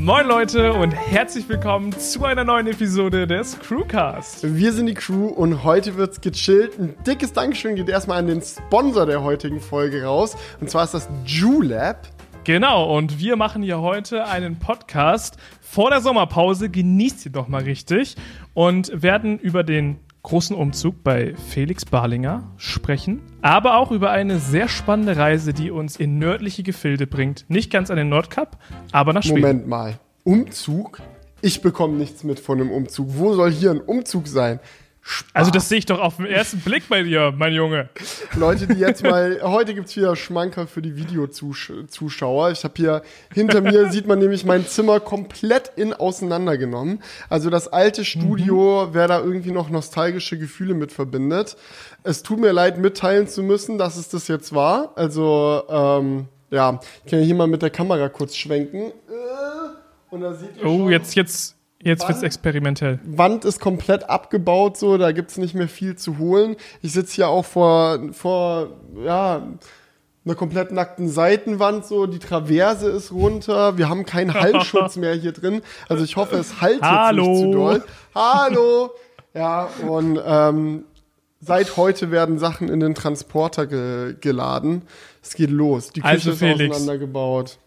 Moin 0.00 0.26
Leute 0.26 0.72
und 0.72 0.92
herzlich 0.92 1.46
willkommen 1.46 1.92
zu 1.92 2.24
einer 2.24 2.42
neuen 2.42 2.66
Episode 2.66 3.26
des 3.26 3.58
Crewcast. 3.58 4.56
Wir 4.56 4.72
sind 4.72 4.86
die 4.86 4.94
Crew 4.94 5.26
und 5.26 5.62
heute 5.62 5.98
wird's 5.98 6.22
gechillt. 6.22 6.78
Ein 6.78 6.94
dickes 7.06 7.34
Dankeschön 7.34 7.76
geht 7.76 7.90
erstmal 7.90 8.16
an 8.16 8.26
den 8.26 8.40
Sponsor 8.40 9.04
der 9.04 9.22
heutigen 9.22 9.60
Folge 9.60 10.04
raus. 10.04 10.38
Und 10.58 10.70
zwar 10.70 10.84
ist 10.84 10.94
das 10.94 11.06
JuLab. 11.26 12.08
Genau, 12.44 12.96
und 12.96 13.18
wir 13.18 13.36
machen 13.36 13.62
hier 13.62 13.80
heute 13.80 14.24
einen 14.24 14.58
Podcast 14.58 15.36
vor 15.60 15.90
der 15.90 16.00
Sommerpause. 16.00 16.70
Genießt 16.70 17.26
ihr 17.26 17.32
doch 17.32 17.48
mal 17.48 17.64
richtig 17.64 18.16
und 18.54 18.90
werden 18.94 19.38
über 19.38 19.64
den 19.64 19.98
großen 20.22 20.54
Umzug 20.54 21.02
bei 21.02 21.34
Felix 21.48 21.84
Barlinger 21.84 22.42
sprechen, 22.56 23.20
aber 23.42 23.76
auch 23.76 23.90
über 23.90 24.10
eine 24.10 24.38
sehr 24.38 24.68
spannende 24.68 25.16
Reise, 25.16 25.52
die 25.52 25.70
uns 25.70 25.96
in 25.96 26.18
nördliche 26.18 26.62
Gefilde 26.62 27.06
bringt. 27.06 27.46
Nicht 27.48 27.70
ganz 27.70 27.90
an 27.90 27.96
den 27.96 28.08
Nordkap, 28.08 28.58
aber 28.92 29.12
nach 29.12 29.22
Schweden. 29.22 29.40
Moment 29.40 29.66
mal. 29.66 29.98
Umzug? 30.24 31.00
Ich 31.42 31.62
bekomme 31.62 31.96
nichts 31.96 32.22
mit 32.22 32.38
von 32.38 32.60
einem 32.60 32.70
Umzug. 32.70 33.08
Wo 33.10 33.34
soll 33.34 33.50
hier 33.50 33.70
ein 33.70 33.80
Umzug 33.80 34.28
sein? 34.28 34.60
Also 35.32 35.50
das 35.50 35.68
sehe 35.68 35.78
ich 35.78 35.86
doch 35.86 36.00
auf 36.00 36.16
den 36.16 36.26
ersten 36.26 36.60
Blick 36.60 36.88
bei 36.88 37.02
dir, 37.02 37.32
mein 37.36 37.52
Junge. 37.52 37.88
Leute, 38.34 38.66
die 38.66 38.78
jetzt 38.78 39.02
mal, 39.02 39.40
heute 39.42 39.74
gibt's 39.74 39.96
wieder 39.96 40.14
Schmanker 40.16 40.66
für 40.66 40.82
die 40.82 40.96
Videozuschauer. 40.96 42.50
Ich 42.50 42.64
habe 42.64 42.74
hier, 42.76 43.02
hinter 43.32 43.60
mir 43.60 43.90
sieht 43.90 44.06
man 44.06 44.18
nämlich 44.18 44.44
mein 44.44 44.66
Zimmer 44.66 45.00
komplett 45.00 45.72
in 45.76 45.92
auseinandergenommen. 45.94 47.02
Also 47.28 47.50
das 47.50 47.68
alte 47.68 48.04
Studio, 48.04 48.86
mhm. 48.88 48.94
wer 48.94 49.08
da 49.08 49.20
irgendwie 49.20 49.52
noch 49.52 49.70
nostalgische 49.70 50.38
Gefühle 50.38 50.74
mit 50.74 50.92
verbindet. 50.92 51.56
Es 52.02 52.22
tut 52.22 52.40
mir 52.40 52.52
leid, 52.52 52.78
mitteilen 52.78 53.28
zu 53.28 53.42
müssen, 53.42 53.78
dass 53.78 53.96
es 53.96 54.08
das 54.08 54.28
jetzt 54.28 54.54
war. 54.54 54.92
Also, 54.96 55.62
ähm, 55.68 56.28
ja, 56.50 56.80
ich 57.04 57.10
kann 57.10 57.20
hier 57.20 57.34
mal 57.34 57.46
mit 57.46 57.62
der 57.62 57.70
Kamera 57.70 58.08
kurz 58.08 58.36
schwenken. 58.36 58.90
Äh, 59.08 60.10
und 60.10 60.22
da 60.22 60.34
seht 60.34 60.56
ihr 60.56 60.66
Oh, 60.66 60.78
schon, 60.78 60.90
jetzt, 60.90 61.14
jetzt 61.14 61.56
Jetzt 61.82 62.06
wird's 62.06 62.22
experimentell. 62.22 62.98
Wand 63.04 63.44
ist 63.44 63.58
komplett 63.58 64.08
abgebaut, 64.10 64.76
so, 64.76 64.98
da 64.98 65.12
gibt's 65.12 65.38
nicht 65.38 65.54
mehr 65.54 65.68
viel 65.68 65.96
zu 65.96 66.18
holen. 66.18 66.56
Ich 66.82 66.92
sitze 66.92 67.14
hier 67.14 67.28
auch 67.28 67.44
vor, 67.44 67.98
vor, 68.12 68.68
ja, 69.02 69.42
einer 70.26 70.34
komplett 70.34 70.72
nackten 70.72 71.08
Seitenwand, 71.08 71.86
so, 71.86 72.06
die 72.06 72.18
Traverse 72.18 72.88
ist 72.90 73.12
runter, 73.12 73.78
wir 73.78 73.88
haben 73.88 74.04
keinen 74.04 74.34
Hallschutz 74.40 74.96
mehr 74.96 75.14
hier 75.14 75.32
drin. 75.32 75.62
Also 75.88 76.04
ich 76.04 76.16
hoffe, 76.16 76.36
es 76.36 76.60
halt 76.60 76.82
Hallo. 76.82 77.22
jetzt 77.22 77.30
nicht 77.30 77.42
zu 77.42 77.52
doll. 77.52 77.84
Hallo! 78.14 78.90
Ja, 79.32 79.70
und 79.86 80.20
ähm, 80.22 80.84
seit 81.40 81.76
heute 81.76 82.10
werden 82.10 82.38
Sachen 82.38 82.68
in 82.68 82.80
den 82.80 82.94
Transporter 82.94 83.66
ge 83.66 84.16
geladen. 84.20 84.82
Es 85.22 85.34
geht 85.34 85.50
los. 85.50 85.90
Die 85.92 86.00
Küche 86.00 86.12
also, 86.12 86.30
ist 86.32 86.38
Felix. 86.40 86.74
auseinandergebaut. 86.74 87.58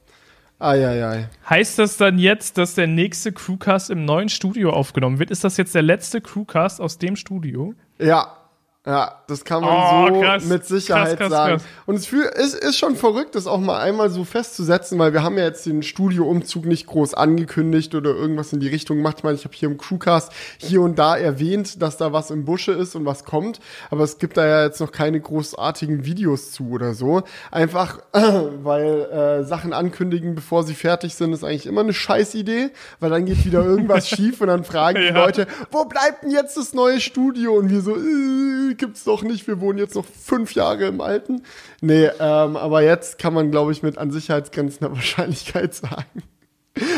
Eieiei. 0.64 1.28
Heißt 1.50 1.78
das 1.80 1.98
dann 1.98 2.18
jetzt, 2.18 2.58
dass 2.58 2.76
der 2.76 2.88
nächste 2.88 3.32
Crewcast 3.32 3.90
im 3.90 4.06
neuen 4.06 4.30
Studio 4.30 4.72
aufgenommen 4.72 5.20
wird? 5.20 5.32
Ist 5.32 5.44
das 5.44 5.58
jetzt 5.58 5.76
der 5.76 5.82
letzte 5.82 6.22
Crewcast 6.22 6.80
aus 6.80 6.98
dem 6.98 7.16
Studio? 7.16 7.74
Ja, 8.00 8.43
ja, 8.86 9.14
das 9.28 9.46
kann 9.46 9.62
man 9.62 9.72
oh, 9.72 10.14
so 10.14 10.22
krass, 10.22 10.46
mit 10.46 10.66
Sicherheit 10.66 11.18
krass, 11.18 11.30
krass, 11.30 11.32
sagen. 11.32 11.64
Und 11.86 11.96
es 11.96 12.12
ist, 12.12 12.56
ist 12.56 12.78
schon 12.78 12.98
verrückt, 12.98 13.34
das 13.34 13.48
auch 13.48 13.60
mal 13.60 13.80
einmal 13.80 14.10
so 14.10 14.26
festzusetzen, 14.26 15.00
weil 15.00 15.14
wir 15.14 15.24
haben 15.24 15.38
ja 15.38 15.46
jetzt 15.46 15.66
den 15.66 15.84
Studioumzug 15.84 16.66
nicht 16.66 16.88
groß 16.88 17.14
angekündigt 17.14 17.96
oder 17.96 18.10
irgendwas 18.10 18.52
in 18.52 18.60
die 18.60 18.68
Richtung 18.68 18.98
gemacht. 18.98 19.20
Ich 19.20 19.24
meine, 19.24 19.36
ich 19.36 19.46
habe 19.46 19.56
hier 19.56 19.70
im 19.70 19.78
Crewcast 19.78 20.34
hier 20.58 20.82
und 20.82 21.00
da 21.00 21.16
erwähnt, 21.16 21.82
dass 21.82 21.96
da 21.96 22.12
was 22.12 22.30
im 22.30 22.44
Busche 22.44 22.74
ist 22.74 22.94
und 22.96 23.06
was 23.06 23.24
kommt, 23.24 23.62
aber 23.90 24.04
es 24.04 24.18
gibt 24.18 24.36
da 24.36 24.46
ja 24.46 24.64
jetzt 24.66 24.82
noch 24.82 24.92
keine 24.92 25.22
großartigen 25.22 26.04
Videos 26.04 26.52
zu 26.52 26.72
oder 26.72 26.94
so. 26.94 27.24
Einfach, 27.52 28.00
weil 28.12 28.84
äh, 28.84 29.44
Sachen 29.46 29.72
ankündigen, 29.72 30.36
bevor 30.36 30.64
sie 30.66 30.74
fertig 30.74 31.16
sind, 31.16 31.32
ist 31.32 31.46
eigentlich 31.46 31.68
immer 31.68 31.82
eine 31.82 31.94
Scheißidee, 31.94 32.72
weil 33.00 33.10
dann 33.10 33.24
geht 33.24 33.46
wieder 33.46 33.64
irgendwas 33.64 34.10
schief 34.14 34.42
und 34.42 34.48
dann 34.48 34.66
fragen 34.66 35.02
ja. 35.02 35.08
die 35.08 35.18
Leute, 35.18 35.48
wo 35.72 35.86
bleibt 35.86 36.24
denn 36.24 36.32
jetzt 36.32 36.58
das 36.58 36.74
neue 36.74 37.00
Studio? 37.00 37.54
Und 37.54 37.70
wir 37.70 37.80
so, 37.80 37.96
äh, 37.96 38.73
gibt's 38.76 39.04
doch 39.04 39.24
nicht, 39.24 39.48
wir 39.48 39.60
wohnen 39.60 39.80
jetzt 39.80 39.96
noch 39.96 40.06
fünf 40.06 40.54
Jahre 40.54 40.86
im 40.86 41.02
Alten. 41.02 41.44
Nee, 41.82 42.10
ähm, 42.20 42.58
aber 42.58 42.82
jetzt 42.82 43.20
kann 43.20 43.34
man, 43.34 43.52
glaube 43.52 43.72
ich, 43.72 43.84
mit 43.84 43.98
an 43.98 44.12
Sicherheitsgrenzen 44.12 44.80
der 44.82 44.92
Wahrscheinlichkeit 44.96 45.74
sagen. 45.74 46.24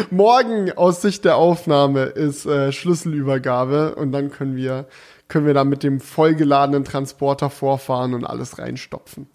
Morgen 0.09 0.71
aus 0.71 1.01
Sicht 1.01 1.25
der 1.25 1.35
Aufnahme 1.35 2.03
ist 2.03 2.45
äh, 2.45 2.71
Schlüsselübergabe 2.71 3.95
und 3.95 4.11
dann 4.13 4.31
können 4.31 4.55
wir, 4.55 4.87
können 5.27 5.45
wir 5.45 5.53
da 5.53 5.65
mit 5.65 5.83
dem 5.83 5.99
vollgeladenen 5.99 6.85
Transporter 6.85 7.49
vorfahren 7.49 8.13
und 8.13 8.23
alles 8.23 8.57
reinstopfen. 8.57 9.27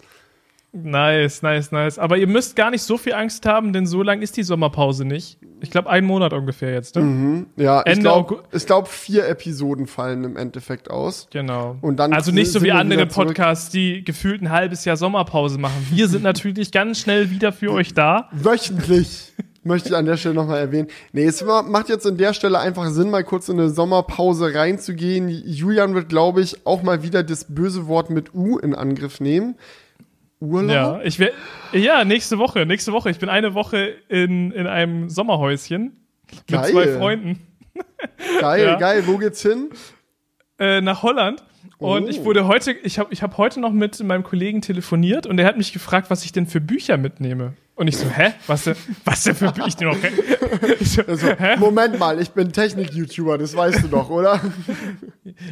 Nice, 0.72 1.42
nice, 1.42 1.72
nice. 1.72 1.98
Aber 1.98 2.16
ihr 2.16 2.28
müsst 2.28 2.54
gar 2.54 2.70
nicht 2.70 2.82
so 2.82 2.96
viel 2.96 3.12
Angst 3.12 3.44
haben, 3.44 3.72
denn 3.72 3.86
so 3.86 4.02
lang 4.02 4.22
ist 4.22 4.36
die 4.36 4.44
Sommerpause 4.44 5.04
nicht. 5.04 5.38
Ich 5.60 5.70
glaube, 5.70 5.90
einen 5.90 6.06
Monat 6.06 6.32
ungefähr 6.32 6.72
jetzt. 6.72 6.96
Ne? 6.96 7.02
Mhm, 7.02 7.46
ja, 7.56 7.80
Ende 7.82 7.92
ich 7.92 8.00
glaube, 8.00 8.42
glaub, 8.66 8.88
vier 8.88 9.28
Episoden 9.28 9.86
fallen 9.86 10.24
im 10.24 10.36
Endeffekt 10.36 10.90
aus. 10.90 11.26
Genau. 11.30 11.76
Und 11.80 11.96
dann 11.96 12.12
also 12.12 12.30
nicht 12.30 12.52
so 12.52 12.62
wie 12.62 12.72
andere 12.72 13.06
Podcasts, 13.06 13.70
die 13.70 14.04
gefühlt 14.04 14.42
ein 14.42 14.50
halbes 14.50 14.84
Jahr 14.84 14.96
Sommerpause 14.96 15.58
machen. 15.58 15.86
Wir 15.90 16.08
sind 16.08 16.22
natürlich 16.22 16.70
ganz 16.70 17.00
schnell 17.00 17.30
wieder 17.30 17.52
für 17.52 17.72
euch 17.72 17.92
da. 17.92 18.28
Wöchentlich. 18.32 19.32
möchte 19.62 19.90
ich 19.90 19.96
an 19.96 20.06
der 20.06 20.16
Stelle 20.16 20.34
nochmal 20.34 20.58
erwähnen. 20.58 20.88
Nee, 21.12 21.24
es 21.24 21.44
macht 21.44 21.88
jetzt 21.88 22.06
an 22.06 22.16
der 22.16 22.32
Stelle 22.32 22.58
einfach 22.58 22.88
Sinn, 22.90 23.10
mal 23.10 23.24
kurz 23.24 23.48
in 23.48 23.58
eine 23.58 23.70
Sommerpause 23.70 24.54
reinzugehen. 24.54 25.28
Julian 25.28 25.94
wird, 25.94 26.08
glaube 26.08 26.40
ich, 26.40 26.66
auch 26.66 26.82
mal 26.82 27.02
wieder 27.02 27.22
das 27.22 27.44
böse 27.44 27.86
Wort 27.86 28.10
mit 28.10 28.34
U 28.34 28.58
in 28.58 28.74
Angriff 28.74 29.20
nehmen. 29.20 29.56
Urlaub? 30.40 30.70
Ja, 30.70 31.00
ich 31.02 31.18
wär, 31.18 31.32
ja, 31.72 32.04
nächste 32.04 32.38
Woche. 32.38 32.66
Nächste 32.66 32.92
Woche. 32.92 33.10
Ich 33.10 33.18
bin 33.18 33.28
eine 33.28 33.54
Woche 33.54 33.94
in, 34.08 34.50
in 34.52 34.66
einem 34.66 35.08
Sommerhäuschen 35.08 36.06
geil. 36.46 36.60
mit 36.60 36.70
zwei 36.70 36.88
Freunden. 36.88 37.46
Geil, 38.40 38.64
ja. 38.66 38.76
geil. 38.76 39.06
Wo 39.06 39.16
geht's 39.16 39.42
hin? 39.42 39.70
Äh, 40.58 40.80
nach 40.80 41.02
Holland. 41.02 41.42
Und 41.78 42.04
oh. 42.04 42.08
ich 42.08 42.24
wurde 42.24 42.46
heute, 42.46 42.72
ich 42.72 42.98
habe 42.98 43.12
ich 43.12 43.22
hab 43.22 43.38
heute 43.38 43.58
noch 43.58 43.72
mit 43.72 44.02
meinem 44.02 44.22
Kollegen 44.22 44.60
telefoniert 44.60 45.26
und 45.26 45.38
er 45.38 45.46
hat 45.46 45.56
mich 45.56 45.72
gefragt, 45.72 46.10
was 46.10 46.24
ich 46.24 46.32
denn 46.32 46.46
für 46.46 46.60
Bücher 46.60 46.98
mitnehme. 46.98 47.54
Und 47.74 47.88
ich 47.88 47.96
so, 47.96 48.06
hä? 48.10 48.34
Was 48.46 48.64
denn, 48.64 48.76
was 49.06 49.22
denn 49.22 49.34
für 49.34 49.50
Bücher? 49.52 49.66
Ich 49.66 49.80
noch, 49.80 49.96
so, 50.80 51.02
also, 51.02 51.28
hä? 51.28 51.56
Moment 51.56 51.98
mal, 51.98 52.20
ich 52.20 52.30
bin 52.30 52.52
Technik-YouTuber, 52.52 53.38
das 53.38 53.56
weißt 53.56 53.84
du 53.84 53.88
doch, 53.88 54.10
oder? 54.10 54.40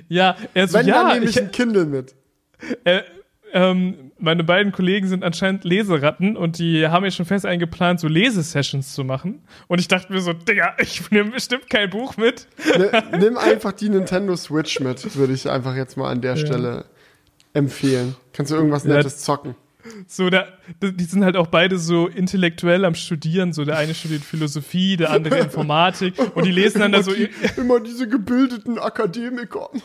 ja, 0.08 0.36
er 0.52 0.68
so, 0.68 0.78
Wenn, 0.78 0.86
ja. 0.86 1.02
dann 1.02 1.14
nehme 1.14 1.24
ich, 1.24 1.36
ich 1.36 1.42
ein 1.42 1.50
Kindle 1.50 1.86
mit. 1.86 2.14
Äh, 2.84 3.00
ähm, 3.54 4.07
meine 4.18 4.44
beiden 4.44 4.72
Kollegen 4.72 5.06
sind 5.06 5.24
anscheinend 5.24 5.64
Leseratten 5.64 6.36
und 6.36 6.58
die 6.58 6.86
haben 6.88 7.02
mir 7.02 7.10
schon 7.10 7.26
fest 7.26 7.46
eingeplant, 7.46 8.00
so 8.00 8.08
Lesesessions 8.08 8.92
zu 8.92 9.04
machen. 9.04 9.42
Und 9.68 9.80
ich 9.80 9.88
dachte 9.88 10.12
mir 10.12 10.20
so, 10.20 10.32
Digga, 10.32 10.74
ich 10.78 11.10
nehme 11.10 11.30
bestimmt 11.30 11.70
kein 11.70 11.90
Buch 11.90 12.16
mit. 12.16 12.48
Nimm 13.18 13.36
einfach 13.36 13.72
die 13.72 13.88
Nintendo 13.88 14.36
Switch 14.36 14.80
mit, 14.80 15.16
würde 15.16 15.32
ich 15.32 15.48
einfach 15.48 15.76
jetzt 15.76 15.96
mal 15.96 16.10
an 16.10 16.20
der 16.20 16.36
ja. 16.36 16.46
Stelle 16.46 16.84
empfehlen. 17.54 18.16
Kannst 18.32 18.52
du 18.52 18.56
irgendwas 18.56 18.84
Nettes 18.84 19.20
ja. 19.20 19.24
zocken. 19.24 19.54
So, 20.06 20.30
da, 20.30 20.46
die 20.82 21.04
sind 21.04 21.24
halt 21.24 21.36
auch 21.36 21.48
beide 21.48 21.78
so 21.78 22.06
intellektuell 22.06 22.84
am 22.84 22.94
Studieren. 22.94 23.52
So, 23.52 23.64
der 23.64 23.76
eine 23.76 23.94
studiert 23.94 24.22
Philosophie, 24.22 24.96
der 24.96 25.10
andere 25.10 25.38
Informatik. 25.40 26.14
Und 26.34 26.44
die 26.44 26.50
lesen 26.50 26.80
dann 26.80 26.92
da 26.92 27.02
so. 27.02 27.12
Die, 27.12 27.28
immer 27.56 27.80
diese 27.80 28.08
gebildeten 28.08 28.78
Akademiker. 28.78 29.70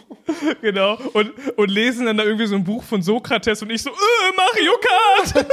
Genau. 0.62 0.98
Und, 1.14 1.32
und 1.58 1.70
lesen 1.70 2.06
dann 2.06 2.18
da 2.18 2.24
irgendwie 2.24 2.46
so 2.48 2.56
ein 2.56 2.64
Buch 2.64 2.84
von 2.84 3.02
Sokrates 3.02 3.62
und 3.62 3.70
ich 3.70 3.84
so, 3.84 3.90
äh, 3.90 3.94
Mario 4.38 4.72
Kart! 5.34 5.46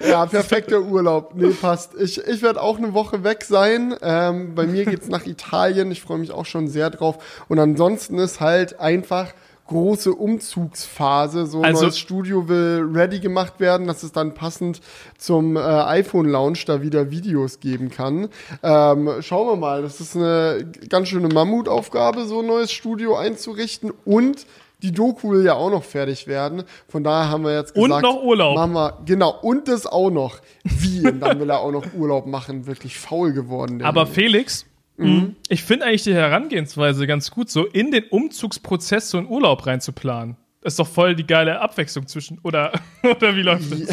ja, 0.06 0.26
perfekter 0.26 0.82
Urlaub. 0.82 1.32
Nee, 1.34 1.50
passt. 1.50 1.94
Ich, 1.98 2.18
ich 2.18 2.42
werde 2.42 2.60
auch 2.60 2.78
eine 2.78 2.92
Woche 2.92 3.24
weg 3.24 3.44
sein. 3.44 3.94
Ähm, 4.02 4.54
bei 4.54 4.66
mir 4.66 4.84
geht's 4.84 5.08
nach 5.08 5.26
Italien. 5.26 5.90
Ich 5.90 6.02
freue 6.02 6.18
mich 6.18 6.30
auch 6.30 6.46
schon 6.46 6.68
sehr 6.68 6.90
drauf. 6.90 7.44
Und 7.48 7.58
ansonsten 7.58 8.18
ist 8.18 8.40
halt 8.40 8.78
einfach 8.78 9.32
große 9.72 10.12
Umzugsphase. 10.12 11.46
So 11.46 11.58
ein 11.58 11.64
also, 11.64 11.82
neues 11.82 11.98
Studio 11.98 12.48
will 12.48 12.88
ready 12.92 13.20
gemacht 13.20 13.58
werden, 13.58 13.86
dass 13.86 14.02
es 14.02 14.12
dann 14.12 14.34
passend 14.34 14.80
zum 15.18 15.56
äh, 15.56 15.60
iPhone-Launch 15.60 16.64
da 16.66 16.82
wieder 16.82 17.10
Videos 17.10 17.60
geben 17.60 17.90
kann. 17.90 18.28
Ähm, 18.62 19.10
schauen 19.20 19.48
wir 19.48 19.56
mal, 19.56 19.82
das 19.82 20.00
ist 20.00 20.16
eine 20.16 20.70
ganz 20.88 21.08
schöne 21.08 21.28
Mammutaufgabe, 21.28 22.24
so 22.26 22.40
ein 22.40 22.46
neues 22.46 22.70
Studio 22.70 23.16
einzurichten 23.16 23.92
und 24.04 24.46
die 24.82 24.92
Doku 24.92 25.30
will 25.30 25.44
ja 25.44 25.54
auch 25.54 25.70
noch 25.70 25.84
fertig 25.84 26.26
werden. 26.26 26.64
Von 26.88 27.04
daher 27.04 27.30
haben 27.30 27.44
wir 27.44 27.54
jetzt 27.54 27.74
gesagt. 27.74 27.92
Und 27.92 28.02
noch 28.02 28.22
Urlaub. 28.22 28.56
Wir, 28.56 28.98
genau, 29.06 29.38
und 29.40 29.68
das 29.68 29.86
auch 29.86 30.10
noch. 30.10 30.40
Wie? 30.64 31.06
Und 31.06 31.20
dann 31.20 31.38
will 31.38 31.48
er 31.50 31.60
auch 31.60 31.70
noch 31.70 31.84
Urlaub 31.94 32.26
machen. 32.26 32.66
Wirklich 32.66 32.98
faul 32.98 33.32
geworden. 33.32 33.82
Aber 33.82 34.06
Felix, 34.06 34.66
Mhm. 34.96 35.36
Ich 35.48 35.62
finde 35.62 35.86
eigentlich 35.86 36.04
die 36.04 36.14
Herangehensweise 36.14 37.06
ganz 37.06 37.30
gut, 37.30 37.50
so 37.50 37.66
in 37.66 37.90
den 37.90 38.04
Umzugsprozess 38.04 39.10
so 39.10 39.18
einen 39.18 39.28
Urlaub 39.28 39.66
reinzuplanen. 39.66 40.36
Das 40.60 40.74
ist 40.74 40.78
doch 40.78 40.88
voll 40.88 41.16
die 41.16 41.26
geile 41.26 41.60
Abwechslung 41.60 42.06
zwischen, 42.06 42.38
oder, 42.42 42.72
oder 43.02 43.34
wie 43.34 43.42
läuft 43.42 43.72
das? 43.72 43.88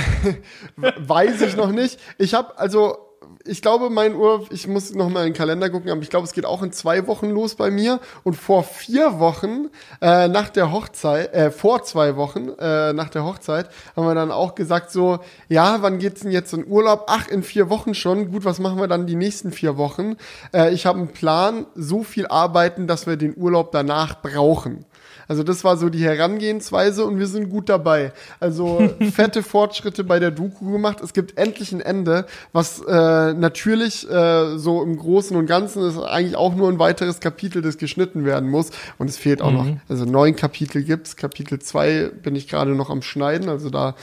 Weiß 1.07 1.42
ich 1.42 1.56
noch 1.56 1.72
nicht. 1.72 2.00
Ich 2.18 2.34
habe, 2.34 2.57
also, 2.57 3.08
ich 3.50 3.62
glaube, 3.62 3.90
mein 3.90 4.16
Urlaub, 4.16 4.48
ich 4.51 4.68
muss 4.68 4.94
noch 4.94 5.10
mal 5.10 5.22
in 5.22 5.34
den 5.34 5.38
Kalender 5.38 5.69
gucken, 5.69 5.90
aber 5.90 6.01
ich 6.01 6.10
glaube, 6.10 6.25
es 6.25 6.34
geht 6.34 6.46
auch 6.46 6.62
in 6.62 6.72
zwei 6.72 7.07
Wochen 7.07 7.30
los 7.30 7.56
bei 7.56 7.72
mir. 7.72 8.00
Und 8.24 8.36
vor 8.36 8.63
vier 8.63 9.19
Wochen, 9.19 9.69
äh, 10.01 10.28
nach 10.28 10.50
der 10.50 10.72
Hochzeit, 10.72 11.34
äh, 11.34 11.51
vor 11.51 11.84
zwei 11.84 12.16
Wochen, 12.16 12.50
äh, 12.60 12.94
nach 12.94 13.10
der 13.10 13.25
Hochzeit, 13.25 13.69
haben 13.96 14.06
wir 14.06 14.16
dann 14.16 14.31
auch 14.31 14.56
gesagt 14.56 14.92
so, 14.92 15.19
ja, 15.48 15.81
wann 15.81 15.98
geht's 15.98 16.22
denn 16.22 16.31
jetzt 16.31 16.54
in 16.54 16.68
Urlaub? 16.68 17.06
Ach, 17.07 17.28
in 17.28 17.44
vier 17.44 17.69
Wochen 17.69 17.96
schon. 17.96 18.31
Gut, 18.31 18.46
was 18.46 18.60
machen 18.60 18.80
wir 18.80 18.88
dann 18.88 19.07
die 19.07 19.16
nächsten 19.16 19.51
vier 19.51 19.78
Wochen? 19.78 20.16
Äh, 20.54 20.74
ich 20.74 20.86
habe 20.86 21.00
einen 21.00 21.10
Plan, 21.10 21.66
so 21.75 22.04
viel 22.04 22.28
arbeiten, 22.28 22.88
dass 22.88 23.07
wir 23.07 23.18
den 23.18 23.36
Urlaub 23.36 23.72
danach 23.72 24.22
brauchen. 24.22 24.86
Also 25.29 25.43
das 25.43 25.63
war 25.63 25.77
so 25.77 25.89
die 25.89 26.03
Herangehensweise 26.03 27.05
und 27.05 27.19
wir 27.19 27.27
sind 27.27 27.51
gut 27.51 27.69
dabei. 27.69 28.13
Also 28.39 28.81
fette 29.13 29.43
Fortschritte 29.43 30.03
bei 30.03 30.19
der 30.19 30.31
Doku 30.31 30.71
gemacht. 30.71 31.01
Es 31.01 31.13
gibt 31.13 31.37
endlich 31.37 31.71
ein 31.71 31.81
Ende, 31.81 32.25
was 32.51 32.81
äh, 32.81 33.33
natürlich 33.33 34.09
äh, 34.09 34.57
so 34.57 34.81
im 34.81 34.97
Großen 34.97 35.37
und 35.37 35.45
Ganzen 35.45 35.87
ist 35.87 35.99
eigentlich 35.99 36.35
auch 36.35 36.55
nur 36.55 36.67
ein 36.67 36.79
weiteres 36.79 37.19
Kapitel, 37.19 37.61
das 37.61 37.77
geschnitten 37.77 38.25
werden 38.25 38.49
muss. 38.49 38.71
Und 38.97 39.07
es 39.07 39.17
fehlt 39.17 39.43
auch 39.43 39.51
mhm. 39.51 39.57
noch. 39.57 39.67
Also 39.87 40.05
neun 40.05 40.35
Kapitel 40.35 40.83
gibt's. 40.83 41.15
Kapitel 41.15 41.59
zwei 41.59 42.09
bin 42.23 42.35
ich 42.35 42.47
gerade 42.47 42.71
noch 42.71 42.89
am 42.89 43.03
Schneiden. 43.03 43.49
Also 43.49 43.69
da 43.69 43.93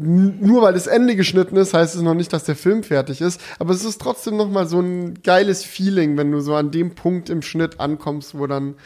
nur 0.00 0.62
weil 0.62 0.74
das 0.74 0.86
Ende 0.86 1.16
geschnitten 1.16 1.56
ist, 1.56 1.74
heißt 1.74 1.96
es 1.96 2.02
noch 2.02 2.14
nicht, 2.14 2.32
dass 2.32 2.44
der 2.44 2.54
Film 2.54 2.84
fertig 2.84 3.20
ist. 3.20 3.40
Aber 3.58 3.72
es 3.74 3.84
ist 3.84 4.00
trotzdem 4.00 4.36
noch 4.36 4.48
mal 4.48 4.68
so 4.68 4.78
ein 4.78 5.24
geiles 5.24 5.64
Feeling, 5.64 6.16
wenn 6.16 6.30
du 6.30 6.38
so 6.38 6.54
an 6.54 6.70
dem 6.70 6.94
Punkt 6.94 7.30
im 7.30 7.42
Schnitt 7.42 7.80
ankommst, 7.80 8.38
wo 8.38 8.46
dann 8.46 8.76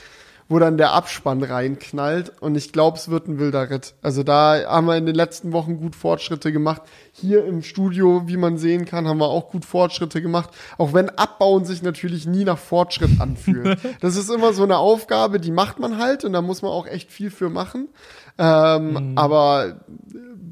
wo 0.52 0.58
dann 0.58 0.76
der 0.76 0.92
Abspann 0.92 1.42
reinknallt. 1.42 2.30
Und 2.40 2.56
ich 2.56 2.72
glaube, 2.72 2.98
es 2.98 3.08
wird 3.08 3.26
ein 3.26 3.38
wilder 3.38 3.70
Ritt. 3.70 3.94
Also 4.02 4.22
da 4.22 4.62
haben 4.66 4.86
wir 4.86 4.96
in 4.96 5.06
den 5.06 5.14
letzten 5.14 5.52
Wochen 5.52 5.78
gut 5.78 5.96
Fortschritte 5.96 6.52
gemacht. 6.52 6.82
Hier 7.12 7.46
im 7.46 7.62
Studio, 7.62 8.24
wie 8.26 8.36
man 8.36 8.58
sehen 8.58 8.84
kann, 8.84 9.08
haben 9.08 9.18
wir 9.18 9.28
auch 9.28 9.50
gut 9.50 9.64
Fortschritte 9.64 10.20
gemacht. 10.20 10.50
Auch 10.76 10.92
wenn 10.92 11.08
Abbauen 11.08 11.64
sich 11.64 11.82
natürlich 11.82 12.26
nie 12.26 12.44
nach 12.44 12.58
Fortschritt 12.58 13.18
anfühlt. 13.18 13.78
das 14.00 14.16
ist 14.16 14.30
immer 14.30 14.52
so 14.52 14.62
eine 14.62 14.76
Aufgabe, 14.76 15.40
die 15.40 15.52
macht 15.52 15.78
man 15.78 15.96
halt 15.96 16.22
und 16.22 16.34
da 16.34 16.42
muss 16.42 16.60
man 16.60 16.70
auch 16.70 16.86
echt 16.86 17.10
viel 17.10 17.30
für 17.30 17.48
machen. 17.48 17.88
Ähm, 18.36 18.92
mhm. 18.92 19.18
Aber 19.18 19.80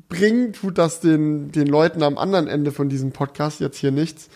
bringen 0.09 0.55
tut 0.55 0.79
das 0.79 1.01
den, 1.01 1.53
den 1.53 1.67
Leuten 1.67 2.03
am 2.03 2.17
anderen 2.17 2.49
Ende 2.49 2.73
von 2.73 2.89
diesem 2.89 3.13
Podcast 3.13 3.61
jetzt 3.61 3.77
hier 3.77 3.93
nichts 3.93 4.31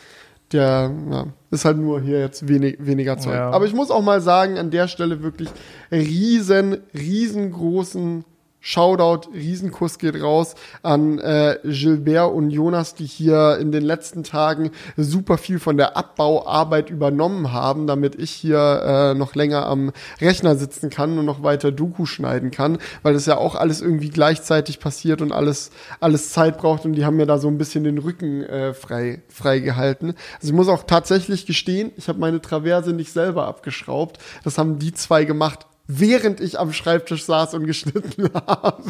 der 0.55 0.91
ja, 1.11 1.27
ist 1.51 1.65
halt 1.65 1.77
nur 1.77 2.01
hier 2.01 2.21
jetzt 2.21 2.49
wenig, 2.49 2.77
weniger 2.79 3.19
Zeug. 3.19 3.35
Ja. 3.35 3.51
Aber 3.51 3.67
ich 3.67 3.75
muss 3.75 3.91
auch 3.91 4.03
mal 4.03 4.21
sagen, 4.21 4.57
an 4.57 4.71
der 4.71 4.89
Stelle 4.89 5.23
wirklich 5.23 5.51
riesen, 5.91 6.79
riesengroßen 6.95 8.25
Shoutout, 8.67 9.29
Riesenkuss 9.35 9.99
geht 9.99 10.23
raus 10.23 10.55
an 10.83 11.19
äh, 11.19 11.59
Gilbert 11.65 12.33
und 12.33 12.49
Jonas, 12.49 12.95
die 12.95 13.05
hier 13.05 13.59
in 13.61 13.73
den 13.73 13.83
letzten 13.83 14.25
Tagen 14.25 14.71
super 14.97 15.37
viel 15.37 15.59
von 15.59 15.77
der 15.77 15.99
Abbauarbeit 15.99 16.89
übernommen 16.89 17.53
haben, 17.53 17.87
damit 17.87 18.15
ich 18.15 18.31
hier 18.31 19.13
äh, 19.13 19.15
noch 19.19 19.35
länger 19.35 19.67
am 19.67 19.93
Rechner 20.19 20.57
sitzen 20.57 20.89
kann 20.89 21.19
und 21.19 21.27
noch 21.27 21.43
weiter 21.43 21.73
Doku 21.73 22.07
schneiden 22.07 22.51
kann, 22.51 22.79
weil 23.03 23.13
das 23.13 23.27
ja 23.27 23.37
auch 23.37 23.55
alles 23.55 23.83
irgendwie 23.83 24.09
gleichzeitig 24.09 24.81
passiert 24.81 25.21
und 25.21 25.31
alles 25.31 25.71
alles 26.01 26.33
Zeit 26.33 26.57
braucht 26.57 26.87
und 26.87 26.95
die 26.95 27.05
haben 27.05 27.17
mir 27.17 27.27
da 27.27 27.37
so 27.37 27.49
ein 27.49 27.59
bisschen 27.59 27.85
den 27.85 27.99
Rücken 27.99 28.45
äh, 28.45 28.73
frei 28.73 29.21
frei 29.29 29.59
gehalten. 29.59 30.15
Also 30.37 30.49
ich 30.49 30.55
muss 30.55 30.69
auch 30.69 30.85
tatsächlich 30.85 31.45
gestehen, 31.45 31.93
ich 31.99 32.09
habe 32.09 32.19
meine 32.19 32.41
Traverse 32.41 32.95
nicht 32.95 33.13
selber 33.13 33.47
abgeschraubt, 33.47 34.19
das 34.43 34.57
haben 34.57 34.79
die 34.79 34.95
zwei 34.95 35.27
gemacht 35.27 35.67
während 35.87 36.41
ich 36.41 36.59
am 36.59 36.73
Schreibtisch 36.73 37.25
saß 37.25 37.55
und 37.55 37.67
geschnitten 37.67 38.31
habe. 38.35 38.85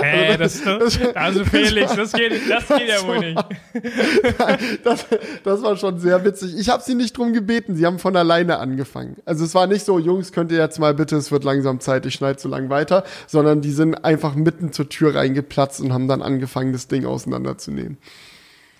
Hey, 0.00 0.30
also, 0.30 0.64
das, 0.64 0.96
das, 0.96 1.16
also 1.16 1.44
Felix, 1.44 1.94
das 1.96 2.12
geht, 2.12 2.32
das 2.48 2.68
geht 2.68 2.88
ja 2.88 3.06
wohl 3.06 3.20
nicht. 3.20 3.44
Das, 4.84 5.06
das 5.42 5.62
war 5.62 5.76
schon 5.76 5.98
sehr 5.98 6.24
witzig. 6.24 6.54
Ich 6.58 6.68
habe 6.68 6.82
sie 6.82 6.94
nicht 6.94 7.16
drum 7.16 7.32
gebeten, 7.32 7.76
sie 7.76 7.86
haben 7.86 7.98
von 7.98 8.16
alleine 8.16 8.58
angefangen. 8.58 9.16
Also 9.24 9.44
es 9.44 9.54
war 9.54 9.66
nicht 9.66 9.84
so, 9.84 9.98
Jungs, 9.98 10.32
könnt 10.32 10.52
ihr 10.52 10.58
jetzt 10.58 10.78
mal 10.78 10.94
bitte, 10.94 11.16
es 11.16 11.30
wird 11.30 11.44
langsam 11.44 11.80
Zeit, 11.80 12.06
ich 12.06 12.14
schneide 12.14 12.40
so 12.40 12.48
lang 12.48 12.70
weiter, 12.70 13.04
sondern 13.26 13.60
die 13.60 13.72
sind 13.72 14.04
einfach 14.04 14.34
mitten 14.34 14.72
zur 14.72 14.88
Tür 14.88 15.14
reingeplatzt 15.14 15.80
und 15.80 15.92
haben 15.92 16.08
dann 16.08 16.22
angefangen, 16.22 16.72
das 16.72 16.88
Ding 16.88 17.06
auseinanderzunehmen. 17.06 17.98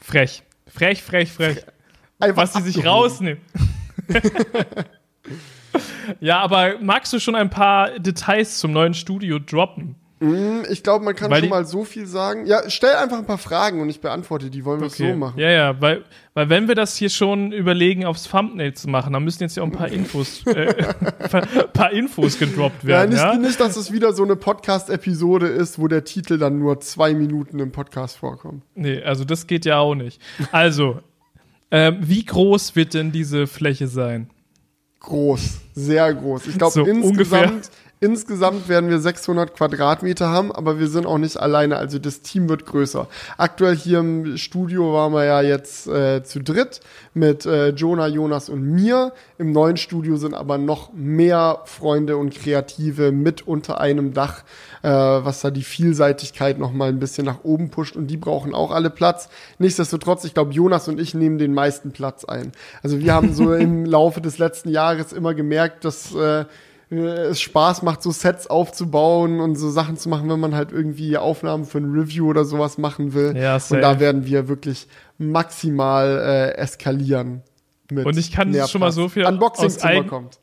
Frech. 0.01 0.43
Frech, 0.67 1.03
frech, 1.03 1.33
frech. 1.33 1.65
Einfach 2.19 2.43
Was 2.43 2.55
sie 2.55 2.63
sich 2.63 2.85
rausnehmen. 2.85 3.41
Ja, 6.21 6.41
aber 6.41 6.75
magst 6.81 7.13
du 7.13 7.19
schon 7.19 7.35
ein 7.35 7.51
paar 7.51 7.99
Details 7.99 8.59
zum 8.59 8.73
neuen 8.73 8.95
Studio 8.95 9.39
droppen? 9.39 9.97
Mm, 10.21 10.63
ich 10.71 10.83
glaube, 10.83 11.05
man 11.05 11.15
kann 11.15 11.31
weil 11.31 11.41
schon 11.41 11.51
mal 11.51 11.67
so 11.67 11.85
viel 11.85 12.07
sagen. 12.07 12.47
Ja, 12.47 12.71
stell 12.71 12.95
einfach 12.95 13.19
ein 13.19 13.27
paar 13.27 13.39
Fragen 13.39 13.83
und 13.83 13.91
ich 13.91 14.01
beantworte 14.01 14.49
die. 14.49 14.65
Wollen 14.65 14.81
wir 14.81 14.87
okay. 14.87 15.11
so 15.11 15.17
machen? 15.17 15.39
Ja, 15.39 15.51
ja, 15.51 15.81
weil, 15.81 16.05
weil 16.33 16.49
wenn 16.49 16.69
wir 16.69 16.75
das 16.75 16.97
hier 16.97 17.11
schon 17.11 17.53
überlegen, 17.53 18.07
aufs 18.07 18.25
Thumbnail 18.25 18.73
zu 18.75 18.89
machen, 18.89 19.13
dann 19.13 19.23
müssen 19.25 19.43
jetzt 19.43 19.57
ja 19.57 19.63
auch 19.63 19.67
ein 19.67 19.73
paar 19.73 19.89
Infos, 19.93 20.47
äh, 20.47 20.75
ein 21.31 21.69
paar 21.73 21.91
Infos 21.91 22.39
gedroppt 22.39 22.87
werden. 22.87 23.13
Ja, 23.13 23.33
nicht, 23.33 23.35
ja? 23.35 23.49
nicht, 23.49 23.61
dass 23.61 23.77
es 23.77 23.93
wieder 23.93 24.13
so 24.13 24.23
eine 24.23 24.37
Podcast-Episode 24.37 25.47
ist, 25.47 25.79
wo 25.79 25.89
der 25.89 26.05
Titel 26.05 26.39
dann 26.39 26.59
nur 26.59 26.81
zwei 26.81 27.13
Minuten 27.13 27.59
im 27.59 27.73
Podcast 27.73 28.17
vorkommt. 28.17 28.63
Nee, 28.75 29.03
also 29.03 29.25
das 29.25 29.47
geht 29.47 29.67
ja 29.67 29.79
auch 29.79 29.95
nicht. 29.95 30.23
Also, 30.53 31.01
äh, 31.71 31.93
wie 32.01 32.25
groß 32.25 32.77
wird 32.77 32.95
denn 32.95 33.11
diese 33.13 33.47
Fläche 33.47 33.89
sein? 33.89 34.31
Groß, 35.05 35.41
sehr 35.75 36.13
groß. 36.15 36.47
Ich 36.47 36.59
glaube, 36.59 36.73
so 36.73 36.85
insgesamt, 36.85 37.71
insgesamt 38.05 38.69
werden 38.69 38.91
wir 38.91 39.01
600 39.01 39.55
Quadratmeter 39.55 40.29
haben, 40.29 40.53
aber 40.53 40.79
wir 40.79 40.89
sind 40.89 41.07
auch 41.07 41.17
nicht 41.17 41.39
alleine. 41.39 41.77
Also 41.77 41.99
das 41.99 42.21
Team 42.21 42.51
wird 42.51 42.67
größer. 42.67 43.09
Aktuell 43.39 43.75
hier 43.75 44.01
im 44.01 44.37
Studio 44.37 44.93
waren 44.93 45.13
wir 45.15 45.25
ja 45.25 45.41
jetzt 45.41 45.87
äh, 45.89 46.23
zu 46.23 46.41
dritt 46.41 46.81
mit 47.15 47.47
äh, 47.47 47.71
Jonah, 47.71 48.07
Jonas 48.07 48.51
und 48.51 48.63
mir. 48.63 49.13
Im 49.39 49.53
neuen 49.53 49.79
Studio 49.79 50.17
sind 50.17 50.35
aber 50.35 50.59
noch 50.59 50.93
mehr 50.93 51.61
Freunde 51.65 52.19
und 52.19 52.35
Kreative 52.35 53.11
mit 53.11 53.49
unter 53.49 53.81
einem 53.81 54.13
Dach, 54.13 54.43
äh, 54.83 54.91
was 54.91 55.41
da 55.41 55.51
die 55.51 55.63
Vielseitigkeit 55.63 56.59
noch 56.59 56.73
mal 56.73 56.91
ein 56.91 56.99
bisschen 56.99 57.25
nach 57.25 57.43
oben 57.43 57.71
pusht. 57.71 57.97
Und 57.97 58.09
die 58.09 58.19
brauchen 58.19 58.55
auch 58.55 58.71
alle 58.71 58.91
Platz. 58.91 59.31
Nichtsdestotrotz, 59.59 60.25
ich 60.25 60.35
glaube, 60.35 60.53
Jonas 60.53 60.89
und 60.89 61.01
ich 61.01 61.15
nehmen 61.15 61.39
den 61.39 61.55
meisten 61.55 61.93
Platz 61.93 62.27
ein. 62.27 62.53
Also 62.83 63.01
wir 63.01 63.15
haben 63.15 63.33
so 63.33 63.55
im 63.55 63.87
Laufe 63.87 64.21
des 64.21 64.37
letzten 64.37 64.69
Jahres 64.69 65.15
immer 65.15 65.33
gemerkt, 65.33 65.87
dass 65.87 66.15
äh, 66.15 66.45
es 66.99 67.41
Spaß 67.41 67.83
macht, 67.83 68.03
so 68.03 68.11
Sets 68.11 68.47
aufzubauen 68.47 69.41
und 69.41 69.57
so 69.57 69.71
Sachen 69.71 69.97
zu 69.97 70.09
machen, 70.09 70.29
wenn 70.29 70.41
man 70.41 70.55
halt 70.55 70.73
irgendwie 70.73 71.17
Aufnahmen 71.17 71.65
für 71.65 71.79
ein 71.79 71.93
Review 71.93 72.29
oder 72.29 72.45
sowas 72.45 72.79
machen 72.79 73.15
will. 73.15 73.37
Ja, 73.37 73.59
safe. 73.59 73.77
und 73.77 73.81
da 73.83 74.01
werden 74.01 74.27
wir 74.27 74.49
wirklich 74.49 74.87
maximal 75.19 76.19
äh, 76.19 76.57
eskalieren. 76.57 77.43
und 77.91 78.19
ich 78.19 78.33
kann 78.33 78.55
schon 78.69 78.81
mal 78.81 78.93
so 78.93 79.09
viel 79.09 79.27
Unboxing-Zimmer 79.27 80.05
kommt 80.05 80.39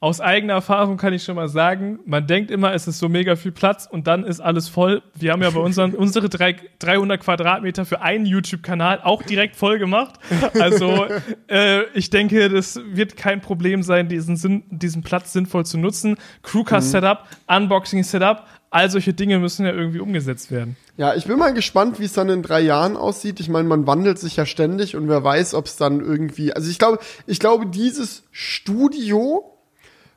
aus 0.00 0.20
eigener 0.20 0.52
Erfahrung 0.52 0.96
kann 0.96 1.12
ich 1.12 1.24
schon 1.24 1.34
mal 1.34 1.48
sagen, 1.48 1.98
man 2.04 2.24
denkt 2.28 2.52
immer, 2.52 2.72
es 2.72 2.86
ist 2.86 3.00
so 3.00 3.08
mega 3.08 3.34
viel 3.34 3.50
Platz 3.50 3.88
und 3.90 4.06
dann 4.06 4.22
ist 4.22 4.38
alles 4.38 4.68
voll. 4.68 5.02
Wir 5.14 5.32
haben 5.32 5.42
ja 5.42 5.50
bei 5.50 5.58
unseren, 5.58 5.94
unsere 5.96 6.28
drei, 6.28 6.54
300 6.78 7.20
Quadratmeter 7.20 7.84
für 7.84 8.00
einen 8.00 8.24
YouTube-Kanal 8.24 9.00
auch 9.02 9.24
direkt 9.24 9.56
voll 9.56 9.80
gemacht. 9.80 10.20
Also 10.54 11.06
äh, 11.48 11.82
ich 11.94 12.10
denke, 12.10 12.48
das 12.48 12.80
wird 12.92 13.16
kein 13.16 13.40
Problem 13.40 13.82
sein, 13.82 14.08
diesen, 14.08 14.62
diesen 14.70 15.02
Platz 15.02 15.32
sinnvoll 15.32 15.66
zu 15.66 15.78
nutzen. 15.78 16.16
Crewcast-Setup, 16.44 17.24
mhm. 17.48 17.56
Unboxing-Setup, 17.56 18.44
all 18.70 18.90
solche 18.90 19.14
Dinge 19.14 19.40
müssen 19.40 19.66
ja 19.66 19.72
irgendwie 19.72 19.98
umgesetzt 19.98 20.52
werden. 20.52 20.76
Ja, 20.96 21.16
ich 21.16 21.26
bin 21.26 21.38
mal 21.38 21.54
gespannt, 21.54 21.98
wie 21.98 22.04
es 22.04 22.12
dann 22.12 22.28
in 22.28 22.42
drei 22.44 22.60
Jahren 22.60 22.96
aussieht. 22.96 23.40
Ich 23.40 23.48
meine, 23.48 23.66
man 23.66 23.88
wandelt 23.88 24.20
sich 24.20 24.36
ja 24.36 24.46
ständig 24.46 24.94
und 24.94 25.08
wer 25.08 25.24
weiß, 25.24 25.54
ob 25.54 25.66
es 25.66 25.76
dann 25.76 25.98
irgendwie. 25.98 26.52
Also 26.52 26.70
ich 26.70 26.78
glaube, 26.78 27.00
ich 27.26 27.40
glaube, 27.40 27.66
dieses 27.66 28.22
Studio 28.30 29.57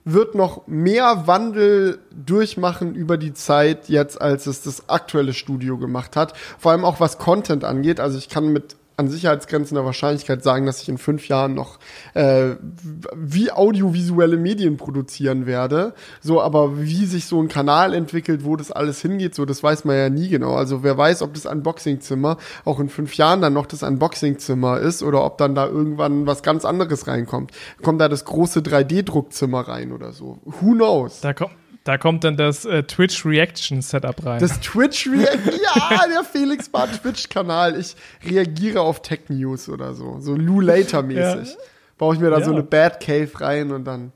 wird 0.04 0.36
noch 0.36 0.68
mehr 0.68 1.28
Wandel 1.28 2.00
durchmachen 2.12 2.96
über 2.96 3.18
die 3.18 3.34
Zeit 3.34 3.90
jetzt, 3.90 4.20
als 4.20 4.48
es 4.48 4.62
das 4.62 4.90
aktuelle 4.90 5.34
Studio 5.34 5.78
gemacht 5.78 6.16
hat. 6.16 6.34
Vor 6.58 6.72
allem 6.72 6.86
auch 6.86 7.00
was 7.00 7.18
Content 7.18 7.64
angeht. 7.64 8.00
Also 8.00 8.18
ich 8.18 8.30
kann 8.30 8.52
mit 8.52 8.76
an 9.02 9.10
sicherheitsgrenzender 9.10 9.84
Wahrscheinlichkeit 9.84 10.44
sagen, 10.44 10.66
dass 10.66 10.82
ich 10.82 10.90
in 10.90 10.98
fünf 10.98 11.28
Jahren 11.28 11.56
noch 11.56 11.80
äh, 12.14 12.52
wie 13.16 13.52
audiovisuelle 13.52 14.38
Medien 14.38 14.78
produzieren 14.78 15.46
werde. 15.46 15.94
So, 16.22 16.42
aber 16.42 16.80
wie 16.80 17.06
sich 17.06 17.26
so 17.26 17.42
ein 17.42 17.48
Kanal 17.48 17.94
entwickelt, 17.94 18.46
wo 18.46 18.56
das 18.56 18.72
alles 18.72 19.02
hingeht, 19.02 19.34
so, 19.36 19.46
das 19.46 19.64
weiß 19.64 19.86
man 19.86 19.96
ja 19.98 20.10
nie 20.10 20.30
genau. 20.30 20.54
Also 20.54 20.84
wer 20.84 20.98
weiß, 20.98 21.24
ob 21.24 21.34
das 21.34 21.46
Unboxing-Zimmer 21.46 22.38
auch 22.64 22.80
in 22.80 22.90
fünf 22.90 23.16
Jahren 23.16 23.42
dann 23.42 23.54
noch 23.54 23.66
das 23.66 23.82
Unboxing-Zimmer 23.84 24.80
ist 24.80 25.02
oder 25.02 25.26
ob 25.26 25.40
dann 25.40 25.56
da 25.56 25.66
irgendwann 25.66 26.28
was 26.28 26.44
ganz 26.44 26.64
anderes 26.64 27.08
reinkommt. 27.08 27.52
Kommt 27.82 28.00
da 28.00 28.08
das 28.08 28.26
große 28.26 28.60
3D-Druckzimmer 28.60 29.68
rein 29.68 29.92
oder 29.92 30.12
so? 30.12 30.38
Who 30.46 30.74
knows? 30.74 31.22
Da 31.22 31.34
kommt 31.34 31.61
da 31.84 31.98
kommt 31.98 32.24
dann 32.24 32.38
das 32.38 32.66
äh, 32.66 32.84
Twitch 32.84 33.26
Reaction 33.26 33.82
Setup 33.82 34.26
rein. 34.26 34.40
Das 34.40 34.60
Twitch 34.60 35.08
Reaction, 35.08 35.54
ja, 35.64 36.08
der 36.08 36.24
Felix 36.24 36.70
Bar 36.70 36.88
Twitch 36.92 37.30
Kanal. 37.30 37.80
Ich 37.80 37.96
reagiere 38.24 38.82
auf 38.82 39.02
Tech 39.02 39.22
News 39.30 39.68
oder 39.68 39.94
so, 39.94 40.20
so 40.20 40.36
Lou 40.36 40.62
Later 40.62 41.02
mäßig. 41.02 41.50
Ja. 41.50 41.60
Baue 41.98 42.16
ich 42.16 42.22
mir 42.22 42.30
da 42.30 42.40
ja. 42.40 42.46
so 42.46 42.52
eine 42.52 42.64
Bad 42.64 43.00
Cave 43.00 43.30
rein 43.36 43.72
und 43.72 43.86
dann 43.86 44.12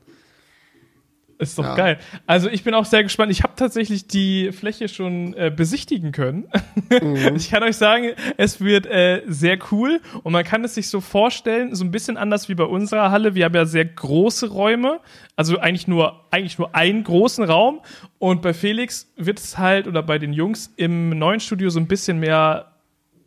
Ist 1.38 1.58
doch 1.58 1.64
ja. 1.64 1.74
geil. 1.74 1.98
Also 2.26 2.48
ich 2.48 2.64
bin 2.64 2.72
auch 2.72 2.86
sehr 2.86 3.02
gespannt. 3.02 3.30
Ich 3.30 3.42
habe 3.42 3.52
tatsächlich 3.56 4.06
die 4.06 4.52
Fläche 4.52 4.88
schon 4.88 5.34
äh, 5.34 5.52
besichtigen 5.54 6.12
können. 6.12 6.48
Mhm. 6.90 7.16
Ich 7.36 7.50
kann 7.50 7.62
euch 7.62 7.76
sagen, 7.76 8.12
es 8.36 8.60
wird 8.60 8.86
äh, 8.86 9.22
sehr 9.26 9.58
cool 9.70 10.00
und 10.22 10.32
man 10.32 10.44
kann 10.44 10.64
es 10.64 10.74
sich 10.74 10.88
so 10.88 11.00
vorstellen, 11.00 11.74
so 11.74 11.84
ein 11.84 11.90
bisschen 11.90 12.16
anders 12.16 12.48
wie 12.48 12.54
bei 12.54 12.64
unserer 12.64 13.10
Halle. 13.10 13.34
Wir 13.34 13.44
haben 13.44 13.54
ja 13.54 13.66
sehr 13.66 13.84
große 13.84 14.48
Räume, 14.48 15.00
also 15.36 15.58
eigentlich 15.58 15.86
nur 15.86 16.24
eigentlich 16.30 16.58
nur 16.58 16.74
einen 16.74 17.04
großen 17.04 17.44
Raum 17.44 17.80
und 18.18 18.42
bei 18.42 18.54
Felix 18.54 19.12
wird 19.16 19.38
es 19.38 19.58
halt 19.58 19.86
oder 19.86 20.02
bei 20.02 20.18
den 20.18 20.32
Jungs 20.32 20.72
im 20.76 21.10
neuen 21.10 21.40
Studio 21.40 21.70
so 21.70 21.78
ein 21.78 21.86
bisschen 21.86 22.18
mehr 22.18 22.75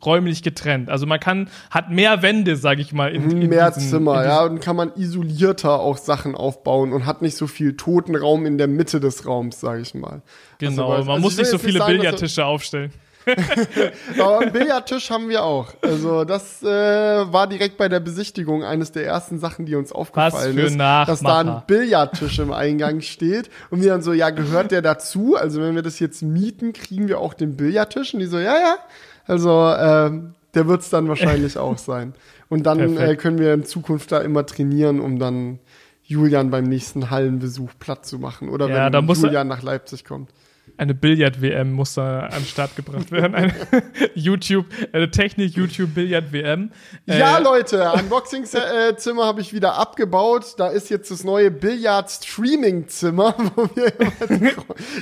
räumlich 0.06 0.44
getrennt. 0.44 0.90
Also 0.90 1.06
man 1.06 1.20
kann, 1.20 1.50
hat 1.70 1.90
mehr 1.90 2.22
Wände, 2.22 2.56
sag 2.56 2.80
ich 2.80 2.94
mal. 2.94 3.14
In, 3.14 3.30
in 3.30 3.50
mehr 3.50 3.72
diesen, 3.72 3.90
Zimmer, 3.90 4.24
ja, 4.26 4.44
und 4.44 4.60
kann 4.62 4.76
man 4.76 4.92
isolierter 4.96 5.80
auch 5.80 5.98
Sachen 5.98 6.36
aufbauen 6.36 6.94
und 6.94 7.06
hat 7.06 7.22
nicht 7.22 7.36
so 7.36 7.48
viel 7.48 7.76
toten 7.76 8.16
Raum 8.16 8.46
in 8.46 8.58
der 8.58 8.68
Mitte 8.68 9.00
des 9.00 9.26
Raums, 9.26 9.60
sag 9.60 9.80
ich 9.80 9.94
mal. 9.94 10.22
Genau, 10.60 10.92
also, 10.92 11.06
man 11.06 11.16
also 11.16 11.22
muss 11.22 11.38
nicht 11.38 11.50
so 11.50 11.58
viele 11.58 11.80
sagen, 11.80 11.98
Billardtische 11.98 12.46
aufstellen. 12.46 12.92
Aber 14.20 14.40
einen 14.40 14.52
Billardtisch 14.52 15.10
haben 15.10 15.30
wir 15.30 15.44
auch. 15.44 15.74
Also 15.82 16.24
das 16.24 16.64
äh, 16.64 16.68
war 16.68 17.48
direkt 17.48 17.78
bei 17.78 17.90
der 17.90 18.00
Besichtigung 18.00 18.64
eines 18.64 18.92
der 18.92 19.06
ersten 19.06 19.40
Sachen, 19.40 19.66
die 19.66 19.76
uns 19.76 19.92
aufgefallen 19.92 20.58
ist, 20.58 20.78
dass 20.80 21.20
da 21.20 21.40
ein 21.40 21.64
Billardtisch 21.68 22.40
im 22.40 22.52
Eingang 22.52 23.02
steht 23.02 23.50
und 23.70 23.82
wir 23.82 23.90
dann 23.90 24.02
so, 24.02 24.14
ja, 24.14 24.30
gehört 24.30 24.72
der 24.72 24.82
dazu? 24.82 25.36
Also 25.36 25.62
wenn 25.62 25.76
wir 25.76 25.82
das 25.82 26.00
jetzt 26.00 26.22
mieten, 26.22 26.74
kriegen 26.74 27.08
wir 27.08 27.20
auch 27.20 27.34
den 27.34 27.56
Billardtisch 27.56 28.14
und 28.14 28.20
die 28.20 28.26
so, 28.26 28.40
ja, 28.40 28.58
ja, 28.58 28.76
also 29.30 29.70
äh, 29.70 30.12
der 30.54 30.68
wird 30.68 30.82
es 30.82 30.90
dann 30.90 31.08
wahrscheinlich 31.08 31.58
auch 31.60 31.78
sein. 31.78 32.14
Und 32.50 32.66
dann 32.66 32.98
äh, 32.98 33.16
können 33.16 33.38
wir 33.38 33.54
in 33.54 33.64
Zukunft 33.64 34.12
da 34.12 34.20
immer 34.20 34.46
trainieren, 34.46 35.00
um 35.00 35.20
dann 35.20 35.60
Julian 36.04 36.50
beim 36.50 36.66
nächsten 36.66 37.12
Hallenbesuch 37.12 37.72
platt 37.80 38.06
zu 38.06 38.18
machen. 38.18 38.50
Oder 38.50 38.68
ja, 38.70 38.92
wenn 38.92 39.08
Julian 39.08 39.48
nach 39.48 39.62
Leipzig 39.62 40.04
kommt 40.04 40.30
eine 40.78 40.94
Billard-WM 40.94 41.72
muss 41.72 41.96
da 41.96 42.22
an 42.22 42.42
den 42.42 42.46
Start 42.46 42.76
gebracht 42.76 43.12
werden. 43.12 43.36
Eine 43.36 43.54
YouTube, 44.16 44.66
eine 44.92 45.10
Technik-YouTube-Billard-WM. 45.12 46.72
Ja, 47.06 47.38
äh, 47.38 47.44
Leute, 47.44 47.92
Unboxing-Zimmer 47.96 49.26
habe 49.26 49.42
ich 49.42 49.54
wieder 49.54 49.76
abgebaut. 49.76 50.56
Da 50.58 50.68
ist 50.68 50.90
jetzt 50.90 51.12
das 51.12 51.24
neue 51.24 51.52
Billard-Streaming-Zimmer, 51.52 53.36
wo 53.56 53.70
wir 53.76 53.92
die, 53.92 54.52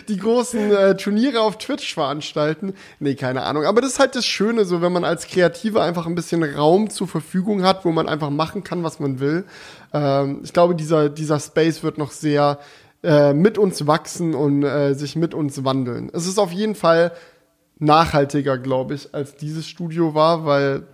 die, 0.07 0.17
großen 0.17 0.71
äh, 0.71 0.97
Turniere 0.97 1.41
auf 1.41 1.57
Twitch 1.57 1.93
veranstalten. 1.93 2.73
Nee, 2.99 3.15
keine 3.15 3.43
Ahnung. 3.43 3.65
Aber 3.65 3.81
das 3.81 3.93
ist 3.93 3.99
halt 3.99 4.15
das 4.15 4.25
Schöne, 4.25 4.65
so 4.65 4.81
wenn 4.81 4.91
man 4.91 5.03
als 5.03 5.27
Kreativer 5.27 5.83
einfach 5.83 6.07
ein 6.07 6.15
bisschen 6.15 6.43
Raum 6.43 6.89
zur 6.89 7.07
Verfügung 7.07 7.63
hat, 7.63 7.85
wo 7.85 7.91
man 7.91 8.09
einfach 8.09 8.29
machen 8.29 8.63
kann, 8.63 8.83
was 8.83 8.99
man 8.99 9.19
will. 9.19 9.45
Ähm, 9.93 10.41
ich 10.43 10.53
glaube, 10.53 10.75
dieser, 10.75 11.09
dieser 11.09 11.39
Space 11.39 11.83
wird 11.83 11.97
noch 11.97 12.11
sehr 12.11 12.59
äh, 13.03 13.33
mit 13.33 13.57
uns 13.57 13.85
wachsen 13.87 14.33
und 14.33 14.63
äh, 14.63 14.93
sich 14.93 15.15
mit 15.15 15.33
uns 15.33 15.63
wandeln. 15.63 16.09
Es 16.13 16.27
ist 16.27 16.39
auf 16.39 16.51
jeden 16.51 16.75
Fall 16.75 17.11
nachhaltiger, 17.79 18.57
glaube 18.57 18.95
ich, 18.95 19.13
als 19.13 19.35
dieses 19.35 19.67
Studio 19.67 20.15
war, 20.15 20.45
weil 20.45 20.87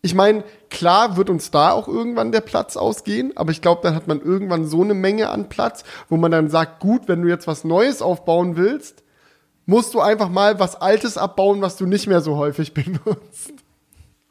ich 0.00 0.14
meine, 0.14 0.44
klar 0.70 1.16
wird 1.16 1.28
uns 1.28 1.50
da 1.50 1.72
auch 1.72 1.88
irgendwann 1.88 2.30
der 2.30 2.40
Platz 2.40 2.76
ausgehen, 2.76 3.36
aber 3.36 3.50
ich 3.50 3.60
glaube, 3.60 3.80
dann 3.82 3.94
hat 3.94 4.06
man 4.06 4.20
irgendwann 4.20 4.64
so 4.64 4.82
eine 4.82 4.94
Menge 4.94 5.30
an 5.30 5.48
Platz, 5.48 5.82
wo 6.08 6.16
man 6.16 6.30
dann 6.30 6.48
sagt, 6.48 6.80
gut, 6.80 7.08
wenn 7.08 7.22
du 7.22 7.28
jetzt 7.28 7.48
was 7.48 7.64
Neues 7.64 8.00
aufbauen 8.00 8.56
willst, 8.56 9.02
musst 9.66 9.94
du 9.94 10.00
einfach 10.00 10.28
mal 10.28 10.60
was 10.60 10.80
Altes 10.80 11.18
abbauen, 11.18 11.60
was 11.60 11.76
du 11.76 11.86
nicht 11.86 12.06
mehr 12.06 12.20
so 12.20 12.36
häufig 12.36 12.74
benutzt. 12.74 13.52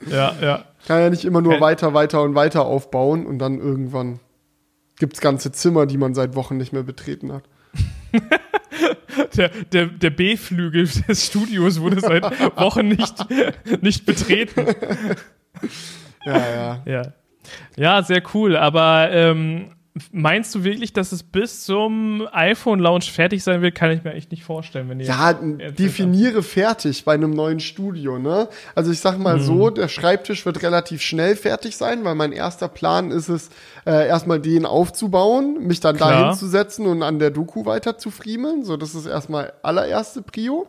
Ja, 0.10 0.34
ja. 0.42 0.64
Kann 0.88 1.02
ja 1.02 1.10
nicht 1.10 1.26
immer 1.26 1.42
nur 1.42 1.60
weiter, 1.60 1.94
weiter 1.94 2.22
und 2.24 2.34
weiter 2.34 2.66
aufbauen 2.66 3.26
und 3.26 3.40
dann 3.40 3.60
irgendwann 3.60 4.20
gibt 4.98 5.14
es 5.14 5.22
ganze 5.22 5.52
Zimmer, 5.52 5.86
die 5.86 5.98
man 5.98 6.14
seit 6.14 6.36
Wochen 6.36 6.58
nicht 6.58 6.74
mehr 6.74 6.84
betreten 6.84 7.32
hat. 7.32 7.44
der 9.36 9.50
der, 9.50 9.86
der 9.88 10.10
B-Flügel 10.10 10.88
des 11.08 11.26
Studios 11.26 11.80
wurde 11.82 12.00
seit 12.00 12.24
Wochen 12.58 12.88
nicht, 12.88 13.16
nicht 13.82 14.06
betreten. 14.06 14.66
Ja, 16.26 16.38
ja. 16.38 16.84
Ja, 16.86 17.14
ja 17.76 18.04
sehr 18.04 18.24
cool. 18.34 18.56
Aber 18.58 19.10
ähm, 19.12 19.72
Meinst 20.12 20.54
du 20.56 20.64
wirklich, 20.64 20.94
dass 20.94 21.12
es 21.12 21.24
bis 21.24 21.64
zum 21.66 22.28
iPhone-Launch 22.32 23.12
fertig 23.12 23.44
sein 23.44 23.62
wird? 23.62 23.76
Kann 23.76 23.92
ich 23.92 24.04
mir 24.04 24.14
echt 24.14 24.32
nicht 24.32 24.44
vorstellen. 24.44 24.90
Wenn 24.90 25.00
ja, 25.00 25.34
definiere 25.34 26.44
fertig 26.44 27.06
bei 27.06 27.14
einem 27.14 27.32
neuen 27.32 27.60
Studio. 27.60 28.20
Ne? 28.20 28.48
Also 28.76 28.92
ich 28.92 29.00
sag 29.00 29.18
mal 29.18 29.38
mhm. 29.38 29.42
so, 29.42 29.70
der 29.70 29.88
Schreibtisch 29.88 30.46
wird 30.46 30.62
relativ 30.64 31.02
schnell 31.02 31.36
fertig 31.36 31.78
sein, 31.78 32.04
weil 32.04 32.16
mein 32.16 32.32
erster 32.32 32.68
Plan 32.68 33.12
ist 33.12 33.30
es, 33.30 33.50
äh, 33.86 34.08
erstmal 34.08 34.40
den 34.40 34.66
aufzubauen, 34.66 35.58
mich 35.66 35.80
dann 35.80 35.98
Klar. 35.98 36.12
da 36.12 36.30
hinzusetzen 36.30 36.86
und 36.86 37.04
an 37.04 37.20
der 37.20 37.32
Doku 37.32 37.66
weiter 37.66 37.98
zu 37.98 38.12
friemeln. 38.12 38.64
So, 38.64 38.78
das 38.78 38.96
ist 38.96 39.06
erstmal 39.06 39.54
allererste 39.64 40.22
Prio. 40.22 40.68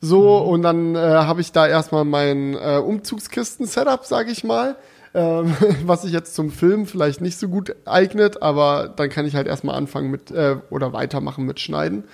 So, 0.00 0.42
mhm. 0.42 0.48
und 0.48 0.62
dann 0.62 0.94
äh, 0.94 0.98
habe 0.98 1.40
ich 1.40 1.52
da 1.52 1.66
erstmal 1.66 2.04
mein 2.04 2.54
äh, 2.54 2.78
Umzugskisten-Setup, 2.78 4.04
sage 4.04 4.30
ich 4.30 4.44
mal 4.44 4.76
ähm, 5.16 5.56
was 5.86 6.02
sich 6.02 6.12
jetzt 6.12 6.34
zum 6.34 6.50
Film 6.50 6.86
vielleicht 6.86 7.20
nicht 7.20 7.38
so 7.38 7.48
gut 7.48 7.74
eignet, 7.86 8.42
aber 8.42 8.92
dann 8.94 9.08
kann 9.08 9.26
ich 9.26 9.34
halt 9.34 9.46
erstmal 9.46 9.74
anfangen 9.74 10.10
mit 10.10 10.30
äh, 10.30 10.56
oder 10.70 10.92
weitermachen 10.92 11.46
mit 11.46 11.58
Schneiden. 11.58 12.04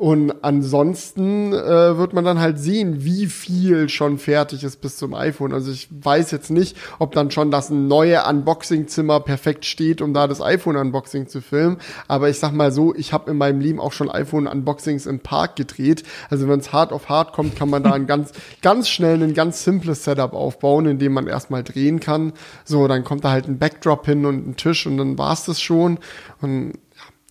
Und 0.00 0.42
ansonsten 0.42 1.52
äh, 1.52 1.98
wird 1.98 2.14
man 2.14 2.24
dann 2.24 2.40
halt 2.40 2.58
sehen, 2.58 3.04
wie 3.04 3.26
viel 3.26 3.90
schon 3.90 4.16
fertig 4.16 4.64
ist 4.64 4.80
bis 4.80 4.96
zum 4.96 5.12
iPhone. 5.12 5.52
Also 5.52 5.70
ich 5.70 5.88
weiß 5.90 6.30
jetzt 6.30 6.50
nicht, 6.50 6.74
ob 6.98 7.12
dann 7.12 7.30
schon 7.30 7.50
das 7.50 7.68
neue 7.68 8.24
Unboxing-Zimmer 8.24 9.20
perfekt 9.20 9.66
steht, 9.66 10.00
um 10.00 10.14
da 10.14 10.26
das 10.26 10.40
iPhone-Unboxing 10.40 11.28
zu 11.28 11.42
filmen. 11.42 11.76
Aber 12.08 12.30
ich 12.30 12.38
sag 12.38 12.52
mal 12.52 12.72
so, 12.72 12.94
ich 12.94 13.12
habe 13.12 13.30
in 13.30 13.36
meinem 13.36 13.60
Leben 13.60 13.78
auch 13.78 13.92
schon 13.92 14.10
iPhone-Unboxings 14.10 15.04
im 15.04 15.20
Park 15.20 15.56
gedreht. 15.56 16.02
Also 16.30 16.48
wenn 16.48 16.60
es 16.60 16.72
hart 16.72 16.94
auf 16.94 17.10
hart 17.10 17.34
kommt, 17.34 17.54
kann 17.54 17.68
man 17.68 17.82
da 17.82 17.92
ein 17.92 18.06
ganz, 18.06 18.32
ganz 18.62 18.88
schnell 18.88 19.22
ein 19.22 19.34
ganz 19.34 19.64
simples 19.64 20.04
Setup 20.04 20.32
aufbauen, 20.32 20.86
in 20.86 20.98
dem 20.98 21.12
man 21.12 21.26
erstmal 21.26 21.62
drehen 21.62 22.00
kann. 22.00 22.32
So, 22.64 22.88
dann 22.88 23.04
kommt 23.04 23.26
da 23.26 23.32
halt 23.32 23.48
ein 23.48 23.58
Backdrop 23.58 24.06
hin 24.06 24.24
und 24.24 24.48
ein 24.48 24.56
Tisch 24.56 24.86
und 24.86 24.96
dann 24.96 25.18
war's 25.18 25.44
das 25.44 25.60
schon. 25.60 25.98
Und 26.40 26.72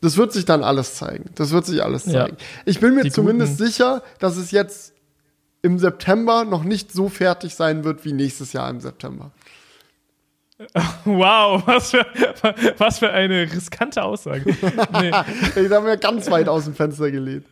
das 0.01 0.17
wird 0.17 0.31
sich 0.33 0.45
dann 0.45 0.63
alles 0.63 0.95
zeigen. 0.95 1.29
Das 1.35 1.51
wird 1.51 1.65
sich 1.65 1.83
alles 1.83 2.05
zeigen. 2.05 2.37
Ja. 2.39 2.45
Ich 2.65 2.79
bin 2.79 2.95
mir 2.95 3.03
Die 3.03 3.11
zumindest 3.11 3.57
guten. 3.57 3.65
sicher, 3.69 4.03
dass 4.19 4.37
es 4.37 4.51
jetzt 4.51 4.93
im 5.61 5.77
September 5.77 6.45
noch 6.45 6.63
nicht 6.63 6.91
so 6.93 7.09
fertig 7.09 7.55
sein 7.55 7.83
wird 7.83 8.05
wie 8.05 8.13
nächstes 8.13 8.53
Jahr 8.53 8.69
im 8.69 8.79
September. 8.79 9.31
Wow, 11.05 11.63
was 11.65 11.91
für, 11.91 12.05
was 12.77 12.99
für 12.99 13.09
eine 13.11 13.43
riskante 13.43 14.03
Aussage. 14.03 14.43
Nee. 14.99 15.11
ich 15.55 15.71
habe 15.71 15.87
mir 15.87 15.97
ganz 15.97 16.29
weit 16.29 16.49
aus 16.49 16.65
dem 16.65 16.75
Fenster 16.75 17.09
gelehnt. 17.11 17.45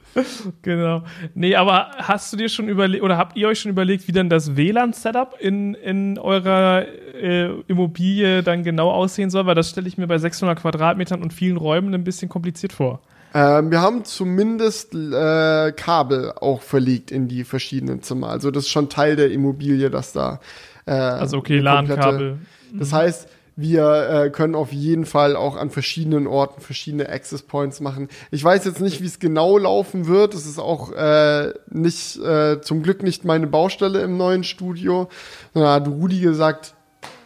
Genau. 0.62 1.04
Nee, 1.34 1.56
aber 1.56 1.92
hast 1.98 2.34
du 2.34 2.38
dir 2.38 2.50
schon 2.50 2.68
überlegt, 2.68 3.04
oder 3.04 3.18
habt 3.18 3.38
ihr 3.38 3.48
euch 3.48 3.62
schon 3.62 3.72
überlegt, 3.72 4.08
wie 4.08 4.12
dann 4.12 4.30
das 4.30 4.56
WLAN-Setup 4.56 5.36
in, 5.40 5.74
in 5.76 6.20
eurer 6.20 6.86
äh, 7.14 7.52
Immobilie 7.68 8.44
dann 8.44 8.64
genau 8.64 8.92
aussehen 8.92 9.30
soll? 9.30 9.46
Weil 9.46 9.56
das 9.56 9.70
stelle 9.70 9.88
ich 9.88 9.98
mir 9.98 10.08
bei 10.08 10.18
600 10.18 10.60
Quadratmetern 10.60 11.22
und 11.22 11.34
vielen 11.34 11.58
Räumen 11.58 11.94
ein 11.94 12.04
bisschen 12.04 12.30
kompliziert 12.30 12.74
vor. 12.74 13.00
Ähm, 13.34 13.72
wir 13.72 13.82
haben 13.82 14.04
zumindest 14.04 14.96
äh, 14.96 15.72
Kabel 15.72 16.34
auch 16.34 16.62
verlegt 16.62 17.12
in 17.12 17.28
die 17.28 17.44
verschiedenen 17.44 18.02
Zimmer. 18.02 18.30
Also 18.30 18.52
das 18.52 18.64
ist 18.64 18.70
schon 18.70 18.90
Teil 18.90 19.16
der 19.16 19.32
Immobilie, 19.32 19.90
dass 19.90 20.14
da. 20.14 20.40
Äh, 20.86 20.92
also 20.92 21.38
okay, 21.38 21.60
LAN-Kabel. 21.60 22.40
Das 22.74 22.94
heißt, 22.94 23.28
wir 23.58 24.10
äh, 24.26 24.30
können 24.30 24.54
auf 24.54 24.72
jeden 24.72 25.06
Fall 25.06 25.36
auch 25.36 25.56
an 25.56 25.72
verschiedenen 25.72 26.28
Orten 26.28 26.62
verschiedene 26.62 27.10
Access 27.10 27.42
Points 27.42 27.80
machen. 27.80 28.08
Ich 28.30 28.44
weiß 28.44 28.64
jetzt 28.66 28.82
nicht, 28.82 29.02
wie 29.02 29.08
es 29.08 29.18
genau 29.18 29.58
laufen 29.58 30.06
wird. 30.06 30.36
Es 30.36 30.46
ist 30.46 30.60
auch 30.60 30.92
äh, 30.92 31.54
nicht 31.72 32.18
äh, 32.18 32.62
zum 32.62 32.84
Glück 32.84 33.02
nicht 33.02 33.26
meine 33.26 33.48
Baustelle 33.48 34.02
im 34.02 34.16
neuen 34.16 34.44
Studio. 34.44 35.10
Da 35.56 35.74
hat 35.74 35.88
Rudi 35.88 36.20
gesagt, 36.20 36.76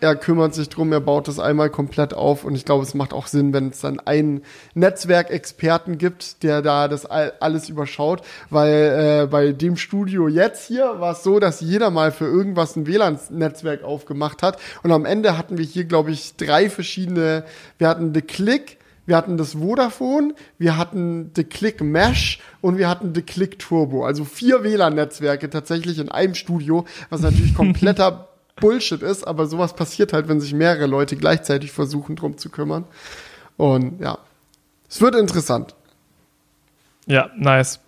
er 0.02 0.16
kümmert 0.16 0.56
sich 0.56 0.68
drum, 0.68 0.92
er 0.92 1.00
baut 1.00 1.28
das 1.28 1.40
einmal 1.40 1.70
komplett 1.70 2.14
auf 2.14 2.44
und 2.44 2.56
ich 2.56 2.66
glaube, 2.66 2.84
es 2.84 2.94
macht 2.96 3.14
auch 3.14 3.28
Sinn, 3.28 3.54
wenn 3.54 3.70
es 3.70 3.82
dann 3.82 4.00
einen 4.00 4.42
Netzwerkexperten 4.74 5.98
gibt, 6.00 6.44
der 6.44 6.62
da 6.62 6.88
das 6.88 7.06
alles 7.06 7.70
überschaut, 7.70 8.24
weil 8.50 9.24
äh, 9.24 9.28
bei 9.28 9.52
dem 9.52 9.78
Studio 9.78 10.28
jetzt 10.28 10.68
hier 10.68 11.00
war 11.00 11.14
es 11.14 11.24
so, 11.24 11.40
dass 11.40 11.62
jeder 11.62 11.92
mal 11.92 12.12
für 12.12 12.26
irgendwas 12.26 12.76
ein 12.76 12.88
WLAN-Netzwerk 12.88 13.84
aufgemacht 13.84 14.42
hat 14.42 14.58
und 14.82 14.92
am 14.92 15.06
Ende 15.06 15.38
hatten 15.38 15.60
wir 15.60 15.66
hier, 15.66 15.86
glaube 15.86 16.12
ich, 16.12 16.36
drei 16.36 16.70
verschiedene, 16.70 17.46
wir 17.78 17.88
hatten 17.88 18.14
The 18.14 18.24
Click, 18.24 18.80
wir 19.06 19.16
hatten 19.16 19.38
das 19.38 19.54
Vodafone, 19.54 20.34
wir 20.58 20.78
hatten 20.78 21.32
The 21.36 21.44
Click 21.44 21.82
Mesh 21.82 22.40
und 22.62 22.78
wir 22.78 22.90
hatten 22.90 23.14
The 23.14 23.22
Click 23.22 23.60
Turbo. 23.60 24.06
Also 24.06 24.26
vier 24.26 24.64
WLAN-Netzwerke 24.64 25.50
tatsächlich 25.50 26.00
in 26.00 26.10
einem 26.10 26.34
Studio, 26.34 26.86
was 27.10 27.22
natürlich 27.22 27.54
kompletter 27.56 28.31
Bullshit 28.60 29.02
ist, 29.02 29.26
aber 29.26 29.46
sowas 29.48 29.76
passiert 29.76 30.14
halt, 30.14 30.28
wenn 30.28 30.40
sich 30.40 30.54
mehrere 30.54 30.86
Leute 30.86 31.16
gleichzeitig 31.16 31.72
versuchen, 31.72 32.16
drum 32.16 32.38
zu 32.38 32.50
kümmern. 32.50 32.86
Und 33.58 34.02
ja, 34.02 34.18
es 34.90 35.02
wird 35.02 35.16
interessant. 35.16 35.76
Ja, 37.08 37.30
nice. 37.36 37.80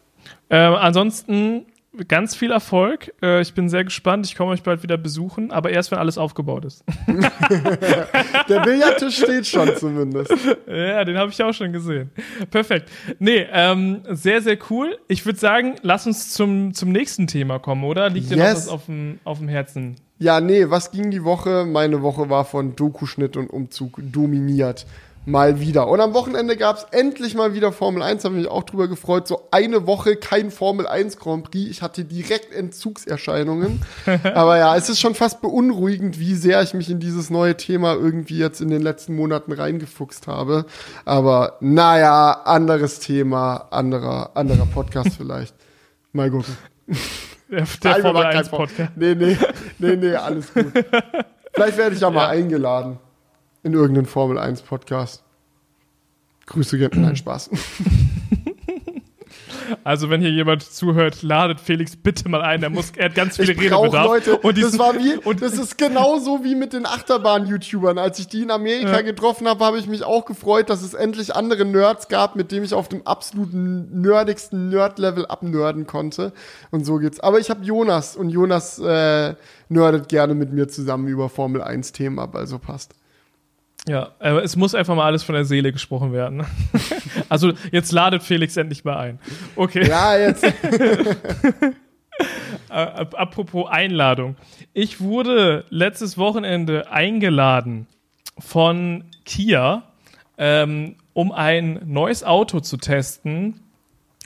Ähm, 0.50 0.74
ansonsten 0.76 1.66
ganz 2.08 2.36
viel 2.36 2.52
Erfolg. 2.52 3.14
Äh, 3.22 3.42
ich 3.42 3.54
bin 3.54 3.70
sehr 3.70 3.84
gespannt. 3.84 4.26
Ich 4.26 4.36
komme 4.36 4.52
euch 4.52 4.64
bald 4.64 4.84
wieder 4.84 4.98
besuchen, 4.98 5.52
aber 5.52 5.70
erst, 5.70 5.92
wenn 5.92 6.00
alles 6.00 6.18
aufgebaut 6.18 6.66
ist. 6.66 6.84
Der 8.50 8.62
Billardtisch 8.62 9.18
steht 9.18 9.46
schon 9.46 9.76
zumindest. 9.78 10.34
Ja, 10.68 11.04
den 11.06 11.18
habe 11.18 11.32
ich 11.32 11.44
auch 11.44 11.54
schon 11.54 11.72
gesehen. 11.72 12.10
Perfekt. 12.50 12.90
Nee, 13.20 13.48
ähm, 13.52 14.02
sehr, 14.10 14.42
sehr 14.42 14.58
cool. 14.70 14.98
Ich 15.08 15.26
würde 15.26 15.40
sagen, 15.40 15.76
lass 15.82 16.08
uns 16.08 16.34
zum, 16.34 16.74
zum 16.74 16.92
nächsten 16.92 17.28
Thema 17.28 17.60
kommen, 17.60 17.84
oder? 17.84 18.10
Liegt 18.10 18.32
dir 18.32 18.38
yes. 18.38 18.48
noch 18.48 18.56
was 18.56 18.68
auf 18.70 18.86
dem, 18.86 19.20
auf 19.24 19.38
dem 19.38 19.48
Herzen? 19.48 19.96
Ja, 20.20 20.40
nee, 20.40 20.70
was 20.70 20.92
ging 20.92 21.12
die 21.12 21.24
Woche? 21.24 21.66
Meine 21.66 22.02
Woche 22.02 22.30
war 22.30 22.46
von 22.46 22.76
Dokuschnitt 22.76 23.36
und 23.36 23.50
Umzug 23.50 24.00
dominiert 24.00 24.86
mal 25.26 25.60
wieder. 25.60 25.88
Und 25.88 26.00
am 26.02 26.14
Wochenende 26.14 26.58
gab 26.58 26.78
es 26.78 26.86
endlich 26.92 27.36
mal 27.36 27.54
wieder 27.54 27.72
Formel 27.72 28.02
1, 28.02 28.26
habe 28.26 28.36
mich 28.36 28.48
auch 28.48 28.64
drüber 28.64 28.88
gefreut. 28.88 29.28
So 29.28 29.48
eine 29.52 29.88
Woche 29.88 30.16
kein 30.16 30.52
Formel 30.52 30.88
1 30.88 31.18
Grand 31.18 31.50
Prix. 31.50 31.70
Ich 31.70 31.82
hatte 31.82 32.04
direkt 32.04 32.54
Entzugserscheinungen. 32.54 33.82
Aber 34.24 34.58
ja, 34.58 34.76
es 34.76 34.90
ist 34.90 35.00
schon 35.00 35.16
fast 35.16 35.42
beunruhigend, 35.42 36.20
wie 36.20 36.36
sehr 36.36 36.62
ich 36.62 36.74
mich 36.74 36.90
in 36.90 37.00
dieses 37.00 37.30
neue 37.30 37.56
Thema 37.56 37.94
irgendwie 37.94 38.38
jetzt 38.38 38.62
in 38.62 38.70
den 38.70 38.82
letzten 38.82 39.16
Monaten 39.16 39.52
reingefuchst 39.52 40.28
habe. 40.28 40.66
Aber 41.06 41.58
naja, 41.62 42.42
anderes 42.46 43.00
Thema, 43.00 43.68
anderer, 43.72 44.32
anderer 44.36 44.66
Podcast 44.66 45.12
vielleicht. 45.18 45.56
Mal 46.12 46.30
gucken. 46.30 46.58
Der, 47.50 47.66
der 47.84 47.96
Formel 48.02 48.24
1 48.24 48.50
Podcast. 48.50 48.92
Nee, 48.96 49.16
nee, 49.16 49.38
nee, 49.80 49.96
nee, 49.96 50.16
alles 50.16 50.54
gut. 50.54 50.72
Vielleicht 51.54 51.78
werde 51.78 51.96
ich 51.96 52.02
ja 52.02 52.10
mal 52.10 52.28
eingeladen 52.28 53.00
in 53.64 53.74
irgendeinen 53.74 54.06
Formel 54.06 54.38
1 54.38 54.62
Podcast. 54.64 55.24
Grüße 56.46 56.78
gehen. 56.78 56.90
Nein, 57.02 57.16
Spaß. 57.16 57.50
Also, 59.84 60.10
wenn 60.10 60.22
hier 60.22 60.32
jemand 60.32 60.64
zuhört, 60.64 61.22
ladet 61.24 61.60
Felix 61.60 61.96
bitte 61.96 62.30
mal 62.30 62.42
ein. 62.42 62.64
Er, 62.64 62.70
muss, 62.70 62.92
er 62.96 63.06
hat 63.06 63.16
ganz 63.16 63.38
viele 63.38 63.54
ich 63.54 63.60
Redebedarf. 63.60 64.06
Leute, 64.06 64.38
und 64.38 64.62
das 64.62 64.78
war 64.80 64.96
wie, 64.96 65.16
und 65.16 65.42
das 65.42 65.54
ist 65.54 65.78
genauso 65.78 66.44
wie 66.44 66.56
mit 66.56 66.74
den 66.74 66.86
Achterbahn-YouTubern. 66.86 67.98
Als 67.98 68.20
ich 68.20 68.28
die 68.28 68.44
in 68.44 68.52
Amerika 68.52 68.92
ja. 68.92 69.02
getroffen 69.02 69.48
habe, 69.48 69.64
habe 69.64 69.80
ich 69.80 69.88
mich 69.88 70.04
auch 70.04 70.26
gefreut, 70.26 70.70
dass 70.70 70.82
es 70.82 70.94
endlich 70.94 71.36
andere 71.36 71.66
Nerds 71.66 72.08
gab, 72.08 72.36
mit 72.36 72.52
denen 72.52 72.66
ich 72.66 72.74
auf 72.74 72.90
dem 72.90 73.06
absoluten 73.06 74.02
nerdigsten 74.02 74.70
Nerd-Level 74.70 75.26
abnörden 75.26 75.88
konnte. 75.88 76.34
Und 76.72 76.86
so 76.86 76.98
geht's. 76.98 77.20
Aber 77.20 77.40
ich 77.40 77.50
habe 77.50 77.64
Jonas 77.64 78.16
und 78.16 78.30
Jonas 78.30 78.80
äh, 78.80 79.36
nerdet 79.70 80.10
gerne 80.10 80.36
mit 80.36 80.54
mir 80.54 80.68
zusammen 80.68 81.08
über 81.08 81.30
Formel 81.30 81.62
1-Themen 81.62 82.20
ab, 82.20 82.36
also 82.36 82.60
passt. 82.60 82.96
Ja, 83.88 84.12
aber 84.20 84.44
es 84.44 84.56
muss 84.56 84.76
einfach 84.76 84.96
mal 84.96 85.06
alles 85.06 85.24
von 85.24 85.36
der 85.36 85.44
Seele 85.44 85.74
gesprochen 85.74 86.14
werden. 86.14 86.46
also 87.30 87.54
jetzt 87.72 87.92
ladet 87.92 88.24
Felix 88.24 88.58
endlich 88.58 88.84
mal 88.84 88.98
ein. 88.98 89.20
Okay. 89.56 89.88
Ja, 89.88 90.18
jetzt. 90.18 90.46
Apropos 92.70 93.70
Einladung. 93.70 94.36
Ich 94.74 95.02
wurde 95.02 95.66
letztes 95.70 96.18
Wochenende 96.18 96.92
eingeladen 96.92 97.88
von 98.38 99.04
Kia, 99.26 99.84
ähm, 100.38 100.96
um 101.14 101.32
ein 101.32 101.82
neues 101.86 102.24
Auto 102.24 102.60
zu 102.60 102.78
testen. 102.78 103.60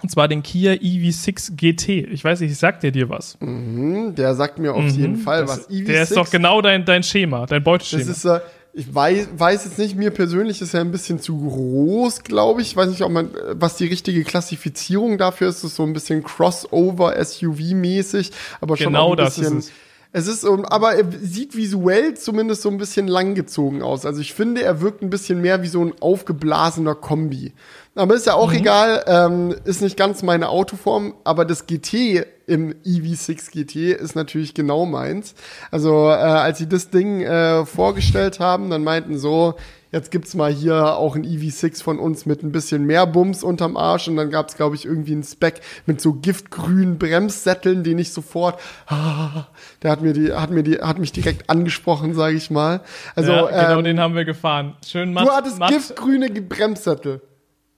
Und 0.04 0.10
zwar 0.10 0.28
den 0.28 0.44
Kia 0.44 0.74
EV6 0.74 1.56
GT. 1.56 1.90
Ich 1.90 2.24
weiß 2.24 2.42
nicht, 2.42 2.56
sagt 2.56 2.84
der 2.84 2.92
dir 2.92 3.10
was? 3.10 3.38
Mhm, 3.42 4.14
der 4.14 4.36
sagt 4.36 4.60
mir 4.60 4.74
auf 4.76 4.84
mhm, 4.84 4.90
jeden 4.90 5.16
Fall 5.18 5.48
was. 5.48 5.68
EV6, 5.70 5.86
der 5.86 6.04
ist 6.04 6.16
doch 6.16 6.30
genau 6.30 6.62
dein, 6.62 6.86
dein 6.86 7.02
Schema, 7.02 7.48
dein 7.48 7.64
Beuteschema. 7.64 8.04
Das 8.04 8.10
ist, 8.10 8.26
äh, 8.26 8.40
ich 8.78 8.94
weiß, 8.94 9.30
weiß 9.36 9.66
jetzt 9.66 9.80
nicht, 9.80 9.96
mir 9.96 10.12
persönlich 10.12 10.62
ist 10.62 10.76
er 10.76 10.82
ein 10.82 10.92
bisschen 10.92 11.20
zu 11.20 11.36
groß, 11.36 12.22
glaube 12.22 12.62
ich. 12.62 12.68
Ich 12.68 12.76
weiß 12.76 12.90
nicht, 12.90 13.02
ob 13.02 13.12
man, 13.12 13.32
was 13.54 13.76
die 13.76 13.88
richtige 13.88 14.24
Klassifizierung 14.24 15.18
dafür 15.18 15.50
ist. 15.50 15.64
Das 15.64 15.72
ist 15.72 15.78
so 15.78 15.84
ein 15.84 15.94
bisschen 15.94 16.24
Crossover 16.24 17.16
SUV-mäßig, 17.18 18.32
aber 18.62 18.78
schon 18.78 18.94
genau 18.94 19.16
ein 19.16 19.26
bisschen. 19.26 19.58
Ist 19.58 19.72
es. 20.14 20.28
es 20.28 20.44
ist, 20.44 20.46
aber 20.46 20.94
er 20.94 21.06
sieht 21.12 21.56
visuell 21.56 22.14
zumindest 22.14 22.62
so 22.62 22.70
ein 22.70 22.78
bisschen 22.78 23.08
langgezogen 23.08 23.82
aus. 23.82 24.06
Also 24.06 24.22
ich 24.22 24.36
finde, 24.36 24.62
er 24.62 24.80
wirkt 24.80 25.02
ein 25.02 25.10
bisschen 25.10 25.42
mehr 25.42 25.64
wie 25.64 25.70
so 25.70 25.84
ein 25.84 25.94
aufgeblasener 26.00 26.94
Kombi. 26.94 27.54
Aber 27.98 28.16
ist 28.16 28.28
ja 28.28 28.36
auch 28.36 28.52
mhm. 28.52 28.58
egal, 28.58 29.04
ähm, 29.08 29.56
ist 29.66 29.82
nicht 29.82 29.98
ganz 29.98 30.22
meine 30.24 30.50
Autoform, 30.50 31.16
aber 31.24 31.46
das 31.46 31.66
GT 31.66 32.26
im 32.46 32.74
EV6 32.86 33.52
GT 33.52 34.00
ist 34.00 34.16
natürlich 34.16 34.54
genau 34.54 34.86
meins. 34.86 35.36
Also 35.70 36.08
äh, 36.08 36.14
als 36.14 36.60
sie 36.60 36.70
das 36.70 36.90
Ding 36.90 37.22
äh, 37.22 37.66
vorgestellt 37.66 38.40
haben, 38.40 38.70
dann 38.70 38.84
meinten 38.84 39.18
so, 39.18 39.56
jetzt 39.92 40.12
gibt's 40.12 40.34
mal 40.34 40.52
hier 40.52 40.96
auch 40.96 41.16
ein 41.16 41.26
EV6 41.26 41.84
von 41.84 42.00
uns 42.00 42.26
mit 42.26 42.44
ein 42.44 42.52
bisschen 42.52 42.86
mehr 42.86 43.06
Bums 43.06 43.44
unterm 43.44 43.76
Arsch 43.76 44.08
und 44.08 44.16
dann 44.16 44.30
gab's 44.30 44.56
glaube 44.56 44.76
ich 44.76 44.86
irgendwie 44.86 45.14
einen 45.14 45.24
Spec 45.24 45.62
mit 45.86 46.00
so 46.00 46.14
giftgrünen 46.14 46.98
Bremssätteln, 47.00 47.84
den 47.84 48.00
ich 48.00 48.14
sofort 48.14 48.60
ah, 48.88 49.48
der 49.84 49.92
hat 49.92 50.02
mir 50.02 50.14
die 50.14 50.34
hat 50.34 50.52
mir 50.52 50.64
die 50.64 50.78
hat 50.78 51.00
mich 51.00 51.12
direkt 51.12 51.50
angesprochen, 51.50 52.14
sage 52.14 52.38
ich 52.38 52.50
mal. 52.50 52.82
Also 53.16 53.32
ja, 53.34 53.48
genau 53.48 53.80
ähm, 53.80 53.84
den 53.84 54.00
haben 54.00 54.16
wir 54.16 54.24
gefahren. 54.24 54.76
Schön 54.86 55.14
matt, 55.14 55.28
Du 55.28 55.32
hattest 55.32 55.60
matt. 55.60 55.70
giftgrüne 55.70 56.30
Bremssättel. 56.30 57.22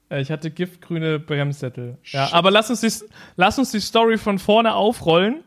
Äh, 0.09 0.21
ich 0.21 0.31
hatte 0.31 0.51
giftgrüne 0.51 1.19
Bremssättel. 1.19 1.97
Ja, 2.03 2.29
aber 2.33 2.51
lass 2.51 2.69
uns, 2.69 2.81
die, 2.81 3.05
lass 3.35 3.57
uns 3.59 3.71
die 3.71 3.79
Story 3.79 4.17
von 4.17 4.39
vorne 4.39 4.73
aufrollen, 4.73 5.43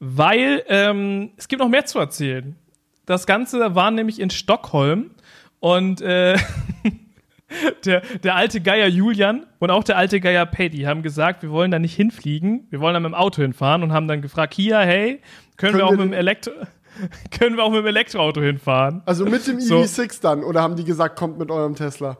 weil 0.00 0.64
ähm, 0.68 1.32
es 1.36 1.48
gibt 1.48 1.60
noch 1.60 1.68
mehr 1.68 1.84
zu 1.84 1.98
erzählen. 1.98 2.56
Das 3.06 3.26
Ganze 3.26 3.74
war 3.74 3.90
nämlich 3.90 4.20
in 4.20 4.30
Stockholm 4.30 5.10
und 5.60 6.00
äh, 6.00 6.36
der, 7.84 8.02
der 8.22 8.34
alte 8.36 8.60
Geier 8.60 8.88
Julian 8.88 9.46
und 9.58 9.70
auch 9.70 9.84
der 9.84 9.96
alte 9.96 10.20
Geier 10.20 10.46
Paddy 10.46 10.82
haben 10.82 11.02
gesagt, 11.02 11.42
wir 11.42 11.50
wollen 11.50 11.70
da 11.70 11.78
nicht 11.78 11.94
hinfliegen, 11.94 12.66
wir 12.70 12.80
wollen 12.80 12.94
da 12.94 13.00
mit 13.00 13.10
dem 13.10 13.14
Auto 13.14 13.42
hinfahren 13.42 13.82
und 13.82 13.92
haben 13.92 14.08
dann 14.08 14.22
gefragt, 14.22 14.54
hier, 14.54 14.78
hey, 14.78 15.20
können, 15.56 15.72
können 15.72 15.78
wir 15.78 15.86
auch 15.86 15.90
mit 15.90 16.00
dem 16.00 16.12
Elektro 16.12 16.52
können 17.30 17.56
wir 17.56 17.64
auch 17.64 17.70
mit 17.70 17.80
dem 17.80 17.86
Elektroauto 17.86 18.40
hinfahren? 18.40 19.02
Also 19.06 19.24
mit 19.24 19.46
dem 19.46 19.58
EV6 19.58 20.12
so. 20.12 20.22
dann 20.22 20.44
oder 20.44 20.62
haben 20.62 20.76
die 20.76 20.84
gesagt, 20.84 21.16
kommt 21.16 21.38
mit 21.38 21.50
eurem 21.50 21.74
Tesla? 21.74 22.18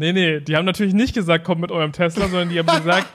Nee, 0.00 0.14
nee, 0.14 0.40
die 0.40 0.56
haben 0.56 0.64
natürlich 0.64 0.94
nicht 0.94 1.12
gesagt, 1.12 1.44
kommt 1.44 1.60
mit 1.60 1.70
eurem 1.70 1.92
Tesla, 1.92 2.26
sondern 2.26 2.48
die 2.48 2.58
haben 2.58 2.74
gesagt, 2.74 3.06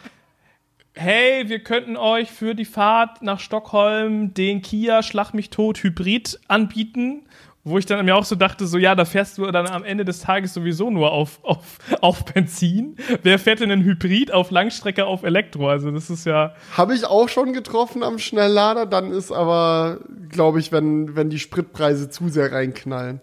hey, 0.94 1.50
wir 1.50 1.58
könnten 1.58 1.98
euch 1.98 2.30
für 2.30 2.54
die 2.54 2.64
Fahrt 2.64 3.24
nach 3.24 3.40
Stockholm 3.40 4.36
den 4.36 4.62
Kia 4.62 5.02
Schlag 5.02 5.34
mich 5.34 5.50
tot 5.50 5.80
Hybrid 5.82 6.40
anbieten. 6.48 7.24
Wo 7.64 7.80
ich 7.80 7.88
dann 7.88 8.06
mir 8.06 8.16
auch 8.16 8.24
so 8.24 8.36
dachte, 8.36 8.68
so 8.68 8.78
ja, 8.78 8.94
da 8.94 9.06
fährst 9.06 9.40
du 9.40 9.50
dann 9.50 9.66
am 9.66 9.84
Ende 9.84 10.06
des 10.06 10.20
Tages 10.20 10.54
sowieso 10.54 10.92
nur 10.92 11.12
auf, 11.12 11.44
auf, 11.44 11.80
auf 12.02 12.24
Benzin. 12.24 12.98
Wer 13.24 13.40
fährt 13.40 13.62
denn 13.62 13.72
einen 13.72 13.84
Hybrid 13.84 14.32
auf 14.32 14.52
Langstrecke 14.52 15.08
auf 15.08 15.24
Elektro? 15.24 15.68
Also 15.68 15.90
das 15.90 16.12
ist 16.12 16.28
ja. 16.28 16.54
Habe 16.78 16.94
ich 16.94 17.06
auch 17.06 17.30
schon 17.30 17.54
getroffen 17.54 18.04
am 18.04 18.20
Schnelllader, 18.20 18.86
dann 18.86 19.12
ist 19.12 19.32
aber, 19.32 20.02
glaube 20.30 20.60
ich, 20.60 20.72
wenn, 20.72 21.16
wenn 21.16 21.32
die 21.32 21.40
Spritpreise 21.40 22.12
zu 22.12 22.30
sehr 22.30 22.52
reinknallen. 22.52 23.22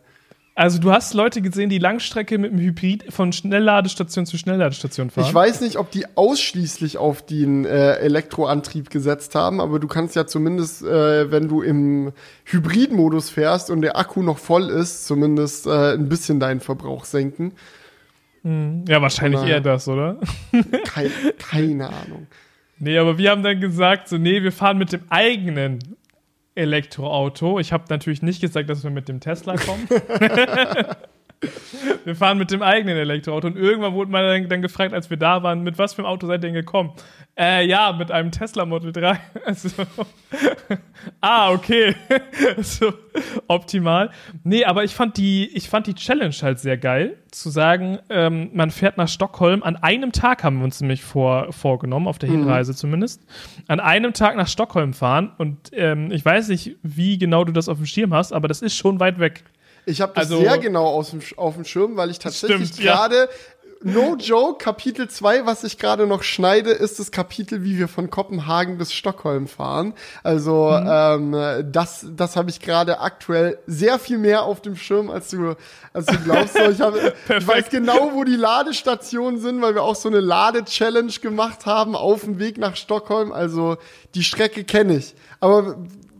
Also 0.55 0.79
du 0.79 0.93
hast 0.93 1.15
Leute 1.15 1.41
gesehen, 1.41 1.71
die 1.71 1.79
Langstrecke 1.79 2.37
mit 2.37 2.53
dem 2.53 2.59
Hybrid 2.59 3.11
von 3.11 3.33
Schnellladestation 3.33 4.27
zu 4.27 4.37
Schnellladestation 4.37 5.09
fahren. 5.09 5.27
Ich 5.27 5.33
weiß 5.33 5.63
nicht, 5.63 5.77
ob 5.77 5.91
die 5.91 6.05
ausschließlich 6.15 6.99
auf 6.99 7.25
den 7.25 7.65
äh, 7.65 7.95
Elektroantrieb 7.95 8.91
gesetzt 8.91 9.35
haben, 9.35 9.63
aber 9.63 9.79
du 9.79 9.89
kannst 9.89 10.15
ja 10.15 10.27
zumindest, 10.27 10.83
äh, 10.83 11.31
wenn 11.31 11.49
du 11.49 11.63
im 11.63 12.13
Hybridmodus 12.45 13.31
fährst 13.31 13.71
und 13.71 13.81
der 13.81 13.97
Akku 13.97 14.23
noch 14.23 14.37
voll 14.37 14.69
ist, 14.69 15.07
zumindest 15.07 15.67
äh, 15.67 15.95
ein 15.95 16.11
bisschen 16.11 16.39
deinen 16.39 16.61
Verbrauch 16.61 17.07
senken. 17.07 17.53
Hm. 18.43 18.85
Ja, 18.87 19.01
wahrscheinlich 19.01 19.41
Na, 19.41 19.49
eher 19.49 19.61
das, 19.61 19.89
oder? 19.89 20.19
Kein, 20.85 21.11
keine 21.39 21.87
Ahnung. 21.87 22.27
Nee, 22.79 22.99
aber 22.99 23.17
wir 23.17 23.31
haben 23.31 23.43
dann 23.43 23.61
gesagt, 23.61 24.09
so, 24.09 24.19
nee, 24.19 24.43
wir 24.43 24.53
fahren 24.53 24.77
mit 24.77 24.93
dem 24.93 25.03
eigenen 25.09 25.79
Elektroauto. 26.55 27.59
Ich 27.59 27.73
habe 27.73 27.85
natürlich 27.89 28.23
nicht 28.23 28.41
gesagt, 28.41 28.69
dass 28.69 28.85
wir 28.85 28.91
mit 28.91 29.09
dem 29.09 29.21
Tesla 29.21 29.57
kommen. 29.57 29.89
wir 32.05 32.15
fahren 32.17 32.39
mit 32.39 32.51
dem 32.51 32.63
eigenen 32.63 32.97
Elektroauto 32.97 33.49
und 33.49 33.57
irgendwann 33.57 33.95
wurde 33.95 34.11
man 34.11 34.25
dann, 34.25 34.49
dann, 34.49 34.63
gefragt, 34.63 34.95
als 34.95 35.11
wir 35.11 35.17
da 35.17 35.43
waren, 35.43 35.63
mit 35.63 35.79
was 35.79 35.95
für 35.95 36.03
einem 36.03 36.07
Auto 36.07 36.27
seid 36.27 36.43
ihr 36.43 36.49
denn 36.49 36.55
gekommen? 36.55 36.93
Äh, 37.37 37.67
ja, 37.67 37.93
mit 37.93 38.11
einem 38.11 38.31
Tesla 38.31 38.65
Model 38.65 38.93
3. 38.93 39.19
Also, 39.45 39.69
ah, 41.21 41.51
okay. 41.51 41.97
so, 42.59 42.93
optimal. 43.49 44.11
Nee, 44.45 44.65
aber 44.65 44.85
ich 44.85 44.95
fand 44.95 45.17
die, 45.17 45.49
ich 45.55 45.69
fand 45.69 45.87
die 45.87 45.95
Challenge 45.95 46.35
halt 46.43 46.61
sehr 46.61 46.77
geil, 46.77 47.19
zu 47.31 47.51
sagen, 47.51 47.99
ähm, 48.09 48.51
man 48.53 48.71
fährt 48.71 48.99
nach 48.99 49.09
Stockholm. 49.09 49.63
An 49.63 49.77
einem 49.77 50.13
Tag 50.13 50.45
haben 50.45 50.59
wir 50.59 50.65
uns 50.65 50.81
nämlich 50.81 51.03
vor, 51.03 51.53
vorgenommen, 51.53 52.07
auf 52.07 52.19
der 52.19 52.29
mhm. 52.29 52.45
Hinreise 52.45 52.73
mhm. 52.73 52.77
zumindest. 52.77 53.27
An 53.67 53.81
einem 53.81 54.13
Tag 54.13 54.37
nach 54.37 54.49
Stockholm 54.49 54.93
fahren 54.93 55.33
und 55.39 55.71
ähm, 55.73 56.11
ich 56.13 56.25
weiß 56.25 56.49
nicht, 56.49 56.77
wie 56.83 57.19
genau 57.19 57.45
du 57.45 57.53
das 57.53 57.69
auf 57.69 57.79
dem 57.79 57.87
Schirm 57.87 58.15
hast, 58.15 58.33
aber 58.33 58.49
das 58.49 58.63
ist 58.63 58.77
schon 58.77 59.01
weit 59.01 59.19
weg. 59.19 59.45
Ich 59.85 60.01
habe 60.01 60.13
das 60.15 60.31
also, 60.31 60.41
sehr 60.41 60.59
genau 60.59 60.87
aus 60.87 61.11
dem, 61.11 61.21
auf 61.37 61.55
dem 61.55 61.65
Schirm, 61.65 61.97
weil 61.97 62.11
ich 62.11 62.19
tatsächlich 62.19 62.77
gerade 62.77 63.29
no 63.85 64.17
joke, 64.17 64.63
Kapitel 64.65 65.09
2, 65.09 65.47
was 65.47 65.65
ich 65.65 65.79
gerade 65.79 66.07
noch 66.07 66.23
schneide, 66.23 66.71
ist 66.71 66.99
das 66.99 67.11
Kapitel, 67.11 67.65
wie 67.65 67.79
wir 67.79 67.89
von 67.89 68.11
Kopenhagen 68.11 68.79
bis 68.79 68.93
Stockholm 68.93 69.47
fahren. 69.47 69.95
Also 70.23 70.71
mhm. 70.71 71.35
ähm, 71.35 71.73
das, 71.73 72.07
das 72.15 72.37
habe 72.37 72.51
ich 72.51 72.61
gerade 72.61 73.01
aktuell 73.01 73.59
sehr 73.67 73.99
viel 73.99 74.19
mehr 74.19 74.45
auf 74.45 74.61
dem 74.61 74.77
Schirm, 74.77 75.11
als 75.11 75.31
du, 75.31 75.57
als 75.93 76.07
du 76.07 76.19
glaubst. 76.19 76.57
ich, 76.57 76.81
hab, 76.81 76.95
ich 77.29 77.47
weiß 77.47 77.71
genau, 77.71 78.13
wo 78.15 78.25
die 78.25 78.37
Ladestationen 78.37 79.41
sind, 79.41 79.61
weil 79.63 79.75
wir 79.75 79.83
auch 79.83 79.97
so 79.97 80.09
eine 80.09 80.21
Lade-Challenge 80.21 81.13
gemacht 81.21 81.67
haben 81.67 81.95
auf 81.95 82.23
dem 82.23 82.39
Weg 82.39 82.59
nach 82.59 82.77
Stockholm. 82.77 83.33
Also 83.33 83.77
die 84.15 84.25
Strecke 84.25 84.65
kenne 84.65 84.97
ich. 84.97 85.15
Aber 85.41 85.77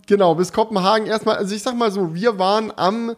genau, 0.07 0.35
bis 0.35 0.53
Kopenhagen 0.53 1.07
erstmal, 1.07 1.37
also 1.37 1.55
ich 1.55 1.63
sag 1.63 1.77
mal 1.77 1.91
so, 1.91 2.15
wir 2.15 2.39
waren 2.39 2.73
am 2.75 3.15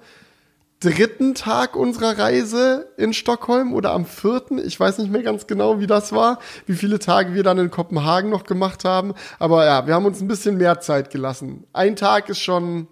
dritten 0.91 1.35
Tag 1.35 1.77
unserer 1.77 2.19
Reise 2.19 2.89
in 2.97 3.13
Stockholm 3.13 3.73
oder 3.73 3.93
am 3.93 4.07
vierten. 4.07 4.59
Ich 4.59 4.79
weiß 4.79 4.99
nicht 4.99 5.11
mehr 5.11 5.23
ganz 5.23 5.47
genau, 5.47 5.81
wie 5.81 5.87
das 5.87 6.13
war, 6.13 6.39
wie 6.67 6.75
viele 6.75 6.99
Tage 6.99 7.35
wir 7.35 7.43
dann 7.43 7.59
in 7.59 7.71
Kopenhagen 7.71 8.31
noch 8.31 8.45
gemacht 8.45 8.85
haben. 8.85 9.15
Aber 9.39 9.65
ja, 9.65 9.87
wir 9.87 9.95
haben 9.95 10.07
uns 10.07 10.21
ein 10.21 10.29
bisschen 10.29 10.57
mehr 10.57 10.81
Zeit 10.81 11.11
gelassen. 11.11 11.65
Ein 11.73 11.97
Tag 11.97 12.29
ist 12.29 12.41
schon 12.41 12.89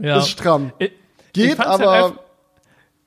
ja. 0.00 0.18
ist 0.18 0.28
stramm. 0.28 0.72
Ich, 0.78 0.92
Geht, 1.32 1.54
ich 1.54 1.60
aber. 1.60 1.90
Halt 1.90 2.14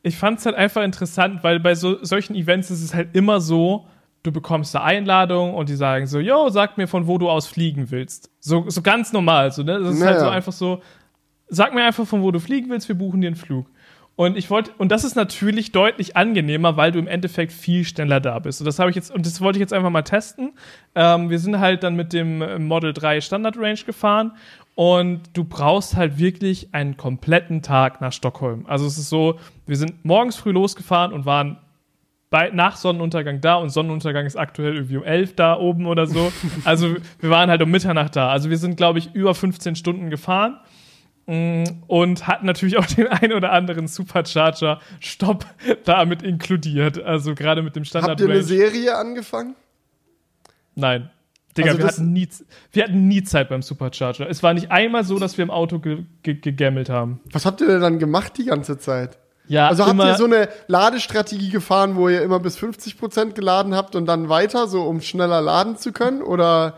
ich 0.03 0.17
fand 0.17 0.39
es 0.39 0.45
halt 0.45 0.55
einfach 0.55 0.83
interessant, 0.83 1.43
weil 1.43 1.59
bei 1.59 1.75
so, 1.75 2.03
solchen 2.03 2.35
Events 2.35 2.71
ist 2.71 2.81
es 2.81 2.93
halt 2.93 3.09
immer 3.15 3.39
so, 3.39 3.85
du 4.23 4.31
bekommst 4.31 4.75
eine 4.75 4.83
Einladung 4.83 5.53
und 5.53 5.69
die 5.69 5.75
sagen 5.75 6.07
so, 6.07 6.19
yo, 6.19 6.49
sag 6.49 6.77
mir, 6.77 6.87
von 6.87 7.07
wo 7.07 7.17
du 7.17 7.29
aus 7.29 7.47
fliegen 7.47 7.91
willst. 7.91 8.31
So, 8.39 8.65
so 8.67 8.81
ganz 8.81 9.13
normal, 9.13 9.51
so, 9.51 9.63
ne? 9.63 9.79
Das 9.79 9.93
ist 9.93 9.99
naja. 9.99 10.11
halt 10.11 10.19
so 10.21 10.29
einfach 10.29 10.53
so, 10.53 10.81
sag 11.49 11.73
mir 11.73 11.83
einfach, 11.83 12.07
von 12.07 12.23
wo 12.23 12.31
du 12.31 12.39
fliegen 12.39 12.69
willst, 12.69 12.87
wir 12.87 12.95
buchen 12.95 13.21
dir 13.21 13.27
einen 13.27 13.35
Flug. 13.35 13.67
Und 14.15 14.37
ich 14.37 14.49
wollte, 14.49 14.71
und 14.77 14.91
das 14.91 15.03
ist 15.03 15.15
natürlich 15.15 15.71
deutlich 15.71 16.15
angenehmer, 16.15 16.77
weil 16.77 16.91
du 16.91 16.99
im 16.99 17.07
Endeffekt 17.07 17.51
viel 17.51 17.85
schneller 17.85 18.19
da 18.19 18.37
bist. 18.39 18.61
Und 18.61 18.65
das 18.65 18.77
habe 18.77 18.89
ich 18.89 18.95
jetzt, 18.95 19.09
und 19.09 19.25
das 19.25 19.41
wollte 19.41 19.57
ich 19.57 19.61
jetzt 19.61 19.73
einfach 19.73 19.89
mal 19.89 20.03
testen. 20.03 20.53
Ähm, 20.95 21.29
wir 21.29 21.39
sind 21.39 21.59
halt 21.59 21.83
dann 21.83 21.95
mit 21.95 22.13
dem 22.13 22.67
Model 22.67 22.93
3 22.93 23.21
Standard 23.21 23.57
Range 23.57 23.79
gefahren 23.85 24.33
und 24.75 25.21
du 25.33 25.43
brauchst 25.43 25.95
halt 25.95 26.17
wirklich 26.17 26.73
einen 26.73 26.97
kompletten 26.97 27.61
Tag 27.61 28.01
nach 28.01 28.13
Stockholm. 28.13 28.65
Also 28.67 28.85
es 28.85 28.97
ist 28.97 29.09
so, 29.09 29.39
wir 29.65 29.77
sind 29.77 30.05
morgens 30.05 30.35
früh 30.35 30.51
losgefahren 30.51 31.13
und 31.13 31.25
waren 31.25 31.57
bei, 32.29 32.49
nach 32.49 32.77
Sonnenuntergang 32.77 33.41
da 33.41 33.55
und 33.55 33.71
Sonnenuntergang 33.71 34.25
ist 34.25 34.37
aktuell 34.37 34.75
irgendwie 34.75 34.97
um 34.97 35.03
11 35.03 35.35
da 35.35 35.57
oben 35.57 35.85
oder 35.85 36.07
so. 36.07 36.31
Also 36.63 36.95
wir 37.19 37.29
waren 37.29 37.49
halt 37.49 37.61
um 37.61 37.69
Mitternacht 37.69 38.15
da. 38.15 38.29
Also 38.29 38.49
wir 38.49 38.57
sind, 38.57 38.77
glaube 38.77 38.99
ich, 38.99 39.13
über 39.13 39.35
15 39.35 39.75
Stunden 39.75 40.09
gefahren 40.09 40.57
und 41.25 42.27
hat 42.27 42.43
natürlich 42.43 42.77
auch 42.77 42.85
den 42.85 43.07
ein 43.09 43.33
oder 43.33 43.51
anderen 43.51 43.87
Supercharger-Stopp 43.87 45.45
damit 45.85 46.23
inkludiert. 46.23 47.01
Also 47.01 47.35
gerade 47.35 47.61
mit 47.61 47.75
dem 47.75 47.85
Standard. 47.85 48.11
Habt 48.11 48.21
ihr 48.21 48.29
eine 48.29 48.43
Serie 48.43 48.95
angefangen? 48.95 49.55
Nein. 50.75 51.09
Digga, 51.57 51.71
also 51.71 51.79
wir, 51.79 51.87
hatten 51.87 52.13
nie, 52.13 52.29
wir 52.71 52.83
hatten 52.83 53.07
nie 53.07 53.23
Zeit 53.23 53.49
beim 53.49 53.61
Supercharger. 53.61 54.29
Es 54.29 54.41
war 54.41 54.53
nicht 54.53 54.71
einmal 54.71 55.03
so, 55.03 55.19
dass 55.19 55.37
wir 55.37 55.43
im 55.43 55.51
Auto 55.51 55.79
ge 55.79 56.05
ge 56.23 56.35
gegammelt 56.35 56.89
haben. 56.89 57.19
Was 57.31 57.45
habt 57.45 57.59
ihr 57.61 57.67
denn 57.67 57.81
dann 57.81 57.99
gemacht 57.99 58.37
die 58.37 58.45
ganze 58.45 58.77
Zeit? 58.77 59.17
Ja, 59.47 59.67
also 59.67 59.85
habt 59.85 59.99
ihr 59.99 60.15
so 60.15 60.25
eine 60.25 60.47
Ladestrategie 60.67 61.49
gefahren, 61.49 61.97
wo 61.97 62.07
ihr 62.07 62.21
immer 62.21 62.39
bis 62.39 62.57
50% 62.57 63.33
geladen 63.33 63.75
habt 63.75 63.95
und 63.97 64.05
dann 64.05 64.29
weiter, 64.29 64.67
so 64.67 64.83
um 64.83 65.01
schneller 65.01 65.41
laden 65.41 65.75
zu 65.75 65.91
können? 65.91 66.21
Oder 66.21 66.77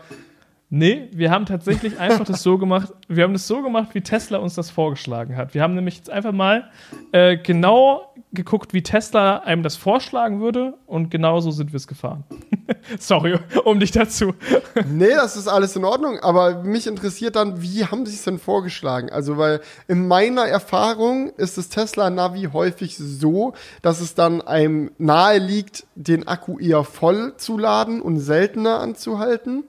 Nee, 0.70 1.08
wir 1.12 1.30
haben 1.30 1.46
tatsächlich 1.46 2.00
einfach 2.00 2.24
das 2.24 2.42
so 2.42 2.58
gemacht, 2.58 2.92
wir 3.06 3.24
haben 3.24 3.32
das 3.32 3.46
so 3.46 3.62
gemacht, 3.62 3.90
wie 3.92 4.00
Tesla 4.00 4.38
uns 4.38 4.54
das 4.54 4.70
vorgeschlagen 4.70 5.36
hat. 5.36 5.54
Wir 5.54 5.62
haben 5.62 5.74
nämlich 5.74 5.96
jetzt 5.96 6.10
einfach 6.10 6.32
mal 6.32 6.70
äh, 7.12 7.36
genau 7.36 8.14
geguckt, 8.32 8.74
wie 8.74 8.82
Tesla 8.82 9.38
einem 9.38 9.62
das 9.62 9.76
vorschlagen 9.76 10.40
würde 10.40 10.74
und 10.86 11.10
genau 11.10 11.40
so 11.40 11.50
sind 11.50 11.72
wir 11.72 11.76
es 11.76 11.86
gefahren. 11.86 12.24
Sorry, 12.98 13.38
um 13.64 13.78
dich 13.78 13.92
dazu. 13.92 14.34
nee, 14.88 15.10
das 15.10 15.36
ist 15.36 15.48
alles 15.48 15.76
in 15.76 15.84
Ordnung, 15.84 16.18
aber 16.20 16.64
mich 16.64 16.86
interessiert 16.86 17.36
dann, 17.36 17.62
wie 17.62 17.84
haben 17.84 18.06
sie 18.06 18.14
es 18.14 18.24
denn 18.24 18.38
vorgeschlagen? 18.38 19.10
Also, 19.10 19.36
weil 19.38 19.60
in 19.86 20.08
meiner 20.08 20.46
Erfahrung 20.46 21.30
ist 21.36 21.56
das 21.58 21.68
Tesla 21.68 22.10
Navi 22.10 22.48
häufig 22.52 22.96
so, 22.96 23.54
dass 23.82 24.00
es 24.00 24.14
dann 24.14 24.42
einem 24.42 24.90
nahe 24.98 25.38
liegt, 25.38 25.86
den 25.94 26.26
Akku 26.26 26.58
eher 26.58 26.84
voll 26.84 27.36
zu 27.36 27.58
laden 27.58 28.02
und 28.02 28.18
seltener 28.18 28.80
anzuhalten. 28.80 29.64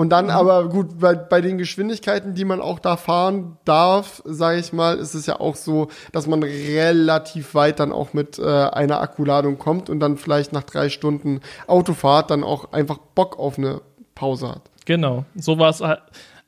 Und 0.00 0.08
dann 0.08 0.26
mhm. 0.26 0.30
aber 0.30 0.70
gut, 0.70 0.98
bei, 0.98 1.14
bei 1.14 1.42
den 1.42 1.58
Geschwindigkeiten, 1.58 2.32
die 2.34 2.46
man 2.46 2.62
auch 2.62 2.78
da 2.78 2.96
fahren 2.96 3.58
darf, 3.66 4.22
sage 4.24 4.58
ich 4.58 4.72
mal, 4.72 4.96
ist 4.96 5.12
es 5.12 5.26
ja 5.26 5.38
auch 5.40 5.56
so, 5.56 5.88
dass 6.12 6.26
man 6.26 6.42
relativ 6.42 7.54
weit 7.54 7.80
dann 7.80 7.92
auch 7.92 8.14
mit 8.14 8.38
äh, 8.38 8.42
einer 8.42 9.02
Akkuladung 9.02 9.58
kommt 9.58 9.90
und 9.90 10.00
dann 10.00 10.16
vielleicht 10.16 10.54
nach 10.54 10.62
drei 10.62 10.88
Stunden 10.88 11.42
Autofahrt 11.66 12.30
dann 12.30 12.44
auch 12.44 12.72
einfach 12.72 12.96
Bock 13.14 13.38
auf 13.38 13.58
eine 13.58 13.82
Pause 14.14 14.48
hat. 14.48 14.62
Genau, 14.86 15.26
so 15.34 15.58
war 15.58 15.68
es. 15.68 15.82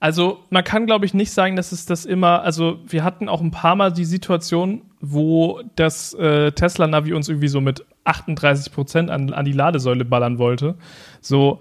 Also 0.00 0.38
man 0.48 0.64
kann, 0.64 0.86
glaube 0.86 1.04
ich, 1.04 1.12
nicht 1.12 1.30
sagen, 1.30 1.54
dass 1.54 1.72
es 1.72 1.84
das 1.84 2.06
immer, 2.06 2.40
also 2.40 2.78
wir 2.88 3.04
hatten 3.04 3.28
auch 3.28 3.42
ein 3.42 3.50
paar 3.50 3.76
Mal 3.76 3.92
die 3.92 4.06
Situation, 4.06 4.80
wo 5.02 5.60
das 5.76 6.14
äh, 6.14 6.52
Tesla-Navi 6.52 7.12
uns 7.12 7.28
irgendwie 7.28 7.48
so 7.48 7.60
mit 7.60 7.84
38 8.04 8.72
Prozent 8.72 9.10
an, 9.10 9.34
an 9.34 9.44
die 9.44 9.52
Ladesäule 9.52 10.06
ballern 10.06 10.38
wollte. 10.38 10.76
So, 11.20 11.60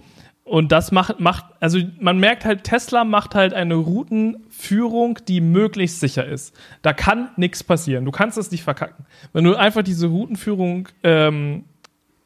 und 0.51 0.73
das 0.73 0.91
macht, 0.91 1.21
macht, 1.21 1.45
also 1.61 1.79
man 2.01 2.19
merkt 2.19 2.43
halt, 2.43 2.65
Tesla 2.65 3.05
macht 3.05 3.35
halt 3.35 3.53
eine 3.53 3.75
Routenführung, 3.75 5.17
die 5.25 5.39
möglichst 5.39 6.01
sicher 6.01 6.25
ist. 6.25 6.53
Da 6.81 6.91
kann 6.91 7.29
nichts 7.37 7.63
passieren. 7.63 8.03
Du 8.03 8.11
kannst 8.11 8.37
es 8.37 8.51
nicht 8.51 8.61
verkacken. 8.61 9.05
Wenn 9.31 9.45
du 9.45 9.55
einfach 9.55 9.81
diese 9.81 10.07
Routenführung 10.07 10.89
ähm, 11.03 11.63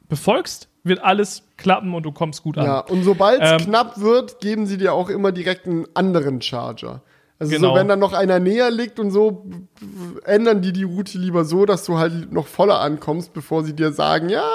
befolgst, 0.09 0.69
wird 0.83 1.03
alles 1.03 1.43
klappen 1.57 1.93
und 1.93 2.01
du 2.01 2.11
kommst 2.11 2.41
gut 2.41 2.57
an. 2.57 2.65
Ja, 2.65 2.79
und 2.79 3.03
sobald 3.03 3.43
es 3.43 3.51
ähm, 3.51 3.57
knapp 3.59 3.99
wird, 4.01 4.39
geben 4.39 4.65
sie 4.65 4.77
dir 4.77 4.93
auch 4.93 5.09
immer 5.09 5.31
direkt 5.31 5.67
einen 5.67 5.85
anderen 5.93 6.41
Charger. 6.41 7.03
Also 7.37 7.53
genau. 7.53 7.69
so, 7.69 7.75
wenn 7.75 7.87
dann 7.87 7.99
noch 7.99 8.13
einer 8.13 8.39
näher 8.39 8.71
liegt 8.71 8.99
und 8.99 9.11
so, 9.11 9.45
ändern 10.23 10.63
die 10.63 10.73
die 10.73 10.83
Route 10.83 11.19
lieber 11.19 11.45
so, 11.45 11.67
dass 11.67 11.85
du 11.85 11.99
halt 11.99 12.31
noch 12.31 12.47
voller 12.47 12.79
ankommst, 12.79 13.33
bevor 13.33 13.63
sie 13.63 13.75
dir 13.75 13.91
sagen, 13.91 14.29
ja, 14.29 14.49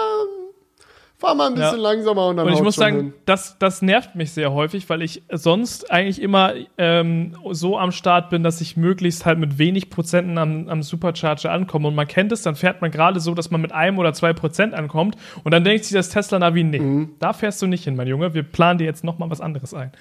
fahr 1.21 1.35
mal 1.35 1.49
ein 1.49 1.55
bisschen 1.55 1.77
ja. 1.77 1.83
langsamer 1.83 2.29
und 2.29 2.39
dann 2.39 2.47
Und 2.47 2.55
ich 2.55 2.63
muss 2.63 2.77
sagen, 2.77 2.97
hin. 2.97 3.15
das, 3.27 3.59
das 3.59 3.83
nervt 3.83 4.15
mich 4.15 4.33
sehr 4.33 4.53
häufig, 4.53 4.89
weil 4.89 5.03
ich 5.03 5.23
sonst 5.31 5.91
eigentlich 5.91 6.21
immer 6.21 6.55
ähm, 6.79 7.37
so 7.53 7.79
am 7.79 7.93
Start 7.93 8.31
bin, 8.31 8.43
dass 8.43 8.61
ich 8.61 8.77
möglichst 8.77 9.27
halt 9.27 9.39
mit 9.39 9.59
wenig 9.59 9.91
Prozenten 9.91 10.39
am, 10.39 10.69
am 10.69 10.83
Supercharger 10.83 11.53
ankomme. 11.53 11.89
Und 11.89 11.95
man 11.95 12.09
kennt 12.09 12.33
es, 12.33 12.43
dann 12.43 12.57
fährt 12.57 12.81
man 12.81 12.91
gerade 12.91 13.21
so, 13.21 13.35
dass 13.35 13.51
man 13.51 13.61
mit 13.61 13.73
einem 13.73 13.99
oder 13.99 14.15
zwei 14.15 14.33
Prozent 14.33 14.73
ankommt. 14.73 15.17
Und 15.45 15.53
dann 15.53 15.63
denkt 15.63 15.85
sich 15.85 15.93
das 15.93 16.09
Tesla-Navi, 16.09 16.65
nee, 16.65 16.81
mhm. 16.81 17.11
da 17.19 17.35
fährst 17.35 17.61
du 17.61 17.67
nicht 17.67 17.85
hin, 17.85 17.97
mein 17.97 18.09
Junge. 18.09 18.33
Wir 18.33 18.43
planen 18.43 18.79
dir 18.79 18.87
jetzt 18.87 19.05
noch 19.05 19.19
mal 19.19 19.29
was 19.29 19.43
anderes 19.43 19.75
ein. 19.75 19.93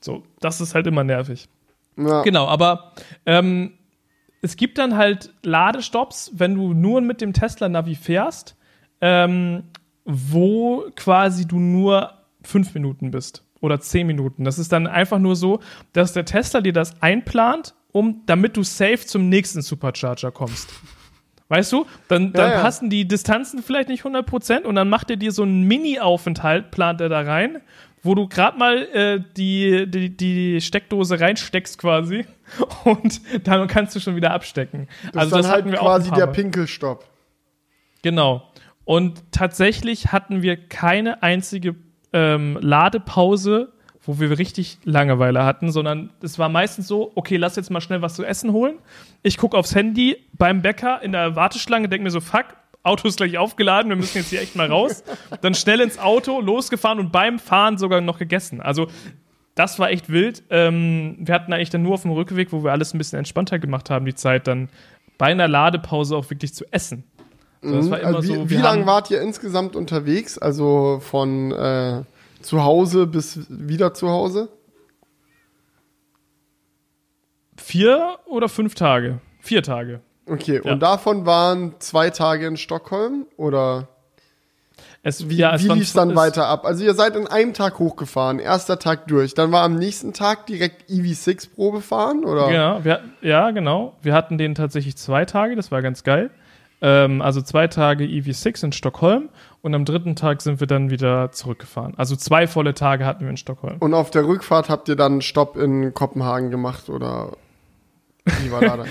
So, 0.00 0.22
das 0.40 0.60
ist 0.60 0.74
halt 0.74 0.86
immer 0.86 1.04
nervig. 1.04 1.48
Ja. 1.96 2.22
Genau, 2.22 2.46
aber 2.46 2.92
ähm, 3.24 3.72
es 4.42 4.56
gibt 4.56 4.76
dann 4.76 4.96
halt 4.96 5.32
Ladestops, 5.42 6.32
wenn 6.34 6.54
du 6.54 6.74
nur 6.74 7.00
mit 7.00 7.22
dem 7.22 7.32
Tesla-Navi 7.32 7.94
fährst. 7.94 8.56
Ähm, 9.00 9.64
wo 10.04 10.84
quasi 10.96 11.46
du 11.46 11.58
nur 11.58 12.12
fünf 12.42 12.74
Minuten 12.74 13.10
bist 13.10 13.44
oder 13.60 13.80
zehn 13.80 14.06
Minuten. 14.06 14.44
Das 14.44 14.58
ist 14.58 14.72
dann 14.72 14.86
einfach 14.86 15.18
nur 15.18 15.36
so, 15.36 15.60
dass 15.92 16.12
der 16.12 16.24
Tesla 16.24 16.60
dir 16.60 16.72
das 16.72 17.00
einplant, 17.02 17.74
um, 17.92 18.22
damit 18.26 18.56
du 18.56 18.62
safe 18.62 19.00
zum 19.06 19.28
nächsten 19.28 19.62
Supercharger 19.62 20.30
kommst. 20.30 20.70
Weißt 21.48 21.72
du? 21.72 21.84
Dann, 22.06 22.32
dann 22.32 22.50
ja, 22.50 22.56
ja. 22.56 22.62
passen 22.62 22.90
die 22.90 23.08
Distanzen 23.08 23.62
vielleicht 23.62 23.88
nicht 23.88 24.04
100% 24.04 24.62
und 24.62 24.76
dann 24.76 24.88
macht 24.88 25.10
er 25.10 25.16
dir 25.16 25.32
so 25.32 25.42
einen 25.42 25.64
Mini-Aufenthalt, 25.64 26.70
plant 26.70 27.00
er 27.00 27.08
da 27.08 27.22
rein, 27.22 27.60
wo 28.04 28.14
du 28.14 28.28
gerade 28.28 28.56
mal 28.56 28.76
äh, 28.92 29.20
die, 29.36 29.90
die, 29.90 30.16
die 30.16 30.60
Steckdose 30.60 31.18
reinsteckst 31.18 31.76
quasi 31.76 32.24
und 32.84 33.20
dann 33.46 33.66
kannst 33.66 33.96
du 33.96 34.00
schon 34.00 34.14
wieder 34.14 34.30
abstecken. 34.30 34.88
Das 35.12 35.24
also 35.24 35.24
ist 35.24 35.32
dann 35.32 35.42
das 35.42 35.66
halt 35.66 35.80
quasi 35.80 36.10
der 36.12 36.28
Pinkelstopp. 36.28 37.04
Genau. 38.02 38.49
Und 38.84 39.22
tatsächlich 39.32 40.12
hatten 40.12 40.42
wir 40.42 40.56
keine 40.56 41.22
einzige 41.22 41.76
ähm, 42.12 42.58
Ladepause, 42.60 43.72
wo 44.02 44.18
wir 44.18 44.38
richtig 44.38 44.78
Langeweile 44.84 45.44
hatten, 45.44 45.70
sondern 45.70 46.10
es 46.22 46.38
war 46.38 46.48
meistens 46.48 46.88
so, 46.88 47.12
okay, 47.14 47.36
lass 47.36 47.56
jetzt 47.56 47.70
mal 47.70 47.80
schnell 47.80 48.02
was 48.02 48.14
zu 48.14 48.24
essen 48.24 48.52
holen. 48.52 48.78
Ich 49.22 49.36
gucke 49.36 49.56
aufs 49.56 49.74
Handy 49.74 50.16
beim 50.32 50.62
Bäcker 50.62 51.02
in 51.02 51.12
der 51.12 51.36
Warteschlange, 51.36 51.88
denke 51.88 52.04
mir 52.04 52.10
so, 52.10 52.20
fuck, 52.20 52.46
Auto 52.82 53.06
ist 53.06 53.18
gleich 53.18 53.36
aufgeladen, 53.36 53.90
wir 53.90 53.96
müssen 53.96 54.18
jetzt 54.18 54.30
hier 54.30 54.40
echt 54.40 54.56
mal 54.56 54.68
raus. 54.68 55.04
Dann 55.42 55.54
schnell 55.54 55.80
ins 55.80 55.98
Auto, 55.98 56.40
losgefahren 56.40 56.98
und 56.98 57.12
beim 57.12 57.38
Fahren 57.38 57.76
sogar 57.76 58.00
noch 58.00 58.18
gegessen. 58.18 58.62
Also 58.62 58.88
das 59.54 59.78
war 59.78 59.90
echt 59.90 60.08
wild. 60.08 60.42
Ähm, 60.48 61.16
wir 61.20 61.34
hatten 61.34 61.52
eigentlich 61.52 61.68
dann 61.68 61.82
nur 61.82 61.94
auf 61.94 62.02
dem 62.02 62.12
Rückweg, 62.12 62.52
wo 62.52 62.64
wir 62.64 62.72
alles 62.72 62.94
ein 62.94 62.98
bisschen 62.98 63.18
entspannter 63.18 63.58
gemacht 63.58 63.90
haben, 63.90 64.06
die 64.06 64.14
Zeit 64.14 64.46
dann 64.46 64.70
bei 65.18 65.26
einer 65.26 65.48
Ladepause 65.48 66.16
auch 66.16 66.30
wirklich 66.30 66.54
zu 66.54 66.64
essen. 66.72 67.04
So, 67.62 67.74
das 67.74 67.90
war 67.90 68.00
immer 68.00 68.16
also 68.16 68.28
wie, 68.28 68.36
so, 68.36 68.50
wie 68.50 68.56
lange 68.56 68.86
wart 68.86 69.10
ihr 69.10 69.20
insgesamt 69.20 69.76
unterwegs? 69.76 70.38
Also 70.38 71.00
von 71.02 71.52
äh, 71.52 72.02
zu 72.40 72.64
Hause 72.64 73.06
bis 73.06 73.40
wieder 73.48 73.92
zu 73.92 74.08
Hause? 74.08 74.48
Vier 77.56 78.16
oder 78.26 78.48
fünf 78.48 78.74
Tage? 78.74 79.20
Vier 79.40 79.62
Tage. 79.62 80.00
Okay, 80.26 80.60
ja. 80.64 80.72
und 80.72 80.80
davon 80.80 81.26
waren 81.26 81.74
zwei 81.80 82.10
Tage 82.10 82.46
in 82.46 82.56
Stockholm 82.56 83.26
oder? 83.36 83.88
Es, 85.02 85.30
wie 85.30 85.36
ja, 85.36 85.58
wie 85.58 85.68
lief 85.68 85.84
es 85.84 85.92
dann 85.94 86.14
weiter 86.14 86.46
ab? 86.46 86.66
Also 86.66 86.84
ihr 86.84 86.94
seid 86.94 87.16
in 87.16 87.26
einem 87.26 87.54
Tag 87.54 87.78
hochgefahren, 87.78 88.38
erster 88.38 88.78
Tag 88.78 89.08
durch. 89.08 89.32
Dann 89.34 89.50
war 89.50 89.62
am 89.62 89.76
nächsten 89.76 90.12
Tag 90.12 90.46
direkt 90.46 90.90
EV6 90.90 91.54
Probe 91.54 91.80
fahren, 91.80 92.24
oder? 92.24 92.50
Ja, 92.50 92.84
wir, 92.84 93.00
ja, 93.22 93.50
genau. 93.50 93.96
Wir 94.02 94.12
hatten 94.12 94.36
den 94.36 94.54
tatsächlich 94.54 94.96
zwei 94.96 95.24
Tage, 95.24 95.56
das 95.56 95.70
war 95.70 95.80
ganz 95.80 96.04
geil. 96.04 96.30
Ähm, 96.82 97.20
also 97.20 97.42
zwei 97.42 97.66
Tage 97.66 98.04
EV6 98.04 98.64
in 98.64 98.72
Stockholm 98.72 99.28
und 99.62 99.74
am 99.74 99.84
dritten 99.84 100.16
Tag 100.16 100.40
sind 100.40 100.60
wir 100.60 100.66
dann 100.66 100.90
wieder 100.90 101.32
zurückgefahren. 101.32 101.94
Also 101.96 102.16
zwei 102.16 102.46
volle 102.46 102.74
Tage 102.74 103.04
hatten 103.04 103.22
wir 103.22 103.30
in 103.30 103.36
Stockholm. 103.36 103.76
Und 103.80 103.94
auf 103.94 104.10
der 104.10 104.26
Rückfahrt 104.26 104.68
habt 104.68 104.88
ihr 104.88 104.96
dann 104.96 105.20
Stopp 105.20 105.56
in 105.56 105.92
Kopenhagen 105.92 106.50
gemacht 106.50 106.88
oder 106.88 107.32
wie 108.24 108.50
war 108.50 108.60
da? 108.60 108.84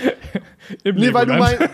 Im 0.84 0.96
nee, 0.96 1.12
weil 1.12 1.26
du 1.26 1.34
meinst. 1.34 1.62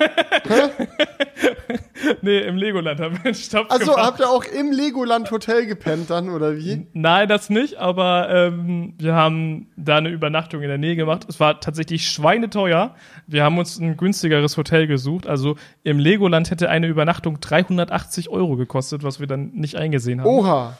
nee, 2.22 2.38
im 2.40 2.56
Legoland 2.56 3.00
haben 3.00 3.16
wir 3.16 3.24
einen 3.26 3.34
Stopp 3.34 3.70
Also 3.70 3.92
gemacht. 3.92 4.06
habt 4.06 4.20
ihr 4.20 4.28
auch 4.30 4.44
im 4.44 4.72
Legoland 4.72 5.30
Hotel 5.30 5.66
gepennt 5.66 6.10
dann, 6.10 6.30
oder 6.30 6.56
wie? 6.56 6.86
Nein, 6.92 7.28
das 7.28 7.50
nicht, 7.50 7.76
aber 7.76 8.28
ähm, 8.30 8.94
wir 8.98 9.14
haben 9.14 9.68
da 9.76 9.96
eine 9.96 10.10
Übernachtung 10.10 10.62
in 10.62 10.68
der 10.68 10.78
Nähe 10.78 10.96
gemacht. 10.96 11.26
Es 11.28 11.40
war 11.40 11.60
tatsächlich 11.60 12.08
schweineteuer. 12.08 12.94
Wir 13.26 13.44
haben 13.44 13.58
uns 13.58 13.78
ein 13.78 13.96
günstigeres 13.96 14.56
Hotel 14.56 14.86
gesucht. 14.86 15.26
Also 15.26 15.56
im 15.82 15.98
Legoland 15.98 16.50
hätte 16.50 16.68
eine 16.70 16.86
Übernachtung 16.86 17.40
380 17.40 18.30
Euro 18.30 18.56
gekostet, 18.56 19.02
was 19.02 19.20
wir 19.20 19.26
dann 19.26 19.52
nicht 19.52 19.76
eingesehen 19.76 20.20
haben. 20.20 20.28
Oha. 20.28 20.76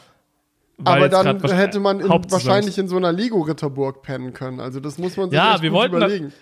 aber 0.83 1.09
dann 1.09 1.41
hätte 1.41 1.79
man 1.79 1.99
in, 1.99 2.09
wahrscheinlich 2.09 2.77
in 2.77 2.87
so 2.87 2.97
einer 2.97 3.11
Lego-Ritterburg 3.11 4.01
pennen 4.01 4.33
können. 4.33 4.59
Also 4.59 4.79
das 4.79 4.97
muss 4.97 5.17
man 5.17 5.29
sich 5.29 5.37
ja, 5.37 5.61
wir 5.61 5.71
wollten 5.71 5.95
überlegen. 5.97 6.33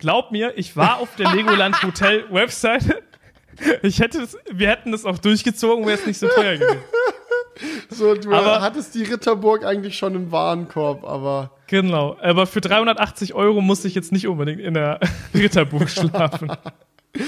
Glaub 0.00 0.32
mir, 0.32 0.56
ich 0.56 0.76
war 0.76 0.98
auf 0.98 1.14
der 1.16 1.32
Legoland 1.34 1.82
Hotel 1.82 2.24
Webseite. 2.30 3.02
Ich 3.82 4.00
hätte 4.00 4.22
es, 4.22 4.38
wir 4.50 4.68
hätten 4.68 4.92
das 4.92 5.04
auch 5.04 5.18
durchgezogen, 5.18 5.84
wäre 5.86 5.98
es 5.98 6.06
nicht 6.06 6.18
so 6.18 6.26
teuer 6.28 6.56
gewesen. 6.56 6.80
So, 7.90 8.14
du 8.14 8.32
aber, 8.32 8.62
hattest 8.62 8.94
die 8.94 9.02
Ritterburg 9.02 9.66
eigentlich 9.66 9.98
schon 9.98 10.14
im 10.14 10.32
Warenkorb, 10.32 11.04
aber. 11.04 11.50
Genau, 11.66 12.16
aber 12.22 12.46
für 12.46 12.62
380 12.62 13.34
Euro 13.34 13.60
musste 13.60 13.86
ich 13.86 13.94
jetzt 13.94 14.12
nicht 14.12 14.26
unbedingt 14.26 14.60
in 14.60 14.72
der 14.72 14.98
Ritterburg 15.34 15.90
schlafen. 15.90 16.50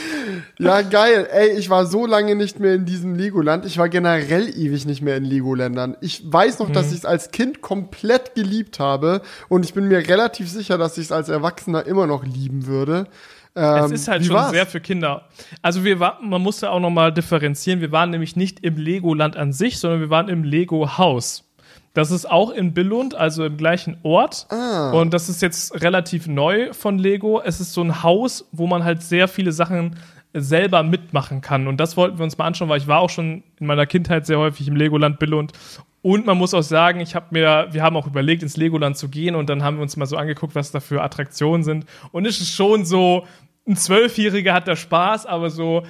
Ja, 0.58 0.82
geil. 0.82 1.28
Ey, 1.32 1.58
ich 1.58 1.68
war 1.70 1.86
so 1.86 2.06
lange 2.06 2.36
nicht 2.36 2.60
mehr 2.60 2.74
in 2.74 2.84
diesem 2.84 3.16
Legoland. 3.16 3.66
Ich 3.66 3.78
war 3.78 3.88
generell 3.88 4.48
ewig 4.48 4.86
nicht 4.86 5.02
mehr 5.02 5.16
in 5.16 5.24
Legoländern. 5.24 5.96
Ich 6.00 6.22
weiß 6.24 6.60
noch, 6.60 6.68
mhm. 6.68 6.72
dass 6.72 6.92
ich 6.92 6.98
es 6.98 7.04
als 7.04 7.32
Kind 7.32 7.60
komplett 7.60 8.34
geliebt 8.34 8.78
habe 8.78 9.22
und 9.48 9.64
ich 9.64 9.74
bin 9.74 9.88
mir 9.88 10.08
relativ 10.08 10.48
sicher, 10.48 10.78
dass 10.78 10.98
ich 10.98 11.06
es 11.06 11.12
als 11.12 11.28
Erwachsener 11.28 11.84
immer 11.86 12.06
noch 12.06 12.24
lieben 12.24 12.66
würde. 12.66 13.08
Ähm, 13.54 13.84
es 13.84 13.90
ist 13.92 14.08
halt 14.08 14.24
schon 14.24 14.36
war's? 14.36 14.50
sehr 14.50 14.66
für 14.66 14.80
Kinder. 14.80 15.28
Also 15.60 15.84
wir 15.84 16.00
war, 16.00 16.18
man 16.22 16.40
musste 16.40 16.70
auch 16.70 16.80
noch 16.80 16.90
mal 16.90 17.12
differenzieren. 17.12 17.80
Wir 17.80 17.92
waren 17.92 18.10
nämlich 18.10 18.36
nicht 18.36 18.60
im 18.60 18.76
Legoland 18.76 19.36
an 19.36 19.52
sich, 19.52 19.78
sondern 19.78 20.00
wir 20.00 20.10
waren 20.10 20.28
im 20.28 20.44
Lego 20.44 20.96
Haus. 20.96 21.44
Das 21.94 22.10
ist 22.10 22.30
auch 22.30 22.50
in 22.50 22.72
Billund, 22.72 23.14
also 23.14 23.44
im 23.44 23.56
gleichen 23.56 23.98
Ort. 24.02 24.46
Ah. 24.50 24.92
Und 24.92 25.12
das 25.12 25.28
ist 25.28 25.42
jetzt 25.42 25.82
relativ 25.82 26.26
neu 26.26 26.72
von 26.72 26.98
Lego. 26.98 27.40
Es 27.44 27.60
ist 27.60 27.74
so 27.74 27.82
ein 27.82 28.02
Haus, 28.02 28.48
wo 28.52 28.66
man 28.66 28.84
halt 28.84 29.02
sehr 29.02 29.28
viele 29.28 29.52
Sachen 29.52 29.96
selber 30.34 30.82
mitmachen 30.82 31.42
kann. 31.42 31.66
Und 31.68 31.78
das 31.78 31.96
wollten 31.96 32.18
wir 32.18 32.24
uns 32.24 32.38
mal 32.38 32.46
anschauen, 32.46 32.68
weil 32.68 32.78
ich 32.78 32.86
war 32.86 33.00
auch 33.00 33.10
schon 33.10 33.42
in 33.60 33.66
meiner 33.66 33.86
Kindheit 33.86 34.26
sehr 34.26 34.38
häufig 34.38 34.66
im 34.68 34.76
Legoland 34.76 35.18
Billund. 35.18 35.52
Und 36.00 36.26
man 36.26 36.36
muss 36.36 36.54
auch 36.54 36.62
sagen, 36.62 37.00
ich 37.00 37.14
habe 37.14 37.26
mir, 37.30 37.68
wir 37.70 37.82
haben 37.82 37.96
auch 37.96 38.06
überlegt, 38.06 38.42
ins 38.42 38.56
Legoland 38.56 38.96
zu 38.96 39.08
gehen 39.08 39.36
und 39.36 39.48
dann 39.48 39.62
haben 39.62 39.76
wir 39.76 39.82
uns 39.82 39.96
mal 39.96 40.06
so 40.06 40.16
angeguckt, 40.16 40.54
was 40.54 40.72
da 40.72 40.80
für 40.80 41.02
Attraktionen 41.02 41.62
sind. 41.62 41.86
Und 42.10 42.26
es 42.26 42.40
ist 42.40 42.52
schon 42.52 42.84
so, 42.84 43.24
ein 43.64 43.76
Zwölfjähriger 43.76 44.54
hat 44.54 44.66
da 44.66 44.74
Spaß, 44.74 45.26
aber 45.26 45.48
so 45.48 45.84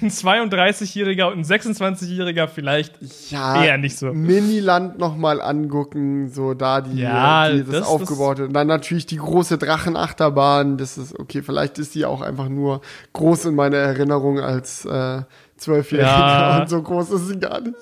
ein 0.00 0.08
32-Jähriger 0.08 1.30
und 1.30 1.40
ein 1.40 1.44
26-Jähriger 1.44 2.48
vielleicht 2.48 2.94
ja, 3.30 3.62
eher 3.62 3.76
nicht 3.76 3.98
so. 3.98 4.14
Miniland 4.14 4.98
nochmal 4.98 5.42
angucken, 5.42 6.30
so 6.30 6.54
da 6.54 6.80
die, 6.80 7.00
ja, 7.00 7.50
die 7.50 7.64
das, 7.64 7.80
das 7.80 7.86
aufgebaut 7.86 8.40
Und 8.40 8.54
dann 8.54 8.66
natürlich 8.66 9.04
die 9.04 9.18
große 9.18 9.58
Drachenachterbahn, 9.58 10.78
das 10.78 10.96
ist, 10.96 11.18
okay, 11.18 11.42
vielleicht 11.42 11.78
ist 11.78 11.94
die 11.94 12.06
auch 12.06 12.22
einfach 12.22 12.48
nur 12.48 12.80
groß 13.12 13.46
in 13.46 13.54
meiner 13.54 13.76
Erinnerung 13.76 14.40
als 14.40 14.86
äh, 14.86 15.22
Zwölfjähriger 15.56 16.08
ja. 16.08 16.60
und 16.60 16.70
so 16.70 16.82
groß 16.82 17.10
ist 17.10 17.28
sie 17.28 17.38
gar 17.38 17.60
nicht. 17.60 17.76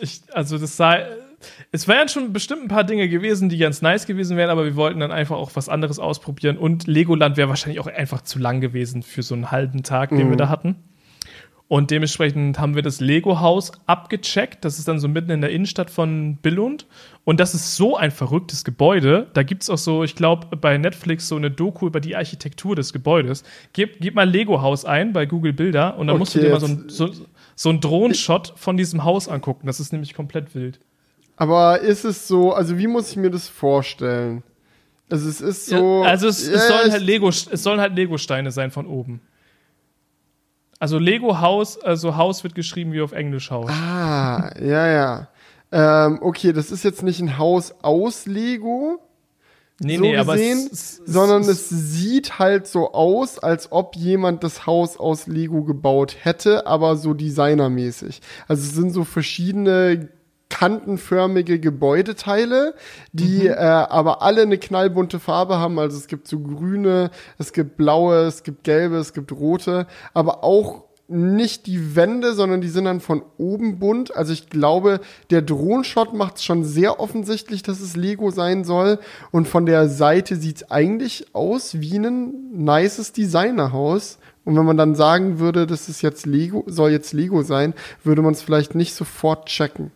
Ich, 0.00 0.22
also 0.32 0.58
das 0.58 0.76
sei 0.76 1.06
es 1.76 1.86
wären 1.86 2.08
schon 2.08 2.32
bestimmt 2.32 2.62
ein 2.62 2.68
paar 2.68 2.84
Dinge 2.84 3.06
gewesen, 3.06 3.50
die 3.50 3.58
ganz 3.58 3.82
nice 3.82 4.06
gewesen 4.06 4.38
wären, 4.38 4.48
aber 4.48 4.64
wir 4.64 4.76
wollten 4.76 5.00
dann 5.00 5.12
einfach 5.12 5.36
auch 5.36 5.50
was 5.54 5.68
anderes 5.68 5.98
ausprobieren. 5.98 6.56
Und 6.56 6.86
Legoland 6.86 7.36
wäre 7.36 7.50
wahrscheinlich 7.50 7.80
auch 7.80 7.86
einfach 7.86 8.22
zu 8.22 8.38
lang 8.38 8.62
gewesen 8.62 9.02
für 9.02 9.22
so 9.22 9.34
einen 9.34 9.50
halben 9.50 9.82
Tag, 9.82 10.08
den 10.08 10.26
mhm. 10.26 10.30
wir 10.30 10.36
da 10.38 10.48
hatten. 10.48 10.76
Und 11.68 11.90
dementsprechend 11.90 12.58
haben 12.58 12.76
wir 12.76 12.82
das 12.82 13.00
Lego-Haus 13.00 13.72
abgecheckt. 13.84 14.64
Das 14.64 14.78
ist 14.78 14.88
dann 14.88 15.00
so 15.00 15.08
mitten 15.08 15.30
in 15.32 15.42
der 15.42 15.50
Innenstadt 15.50 15.90
von 15.90 16.36
Billund. 16.36 16.86
Und 17.24 17.40
das 17.40 17.54
ist 17.54 17.76
so 17.76 17.96
ein 17.96 18.10
verrücktes 18.10 18.64
Gebäude. 18.64 19.26
Da 19.34 19.42
gibt 19.42 19.62
es 19.62 19.68
auch 19.68 19.76
so, 19.76 20.02
ich 20.02 20.14
glaube, 20.14 20.56
bei 20.56 20.78
Netflix 20.78 21.28
so 21.28 21.36
eine 21.36 21.50
Doku 21.50 21.88
über 21.88 22.00
die 22.00 22.16
Architektur 22.16 22.74
des 22.74 22.94
Gebäudes. 22.94 23.42
Gib, 23.74 24.00
gib 24.00 24.14
mal 24.14 24.30
Lego-Haus 24.30 24.86
ein 24.86 25.12
bei 25.12 25.26
Google 25.26 25.52
Bilder 25.52 25.98
und 25.98 26.06
dann 26.06 26.14
okay, 26.14 26.20
musst 26.20 26.34
du 26.36 26.38
dir 26.38 26.50
mal 26.50 26.60
so, 26.60 26.66
ein, 26.68 26.84
so, 26.88 27.10
so 27.54 27.68
einen 27.68 27.80
Drohnenshot 27.80 28.54
von 28.56 28.78
diesem 28.78 29.04
Haus 29.04 29.28
angucken. 29.28 29.66
Das 29.66 29.78
ist 29.78 29.92
nämlich 29.92 30.14
komplett 30.14 30.54
wild. 30.54 30.78
Aber 31.36 31.80
ist 31.80 32.04
es 32.04 32.26
so, 32.26 32.52
also 32.52 32.78
wie 32.78 32.86
muss 32.86 33.10
ich 33.10 33.16
mir 33.16 33.30
das 33.30 33.48
vorstellen? 33.48 34.42
Also 35.08 35.28
es 35.28 35.40
ist 35.40 35.66
so. 35.66 36.02
Ja, 36.02 36.10
also 36.10 36.28
es, 36.28 36.46
es, 36.46 36.66
sollen 36.66 36.90
halt 36.90 37.02
Lego, 37.02 37.28
es 37.28 37.62
sollen 37.62 37.80
halt 37.80 37.94
Lego-Steine 37.94 38.50
sein 38.50 38.70
von 38.70 38.86
oben. 38.86 39.20
Also 40.78 40.98
Lego 40.98 41.40
Haus, 41.40 41.80
also 41.80 42.16
Haus 42.16 42.42
wird 42.42 42.54
geschrieben 42.54 42.92
wie 42.92 43.00
auf 43.00 43.12
Englisch 43.12 43.50
Haus. 43.50 43.70
Ah, 43.70 44.50
ja, 44.60 44.86
ja. 44.88 45.28
Ähm, 45.72 46.18
okay, 46.22 46.52
das 46.52 46.70
ist 46.70 46.84
jetzt 46.84 47.02
nicht 47.02 47.20
ein 47.20 47.38
Haus 47.38 47.74
aus 47.82 48.26
Lego. 48.26 49.00
Nee, 49.78 49.96
so 49.96 50.02
nee, 50.02 50.12
gesehen, 50.12 50.20
aber 50.20 50.38
es, 50.38 50.72
es, 50.72 51.02
sondern 51.04 51.42
es, 51.42 51.48
es 51.48 51.68
sieht 51.68 52.38
halt 52.38 52.66
so 52.66 52.92
aus, 52.92 53.38
als 53.38 53.72
ob 53.72 53.94
jemand 53.94 54.42
das 54.42 54.66
Haus 54.66 54.96
aus 54.96 55.26
Lego 55.26 55.64
gebaut 55.64 56.16
hätte, 56.22 56.66
aber 56.66 56.96
so 56.96 57.12
designermäßig. 57.12 58.22
Also 58.48 58.62
es 58.62 58.74
sind 58.74 58.90
so 58.90 59.04
verschiedene 59.04 60.08
kantenförmige 60.56 61.60
Gebäudeteile, 61.60 62.74
die 63.12 63.40
mhm. 63.40 63.48
äh, 63.48 63.56
aber 63.56 64.22
alle 64.22 64.40
eine 64.40 64.56
knallbunte 64.56 65.20
Farbe 65.20 65.58
haben. 65.58 65.78
Also 65.78 65.98
es 65.98 66.06
gibt 66.06 66.26
so 66.26 66.40
grüne, 66.40 67.10
es 67.36 67.52
gibt 67.52 67.76
blaue, 67.76 68.24
es 68.24 68.42
gibt 68.42 68.64
gelbe, 68.64 68.96
es 68.96 69.12
gibt 69.12 69.32
rote, 69.32 69.86
aber 70.14 70.44
auch 70.44 70.84
nicht 71.08 71.66
die 71.66 71.94
Wände, 71.94 72.32
sondern 72.32 72.62
die 72.62 72.70
sind 72.70 72.86
dann 72.86 73.00
von 73.00 73.22
oben 73.36 73.78
bunt. 73.78 74.16
Also 74.16 74.32
ich 74.32 74.48
glaube, 74.48 75.00
der 75.28 75.42
Drohnenshot 75.42 76.14
macht 76.14 76.36
es 76.36 76.44
schon 76.44 76.64
sehr 76.64 77.00
offensichtlich, 77.00 77.62
dass 77.62 77.80
es 77.80 77.94
Lego 77.94 78.30
sein 78.30 78.64
soll. 78.64 78.98
Und 79.32 79.46
von 79.46 79.66
der 79.66 79.90
Seite 79.90 80.36
sieht 80.36 80.56
es 80.56 80.70
eigentlich 80.70 81.26
aus 81.34 81.80
wie 81.80 81.98
ein 81.98 82.64
nices 82.64 83.12
Designerhaus. 83.12 84.18
Und 84.46 84.56
wenn 84.56 84.64
man 84.64 84.78
dann 84.78 84.94
sagen 84.94 85.38
würde, 85.38 85.66
das 85.66 85.90
ist 85.90 86.00
jetzt 86.00 86.24
Lego, 86.24 86.64
soll 86.66 86.92
jetzt 86.92 87.12
Lego 87.12 87.42
sein, 87.42 87.74
würde 88.02 88.22
man 88.22 88.32
es 88.32 88.40
vielleicht 88.40 88.74
nicht 88.74 88.94
sofort 88.94 89.46
checken. 89.46 89.92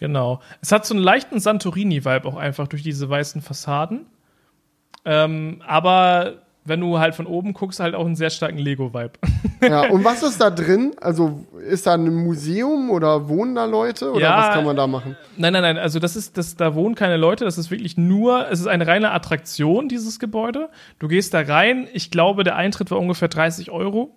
Genau. 0.00 0.40
Es 0.62 0.72
hat 0.72 0.86
so 0.86 0.94
einen 0.94 1.04
leichten 1.04 1.38
Santorini-Vibe 1.38 2.26
auch 2.26 2.36
einfach 2.36 2.66
durch 2.66 2.82
diese 2.82 3.08
weißen 3.08 3.42
Fassaden. 3.42 4.06
Ähm, 5.04 5.62
aber 5.66 6.38
wenn 6.64 6.80
du 6.80 6.98
halt 6.98 7.14
von 7.14 7.26
oben 7.26 7.52
guckst, 7.52 7.80
halt 7.80 7.94
auch 7.94 8.06
einen 8.06 8.16
sehr 8.16 8.30
starken 8.30 8.58
Lego-Vibe. 8.58 9.12
Ja, 9.62 9.90
und 9.90 10.04
was 10.04 10.22
ist 10.22 10.40
da 10.40 10.48
drin? 10.48 10.94
Also 11.02 11.44
ist 11.68 11.86
da 11.86 11.92
ein 11.92 12.14
Museum 12.14 12.88
oder 12.88 13.28
wohnen 13.28 13.54
da 13.54 13.66
Leute 13.66 14.10
oder 14.10 14.22
ja, 14.22 14.38
was 14.38 14.54
kann 14.54 14.64
man 14.64 14.74
da 14.74 14.86
machen? 14.86 15.18
Nein, 15.36 15.52
nein, 15.52 15.60
nein. 15.60 15.76
Also 15.76 15.98
das 15.98 16.16
ist, 16.16 16.38
das, 16.38 16.56
da 16.56 16.74
wohnen 16.74 16.94
keine 16.94 17.18
Leute. 17.18 17.44
Das 17.44 17.58
ist 17.58 17.70
wirklich 17.70 17.98
nur, 17.98 18.48
es 18.50 18.60
ist 18.60 18.68
eine 18.68 18.86
reine 18.86 19.10
Attraktion, 19.10 19.90
dieses 19.90 20.18
Gebäude. 20.18 20.70
Du 20.98 21.08
gehst 21.08 21.34
da 21.34 21.40
rein. 21.42 21.88
Ich 21.92 22.10
glaube, 22.10 22.42
der 22.42 22.56
Eintritt 22.56 22.90
war 22.90 22.98
ungefähr 22.98 23.28
30 23.28 23.70
Euro. 23.70 24.16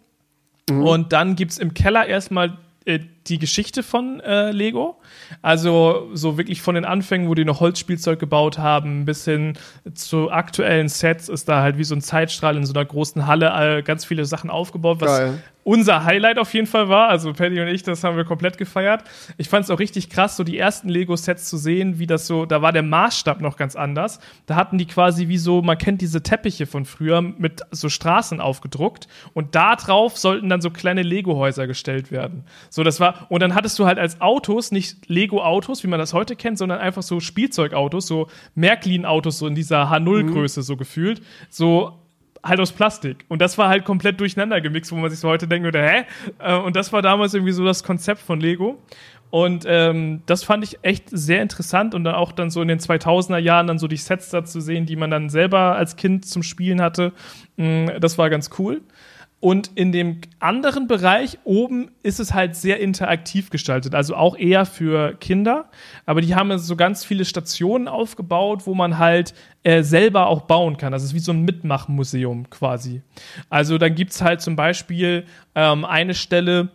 Mhm. 0.69 0.83
Und 0.83 1.11
dann 1.11 1.35
gibt 1.35 1.51
es 1.51 1.57
im 1.57 1.73
Keller 1.73 2.05
erstmal 2.05 2.57
äh, 2.85 2.99
die 3.27 3.39
Geschichte 3.39 3.83
von 3.83 4.19
äh, 4.19 4.51
Lego. 4.51 4.97
Also 5.41 6.09
so 6.13 6.37
wirklich 6.37 6.61
von 6.61 6.75
den 6.75 6.85
Anfängen, 6.85 7.29
wo 7.29 7.35
die 7.35 7.45
noch 7.45 7.59
Holzspielzeug 7.59 8.19
gebaut 8.19 8.57
haben, 8.57 9.05
bis 9.05 9.25
hin 9.25 9.57
zu 9.93 10.31
aktuellen 10.31 10.89
Sets 10.89 11.29
ist 11.29 11.47
da 11.47 11.61
halt 11.61 11.77
wie 11.77 11.83
so 11.83 11.95
ein 11.95 12.01
Zeitstrahl 12.01 12.57
in 12.57 12.65
so 12.65 12.73
einer 12.73 12.85
großen 12.85 13.27
Halle 13.27 13.77
äh, 13.77 13.81
ganz 13.81 14.05
viele 14.05 14.25
Sachen 14.25 14.49
aufgebaut, 14.49 15.01
was 15.01 15.19
Geil 15.19 15.39
unser 15.63 16.04
Highlight 16.04 16.38
auf 16.38 16.54
jeden 16.54 16.67
Fall 16.67 16.89
war. 16.89 17.10
Also 17.10 17.34
Paddy 17.34 17.60
und 17.62 17.67
ich, 17.67 17.84
das 17.84 18.04
haben 18.04 18.17
wir 18.17 18.26
komplett 18.26 18.58
gefeiert. 18.58 19.04
Ich 19.38 19.49
fand 19.49 19.65
es 19.65 19.71
auch 19.71 19.80
richtig 19.80 20.10
krass, 20.10 20.36
so 20.36 20.43
die 20.43 20.58
ersten 20.58 20.89
Lego-Sets 20.89 21.49
zu 21.49 21.58
sehen, 21.58 21.99
wie 21.99 22.08
das 22.08 22.28
so, 22.28 22.45
da 22.45 22.62
war 22.62 22.71
der 22.71 22.84
Maßstab 22.84 23.41
noch 23.41 23.58
ganz 23.58 23.76
anders. 23.76 24.19
Da 24.45 24.56
hatten 24.56 24.78
die 24.78 24.86
quasi 24.86 25.28
wie 25.28 25.38
so, 25.38 25.62
man 25.62 25.78
kennt 25.78 26.02
diese 26.02 26.23
Teppiche 26.23 26.65
von 26.65 26.86
früher 26.86 27.21
mit 27.21 27.62
so 27.71 27.89
Straßen 27.89 28.41
aufgedruckt 28.41 29.08
und 29.34 29.56
da 29.56 29.76
drauf 29.76 30.17
sollten 30.17 30.49
dann 30.49 30.62
so 30.62 30.69
kleine 30.69 31.02
Lego-Häuser 31.02 31.67
gestellt 31.67 32.12
werden. 32.12 32.43
So, 32.69 32.84
das 32.84 32.99
war, 32.99 33.28
und 33.30 33.41
dann 33.41 33.56
hattest 33.56 33.80
du 33.80 33.86
halt 33.86 33.99
als 33.99 34.21
Autos 34.21 34.71
nicht 34.71 35.10
Lego-Autos, 35.10 35.84
wie 35.84 35.88
man 35.88 35.99
das 35.99 36.13
heute 36.13 36.36
kennt, 36.36 36.58
sondern 36.58 36.80
einfach 36.80 37.04
so 37.04 37.19
Spielzeugautos, 37.19 38.08
so 38.08 38.28
Märklin-Autos, 38.56 39.39
so 39.39 39.47
in 39.47 39.56
dieser 39.56 39.89
H0-Größe 39.91 40.60
mhm. 40.60 40.63
so 40.63 40.78
gefühlt. 40.78 41.21
So 41.49 42.02
halt 42.43 42.60
aus 42.60 42.71
Plastik. 42.71 43.25
Und 43.29 43.41
das 43.41 43.58
war 43.58 43.69
halt 43.69 43.86
komplett 43.86 44.19
durcheinander 44.19 44.60
gemixt, 44.62 44.91
wo 44.91 44.95
man 44.95 45.10
sich 45.10 45.19
so 45.19 45.29
heute 45.29 45.47
denken 45.47 45.65
würde, 45.65 45.82
hä? 45.82 46.06
Äh, 46.39 46.58
und 46.58 46.75
das 46.75 46.91
war 46.91 47.01
damals 47.01 47.34
irgendwie 47.34 47.53
so 47.53 47.63
das 47.63 47.84
Konzept 47.84 48.21
von 48.21 48.39
Lego. 48.39 48.79
Und 49.29 49.65
ähm, 49.67 50.21
das 50.27 50.43
fand 50.43 50.63
ich 50.63 50.77
echt 50.84 51.06
sehr 51.10 51.41
interessant 51.41 51.95
und 51.95 52.03
dann 52.03 52.13
auch 52.13 52.32
dann 52.32 52.51
so 52.51 52.62
in 52.62 52.67
den 52.67 52.77
2000er 52.77 53.39
Jahren 53.39 53.65
dann 53.65 53.79
so 53.79 53.88
die 53.88 53.97
Sets 53.97 54.29
da 54.29 54.45
zu 54.45 54.62
sehen, 54.62 54.86
die 54.86 54.95
man 54.95 55.10
dann 55.10 55.29
selber 55.29 55.75
als 55.75 55.95
Kind 55.95 56.25
zum 56.25 56.43
Spielen 56.43 56.82
hatte. 56.82 57.13
Mm, 57.56 57.88
das 57.99 58.19
war 58.19 58.29
ganz 58.29 58.51
cool. 58.60 58.82
Und 59.43 59.71
in 59.75 59.91
dem 59.91 60.21
anderen 60.39 60.88
Bereich 60.88 61.38
oben 61.43 61.91
ist 62.01 62.21
es 62.21 62.34
halt 62.34 62.56
sehr 62.56 62.79
interaktiv 62.79 63.49
gestaltet, 63.49 63.93
also 63.93 64.15
auch 64.15 64.38
eher 64.38 64.65
für 64.65 65.15
Kinder. 65.15 65.65
Aber 66.06 66.21
die 66.21 66.34
haben 66.34 66.58
so 66.60 66.77
ganz 66.77 67.03
viele 67.03 67.25
Stationen 67.25 67.89
aufgebaut, 67.89 68.65
wo 68.65 68.73
man 68.73 68.99
halt 68.99 69.34
äh, 69.63 69.84
selber 69.84 70.27
auch 70.27 70.43
bauen 70.43 70.77
kann. 70.77 70.93
Das 70.93 71.03
ist 71.03 71.13
wie 71.13 71.19
so 71.19 71.34
ein 71.34 71.41
Mitmachmuseum 71.41 72.49
quasi. 72.51 73.01
Also 73.49 73.77
dann 73.77 73.95
gibt 73.95 74.12
es 74.12 74.21
halt 74.21 74.39
zum 74.39 74.56
Beispiel 74.56 75.25
ähm, 75.56 75.84
eine 75.84 76.13
Stelle, 76.13 76.69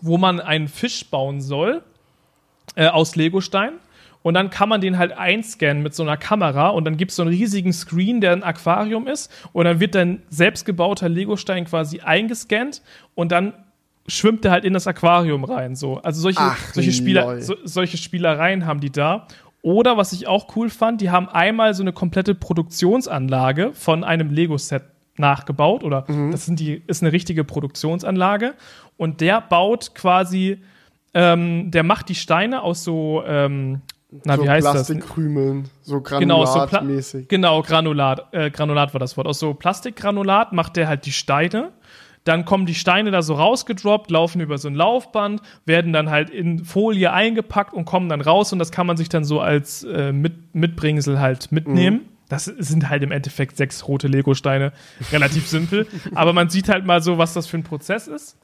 wo 0.00 0.16
man 0.16 0.40
einen 0.40 0.68
Fisch 0.68 1.04
bauen 1.04 1.42
soll 1.42 1.82
äh, 2.76 2.86
aus 2.86 3.14
Legostein 3.14 3.72
und 4.22 4.34
dann 4.34 4.50
kann 4.50 4.68
man 4.68 4.80
den 4.80 4.98
halt 4.98 5.12
einscannen 5.12 5.82
mit 5.82 5.94
so 5.94 6.02
einer 6.02 6.16
Kamera 6.16 6.68
und 6.68 6.84
dann 6.84 6.96
gibt 6.96 7.10
es 7.10 7.16
so 7.16 7.22
einen 7.22 7.30
riesigen 7.30 7.72
Screen, 7.72 8.20
der 8.20 8.32
ein 8.32 8.42
Aquarium 8.42 9.06
ist 9.06 9.30
und 9.52 9.64
dann 9.64 9.80
wird 9.80 9.94
dein 9.94 10.22
selbstgebauter 10.28 11.08
Legostein 11.08 11.64
quasi 11.64 12.00
eingescannt 12.00 12.82
und 13.14 13.32
dann 13.32 13.54
schwimmt 14.06 14.44
der 14.44 14.50
halt 14.50 14.64
in 14.64 14.74
das 14.74 14.86
Aquarium 14.86 15.44
rein. 15.44 15.74
So. 15.76 15.98
Also 16.02 16.20
solche, 16.20 16.40
Ach, 16.40 16.72
solche, 16.72 16.92
Spieler, 16.92 17.40
so, 17.40 17.56
solche 17.64 17.96
Spielereien 17.96 18.66
haben 18.66 18.80
die 18.80 18.90
da. 18.90 19.26
Oder 19.62 19.96
was 19.96 20.12
ich 20.12 20.26
auch 20.26 20.56
cool 20.56 20.70
fand, 20.70 21.00
die 21.00 21.10
haben 21.10 21.28
einmal 21.28 21.74
so 21.74 21.82
eine 21.82 21.92
komplette 21.92 22.34
Produktionsanlage 22.34 23.72
von 23.74 24.04
einem 24.04 24.30
Lego-Set 24.30 24.84
nachgebaut 25.16 25.84
oder 25.84 26.04
mhm. 26.08 26.32
das 26.32 26.46
sind 26.46 26.58
die, 26.60 26.82
ist 26.86 27.02
eine 27.02 27.12
richtige 27.12 27.44
Produktionsanlage 27.44 28.54
und 28.96 29.20
der 29.20 29.42
baut 29.42 29.94
quasi, 29.94 30.62
ähm, 31.12 31.70
der 31.70 31.82
macht 31.82 32.08
die 32.08 32.14
Steine 32.14 32.62
aus 32.62 32.84
so 32.84 33.22
ähm, 33.26 33.82
na, 34.24 34.36
so 34.36 34.42
wie 34.42 34.48
heißt 34.48 34.70
Plastikkrümeln, 34.70 35.62
das? 35.62 35.86
so 35.86 36.00
granulatmäßig. 36.00 37.28
Genau, 37.28 37.56
so 37.56 37.62
genau, 37.62 37.62
Granulat, 37.62 38.26
äh, 38.32 38.50
Granulat 38.50 38.92
war 38.92 38.98
das 38.98 39.16
Wort. 39.16 39.26
Aus 39.26 39.38
so 39.38 39.54
Plastikgranulat 39.54 40.52
macht 40.52 40.76
der 40.76 40.88
halt 40.88 41.06
die 41.06 41.12
Steine. 41.12 41.72
Dann 42.24 42.44
kommen 42.44 42.66
die 42.66 42.74
Steine 42.74 43.10
da 43.12 43.22
so 43.22 43.34
rausgedroppt, 43.34 44.10
laufen 44.10 44.40
über 44.40 44.58
so 44.58 44.68
ein 44.68 44.74
Laufband, 44.74 45.40
werden 45.64 45.92
dann 45.92 46.10
halt 46.10 46.28
in 46.28 46.64
Folie 46.64 47.12
eingepackt 47.12 47.72
und 47.72 47.86
kommen 47.86 48.10
dann 48.10 48.20
raus 48.20 48.52
und 48.52 48.58
das 48.58 48.70
kann 48.72 48.86
man 48.86 48.98
sich 48.98 49.08
dann 49.08 49.24
so 49.24 49.40
als 49.40 49.84
äh, 49.84 50.12
Mit 50.12 50.54
Mitbringsel 50.54 51.18
halt 51.18 51.50
mitnehmen. 51.50 51.98
Mhm. 51.98 52.08
Das 52.28 52.44
sind 52.44 52.88
halt 52.88 53.02
im 53.02 53.10
Endeffekt 53.10 53.56
sechs 53.56 53.88
rote 53.88 54.06
Lego-Steine. 54.06 54.72
Relativ 55.10 55.48
simpel. 55.48 55.86
Aber 56.14 56.32
man 56.32 56.48
sieht 56.48 56.68
halt 56.68 56.86
mal 56.86 57.02
so, 57.02 57.18
was 57.18 57.34
das 57.34 57.46
für 57.46 57.58
ein 57.58 57.64
Prozess 57.64 58.06
ist. 58.06 58.36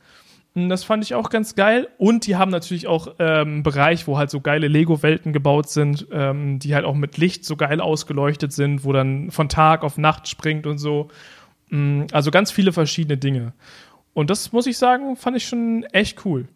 Das 0.57 0.85
fand 0.85 1.05
ich 1.05 1.14
auch 1.14 1.29
ganz 1.29 1.55
geil. 1.55 1.87
Und 1.99 2.27
die 2.27 2.37
haben 2.37 2.51
natürlich 2.51 2.87
auch 2.87 3.09
ähm, 3.19 3.49
einen 3.49 3.62
Bereich, 3.62 4.07
wo 4.07 4.16
halt 4.16 4.31
so 4.31 4.40
geile 4.40 4.69
Lego-Welten 4.69 5.35
gebaut 5.35 5.69
sind, 5.69 6.07
ähm, 6.11 6.59
die 6.59 6.75
halt 6.75 6.87
auch 6.87 6.95
mit 6.95 7.19
Licht 7.19 7.45
so 7.45 7.57
geil 7.57 7.79
ausgeleuchtet 7.83 8.55
sind, 8.55 8.83
wo 8.83 8.95
dann 8.95 9.31
von 9.31 9.51
Tag 9.51 9.85
auf 9.85 9.99
Nacht 9.99 10.29
springt 10.29 10.66
und 10.66 10.79
so. 10.79 11.09
Mm, 11.69 12.05
also 12.11 12.31
ganz 12.31 12.51
viele 12.51 12.73
verschiedene 12.73 13.19
Dinge. 13.19 13.53
Und 14.14 14.31
das 14.31 14.51
muss 14.53 14.66
ich 14.66 14.79
sagen, 14.79 15.16
fand 15.16 15.37
ich 15.37 15.47
schon 15.47 15.85
echt 15.92 16.25
cool. 16.25 16.49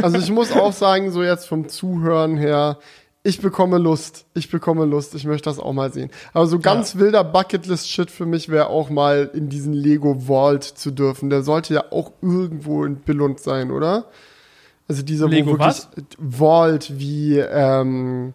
Also 0.00 0.18
ich 0.18 0.30
muss 0.30 0.52
auch 0.52 0.72
sagen, 0.72 1.10
so 1.10 1.24
jetzt 1.24 1.46
vom 1.46 1.68
Zuhören 1.68 2.36
her, 2.36 2.78
ich 3.24 3.40
bekomme 3.40 3.78
Lust. 3.78 4.26
Ich 4.34 4.50
bekomme 4.50 4.84
Lust. 4.84 5.14
Ich 5.14 5.24
möchte 5.24 5.48
das 5.48 5.60
auch 5.60 5.72
mal 5.72 5.92
sehen. 5.92 6.10
Aber 6.32 6.46
so 6.46 6.58
ganz 6.58 6.94
ja. 6.94 7.00
wilder 7.00 7.22
Bucketlist-Shit 7.22 8.10
für 8.10 8.26
mich 8.26 8.48
wäre 8.48 8.66
auch 8.66 8.90
mal 8.90 9.30
in 9.32 9.48
diesen 9.48 9.72
Lego 9.72 10.26
Vault 10.26 10.64
zu 10.64 10.90
dürfen. 10.90 11.30
Der 11.30 11.42
sollte 11.42 11.74
ja 11.74 11.92
auch 11.92 12.12
irgendwo 12.20 12.84
in 12.84 12.96
Billund 12.96 13.38
sein, 13.38 13.70
oder? 13.70 14.06
Also 14.88 15.02
dieser 15.02 15.28
Lego 15.28 15.58
was? 15.58 15.88
Vault 16.18 16.98
wie 16.98 17.38
ähm, 17.38 18.34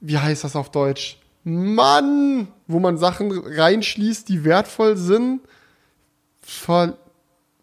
wie 0.00 0.18
heißt 0.18 0.44
das 0.44 0.56
auf 0.56 0.70
Deutsch? 0.70 1.18
Mann, 1.44 2.48
wo 2.66 2.80
man 2.80 2.96
Sachen 2.96 3.32
reinschließt, 3.32 4.28
die 4.28 4.44
wertvoll 4.44 4.96
sind. 4.96 5.42
Ver 6.40 6.96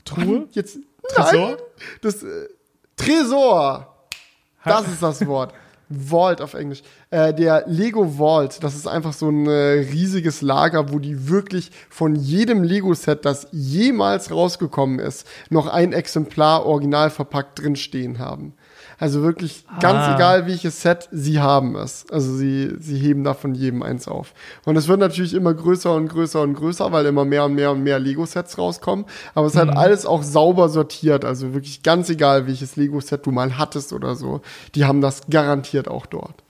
Truhe? 0.06 0.48
Jetzt 0.52 0.78
Tresor? 1.08 1.50
Nein, 1.50 1.58
das 2.02 2.24
äh, 2.24 2.48
Tresor. 2.96 3.96
Das 4.64 4.88
ist 4.88 5.02
das 5.02 5.26
Wort. 5.26 5.54
Vault 5.90 6.42
auf 6.42 6.54
Englisch. 6.54 6.84
Äh, 7.10 7.34
der 7.34 7.64
Lego 7.68 8.18
Vault, 8.18 8.64
das 8.64 8.76
ist 8.76 8.88
einfach 8.88 9.14
so 9.14 9.30
ein 9.30 9.48
äh, 9.48 9.86
riesiges 9.92 10.42
Lager, 10.42 10.92
wo 10.92 11.00
die 11.00 11.28
wirklich 11.30 11.72
von 11.90 12.16
jedem 12.16 12.64
Lego-Set, 12.64 13.26
das 13.26 13.48
jemals 13.52 14.32
rausgekommen 14.32 15.00
ist, 15.00 15.28
noch 15.50 15.68
ein 15.68 15.94
Exemplar 15.94 16.66
original 16.66 17.10
verpackt 17.10 17.60
drinstehen 17.60 18.20
haben. 18.20 18.54
Also 19.00 19.22
wirklich 19.24 19.64
ganz 19.80 19.98
ah. 20.00 20.16
egal, 20.16 20.46
welches 20.46 20.82
Set 20.82 21.08
sie 21.12 21.40
haben 21.40 21.78
es. 21.78 22.06
Also 22.12 22.36
sie, 22.36 22.76
sie 22.80 23.00
heben 23.00 23.24
da 23.24 23.34
von 23.34 23.56
jedem 23.56 23.82
eins 23.82 24.10
auf. 24.10 24.34
Und 24.66 24.76
es 24.76 24.90
wird 24.90 25.00
natürlich 25.00 25.34
immer 25.34 25.54
größer 25.54 25.96
und 25.96 26.10
größer 26.10 26.42
und 26.42 26.54
größer, 26.54 26.92
weil 26.92 27.06
immer 27.06 27.24
mehr 27.24 27.46
und 27.46 27.56
mehr 27.56 27.72
und 27.72 27.82
mehr 27.82 27.98
Lego-Sets 27.98 28.58
rauskommen. 28.58 29.06
Aber 29.36 29.48
es 29.48 29.54
mhm. 29.54 29.60
hat 29.60 29.78
alles 29.78 30.06
auch 30.06 30.22
sauber 30.22 30.68
sortiert. 30.68 31.24
Also 31.24 31.54
wirklich 31.54 31.82
ganz 31.82 32.10
egal, 32.10 32.46
welches 32.46 32.76
Lego-Set 32.76 33.26
du 33.26 33.32
mal 33.32 33.58
hattest 33.58 33.94
oder 33.94 34.16
so. 34.16 34.42
Die 34.76 34.84
haben 34.84 35.00
das 35.00 35.28
garantiert 35.30 35.88
auch 35.88 36.06
dort. 36.06 36.44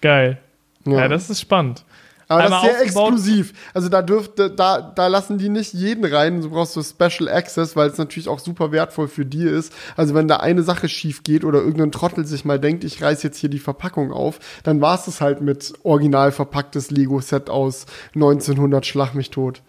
Geil. 0.00 0.38
Ja, 0.86 1.00
ja 1.00 1.08
das 1.08 1.28
ist 1.28 1.40
spannend. 1.40 1.84
Aber 2.30 2.42
das 2.44 2.62
ist 2.62 2.70
sehr 2.70 2.82
exklusiv. 2.82 3.52
Also 3.74 3.88
da 3.88 4.02
dürfte, 4.02 4.50
da, 4.50 4.80
da 4.80 5.08
lassen 5.08 5.36
die 5.36 5.48
nicht 5.48 5.74
jeden 5.74 6.04
rein. 6.04 6.40
Du 6.40 6.50
brauchst 6.50 6.74
so 6.74 6.82
Special 6.82 7.28
Access, 7.28 7.74
weil 7.74 7.88
es 7.88 7.98
natürlich 7.98 8.28
auch 8.28 8.38
super 8.38 8.70
wertvoll 8.70 9.08
für 9.08 9.26
die 9.26 9.42
ist. 9.42 9.72
Also 9.96 10.14
wenn 10.14 10.28
da 10.28 10.36
eine 10.36 10.62
Sache 10.62 10.88
schief 10.88 11.24
geht 11.24 11.42
oder 11.42 11.58
irgendein 11.58 11.90
Trottel 11.90 12.24
sich 12.24 12.44
mal 12.44 12.60
denkt, 12.60 12.84
ich 12.84 13.02
reiß 13.02 13.24
jetzt 13.24 13.38
hier 13.38 13.50
die 13.50 13.58
Verpackung 13.58 14.12
auf, 14.12 14.38
dann 14.62 14.80
war 14.80 14.94
es 14.94 15.08
es 15.08 15.20
halt 15.20 15.40
mit 15.40 15.72
original 15.82 16.30
verpacktes 16.30 16.92
Lego-Set 16.92 17.50
aus 17.50 17.86
1900 18.14 18.86
Schlag 18.86 19.16
mich 19.16 19.30
tot. 19.30 19.62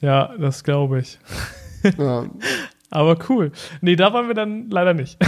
Ja, 0.00 0.36
das 0.38 0.62
glaube 0.62 1.00
ich. 1.00 1.18
Ja. 1.98 2.26
Aber 2.90 3.18
cool. 3.28 3.50
Nee, 3.80 3.96
da 3.96 4.12
waren 4.12 4.28
wir 4.28 4.34
dann 4.34 4.70
leider 4.70 4.94
nicht. 4.94 5.18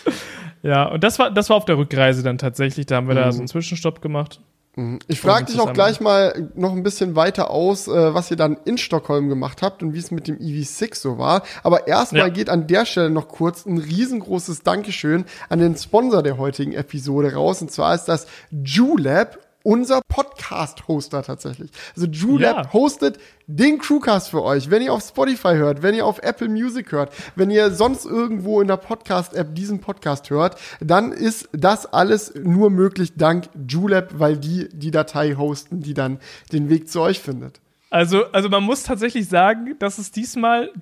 ja, 0.62 0.84
und 0.84 1.02
das 1.02 1.18
war, 1.18 1.32
das 1.32 1.50
war 1.50 1.56
auf 1.56 1.64
der 1.64 1.76
Rückreise 1.76 2.22
dann 2.22 2.38
tatsächlich. 2.38 2.86
Da 2.86 2.96
haben 2.96 3.08
wir 3.08 3.14
mhm. 3.14 3.18
da 3.18 3.32
so 3.32 3.38
einen 3.38 3.48
Zwischenstopp 3.48 4.00
gemacht. 4.00 4.40
Mhm. 4.74 5.00
Ich 5.06 5.20
frage 5.20 5.46
dich 5.46 5.60
auch 5.60 5.74
gleich 5.74 6.00
mal 6.00 6.50
noch 6.54 6.72
ein 6.72 6.82
bisschen 6.82 7.14
weiter 7.14 7.50
aus, 7.50 7.88
äh, 7.88 8.14
was 8.14 8.30
ihr 8.30 8.38
dann 8.38 8.56
in 8.64 8.78
Stockholm 8.78 9.28
gemacht 9.28 9.60
habt 9.60 9.82
und 9.82 9.92
wie 9.92 9.98
es 9.98 10.10
mit 10.10 10.28
dem 10.28 10.38
EV6 10.38 10.94
so 10.96 11.18
war. 11.18 11.42
Aber 11.62 11.86
erstmal 11.86 12.22
ja. 12.22 12.28
geht 12.28 12.48
an 12.48 12.66
der 12.66 12.86
Stelle 12.86 13.10
noch 13.10 13.28
kurz 13.28 13.66
ein 13.66 13.76
riesengroßes 13.76 14.62
Dankeschön 14.62 15.26
an 15.50 15.58
den 15.58 15.76
Sponsor 15.76 16.22
der 16.22 16.38
heutigen 16.38 16.72
Episode 16.72 17.34
raus. 17.34 17.60
Und 17.60 17.70
zwar 17.70 17.94
ist 17.94 18.06
das 18.06 18.26
JULab 18.50 19.38
unser 19.62 20.00
Podcast-Hoster 20.08 21.22
tatsächlich. 21.22 21.70
Also 21.96 22.06
Julep 22.06 22.56
ja. 22.56 22.72
hostet 22.72 23.18
den 23.46 23.78
Crewcast 23.78 24.30
für 24.30 24.42
euch. 24.42 24.70
Wenn 24.70 24.82
ihr 24.82 24.92
auf 24.92 25.02
Spotify 25.02 25.54
hört, 25.54 25.82
wenn 25.82 25.94
ihr 25.94 26.06
auf 26.06 26.18
Apple 26.22 26.48
Music 26.48 26.92
hört, 26.92 27.12
wenn 27.36 27.50
ihr 27.50 27.70
sonst 27.70 28.04
irgendwo 28.04 28.60
in 28.60 28.68
der 28.68 28.76
Podcast-App 28.76 29.54
diesen 29.54 29.80
Podcast 29.80 30.30
hört, 30.30 30.56
dann 30.80 31.12
ist 31.12 31.48
das 31.52 31.86
alles 31.86 32.34
nur 32.34 32.70
möglich 32.70 33.14
dank 33.16 33.48
Julep, 33.68 34.10
weil 34.18 34.36
die 34.36 34.68
die 34.72 34.90
Datei 34.90 35.34
hosten, 35.34 35.80
die 35.80 35.94
dann 35.94 36.18
den 36.52 36.68
Weg 36.68 36.88
zu 36.88 37.00
euch 37.00 37.20
findet. 37.20 37.60
Also, 37.90 38.24
also 38.32 38.48
man 38.48 38.62
muss 38.62 38.84
tatsächlich 38.84 39.28
sagen, 39.28 39.76
dass 39.78 39.98
es 39.98 40.10
diesmal 40.10 40.72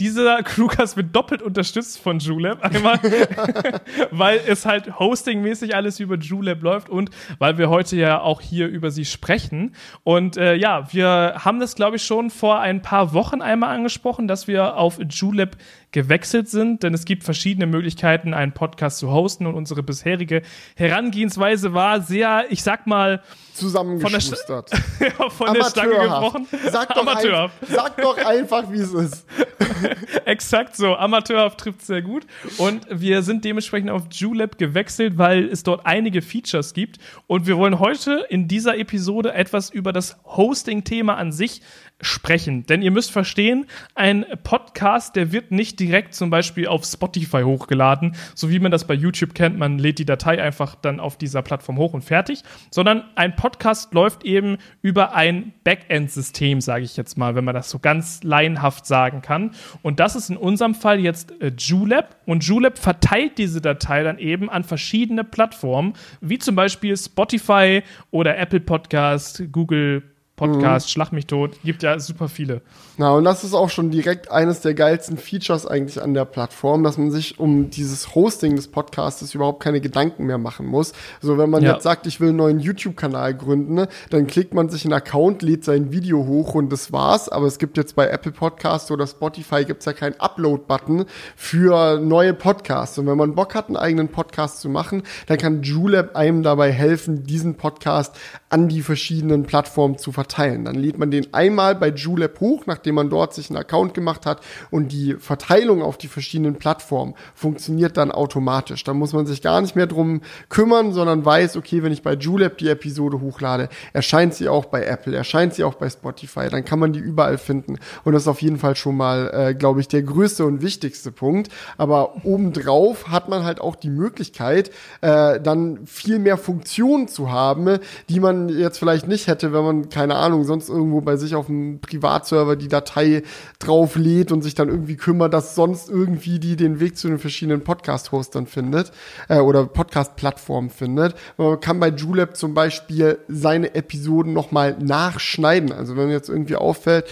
dieser 0.00 0.42
Crewcast 0.42 0.96
wird 0.96 1.14
doppelt 1.14 1.42
unterstützt 1.42 2.00
von 2.00 2.18
Julep. 2.18 2.62
Einmal, 2.62 2.98
weil 4.10 4.40
es 4.46 4.64
halt 4.64 4.98
hostingmäßig 4.98 5.76
alles 5.76 6.00
über 6.00 6.16
Julep 6.16 6.62
läuft 6.62 6.88
und 6.88 7.10
weil 7.38 7.58
wir 7.58 7.68
heute 7.68 7.96
ja 7.96 8.20
auch 8.20 8.40
hier 8.40 8.66
über 8.66 8.90
sie 8.90 9.04
sprechen. 9.04 9.74
Und 10.02 10.38
äh, 10.38 10.54
ja, 10.54 10.90
wir 10.92 11.34
haben 11.44 11.60
das, 11.60 11.74
glaube 11.74 11.96
ich, 11.96 12.04
schon 12.04 12.30
vor 12.30 12.60
ein 12.60 12.80
paar 12.80 13.12
Wochen 13.12 13.42
einmal 13.42 13.74
angesprochen, 13.74 14.26
dass 14.26 14.48
wir 14.48 14.76
auf 14.76 14.98
Julep 15.08 15.58
gewechselt 15.92 16.48
sind, 16.48 16.82
denn 16.82 16.94
es 16.94 17.04
gibt 17.04 17.24
verschiedene 17.24 17.66
Möglichkeiten, 17.66 18.34
einen 18.34 18.52
Podcast 18.52 18.98
zu 18.98 19.10
hosten 19.10 19.46
und 19.46 19.54
unsere 19.54 19.82
bisherige 19.82 20.42
Herangehensweise 20.76 21.74
war 21.74 22.00
sehr, 22.00 22.46
ich 22.50 22.62
sag 22.62 22.86
mal, 22.86 23.22
zusammengeschustert. 23.54 24.70
Von 24.70 24.80
der, 25.00 25.08
ja, 25.08 25.30
von 25.30 25.54
der 25.54 25.64
Stange 25.64 25.94
gebrochen. 25.94 26.46
Sag 26.70 26.94
doch, 26.94 27.06
ein, 27.06 27.50
sag 27.68 27.96
doch 28.00 28.16
einfach, 28.18 28.70
wie 28.70 28.78
es 28.78 28.92
ist. 28.92 29.26
Exakt 30.24 30.76
so. 30.76 30.94
Amateurhaft 30.94 31.58
trifft 31.58 31.82
sehr 31.82 32.02
gut. 32.02 32.26
Und 32.58 32.86
wir 32.90 33.22
sind 33.22 33.44
dementsprechend 33.44 33.90
auf 33.90 34.04
Julep 34.10 34.58
gewechselt, 34.58 35.18
weil 35.18 35.48
es 35.48 35.62
dort 35.62 35.86
einige 35.86 36.22
Features 36.22 36.74
gibt. 36.74 36.98
Und 37.26 37.46
wir 37.46 37.56
wollen 37.56 37.78
heute 37.78 38.26
in 38.28 38.48
dieser 38.48 38.78
Episode 38.78 39.32
etwas 39.34 39.70
über 39.70 39.92
das 39.92 40.16
Hosting-Thema 40.24 41.16
an 41.16 41.32
sich 41.32 41.62
sprechen. 42.00 42.66
Denn 42.66 42.82
ihr 42.82 42.90
müsst 42.90 43.10
verstehen, 43.10 43.66
ein 43.94 44.24
Podcast, 44.42 45.16
der 45.16 45.32
wird 45.32 45.50
nicht 45.50 45.80
direkt 45.80 46.14
zum 46.14 46.30
Beispiel 46.30 46.66
auf 46.66 46.84
Spotify 46.84 47.42
hochgeladen, 47.42 48.16
so 48.34 48.50
wie 48.50 48.58
man 48.58 48.70
das 48.70 48.86
bei 48.86 48.94
YouTube 48.94 49.34
kennt. 49.34 49.58
Man 49.58 49.78
lädt 49.78 49.98
die 49.98 50.04
Datei 50.04 50.42
einfach 50.42 50.74
dann 50.74 51.00
auf 51.00 51.16
dieser 51.16 51.42
Plattform 51.42 51.78
hoch 51.78 51.94
und 51.94 52.02
fertig, 52.02 52.42
sondern 52.70 53.04
ein 53.14 53.36
Podcast 53.36 53.94
läuft 53.94 54.24
eben 54.24 54.58
über 54.82 55.14
ein 55.14 55.52
Backend-System, 55.64 56.60
sage 56.60 56.84
ich 56.84 56.96
jetzt 56.96 57.18
mal, 57.18 57.34
wenn 57.34 57.44
man 57.44 57.54
das 57.54 57.70
so 57.70 57.78
ganz 57.78 58.22
laienhaft 58.22 58.86
sagen 58.86 59.22
kann. 59.22 59.52
Und 59.82 60.00
das 60.00 60.16
ist 60.16 60.30
in 60.30 60.36
unserem 60.36 60.74
Fall 60.74 61.00
jetzt 61.00 61.32
äh, 61.40 61.52
Julep. 61.56 62.16
Und 62.26 62.44
Julep 62.44 62.78
verteilt 62.78 63.38
diese 63.38 63.60
Datei 63.60 64.02
dann 64.02 64.18
eben 64.18 64.48
an 64.50 64.64
verschiedene 64.64 65.24
Plattformen, 65.24 65.94
wie 66.20 66.38
zum 66.38 66.54
Beispiel 66.54 66.96
Spotify 66.96 67.82
oder 68.10 68.38
Apple 68.38 68.60
Podcast, 68.60 69.42
Google 69.52 70.00
Podcast, 70.00 70.19
mhm. 70.46 70.80
Schlag 70.80 71.12
mich 71.12 71.26
tot, 71.26 71.56
gibt 71.64 71.82
ja 71.82 71.98
super 71.98 72.28
viele. 72.28 72.62
Na, 73.00 73.12
und 73.12 73.24
das 73.24 73.44
ist 73.44 73.54
auch 73.54 73.70
schon 73.70 73.90
direkt 73.90 74.30
eines 74.30 74.60
der 74.60 74.74
geilsten 74.74 75.16
Features 75.16 75.64
eigentlich 75.64 76.02
an 76.02 76.12
der 76.12 76.26
Plattform, 76.26 76.84
dass 76.84 76.98
man 76.98 77.10
sich 77.10 77.40
um 77.40 77.70
dieses 77.70 78.14
Hosting 78.14 78.56
des 78.56 78.68
Podcasts 78.68 79.34
überhaupt 79.34 79.62
keine 79.62 79.80
Gedanken 79.80 80.26
mehr 80.26 80.36
machen 80.36 80.66
muss. 80.66 80.92
So, 81.22 81.38
wenn 81.38 81.48
man 81.48 81.62
ja. 81.62 81.72
jetzt 81.72 81.82
sagt, 81.82 82.06
ich 82.06 82.20
will 82.20 82.28
einen 82.28 82.36
neuen 82.36 82.60
YouTube-Kanal 82.60 83.32
gründen, 83.32 83.72
ne, 83.72 83.88
dann 84.10 84.26
klickt 84.26 84.52
man 84.52 84.68
sich 84.68 84.84
einen 84.84 84.92
Account, 84.92 85.40
lädt 85.40 85.64
sein 85.64 85.92
Video 85.92 86.26
hoch 86.26 86.54
und 86.54 86.70
das 86.70 86.92
war's. 86.92 87.30
Aber 87.30 87.46
es 87.46 87.58
gibt 87.58 87.78
jetzt 87.78 87.96
bei 87.96 88.06
Apple 88.06 88.32
Podcasts 88.32 88.90
oder 88.90 89.06
Spotify 89.06 89.64
gibt's 89.64 89.86
ja 89.86 89.94
keinen 89.94 90.20
Upload-Button 90.20 91.06
für 91.36 91.98
neue 91.98 92.34
Podcasts. 92.34 92.98
Und 92.98 93.06
wenn 93.06 93.16
man 93.16 93.34
Bock 93.34 93.54
hat, 93.54 93.68
einen 93.68 93.78
eigenen 93.78 94.08
Podcast 94.08 94.60
zu 94.60 94.68
machen, 94.68 95.04
dann 95.26 95.38
kann 95.38 95.62
Julep 95.62 96.16
einem 96.16 96.42
dabei 96.42 96.70
helfen, 96.70 97.24
diesen 97.24 97.54
Podcast 97.54 98.14
an 98.50 98.68
die 98.68 98.82
verschiedenen 98.82 99.44
Plattformen 99.44 99.96
zu 99.96 100.12
verteilen 100.12 100.30
verteilen. 100.40 100.64
Dann 100.64 100.74
lädt 100.74 100.98
man 100.98 101.10
den 101.10 101.32
einmal 101.32 101.74
bei 101.74 101.88
Julep 101.88 102.40
hoch, 102.40 102.64
nachdem 102.66 102.89
man 102.94 103.10
dort 103.10 103.34
sich 103.34 103.50
einen 103.50 103.58
Account 103.58 103.94
gemacht 103.94 104.26
hat 104.26 104.40
und 104.70 104.92
die 104.92 105.14
Verteilung 105.18 105.82
auf 105.82 105.98
die 105.98 106.08
verschiedenen 106.08 106.56
Plattformen 106.56 107.14
funktioniert 107.34 107.96
dann 107.96 108.10
automatisch. 108.10 108.84
Da 108.84 108.94
muss 108.94 109.12
man 109.12 109.26
sich 109.26 109.42
gar 109.42 109.60
nicht 109.60 109.76
mehr 109.76 109.86
drum 109.86 110.20
kümmern, 110.48 110.92
sondern 110.92 111.24
weiß, 111.24 111.56
okay, 111.56 111.82
wenn 111.82 111.92
ich 111.92 112.02
bei 112.02 112.14
Julep 112.14 112.58
die 112.58 112.68
Episode 112.68 113.20
hochlade, 113.20 113.68
erscheint 113.92 114.34
sie 114.34 114.48
auch 114.48 114.66
bei 114.66 114.84
Apple, 114.84 115.16
erscheint 115.16 115.54
sie 115.54 115.64
auch 115.64 115.74
bei 115.74 115.88
Spotify, 115.88 116.48
dann 116.50 116.64
kann 116.64 116.78
man 116.78 116.92
die 116.92 117.00
überall 117.00 117.38
finden. 117.38 117.78
Und 118.04 118.12
das 118.12 118.22
ist 118.22 118.28
auf 118.28 118.42
jeden 118.42 118.58
Fall 118.58 118.76
schon 118.76 118.96
mal, 118.96 119.30
äh, 119.32 119.54
glaube 119.54 119.80
ich, 119.80 119.88
der 119.88 120.02
größte 120.02 120.44
und 120.44 120.62
wichtigste 120.62 121.12
Punkt. 121.12 121.50
Aber 121.76 122.24
obendrauf 122.24 123.08
hat 123.08 123.28
man 123.28 123.44
halt 123.44 123.60
auch 123.60 123.76
die 123.76 123.90
Möglichkeit, 123.90 124.70
äh, 125.00 125.40
dann 125.40 125.86
viel 125.86 126.18
mehr 126.18 126.36
Funktionen 126.36 127.08
zu 127.08 127.30
haben, 127.30 127.78
die 128.08 128.20
man 128.20 128.48
jetzt 128.48 128.78
vielleicht 128.78 129.08
nicht 129.08 129.26
hätte, 129.26 129.52
wenn 129.52 129.64
man 129.64 129.88
keine 129.88 130.16
Ahnung, 130.16 130.44
sonst 130.44 130.68
irgendwo 130.68 131.00
bei 131.00 131.16
sich 131.16 131.34
auf 131.34 131.46
dem 131.46 131.80
Privatserver 131.80 132.56
die 132.56 132.68
Datei 132.80 133.22
drauf 133.58 133.96
lädt 133.96 134.32
und 134.32 134.42
sich 134.42 134.54
dann 134.54 134.68
irgendwie 134.68 134.96
kümmert, 134.96 135.34
dass 135.34 135.54
sonst 135.54 135.88
irgendwie 135.88 136.38
die 136.38 136.56
den 136.56 136.80
Weg 136.80 136.96
zu 136.96 137.08
den 137.08 137.18
verschiedenen 137.18 137.62
Podcast-Hostern 137.62 138.46
findet 138.46 138.92
äh, 139.28 139.38
oder 139.38 139.66
Podcast-Plattformen 139.66 140.70
findet. 140.70 141.14
Man 141.36 141.60
kann 141.60 141.80
bei 141.80 141.88
Julep 141.88 142.36
zum 142.36 142.54
Beispiel 142.54 143.18
seine 143.28 143.74
Episoden 143.74 144.32
nochmal 144.32 144.76
nachschneiden. 144.78 145.72
Also 145.72 145.96
wenn 145.96 146.10
jetzt 146.10 146.28
irgendwie 146.28 146.56
auffällt, 146.56 147.06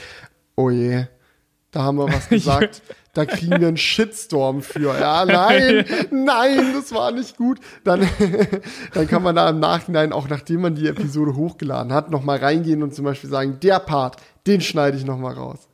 oh 0.57 0.71
je, 0.71 1.05
da 1.71 1.83
haben 1.83 1.99
wir 1.99 2.09
was 2.09 2.29
gesagt. 2.29 2.83
Da 3.19 3.27
kriegen 3.27 3.61
wir 3.61 3.67
einen 3.67 3.77
Shitstorm 3.77 4.63
für. 4.63 4.97
Ja, 4.97 5.25
nein, 5.25 5.85
nein, 6.13 6.73
das 6.73 6.93
war 6.93 7.11
nicht 7.11 7.37
gut. 7.37 7.59
Dann, 7.83 8.09
dann 8.95 9.09
kann 9.09 9.25
man 9.25 9.35
da 9.35 9.51
im 9.51 9.59
Nachhinein, 9.59 10.13
auch 10.13 10.29
nachdem 10.29 10.61
man 10.61 10.77
die 10.77 10.87
Episode 10.87 11.35
hochgeladen 11.35 11.93
hat, 11.93 12.13
nochmal 12.13 12.39
reingehen 12.39 12.81
und 12.81 12.95
zum 12.95 13.05
Beispiel 13.05 13.29
sagen, 13.29 13.59
der 13.61 13.81
Part, 13.81 14.19
den 14.47 14.61
schneide 14.61 14.97
ich 14.97 15.05
nochmal 15.05 15.35
raus. 15.35 15.69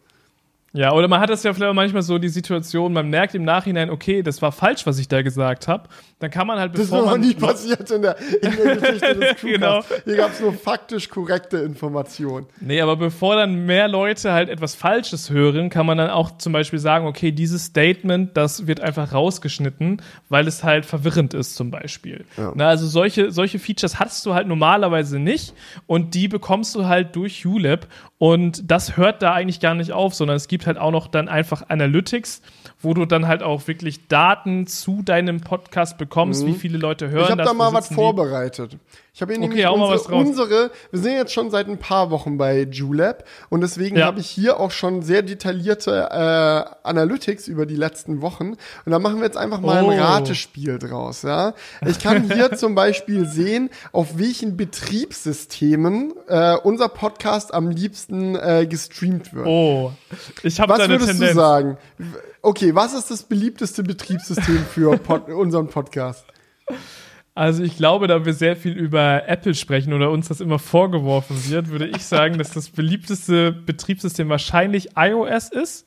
Ja, 0.77 0.93
oder 0.93 1.07
man 1.07 1.21
hat 1.21 1.31
das 1.31 1.45
ja 1.45 1.55
vielleicht 1.55 1.71
auch 1.71 1.75
manchmal 1.75 2.03
so 2.03 2.19
die 2.19 2.29
Situation, 2.29 2.93
man 2.93 3.09
merkt 3.09 3.37
im 3.37 3.45
Nachhinein, 3.45 3.91
okay, 3.91 4.25
das 4.25 4.43
war 4.43 4.51
falsch, 4.51 4.85
was 4.87 4.99
ich 4.99 5.07
da 5.07 5.23
gesagt 5.23 5.69
habe. 5.69 5.89
Dann 6.19 6.33
kann 6.33 6.49
man 6.49 6.59
halt 6.59 6.73
bevor 6.73 6.99
Das 6.99 7.07
ist 7.07 7.13
noch 7.13 7.19
nie 7.19 7.35
passiert 7.35 7.91
in 7.93 8.03
der, 8.03 8.17
in 8.19 8.57
der 8.57 8.77
Geschichte 8.77 9.15
des 9.15 9.41
genau. 9.41 9.85
Hier 10.05 10.17
gab 10.17 10.33
es 10.33 10.41
nur 10.41 10.53
faktisch 10.53 11.09
korrekte 11.09 11.59
Informationen. 11.59 12.47
Nee, 12.61 12.81
aber 12.81 12.97
bevor 12.97 13.37
dann 13.37 13.67
mehr 13.67 13.87
Leute 13.87 14.33
halt 14.33 14.49
etwas 14.49 14.75
Falsches 14.75 15.31
hören, 15.31 15.71
kann 15.71 15.87
man 15.87 15.97
dann 15.97 16.11
auch 16.11 16.39
zum 16.39 16.53
Beispiel 16.53 16.81
sagen, 16.81 17.07
okay, 17.07 17.31
dieses 17.31 17.67
Statement, 17.67 18.37
das 18.37 18.67
wird 18.67 18.81
einfach 18.81 19.13
rausgeschnitten, 19.13 20.03
weil 20.29 20.49
es 20.49 20.65
halt 20.65 20.87
verwirrend 20.87 21.35
ist 21.35 21.55
zum 21.55 21.71
Beispiel. 21.71 22.25
Ja. 22.37 22.53
Na, 22.57 22.69
also 22.71 22.89
solche, 22.89 23.31
solche 23.31 23.61
Features 23.61 24.01
hast 24.01 24.27
du 24.27 24.35
halt 24.35 24.49
normalerweise 24.49 25.21
nicht 25.21 25.55
und 25.87 26.15
die 26.15 26.27
bekommst 26.27 26.75
du 26.75 26.87
halt 26.87 27.15
durch 27.15 27.47
ULab 27.47 27.87
und 28.25 28.71
das 28.71 28.97
hört 28.97 29.21
da 29.21 29.35
eigentlich 29.35 29.61
gar 29.61 29.75
nicht 29.75 29.93
auf, 29.93 30.15
sondern 30.15 30.39
es 30.39 30.49
gibt 30.49 30.67
halt 30.67 30.79
auch 30.79 30.93
noch 30.93 31.09
dann 31.09 31.29
einfach 31.29 31.69
Analytics, 31.69 32.41
wo 32.81 32.95
du 32.95 33.05
dann 33.05 33.29
halt 33.29 33.43
auch 33.43 33.69
wirklich 33.69 34.09
Daten 34.09 34.67
zu 34.67 35.03
deinem 35.03 35.43
Podcast 35.43 35.99
bekommst, 35.99 36.43
mhm. 36.43 36.47
wie 36.47 36.55
viele 36.55 36.79
Leute 36.79 37.11
hören. 37.11 37.25
Ich 37.25 37.31
habe 37.31 37.43
da 37.43 37.53
mal 37.53 37.75
was 37.75 37.93
vorbereitet. 37.93 38.79
Ich 39.15 39.23
habe 39.23 39.33
hier 39.33 39.41
okay, 39.45 39.63
nämlich 39.63 39.69
unsere, 39.69 40.13
unsere, 40.13 40.71
wir 40.91 41.01
sind 41.01 41.13
jetzt 41.13 41.33
schon 41.33 41.49
seit 41.49 41.69
ein 41.69 41.79
paar 41.79 42.11
Wochen 42.11 42.37
bei 42.37 42.63
Julep 42.63 43.23
und 43.49 43.61
deswegen 43.61 43.99
ja. 43.99 44.07
habe 44.07 44.19
ich 44.19 44.29
hier 44.29 44.59
auch 44.59 44.73
schon 44.73 45.03
sehr 45.03 45.23
detaillierte 45.23 46.09
äh, 46.11 46.89
Analytics 46.89 47.47
über 47.47 47.65
die 47.65 47.77
letzten 47.77 48.23
Wochen 48.23 48.55
und 48.85 48.91
da 48.91 48.99
machen 48.99 49.19
wir 49.19 49.27
jetzt 49.27 49.37
einfach 49.37 49.61
mal 49.61 49.85
oh. 49.85 49.91
ein 49.91 50.01
Ratespiel 50.01 50.81
draus. 50.81 51.23
Ja, 51.23 51.55
ich 51.87 52.01
kann 52.01 52.29
hier 52.29 52.53
zum 52.57 52.75
Beispiel 52.75 53.25
sehen, 53.25 53.71
auf 53.93 54.19
welchen 54.19 54.57
Betriebssystemen 54.57 56.15
äh, 56.27 56.57
unser 56.57 56.89
Podcast 56.89 57.55
am 57.55 57.71
liebsten 57.71 58.35
äh, 58.35 58.67
gestreamt 58.69 59.33
wird. 59.33 59.47
Oh, 59.47 59.93
ich 60.43 60.59
habe 60.59 60.73
Was 60.73 60.89
würdest 60.89 61.11
Tendenz. 61.13 61.31
du 61.31 61.37
sagen? 61.37 61.79
Okay, 62.43 62.75
was 62.75 62.95
ist 62.95 63.13
das 63.13 63.23
beliebteste 63.23 63.85
Betriebssystem 63.85 64.65
für 64.75 64.99
Pod 64.99 65.29
unseren 65.29 65.69
Podcast? 65.69 66.25
Also 67.37 67.65
ich 67.65 67.77
glaube, 67.77 68.07
da 68.07 68.25
wir 68.25 68.33
sehr 68.33 68.55
viel 68.55 68.73
über 68.73 69.27
Apple 69.27 69.55
sprechen 69.55 69.93
oder 69.93 70.13
uns 70.13 70.29
das 70.29 70.41
immer 70.41 70.61
vorgeworfen 70.61 71.37
wird, 71.51 71.69
würde 71.69 71.89
ich 71.89 72.05
sagen, 72.05 72.39
dass 72.39 72.53
das 72.53 72.69
beliebteste 72.71 73.51
Betriebssystem 73.51 74.29
wahrscheinlich 74.29 74.91
iOS 74.97 75.49
ist 75.49 75.85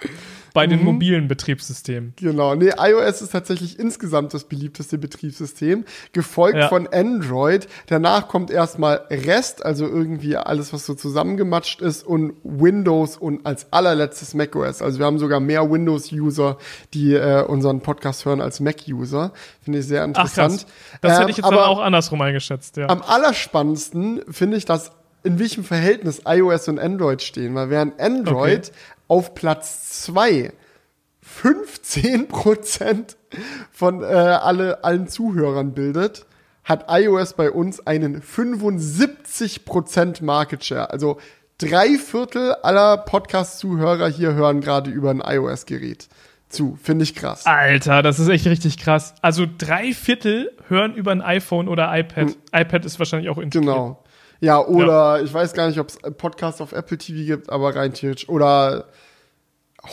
bei 0.53 0.67
den 0.67 0.79
mhm. 0.79 0.85
mobilen 0.85 1.27
Betriebssystemen. 1.27 2.13
Genau, 2.15 2.55
nee, 2.55 2.71
iOS 2.77 3.21
ist 3.21 3.31
tatsächlich 3.31 3.79
insgesamt 3.79 4.33
das 4.33 4.45
beliebteste 4.45 4.97
Betriebssystem, 4.97 5.85
gefolgt 6.13 6.57
ja. 6.57 6.67
von 6.67 6.87
Android. 6.87 7.67
Danach 7.87 8.27
kommt 8.27 8.51
erstmal 8.51 9.01
Rest, 9.09 9.65
also 9.65 9.85
irgendwie 9.87 10.37
alles, 10.37 10.73
was 10.73 10.85
so 10.85 10.93
zusammengematscht 10.93 11.81
ist, 11.81 12.05
und 12.05 12.33
Windows 12.43 13.17
und 13.17 13.45
als 13.45 13.71
allerletztes 13.71 14.33
macOS. 14.33 14.81
Also 14.81 14.99
wir 14.99 15.05
haben 15.05 15.19
sogar 15.19 15.39
mehr 15.39 15.69
Windows-User, 15.69 16.57
die 16.93 17.13
äh, 17.13 17.43
unseren 17.43 17.81
Podcast 17.81 18.25
hören, 18.25 18.41
als 18.41 18.59
Mac-User. 18.59 19.31
Finde 19.61 19.79
ich 19.79 19.85
sehr 19.85 20.03
interessant. 20.03 20.65
Ach, 20.67 20.99
das 21.01 21.13
ähm, 21.13 21.19
hätte 21.19 21.31
ich 21.31 21.37
jetzt 21.37 21.47
ähm, 21.47 21.53
aber 21.53 21.67
auch 21.67 21.79
andersrum 21.79 22.21
eingeschätzt, 22.21 22.77
ja. 22.77 22.89
Am 22.89 23.01
allerspannendsten 23.01 24.21
finde 24.29 24.57
ich, 24.57 24.65
dass 24.65 24.91
in 25.23 25.39
welchem 25.39 25.63
Verhältnis 25.63 26.21
iOS 26.25 26.67
und 26.69 26.79
Android 26.79 27.21
stehen, 27.21 27.53
weil 27.55 27.69
während 27.69 27.99
Android 27.99 28.67
okay 28.67 28.96
auf 29.07 29.33
Platz 29.33 30.03
2 30.03 30.53
15% 31.43 33.15
von 33.71 34.01
äh, 34.01 34.05
alle, 34.05 34.83
allen 34.83 35.07
Zuhörern 35.07 35.73
bildet, 35.73 36.25
hat 36.63 36.85
iOS 36.89 37.33
bei 37.33 37.51
uns 37.51 37.85
einen 37.85 38.21
75% 38.21 40.23
Market 40.23 40.63
Share. 40.63 40.91
Also 40.91 41.17
drei 41.57 41.97
Viertel 41.97 42.53
aller 42.63 42.97
Podcast-Zuhörer 42.97 44.09
hier 44.09 44.33
hören 44.33 44.61
gerade 44.61 44.89
über 44.89 45.11
ein 45.11 45.21
iOS-Gerät 45.21 46.07
zu. 46.49 46.77
Finde 46.81 47.03
ich 47.03 47.15
krass. 47.15 47.45
Alter, 47.45 48.01
das 48.01 48.19
ist 48.19 48.29
echt 48.29 48.47
richtig 48.47 48.77
krass. 48.77 49.15
Also 49.21 49.45
drei 49.57 49.93
Viertel 49.93 50.51
hören 50.67 50.95
über 50.95 51.11
ein 51.11 51.21
iPhone 51.21 51.67
oder 51.67 51.97
iPad. 51.97 52.29
Hm. 52.29 52.35
iPad 52.53 52.85
ist 52.85 52.99
wahrscheinlich 52.99 53.29
auch 53.29 53.37
integriert. 53.37 53.73
Genau. 53.73 54.03
Ja, 54.39 54.59
oder 54.59 55.17
ja. 55.17 55.23
ich 55.23 55.33
weiß 55.33 55.53
gar 55.53 55.67
nicht, 55.67 55.79
ob 55.79 55.89
es 55.89 55.97
Podcasts 56.17 56.61
auf 56.61 56.71
Apple 56.71 56.97
TV 56.97 57.25
gibt, 57.25 57.49
aber 57.49 57.75
rein 57.75 57.93
theoretisch. 57.93 58.29
Oder 58.29 58.85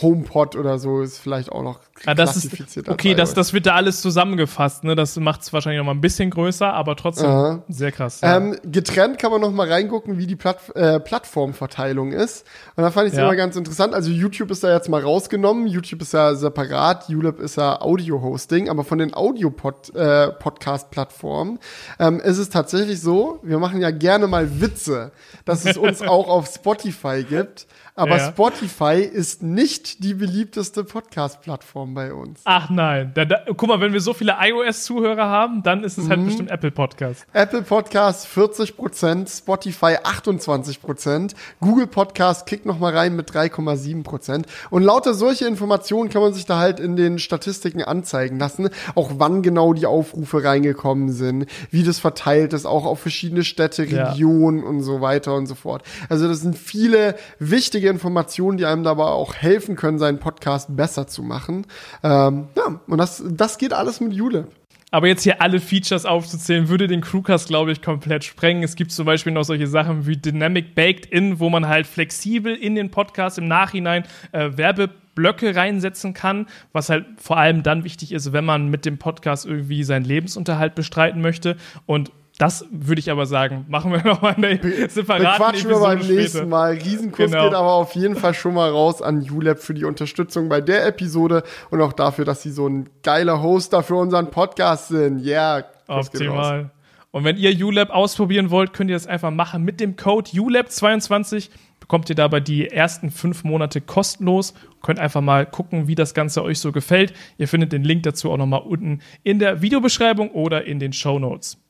HomePod 0.01 0.55
oder 0.55 0.79
so 0.79 1.01
ist 1.01 1.19
vielleicht 1.19 1.51
auch 1.51 1.61
noch 1.61 1.79
ah, 2.05 2.15
das 2.15 2.35
ist, 2.35 2.49
Okay, 2.89 3.13
das, 3.13 3.35
das 3.35 3.53
wird 3.53 3.67
da 3.67 3.75
alles 3.75 4.01
zusammengefasst. 4.01 4.83
Ne? 4.83 4.95
Das 4.95 5.15
macht 5.17 5.41
es 5.41 5.53
wahrscheinlich 5.53 5.77
noch 5.77 5.85
mal 5.85 5.93
ein 5.93 6.01
bisschen 6.01 6.31
größer, 6.31 6.73
aber 6.73 6.95
trotzdem 6.95 7.29
Aha. 7.29 7.61
sehr 7.69 7.91
krass. 7.91 8.21
Ja. 8.21 8.37
Ähm, 8.37 8.57
getrennt 8.63 9.19
kann 9.19 9.29
man 9.31 9.41
noch 9.41 9.51
mal 9.51 9.71
reingucken, 9.71 10.17
wie 10.17 10.25
die 10.25 10.35
Platt, 10.35 10.75
äh, 10.75 10.99
Plattformverteilung 10.99 12.13
ist. 12.13 12.47
Und 12.75 12.81
da 12.83 12.89
fand 12.89 13.05
ich 13.07 13.13
es 13.13 13.19
ja. 13.19 13.25
immer 13.25 13.35
ganz 13.35 13.55
interessant. 13.55 13.93
Also 13.93 14.09
YouTube 14.09 14.49
ist 14.51 14.63
da 14.63 14.73
jetzt 14.73 14.89
mal 14.89 15.01
rausgenommen. 15.01 15.67
YouTube 15.67 16.01
ist 16.01 16.13
ja 16.13 16.33
separat. 16.33 17.07
ULab 17.09 17.39
ist 17.39 17.57
ja 17.57 17.79
Audio-Hosting. 17.79 18.69
Aber 18.69 18.83
von 18.83 18.97
den 18.97 19.13
Audio-Podcast-Plattformen 19.13 21.59
äh, 21.99 22.07
ähm, 22.07 22.19
ist 22.19 22.39
es 22.39 22.49
tatsächlich 22.49 23.01
so, 23.01 23.37
wir 23.43 23.59
machen 23.59 23.81
ja 23.81 23.91
gerne 23.91 24.25
mal 24.27 24.61
Witze, 24.61 25.11
dass 25.45 25.63
es 25.63 25.77
uns 25.77 26.01
auch 26.07 26.27
auf 26.27 26.47
Spotify 26.47 27.23
gibt 27.23 27.67
Aber 27.97 28.17
ja. 28.17 28.27
Spotify 28.27 28.99
ist 28.99 29.41
nicht 29.41 30.03
die 30.03 30.15
beliebteste 30.15 30.83
Podcast-Plattform 30.83 31.93
bei 31.93 32.13
uns. 32.13 32.41
Ach 32.43 32.69
nein. 32.69 33.11
Da, 33.15 33.23
da, 33.23 33.37
guck 33.55 33.69
mal, 33.69 33.79
wenn 33.79 33.93
wir 33.93 34.01
so 34.01 34.13
viele 34.13 34.35
iOS-Zuhörer 34.37 35.27
haben, 35.29 35.63
dann 35.63 35.85
ist 35.85 35.97
es 35.97 36.09
halt 36.09 36.19
mhm. 36.19 36.25
bestimmt 36.25 36.51
Apple 36.51 36.71
Podcast. 36.71 37.25
Apple 37.31 37.61
Podcast 37.61 38.27
40%, 38.27 39.37
Spotify 39.37 39.95
28%, 40.03 41.35
Google 41.61 41.87
Podcast 41.87 42.45
kickt 42.45 42.65
noch 42.65 42.79
mal 42.79 42.93
rein 42.93 43.15
mit 43.15 43.31
3,7%. 43.31 44.43
Und 44.71 44.83
lauter 44.83 45.13
solche 45.13 45.47
Informationen 45.47 46.09
kann 46.09 46.21
man 46.21 46.33
sich 46.33 46.45
da 46.45 46.57
halt 46.57 46.81
in 46.81 46.97
den 46.97 47.17
Statistiken 47.17 47.81
anzeigen 47.81 48.39
lassen. 48.39 48.71
Auch 48.95 49.11
wann 49.19 49.41
genau 49.41 49.71
die 49.71 49.85
Aufrufe 49.85 50.43
reingekommen 50.43 51.13
sind, 51.13 51.45
wie 51.71 51.83
das 51.83 51.99
verteilt 51.99 52.51
ist, 52.51 52.65
auch 52.65 52.83
auf 52.83 52.99
verschiedene 52.99 53.45
Städte, 53.45 53.83
Regionen 53.83 54.63
ja. 54.63 54.65
und 54.65 54.81
so 54.81 54.99
weiter 54.99 55.33
und 55.33 55.47
so 55.47 55.55
fort. 55.55 55.83
Also 56.09 56.27
das 56.27 56.41
sind 56.41 56.57
viele 56.57 57.15
wichtige 57.39 57.84
wichtige 57.85 57.89
Informationen, 57.89 58.57
die 58.57 58.65
einem 58.65 58.83
dabei 58.83 59.03
auch 59.03 59.35
helfen 59.35 59.75
können, 59.75 59.99
seinen 59.99 60.19
Podcast 60.19 60.75
besser 60.75 61.07
zu 61.07 61.21
machen. 61.21 61.67
Ähm, 62.03 62.47
ja, 62.57 62.79
und 62.87 62.97
das, 62.97 63.23
das 63.29 63.57
geht 63.57 63.73
alles 63.73 63.99
mit 63.99 64.13
Julep. 64.13 64.47
Aber 64.91 65.07
jetzt 65.07 65.23
hier 65.23 65.41
alle 65.41 65.59
Features 65.59 66.05
aufzuzählen, 66.05 66.69
würde 66.69 66.87
den 66.87 67.01
Crewcast, 67.01 67.47
glaube 67.47 67.71
ich, 67.71 67.81
komplett 67.81 68.23
sprengen. 68.23 68.63
Es 68.63 68.75
gibt 68.75 68.91
zum 68.91 69.05
Beispiel 69.05 69.33
noch 69.33 69.43
solche 69.43 69.67
Sachen 69.67 70.07
wie 70.07 70.15
Dynamic 70.15 70.73
Baked 70.73 71.05
In, 71.07 71.39
wo 71.39 71.49
man 71.49 71.67
halt 71.67 71.85
flexibel 71.85 72.55
in 72.55 72.75
den 72.75 72.91
Podcast 72.91 73.37
im 73.37 73.47
Nachhinein 73.47 74.03
äh, 74.31 74.51
Werbeblöcke 74.55 75.55
reinsetzen 75.55 76.13
kann, 76.13 76.47
was 76.71 76.89
halt 76.89 77.05
vor 77.17 77.37
allem 77.37 77.61
dann 77.61 77.83
wichtig 77.83 78.13
ist, 78.13 78.31
wenn 78.31 78.45
man 78.45 78.69
mit 78.69 78.85
dem 78.85 78.97
Podcast 78.97 79.45
irgendwie 79.45 79.83
seinen 79.83 80.05
Lebensunterhalt 80.05 80.75
bestreiten 80.75 81.21
möchte. 81.21 81.57
Und 81.85 82.11
das 82.37 82.65
würde 82.69 82.99
ich 82.99 83.09
aber 83.09 83.25
sagen, 83.25 83.65
machen 83.69 83.91
wir 83.91 84.03
nochmal 84.03 84.35
eine 84.35 84.59
separate 84.89 85.23
Quatschen 85.37 85.69
wir 85.69 85.79
beim 85.79 85.99
nächsten 85.99 86.49
Mal. 86.49 86.73
Riesenkurs 86.73 87.31
genau. 87.31 87.45
geht 87.45 87.53
aber 87.53 87.73
auf 87.73 87.95
jeden 87.95 88.15
Fall 88.15 88.33
schon 88.33 88.53
mal 88.53 88.69
raus 88.69 89.01
an 89.01 89.25
ULab 89.29 89.59
für 89.59 89.73
die 89.73 89.85
Unterstützung 89.85 90.49
bei 90.49 90.61
der 90.61 90.85
Episode 90.85 91.43
und 91.69 91.81
auch 91.81 91.93
dafür, 91.93 92.25
dass 92.25 92.41
sie 92.41 92.51
so 92.51 92.67
ein 92.67 92.89
geiler 93.03 93.41
Hoster 93.41 93.83
für 93.83 93.95
unseren 93.95 94.31
Podcast 94.31 94.89
sind. 94.89 95.19
Ja, 95.19 95.57
yeah, 95.57 95.65
optimal. 95.87 96.71
Und 97.11 97.23
wenn 97.23 97.37
ihr 97.37 97.55
ULab 97.65 97.91
ausprobieren 97.91 98.51
wollt, 98.51 98.73
könnt 98.73 98.89
ihr 98.89 98.95
das 98.97 99.07
einfach 99.07 99.31
machen. 99.31 99.63
Mit 99.63 99.79
dem 99.79 99.95
Code 99.95 100.29
ULab22 100.31 101.49
bekommt 101.79 102.09
ihr 102.09 102.15
dabei 102.15 102.41
die 102.41 102.67
ersten 102.67 103.09
fünf 103.09 103.45
Monate 103.45 103.79
kostenlos. 103.79 104.53
Könnt 104.81 104.99
einfach 104.99 105.21
mal 105.21 105.45
gucken, 105.45 105.87
wie 105.87 105.95
das 105.95 106.13
Ganze 106.13 106.43
euch 106.43 106.59
so 106.59 106.73
gefällt. 106.73 107.13
Ihr 107.37 107.47
findet 107.47 107.71
den 107.71 107.85
Link 107.85 108.03
dazu 108.03 108.31
auch 108.31 108.37
nochmal 108.37 108.63
unten 108.63 108.99
in 109.23 109.39
der 109.39 109.61
Videobeschreibung 109.61 110.31
oder 110.31 110.65
in 110.65 110.79
den 110.79 110.91
Show 110.91 111.17
Notes. 111.17 111.64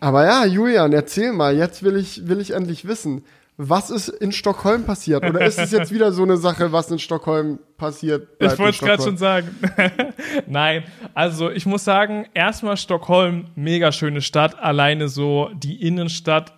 Aber 0.00 0.24
ja, 0.24 0.44
Julian, 0.44 0.92
erzähl 0.92 1.32
mal, 1.32 1.56
jetzt 1.56 1.82
will 1.82 1.96
ich, 1.96 2.28
will 2.28 2.40
ich 2.40 2.52
endlich 2.52 2.86
wissen, 2.86 3.24
was 3.58 3.90
ist 3.90 4.08
in 4.08 4.32
Stockholm 4.32 4.84
passiert? 4.84 5.24
Oder 5.24 5.40
ist 5.40 5.58
es 5.58 5.70
jetzt 5.70 5.92
wieder 5.92 6.12
so 6.12 6.22
eine 6.22 6.36
Sache, 6.36 6.72
was 6.72 6.90
in 6.90 6.98
Stockholm 6.98 7.58
passiert? 7.78 8.28
Ich 8.38 8.58
wollte 8.58 8.70
es 8.70 8.78
gerade 8.78 9.02
schon 9.02 9.16
sagen. 9.16 9.48
Nein, 10.46 10.84
also 11.14 11.50
ich 11.50 11.64
muss 11.64 11.82
sagen, 11.82 12.26
erstmal 12.34 12.76
Stockholm, 12.76 13.46
mega 13.54 13.92
schöne 13.92 14.20
Stadt, 14.20 14.58
alleine 14.58 15.08
so 15.08 15.50
die 15.54 15.82
Innenstadt, 15.86 16.52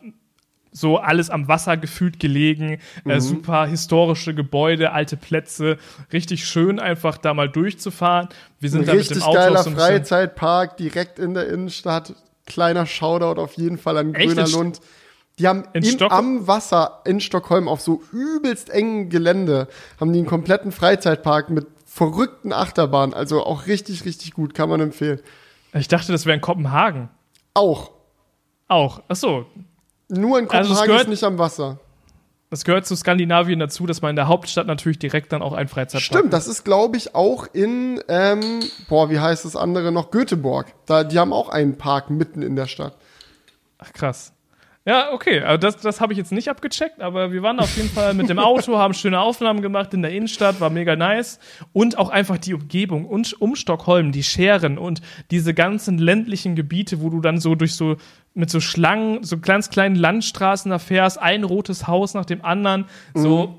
so 0.72 0.98
alles 0.98 1.30
am 1.30 1.46
Wasser 1.46 1.76
gefühlt 1.76 2.18
gelegen, 2.18 2.72
äh, 2.72 2.78
mhm. 3.04 3.10
äh, 3.10 3.20
super 3.20 3.66
historische 3.66 4.34
Gebäude, 4.34 4.92
alte 4.92 5.16
Plätze, 5.16 5.78
richtig 6.12 6.46
schön 6.46 6.80
einfach 6.80 7.16
da 7.18 7.32
mal 7.32 7.48
durchzufahren. 7.48 8.28
Wir 8.58 8.70
sind 8.70 8.80
Ein 8.82 8.86
da 8.86 8.94
mit 8.94 9.10
dem 9.10 9.22
Auto 9.22 9.38
geiler 9.38 9.62
so 9.62 9.70
Freizeitpark 9.70 10.76
direkt 10.76 11.20
in 11.20 11.34
der 11.34 11.48
Innenstadt, 11.48 12.14
kleiner 12.48 12.86
Shoutout 12.86 13.40
auf 13.40 13.54
jeden 13.54 13.78
Fall 13.78 13.96
an 13.98 14.14
Echt? 14.14 14.28
Grüner 14.28 14.48
Lund. 14.48 14.80
Die 15.38 15.46
haben 15.46 15.64
in 15.72 15.84
in, 15.84 16.02
am 16.02 16.48
Wasser 16.48 17.02
in 17.04 17.20
Stockholm 17.20 17.68
auf 17.68 17.80
so 17.80 18.02
übelst 18.12 18.70
engen 18.70 19.08
Gelände, 19.08 19.68
haben 20.00 20.12
die 20.12 20.18
einen 20.18 20.26
kompletten 20.26 20.72
Freizeitpark 20.72 21.50
mit 21.50 21.68
verrückten 21.86 22.52
Achterbahnen. 22.52 23.14
Also 23.14 23.44
auch 23.44 23.66
richtig, 23.66 24.04
richtig 24.04 24.32
gut, 24.32 24.54
kann 24.54 24.68
man 24.68 24.80
empfehlen. 24.80 25.20
Ich 25.74 25.86
dachte, 25.86 26.10
das 26.10 26.26
wäre 26.26 26.34
in 26.34 26.40
Kopenhagen. 26.40 27.08
Auch. 27.54 27.92
Auch, 28.66 29.02
ach 29.08 29.16
so. 29.16 29.46
Nur 30.08 30.38
in 30.38 30.48
also 30.48 30.70
Kopenhagen 30.70 30.90
also 30.90 31.02
ist 31.04 31.08
nicht 31.08 31.24
am 31.24 31.38
Wasser. 31.38 31.78
Das 32.50 32.64
gehört 32.64 32.86
zu 32.86 32.96
Skandinavien 32.96 33.58
dazu, 33.58 33.86
dass 33.86 34.00
man 34.00 34.10
in 34.10 34.16
der 34.16 34.26
Hauptstadt 34.26 34.66
natürlich 34.66 34.98
direkt 34.98 35.32
dann 35.32 35.42
auch 35.42 35.52
ein 35.52 35.68
Freizeitpark 35.68 36.02
Stimmt, 36.02 36.32
das 36.32 36.48
ist, 36.48 36.64
glaube 36.64 36.96
ich, 36.96 37.14
auch 37.14 37.46
in, 37.52 38.00
ähm, 38.08 38.60
boah, 38.88 39.10
wie 39.10 39.20
heißt 39.20 39.44
das 39.44 39.54
andere 39.54 39.92
noch? 39.92 40.10
Göteborg. 40.10 40.72
Da, 40.86 41.04
die 41.04 41.18
haben 41.18 41.34
auch 41.34 41.50
einen 41.50 41.76
Park 41.76 42.08
mitten 42.08 42.40
in 42.40 42.56
der 42.56 42.66
Stadt. 42.66 42.96
Ach, 43.76 43.92
krass. 43.92 44.32
Ja, 44.88 45.12
okay, 45.12 45.42
also 45.42 45.58
das, 45.58 45.76
das 45.76 46.00
habe 46.00 46.14
ich 46.14 46.16
jetzt 46.16 46.32
nicht 46.32 46.48
abgecheckt, 46.48 47.02
aber 47.02 47.30
wir 47.30 47.42
waren 47.42 47.60
auf 47.60 47.76
jeden 47.76 47.90
Fall 47.90 48.14
mit 48.14 48.30
dem 48.30 48.38
Auto, 48.38 48.78
haben 48.78 48.94
schöne 48.94 49.20
Aufnahmen 49.20 49.60
gemacht 49.60 49.92
in 49.92 50.00
der 50.00 50.12
Innenstadt, 50.12 50.62
war 50.62 50.70
mega 50.70 50.96
nice. 50.96 51.40
Und 51.74 51.98
auch 51.98 52.08
einfach 52.08 52.38
die 52.38 52.54
Umgebung 52.54 53.04
und 53.04 53.38
um 53.38 53.54
Stockholm, 53.54 54.12
die 54.12 54.22
Scheren 54.22 54.78
und 54.78 55.02
diese 55.30 55.52
ganzen 55.52 55.98
ländlichen 55.98 56.56
Gebiete, 56.56 57.02
wo 57.02 57.10
du 57.10 57.20
dann 57.20 57.38
so 57.38 57.54
durch 57.54 57.74
so 57.74 57.96
mit 58.32 58.48
so 58.48 58.60
Schlangen, 58.60 59.24
so 59.24 59.38
ganz 59.38 59.68
kleinen 59.68 59.94
Landstraßen 59.94 60.72
erfährst, 60.72 61.20
ein 61.20 61.44
rotes 61.44 61.86
Haus 61.86 62.14
nach 62.14 62.24
dem 62.24 62.42
anderen. 62.42 62.86
So, 63.12 63.48
mhm. 63.48 63.54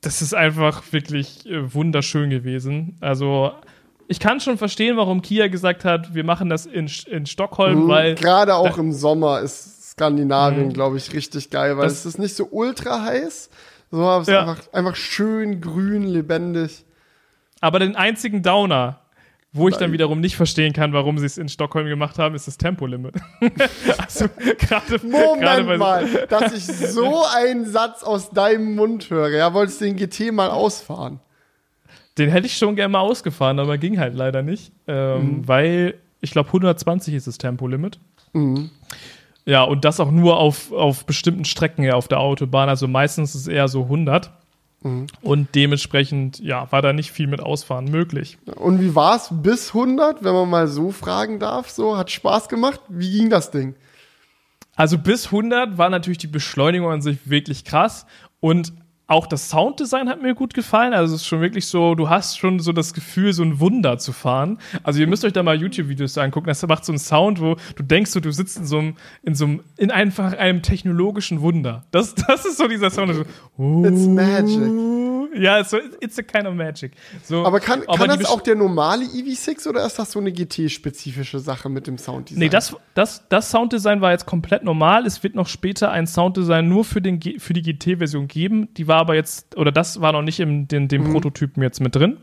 das 0.00 0.22
ist 0.22 0.32
einfach 0.32 0.84
wirklich 0.92 1.44
äh, 1.46 1.74
wunderschön 1.74 2.30
gewesen. 2.30 2.98
Also, 3.00 3.50
ich 4.06 4.20
kann 4.20 4.38
schon 4.38 4.58
verstehen, 4.58 4.96
warum 4.96 5.22
Kia 5.22 5.48
gesagt 5.48 5.84
hat, 5.84 6.14
wir 6.14 6.22
machen 6.22 6.48
das 6.48 6.66
in, 6.66 6.88
in 7.08 7.26
Stockholm, 7.26 7.86
mhm, 7.86 7.88
weil. 7.88 8.14
Gerade 8.14 8.54
auch 8.54 8.78
im 8.78 8.92
Sommer 8.92 9.40
ist 9.40 9.77
Skandinavien, 9.98 10.68
mhm. 10.68 10.72
glaube 10.72 10.96
ich, 10.96 11.12
richtig 11.12 11.50
geil, 11.50 11.76
weil 11.76 11.84
das 11.84 12.00
es 12.00 12.06
ist 12.06 12.18
nicht 12.18 12.34
so 12.34 12.48
ultra 12.50 13.02
heiß, 13.02 13.50
so 13.90 14.02
aber 14.02 14.22
es 14.22 14.28
ja. 14.28 14.42
ist 14.42 14.48
einfach, 14.48 14.72
einfach 14.72 14.96
schön 14.96 15.60
grün, 15.60 16.04
lebendig. 16.04 16.84
Aber 17.60 17.80
den 17.80 17.96
einzigen 17.96 18.42
Downer, 18.42 19.00
wo 19.52 19.66
ich 19.66 19.74
Nein. 19.74 19.80
dann 19.80 19.92
wiederum 19.92 20.20
nicht 20.20 20.36
verstehen 20.36 20.72
kann, 20.72 20.92
warum 20.92 21.18
sie 21.18 21.26
es 21.26 21.36
in 21.36 21.48
Stockholm 21.48 21.88
gemacht 21.88 22.18
haben, 22.18 22.34
ist 22.34 22.46
das 22.46 22.58
Tempolimit. 22.58 23.14
also, 23.98 24.26
grade, 24.58 25.00
Moment 25.02 25.42
grade 25.42 25.78
mal, 25.78 26.26
dass 26.28 26.52
ich 26.52 26.64
so 26.64 27.24
einen 27.34 27.66
Satz 27.66 28.04
aus 28.04 28.30
deinem 28.30 28.76
Mund 28.76 29.10
höre. 29.10 29.30
Ja, 29.30 29.52
wolltest 29.54 29.80
du 29.80 29.86
den 29.86 29.96
GT 29.96 30.32
mal 30.32 30.50
ausfahren? 30.50 31.18
Den 32.18 32.30
hätte 32.30 32.46
ich 32.46 32.56
schon 32.56 32.76
gerne 32.76 32.92
mal 32.92 33.00
ausgefahren, 33.00 33.58
aber 33.58 33.78
ging 33.78 33.98
halt 33.98 34.14
leider 34.14 34.42
nicht, 34.42 34.72
ähm, 34.86 35.38
mhm. 35.38 35.48
weil 35.48 35.94
ich 36.20 36.32
glaube 36.32 36.48
120 36.48 37.14
ist 37.14 37.26
das 37.26 37.38
Tempolimit. 37.38 37.98
Mhm. 38.32 38.70
Ja, 39.48 39.62
und 39.62 39.86
das 39.86 39.98
auch 39.98 40.10
nur 40.10 40.36
auf, 40.36 40.72
auf 40.72 41.06
bestimmten 41.06 41.46
Strecken 41.46 41.90
auf 41.90 42.06
der 42.06 42.20
Autobahn. 42.20 42.68
Also 42.68 42.86
meistens 42.86 43.34
ist 43.34 43.42
es 43.42 43.48
eher 43.48 43.66
so 43.66 43.84
100. 43.84 44.30
Mhm. 44.82 45.06
Und 45.22 45.54
dementsprechend, 45.54 46.38
ja, 46.40 46.70
war 46.70 46.82
da 46.82 46.92
nicht 46.92 47.12
viel 47.12 47.28
mit 47.28 47.40
Ausfahren 47.40 47.86
möglich. 47.86 48.36
Und 48.56 48.78
wie 48.82 48.94
war 48.94 49.16
es 49.16 49.30
bis 49.32 49.68
100, 49.68 50.22
wenn 50.22 50.34
man 50.34 50.50
mal 50.50 50.68
so 50.68 50.90
fragen 50.90 51.38
darf? 51.38 51.70
So, 51.70 51.96
hat 51.96 52.10
Spaß 52.10 52.50
gemacht? 52.50 52.78
Wie 52.88 53.10
ging 53.10 53.30
das 53.30 53.50
Ding? 53.50 53.74
Also 54.76 54.98
bis 54.98 55.28
100 55.28 55.78
war 55.78 55.88
natürlich 55.88 56.18
die 56.18 56.26
Beschleunigung 56.26 56.90
an 56.90 57.00
sich 57.00 57.30
wirklich 57.30 57.64
krass. 57.64 58.04
Und 58.40 58.74
auch 59.08 59.26
das 59.26 59.48
Sounddesign 59.48 60.08
hat 60.10 60.20
mir 60.20 60.34
gut 60.34 60.52
gefallen. 60.52 60.92
Also 60.92 61.14
es 61.14 61.22
ist 61.22 61.26
schon 61.26 61.40
wirklich 61.40 61.66
so, 61.66 61.94
du 61.94 62.10
hast 62.10 62.38
schon 62.38 62.60
so 62.60 62.72
das 62.72 62.92
Gefühl, 62.92 63.32
so 63.32 63.42
ein 63.42 63.58
Wunder 63.58 63.96
zu 63.96 64.12
fahren. 64.12 64.58
Also 64.82 65.00
ihr 65.00 65.06
müsst 65.06 65.24
euch 65.24 65.32
da 65.32 65.42
mal 65.42 65.58
YouTube-Videos 65.58 66.18
angucken. 66.18 66.46
Das 66.46 66.64
macht 66.66 66.84
so 66.84 66.92
einen 66.92 66.98
Sound, 66.98 67.40
wo 67.40 67.56
du 67.74 67.82
denkst, 67.82 68.10
so, 68.10 68.20
du 68.20 68.30
sitzt 68.30 68.58
in 68.58 68.66
so 68.66 68.78
einem, 68.78 68.96
in 69.22 69.34
so 69.34 69.46
einem, 69.46 69.60
in 69.78 69.90
einfach 69.90 70.34
einem 70.34 70.60
technologischen 70.60 71.40
Wunder. 71.40 71.86
Das, 71.90 72.14
das 72.28 72.44
ist 72.44 72.58
so 72.58 72.68
dieser 72.68 72.90
Sound. 72.90 73.14
So, 73.14 73.24
uh, 73.58 73.86
it's 73.86 74.06
magic. 74.06 74.70
Ja, 75.34 75.62
so, 75.64 75.78
it's 76.00 76.18
a 76.18 76.22
kind 76.22 76.46
of 76.46 76.54
magic. 76.54 76.92
So, 77.22 77.44
aber 77.44 77.60
kann, 77.60 77.80
kann 77.80 77.88
aber 77.88 78.08
das 78.08 78.26
auch 78.26 78.40
der 78.40 78.56
normale 78.56 79.04
EV6 79.04 79.68
oder 79.68 79.86
ist 79.86 79.98
das 79.98 80.12
so 80.12 80.18
eine 80.18 80.32
GT-spezifische 80.32 81.38
Sache 81.38 81.68
mit 81.68 81.86
dem 81.86 81.96
Sounddesign? 81.96 82.40
Nee, 82.40 82.48
das, 82.48 82.76
das, 82.94 83.26
das 83.28 83.50
Sounddesign 83.50 84.00
war 84.00 84.12
jetzt 84.12 84.26
komplett 84.26 84.64
normal. 84.64 85.06
Es 85.06 85.22
wird 85.22 85.34
noch 85.34 85.46
später 85.46 85.90
ein 85.90 86.06
Sounddesign 86.06 86.68
nur 86.68 86.84
für, 86.84 87.00
den, 87.00 87.20
für 87.38 87.52
die 87.52 87.62
GT-Version 87.62 88.28
geben. 88.28 88.72
Die 88.74 88.86
war 88.88 88.97
aber 88.98 89.14
jetzt, 89.14 89.56
oder 89.56 89.72
das 89.72 90.00
war 90.00 90.12
noch 90.12 90.22
nicht 90.22 90.40
in 90.40 90.68
dem, 90.68 90.88
dem 90.88 91.04
mhm. 91.04 91.12
Prototypen 91.12 91.62
jetzt 91.62 91.80
mit 91.80 91.94
drin. 91.94 92.18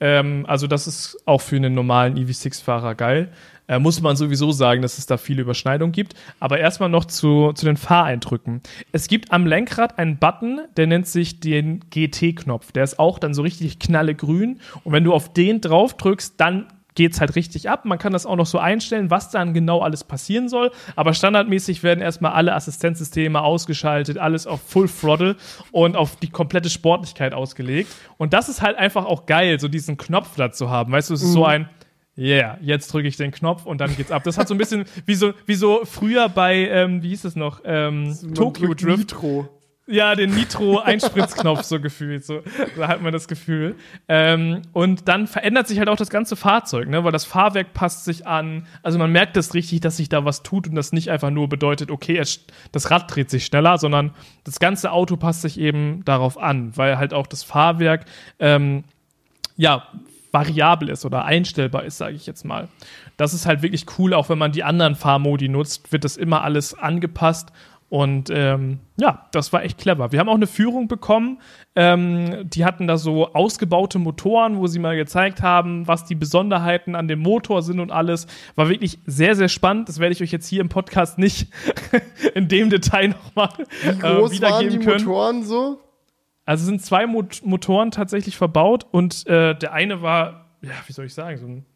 Ähm, 0.00 0.44
also, 0.48 0.66
das 0.66 0.86
ist 0.86 1.16
auch 1.26 1.40
für 1.40 1.56
einen 1.56 1.74
normalen 1.74 2.16
EV6-Fahrer 2.16 2.96
geil. 2.96 3.32
Äh, 3.68 3.78
muss 3.78 4.00
man 4.00 4.16
sowieso 4.16 4.50
sagen, 4.50 4.82
dass 4.82 4.98
es 4.98 5.06
da 5.06 5.16
viele 5.16 5.42
Überschneidungen 5.42 5.92
gibt. 5.92 6.14
Aber 6.40 6.58
erstmal 6.58 6.88
noch 6.88 7.04
zu, 7.04 7.52
zu 7.52 7.64
den 7.64 7.76
Fahreindrücken. 7.76 8.62
Es 8.90 9.06
gibt 9.06 9.30
am 9.30 9.46
Lenkrad 9.46 9.98
einen 9.98 10.18
Button, 10.18 10.60
der 10.76 10.88
nennt 10.88 11.06
sich 11.06 11.38
den 11.38 11.80
GT-Knopf. 11.90 12.72
Der 12.72 12.82
ist 12.82 12.98
auch 12.98 13.20
dann 13.20 13.32
so 13.32 13.42
richtig 13.42 13.78
knallegrün. 13.78 14.60
Und 14.82 14.92
wenn 14.92 15.04
du 15.04 15.14
auf 15.14 15.32
den 15.32 15.60
drauf 15.60 15.96
drückst, 15.96 16.34
dann 16.38 16.66
geht 16.94 17.12
es 17.12 17.20
halt 17.20 17.36
richtig 17.36 17.68
ab. 17.70 17.84
Man 17.84 17.98
kann 17.98 18.12
das 18.12 18.26
auch 18.26 18.36
noch 18.36 18.46
so 18.46 18.58
einstellen, 18.58 19.10
was 19.10 19.30
dann 19.30 19.54
genau 19.54 19.80
alles 19.80 20.04
passieren 20.04 20.48
soll. 20.48 20.70
Aber 20.96 21.14
standardmäßig 21.14 21.82
werden 21.82 22.00
erstmal 22.00 22.32
alle 22.32 22.54
Assistenzsysteme 22.54 23.40
ausgeschaltet, 23.42 24.18
alles 24.18 24.46
auf 24.46 24.60
Full 24.62 24.88
Throttle 24.88 25.36
und 25.70 25.96
auf 25.96 26.16
die 26.16 26.30
komplette 26.30 26.70
Sportlichkeit 26.70 27.34
ausgelegt. 27.34 27.92
Und 28.18 28.32
das 28.32 28.48
ist 28.48 28.62
halt 28.62 28.76
einfach 28.76 29.04
auch 29.06 29.26
geil, 29.26 29.58
so 29.58 29.68
diesen 29.68 29.96
Knopf 29.96 30.36
da 30.36 30.52
zu 30.52 30.70
haben. 30.70 30.92
Weißt 30.92 31.10
du, 31.10 31.14
es 31.14 31.22
ist 31.22 31.28
mhm. 31.28 31.32
so 31.32 31.44
ein, 31.44 31.68
yeah, 32.16 32.58
jetzt 32.60 32.92
drücke 32.92 33.08
ich 33.08 33.16
den 33.16 33.30
Knopf 33.30 33.64
und 33.64 33.80
dann 33.80 33.96
geht's 33.96 34.10
ab. 34.10 34.22
Das 34.24 34.36
hat 34.38 34.48
so 34.48 34.54
ein 34.54 34.58
bisschen 34.58 34.84
wie 35.06 35.14
so, 35.14 35.32
wie 35.46 35.54
so 35.54 35.80
früher 35.84 36.28
bei, 36.28 36.68
ähm, 36.68 37.02
wie 37.02 37.08
hieß 37.08 37.24
es 37.24 37.36
noch, 37.36 37.60
ähm, 37.64 38.16
Tokyo 38.34 38.74
Drift. 38.74 38.98
Nitro. 38.98 39.48
Ja, 39.88 40.14
den 40.14 40.30
Nitro-Einspritzknopf 40.30 41.64
so 41.64 41.80
gefühlt. 41.80 42.24
So, 42.24 42.42
da 42.76 42.86
hat 42.86 43.02
man 43.02 43.12
das 43.12 43.26
Gefühl. 43.26 43.74
Ähm, 44.06 44.62
und 44.72 45.08
dann 45.08 45.26
verändert 45.26 45.66
sich 45.66 45.78
halt 45.80 45.88
auch 45.88 45.96
das 45.96 46.08
ganze 46.08 46.36
Fahrzeug, 46.36 46.88
ne? 46.88 47.02
weil 47.02 47.10
das 47.10 47.24
Fahrwerk 47.24 47.74
passt 47.74 48.04
sich 48.04 48.26
an. 48.26 48.66
Also 48.84 48.98
man 48.98 49.10
merkt 49.10 49.36
das 49.36 49.54
richtig, 49.54 49.80
dass 49.80 49.96
sich 49.96 50.08
da 50.08 50.24
was 50.24 50.44
tut 50.44 50.68
und 50.68 50.76
das 50.76 50.92
nicht 50.92 51.10
einfach 51.10 51.30
nur 51.30 51.48
bedeutet, 51.48 51.90
okay, 51.90 52.16
es, 52.16 52.46
das 52.70 52.92
Rad 52.92 53.12
dreht 53.12 53.28
sich 53.28 53.44
schneller, 53.44 53.76
sondern 53.76 54.12
das 54.44 54.60
ganze 54.60 54.92
Auto 54.92 55.16
passt 55.16 55.42
sich 55.42 55.58
eben 55.58 56.04
darauf 56.04 56.38
an, 56.38 56.76
weil 56.76 56.98
halt 56.98 57.12
auch 57.12 57.26
das 57.26 57.42
Fahrwerk 57.42 58.04
ähm, 58.38 58.84
ja 59.56 59.88
variabel 60.30 60.88
ist 60.88 61.04
oder 61.04 61.24
einstellbar 61.24 61.84
ist, 61.84 61.98
sage 61.98 62.14
ich 62.14 62.26
jetzt 62.26 62.44
mal. 62.44 62.68
Das 63.16 63.34
ist 63.34 63.46
halt 63.46 63.62
wirklich 63.62 63.84
cool, 63.98 64.14
auch 64.14 64.28
wenn 64.28 64.38
man 64.38 64.52
die 64.52 64.64
anderen 64.64 64.94
Fahrmodi 64.94 65.48
nutzt, 65.48 65.92
wird 65.92 66.04
das 66.04 66.16
immer 66.16 66.42
alles 66.42 66.72
angepasst 66.72 67.52
und 67.92 68.30
ähm, 68.30 68.78
ja, 68.98 69.28
das 69.32 69.52
war 69.52 69.64
echt 69.64 69.76
clever. 69.76 70.12
Wir 70.12 70.18
haben 70.18 70.30
auch 70.30 70.34
eine 70.36 70.46
Führung 70.46 70.88
bekommen. 70.88 71.42
Ähm, 71.76 72.48
die 72.48 72.64
hatten 72.64 72.86
da 72.86 72.96
so 72.96 73.34
ausgebaute 73.34 73.98
Motoren, 73.98 74.56
wo 74.56 74.66
sie 74.66 74.78
mal 74.78 74.96
gezeigt 74.96 75.42
haben, 75.42 75.86
was 75.86 76.06
die 76.06 76.14
Besonderheiten 76.14 76.94
an 76.94 77.06
dem 77.06 77.18
Motor 77.18 77.60
sind 77.60 77.80
und 77.80 77.92
alles. 77.92 78.28
War 78.54 78.70
wirklich 78.70 78.98
sehr, 79.04 79.36
sehr 79.36 79.50
spannend. 79.50 79.90
Das 79.90 79.98
werde 79.98 80.14
ich 80.14 80.22
euch 80.22 80.32
jetzt 80.32 80.46
hier 80.46 80.62
im 80.62 80.70
Podcast 80.70 81.18
nicht 81.18 81.48
in 82.34 82.48
dem 82.48 82.70
Detail 82.70 83.08
nochmal 83.08 83.50
äh, 83.84 83.92
groß 83.92 84.40
waren 84.40 84.70
die 84.70 84.78
können. 84.78 85.04
Motoren 85.04 85.42
so? 85.42 85.78
Also 86.46 86.64
sind 86.64 86.80
zwei 86.80 87.06
Mot 87.06 87.42
Motoren 87.44 87.90
tatsächlich 87.90 88.38
verbaut 88.38 88.86
und 88.90 89.26
äh, 89.26 89.54
der 89.54 89.74
eine 89.74 90.00
war, 90.00 90.56
ja, 90.62 90.70
wie 90.86 90.94
soll 90.94 91.04
ich 91.04 91.12
sagen, 91.12 91.36
so 91.36 91.46
ein 91.46 91.66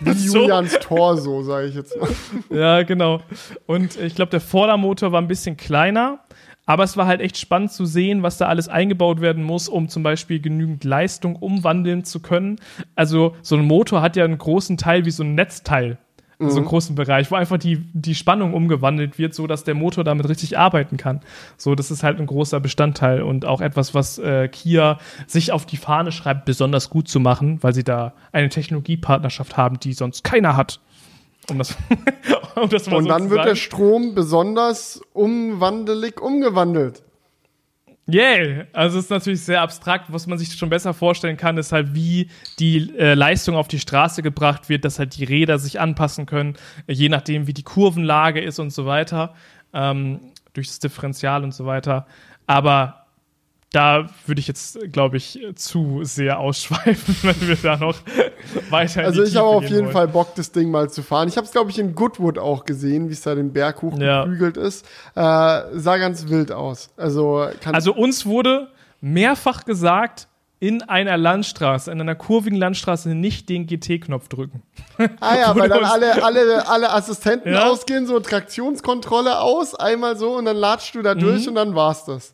wie 0.00 0.12
so. 0.12 0.42
Julians 0.42 0.78
Tor, 0.80 1.16
so 1.16 1.42
sage 1.42 1.68
ich 1.68 1.74
jetzt 1.74 1.96
mal. 2.00 2.08
Ja, 2.50 2.82
genau. 2.82 3.20
Und 3.66 3.98
ich 3.98 4.14
glaube, 4.14 4.30
der 4.30 4.40
Vordermotor 4.40 5.12
war 5.12 5.20
ein 5.20 5.28
bisschen 5.28 5.56
kleiner, 5.56 6.20
aber 6.66 6.84
es 6.84 6.96
war 6.96 7.06
halt 7.06 7.20
echt 7.20 7.36
spannend 7.36 7.72
zu 7.72 7.84
sehen, 7.84 8.22
was 8.22 8.38
da 8.38 8.46
alles 8.46 8.68
eingebaut 8.68 9.20
werden 9.20 9.42
muss, 9.42 9.68
um 9.68 9.88
zum 9.88 10.02
Beispiel 10.02 10.40
genügend 10.40 10.84
Leistung 10.84 11.36
umwandeln 11.36 12.04
zu 12.04 12.20
können. 12.20 12.56
Also 12.94 13.36
so 13.42 13.56
ein 13.56 13.64
Motor 13.64 14.02
hat 14.02 14.16
ja 14.16 14.24
einen 14.24 14.38
großen 14.38 14.76
Teil 14.76 15.04
wie 15.04 15.10
so 15.10 15.22
ein 15.22 15.34
Netzteil 15.34 15.98
mhm. 16.38 16.50
so 16.50 16.56
einen 16.56 16.66
großen 16.66 16.94
Bereich, 16.94 17.30
wo 17.30 17.36
einfach 17.36 17.58
die, 17.58 17.78
die 17.92 18.14
Spannung 18.14 18.54
umgewandelt 18.54 19.18
wird, 19.18 19.34
so 19.34 19.46
dass 19.46 19.64
der 19.64 19.74
Motor 19.74 20.04
damit 20.04 20.28
richtig 20.28 20.58
arbeiten 20.58 20.96
kann. 20.96 21.20
So, 21.56 21.74
das 21.74 21.90
ist 21.90 22.02
halt 22.02 22.20
ein 22.20 22.26
großer 22.26 22.60
Bestandteil 22.60 23.22
und 23.22 23.44
auch 23.44 23.60
etwas, 23.60 23.94
was 23.94 24.18
äh, 24.18 24.48
Kia 24.48 24.98
sich 25.26 25.52
auf 25.52 25.66
die 25.66 25.76
Fahne 25.76 26.12
schreibt, 26.12 26.44
besonders 26.44 26.90
gut 26.90 27.08
zu 27.08 27.20
machen, 27.20 27.62
weil 27.62 27.74
sie 27.74 27.84
da 27.84 28.14
eine 28.32 28.48
Technologiepartnerschaft 28.48 29.56
haben, 29.56 29.78
die 29.80 29.92
sonst 29.92 30.24
keiner 30.24 30.56
hat. 30.56 30.80
Um 31.50 31.58
das, 31.58 31.76
um 32.56 32.68
das 32.68 32.88
und 32.88 33.02
so 33.02 33.08
dann 33.08 33.30
wird 33.30 33.44
der 33.44 33.54
Strom 33.54 34.14
besonders 34.14 35.02
umwandelig 35.12 36.20
umgewandelt. 36.20 37.02
Yeah, 38.06 38.66
also 38.74 38.98
es 38.98 39.04
ist 39.04 39.10
natürlich 39.10 39.40
sehr 39.40 39.62
abstrakt. 39.62 40.12
Was 40.12 40.26
man 40.26 40.36
sich 40.36 40.52
schon 40.52 40.68
besser 40.68 40.92
vorstellen 40.92 41.38
kann, 41.38 41.56
ist 41.56 41.72
halt, 41.72 41.94
wie 41.94 42.28
die 42.58 42.94
äh, 42.98 43.14
Leistung 43.14 43.56
auf 43.56 43.66
die 43.66 43.78
Straße 43.78 44.22
gebracht 44.22 44.68
wird, 44.68 44.84
dass 44.84 44.98
halt 44.98 45.16
die 45.16 45.24
Räder 45.24 45.58
sich 45.58 45.80
anpassen 45.80 46.26
können, 46.26 46.54
je 46.86 47.08
nachdem, 47.08 47.46
wie 47.46 47.54
die 47.54 47.62
Kurvenlage 47.62 48.42
ist 48.42 48.58
und 48.58 48.70
so 48.70 48.84
weiter, 48.84 49.34
ähm, 49.72 50.20
durch 50.52 50.66
das 50.66 50.80
Differential 50.80 51.44
und 51.44 51.54
so 51.54 51.64
weiter. 51.64 52.06
Aber 52.46 53.03
da 53.74 54.06
würde 54.26 54.38
ich 54.38 54.46
jetzt, 54.46 54.78
glaube 54.92 55.16
ich, 55.16 55.40
zu 55.56 56.04
sehr 56.04 56.38
ausschweifen, 56.38 57.16
wenn 57.22 57.48
wir 57.48 57.56
da 57.56 57.76
noch 57.76 57.96
weiter 58.70 59.02
Also 59.02 59.24
ich 59.24 59.34
habe 59.34 59.48
auf 59.48 59.64
jeden 59.64 59.86
wollen. 59.86 59.92
Fall 59.92 60.08
Bock, 60.08 60.34
das 60.36 60.52
Ding 60.52 60.70
mal 60.70 60.90
zu 60.90 61.02
fahren. 61.02 61.26
Ich 61.28 61.36
habe 61.36 61.46
es, 61.46 61.52
glaube 61.52 61.70
ich, 61.70 61.78
in 61.78 61.94
Goodwood 61.94 62.38
auch 62.38 62.64
gesehen, 62.64 63.08
wie 63.08 63.14
es 63.14 63.22
da 63.22 63.34
den 63.34 63.52
Berg 63.52 63.82
hochgeprügelt 63.82 64.56
ja. 64.56 64.62
ist. 64.62 64.86
Äh, 65.16 65.20
sah 65.72 65.96
ganz 65.96 66.28
wild 66.28 66.52
aus. 66.52 66.90
Also, 66.96 67.48
also 67.64 67.94
uns 67.94 68.26
wurde 68.26 68.68
mehrfach 69.00 69.64
gesagt, 69.64 70.28
in 70.60 70.82
einer 70.82 71.16
Landstraße, 71.16 71.90
in 71.90 72.00
einer 72.00 72.14
kurvigen 72.14 72.56
Landstraße 72.56 73.08
nicht 73.10 73.48
den 73.48 73.66
GT-Knopf 73.66 74.28
drücken. 74.28 74.62
Ah 75.20 75.36
ja, 75.36 75.56
weil 75.56 75.68
dann 75.68 75.84
alle, 75.84 76.24
alle, 76.24 76.68
alle 76.68 76.90
Assistenten 76.92 77.52
ja? 77.52 77.68
ausgehen, 77.68 78.06
so 78.06 78.20
Traktionskontrolle 78.20 79.40
aus, 79.40 79.74
einmal 79.74 80.16
so 80.16 80.36
und 80.36 80.44
dann 80.44 80.56
latschst 80.56 80.94
du 80.94 81.02
da 81.02 81.14
durch 81.14 81.42
mhm. 81.42 81.48
und 81.48 81.54
dann 81.56 81.74
war's 81.74 82.04
das 82.04 82.33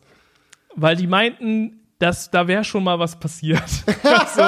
weil 0.75 0.95
die 0.95 1.07
meinten, 1.07 1.81
dass 1.99 2.31
da 2.31 2.47
wäre 2.47 2.63
schon 2.63 2.83
mal 2.83 2.99
was 2.99 3.19
passiert. 3.19 3.69
so. 4.35 4.43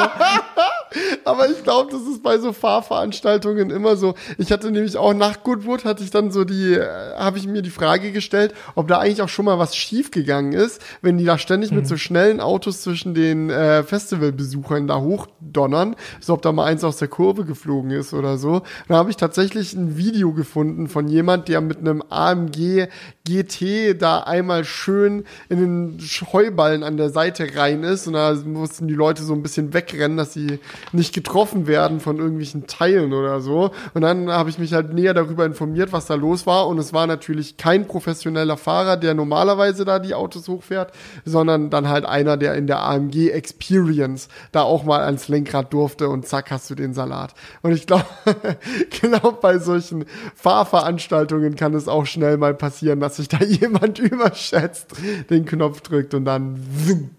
Aber 1.25 1.49
ich 1.49 1.63
glaube, 1.63 1.91
das 1.91 2.01
ist 2.03 2.23
bei 2.23 2.37
so 2.37 2.53
Fahrveranstaltungen 2.53 3.69
immer 3.69 3.95
so. 3.95 4.15
Ich 4.37 4.51
hatte 4.51 4.71
nämlich 4.71 4.97
auch 4.97 5.13
nach 5.13 5.43
Goodwood 5.43 5.85
hatte 5.85 6.03
ich 6.03 6.11
dann 6.11 6.31
so 6.31 6.43
die, 6.43 6.73
äh, 6.73 7.15
habe 7.17 7.37
ich 7.37 7.47
mir 7.47 7.61
die 7.61 7.69
Frage 7.69 8.11
gestellt, 8.11 8.53
ob 8.75 8.87
da 8.87 8.99
eigentlich 8.99 9.21
auch 9.21 9.29
schon 9.29 9.45
mal 9.45 9.59
was 9.59 9.75
schiefgegangen 9.75 10.53
ist, 10.53 10.81
wenn 11.01 11.17
die 11.17 11.25
da 11.25 11.37
ständig 11.37 11.71
mhm. 11.71 11.77
mit 11.77 11.87
so 11.87 11.97
schnellen 11.97 12.39
Autos 12.39 12.81
zwischen 12.81 13.13
den 13.13 13.49
äh, 13.49 13.83
Festivalbesuchern 13.83 14.87
da 14.87 14.99
hochdonnern, 14.99 15.95
so 16.19 16.33
ob 16.33 16.41
da 16.41 16.51
mal 16.51 16.65
eins 16.65 16.83
aus 16.83 16.97
der 16.97 17.07
Kurve 17.07 17.45
geflogen 17.45 17.91
ist 17.91 18.13
oder 18.13 18.37
so. 18.37 18.61
Da 18.87 18.95
habe 18.95 19.09
ich 19.09 19.17
tatsächlich 19.17 19.73
ein 19.73 19.97
Video 19.97 20.33
gefunden 20.33 20.87
von 20.87 21.07
jemand, 21.07 21.47
der 21.47 21.61
mit 21.61 21.79
einem 21.79 22.03
AMG 22.09 22.87
GT 23.25 24.01
da 24.01 24.19
einmal 24.19 24.65
schön 24.65 25.23
in 25.49 25.59
den 25.59 25.99
Heuballen 26.33 26.83
an 26.83 26.97
der 26.97 27.09
Seite 27.09 27.47
rein 27.55 27.83
ist 27.83 28.07
und 28.07 28.13
da 28.13 28.33
mussten 28.33 28.87
die 28.87 28.93
Leute 28.93 29.23
so 29.23 29.33
ein 29.33 29.41
bisschen 29.41 29.73
wegrennen, 29.73 30.17
dass 30.17 30.33
sie 30.33 30.59
nicht 30.91 31.13
getroffen 31.13 31.67
werden 31.67 31.99
von 31.99 32.17
irgendwelchen 32.17 32.67
Teilen 32.67 33.13
oder 33.13 33.41
so. 33.41 33.71
Und 33.93 34.01
dann 34.01 34.29
habe 34.29 34.49
ich 34.49 34.59
mich 34.59 34.73
halt 34.73 34.93
näher 34.93 35.13
darüber 35.13 35.45
informiert, 35.45 35.93
was 35.93 36.05
da 36.05 36.15
los 36.15 36.45
war. 36.45 36.67
Und 36.67 36.77
es 36.77 36.93
war 36.93 37.07
natürlich 37.07 37.57
kein 37.57 37.87
professioneller 37.87 38.57
Fahrer, 38.57 38.97
der 38.97 39.13
normalerweise 39.13 39.85
da 39.85 39.99
die 39.99 40.13
Autos 40.13 40.47
hochfährt, 40.47 40.91
sondern 41.25 41.69
dann 41.69 41.89
halt 41.89 42.05
einer, 42.05 42.37
der 42.37 42.55
in 42.55 42.67
der 42.67 42.83
AMG 42.83 43.29
Experience 43.29 44.27
da 44.51 44.63
auch 44.63 44.83
mal 44.83 45.01
ans 45.01 45.27
Lenkrad 45.27 45.73
durfte 45.73 46.09
und 46.09 46.27
zack 46.27 46.51
hast 46.51 46.69
du 46.69 46.75
den 46.75 46.93
Salat. 46.93 47.33
Und 47.61 47.71
ich 47.71 47.87
glaube, 47.87 48.05
genau 49.01 49.31
bei 49.31 49.57
solchen 49.59 50.05
Fahrveranstaltungen 50.35 51.55
kann 51.55 51.73
es 51.73 51.87
auch 51.87 52.05
schnell 52.05 52.37
mal 52.37 52.53
passieren, 52.53 52.99
dass 52.99 53.17
sich 53.17 53.27
da 53.27 53.37
jemand 53.43 53.99
überschätzt, 53.99 54.91
den 55.29 55.45
Knopf 55.45 55.81
drückt 55.81 56.13
und 56.13 56.25
dann. 56.25 57.09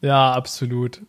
Ja, 0.00 0.32
absolut. 0.32 1.00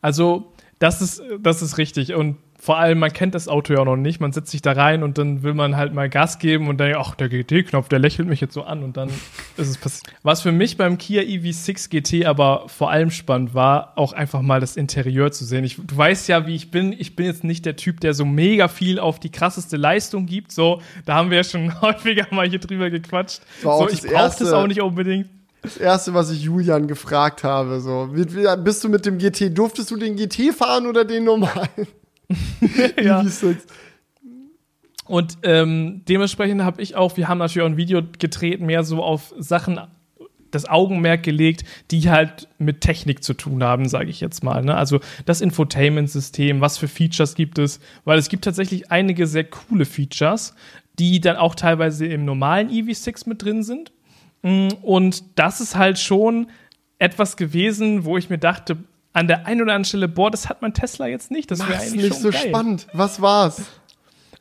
Also 0.00 0.52
das 0.78 1.02
ist, 1.02 1.22
das 1.40 1.62
ist 1.62 1.78
richtig. 1.78 2.14
Und 2.14 2.36
vor 2.60 2.76
allem, 2.76 2.98
man 2.98 3.12
kennt 3.12 3.36
das 3.36 3.46
Auto 3.46 3.72
ja 3.72 3.80
auch 3.80 3.84
noch 3.84 3.96
nicht. 3.96 4.20
Man 4.20 4.32
setzt 4.32 4.50
sich 4.50 4.62
da 4.62 4.72
rein 4.72 5.04
und 5.04 5.16
dann 5.16 5.44
will 5.44 5.54
man 5.54 5.76
halt 5.76 5.94
mal 5.94 6.08
Gas 6.08 6.40
geben 6.40 6.68
und 6.68 6.78
dann, 6.78 6.92
ach, 6.96 7.14
der 7.14 7.28
GT-Knopf, 7.28 7.88
der 7.88 8.00
lächelt 8.00 8.28
mich 8.28 8.40
jetzt 8.40 8.52
so 8.52 8.62
an 8.64 8.82
und 8.82 8.96
dann 8.96 9.08
ist 9.56 9.68
es 9.68 9.78
passiert. 9.78 10.12
Was 10.22 10.42
für 10.42 10.50
mich 10.50 10.76
beim 10.76 10.98
Kia 10.98 11.22
EV6 11.22 11.88
GT 11.88 12.26
aber 12.26 12.68
vor 12.68 12.90
allem 12.90 13.10
spannend 13.10 13.54
war, 13.54 13.92
auch 13.96 14.12
einfach 14.12 14.42
mal 14.42 14.60
das 14.60 14.76
Interieur 14.76 15.30
zu 15.30 15.44
sehen. 15.44 15.62
Ich, 15.62 15.76
du 15.76 15.96
weißt 15.96 16.28
ja, 16.28 16.46
wie 16.46 16.54
ich 16.56 16.70
bin. 16.72 16.92
Ich 16.92 17.14
bin 17.14 17.26
jetzt 17.26 17.44
nicht 17.44 17.64
der 17.64 17.76
Typ, 17.76 18.00
der 18.00 18.12
so 18.12 18.24
mega 18.24 18.66
viel 18.66 18.98
auf 18.98 19.20
die 19.20 19.30
krasseste 19.30 19.76
Leistung 19.76 20.26
gibt. 20.26 20.50
So, 20.50 20.82
da 21.06 21.14
haben 21.14 21.30
wir 21.30 21.38
ja 21.38 21.44
schon 21.44 21.80
häufiger 21.80 22.26
mal 22.32 22.48
hier 22.48 22.58
drüber 22.58 22.90
gequatscht. 22.90 23.40
So, 23.62 23.88
ich 23.88 24.02
brauche 24.02 24.36
das 24.36 24.52
auch 24.52 24.66
nicht 24.66 24.82
unbedingt. 24.82 25.28
Das 25.62 25.76
erste, 25.76 26.14
was 26.14 26.30
ich 26.30 26.42
Julian 26.42 26.86
gefragt 26.86 27.44
habe, 27.44 27.80
so, 27.80 28.08
bist 28.12 28.84
du 28.84 28.88
mit 28.88 29.04
dem 29.04 29.18
GT, 29.18 29.56
durftest 29.56 29.90
du 29.90 29.96
den 29.96 30.16
GT 30.16 30.54
fahren 30.54 30.86
oder 30.86 31.04
den 31.04 31.24
normalen? 31.24 31.88
ja. 33.02 33.24
Und 35.06 35.38
ähm, 35.42 36.02
dementsprechend 36.08 36.62
habe 36.62 36.82
ich 36.82 36.94
auch, 36.94 37.16
wir 37.16 37.28
haben 37.28 37.38
natürlich 37.38 37.62
auch 37.62 37.70
ein 37.70 37.76
Video 37.76 38.02
gedreht, 38.18 38.60
mehr 38.60 38.84
so 38.84 39.02
auf 39.02 39.34
Sachen 39.38 39.80
das 40.50 40.68
Augenmerk 40.68 41.22
gelegt, 41.22 41.64
die 41.90 42.08
halt 42.10 42.48
mit 42.58 42.80
Technik 42.80 43.22
zu 43.22 43.34
tun 43.34 43.62
haben, 43.62 43.88
sage 43.88 44.10
ich 44.10 44.20
jetzt 44.20 44.42
mal. 44.42 44.62
Ne? 44.64 44.74
Also 44.74 45.00
das 45.26 45.40
Infotainment-System, 45.40 46.60
was 46.60 46.78
für 46.78 46.88
Features 46.88 47.34
gibt 47.34 47.58
es, 47.58 47.80
weil 48.04 48.18
es 48.18 48.28
gibt 48.28 48.44
tatsächlich 48.44 48.90
einige 48.90 49.26
sehr 49.26 49.44
coole 49.44 49.84
Features, 49.84 50.54
die 50.98 51.20
dann 51.20 51.36
auch 51.36 51.54
teilweise 51.54 52.06
im 52.06 52.24
normalen 52.24 52.70
EV6 52.70 53.28
mit 53.28 53.42
drin 53.42 53.62
sind. 53.62 53.92
Mm, 54.42 54.68
und 54.82 55.38
das 55.38 55.60
ist 55.60 55.76
halt 55.76 55.98
schon 55.98 56.48
etwas 56.98 57.36
gewesen, 57.36 58.04
wo 58.04 58.16
ich 58.16 58.30
mir 58.30 58.38
dachte, 58.38 58.76
an 59.12 59.26
der 59.26 59.46
einen 59.46 59.62
oder 59.62 59.72
anderen 59.72 59.84
Stelle, 59.84 60.08
boah, 60.08 60.30
das 60.30 60.48
hat 60.48 60.62
mein 60.62 60.74
Tesla 60.74 61.06
jetzt 61.06 61.30
nicht. 61.30 61.50
Das 61.50 61.66
wäre 61.66 61.80
eigentlich 61.80 62.10
nicht 62.10 62.14
so 62.14 62.30
geil. 62.30 62.48
spannend. 62.48 62.86
Was 62.92 63.20
war's? 63.20 63.62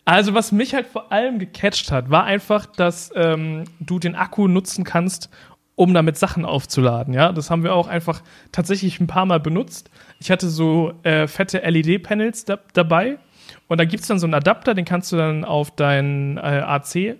Also, 0.05 0.33
was 0.33 0.51
mich 0.51 0.73
halt 0.73 0.87
vor 0.87 1.11
allem 1.11 1.39
gecatcht 1.39 1.91
hat, 1.91 2.09
war 2.09 2.23
einfach, 2.23 2.65
dass 2.65 3.11
ähm, 3.15 3.65
du 3.79 3.99
den 3.99 4.15
Akku 4.15 4.47
nutzen 4.47 4.83
kannst, 4.83 5.29
um 5.75 5.93
damit 5.93 6.17
Sachen 6.17 6.45
aufzuladen. 6.45 7.13
Ja, 7.13 7.31
das 7.31 7.49
haben 7.49 7.63
wir 7.63 7.75
auch 7.75 7.87
einfach 7.87 8.21
tatsächlich 8.51 8.99
ein 8.99 9.07
paar 9.07 9.25
Mal 9.25 9.39
benutzt. 9.39 9.91
Ich 10.19 10.31
hatte 10.31 10.49
so 10.49 10.93
äh, 11.03 11.27
fette 11.27 11.59
LED-Panels 11.59 12.45
da 12.45 12.59
dabei 12.73 13.19
und 13.67 13.79
da 13.79 13.85
gibt 13.85 14.01
es 14.01 14.07
dann 14.07 14.17
so 14.17 14.25
einen 14.25 14.33
Adapter, 14.33 14.73
den 14.73 14.85
kannst 14.85 15.11
du 15.11 15.17
dann 15.17 15.43
auf 15.43 15.71
dein 15.71 16.37
äh, 16.37 16.41
AC 16.41 17.17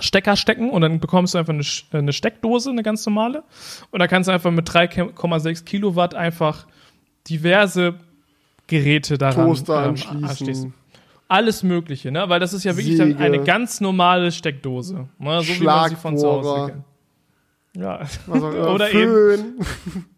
Stecker 0.00 0.36
stecken 0.36 0.70
und 0.70 0.82
dann 0.82 1.00
bekommst 1.00 1.34
du 1.34 1.38
einfach 1.38 1.54
eine, 1.54 1.64
eine 1.92 2.12
Steckdose, 2.12 2.70
eine 2.70 2.82
ganz 2.82 3.04
normale. 3.06 3.42
Und 3.90 4.00
da 4.00 4.06
kannst 4.06 4.28
du 4.28 4.32
einfach 4.32 4.50
mit 4.50 4.68
3,6 4.68 5.64
Kilowatt 5.64 6.14
einfach 6.14 6.66
diverse 7.28 7.94
Geräte 8.66 9.18
daran 9.18 9.46
Toaster 9.46 9.86
ähm, 9.86 10.24
anschließen. 10.24 10.74
Alles 11.28 11.62
Mögliche, 11.62 12.12
ne? 12.12 12.28
Weil 12.28 12.40
das 12.40 12.52
ist 12.52 12.64
ja 12.64 12.76
wirklich 12.76 12.98
dann 12.98 13.16
eine 13.16 13.42
ganz 13.42 13.80
normale 13.80 14.30
Steckdose. 14.30 15.08
Ne? 15.18 15.42
So 15.42 15.60
wie 15.60 15.64
man 15.64 15.88
sie 15.90 15.96
von 15.96 16.16
zu 16.16 16.26
Hause 16.26 16.72
kennt. 16.72 16.84
Ja. 17.76 18.00
Also, 18.30 18.50
äh, 18.50 18.60
Oder 18.74 18.86
Föhn. 18.86 19.38
eben. 19.38 20.06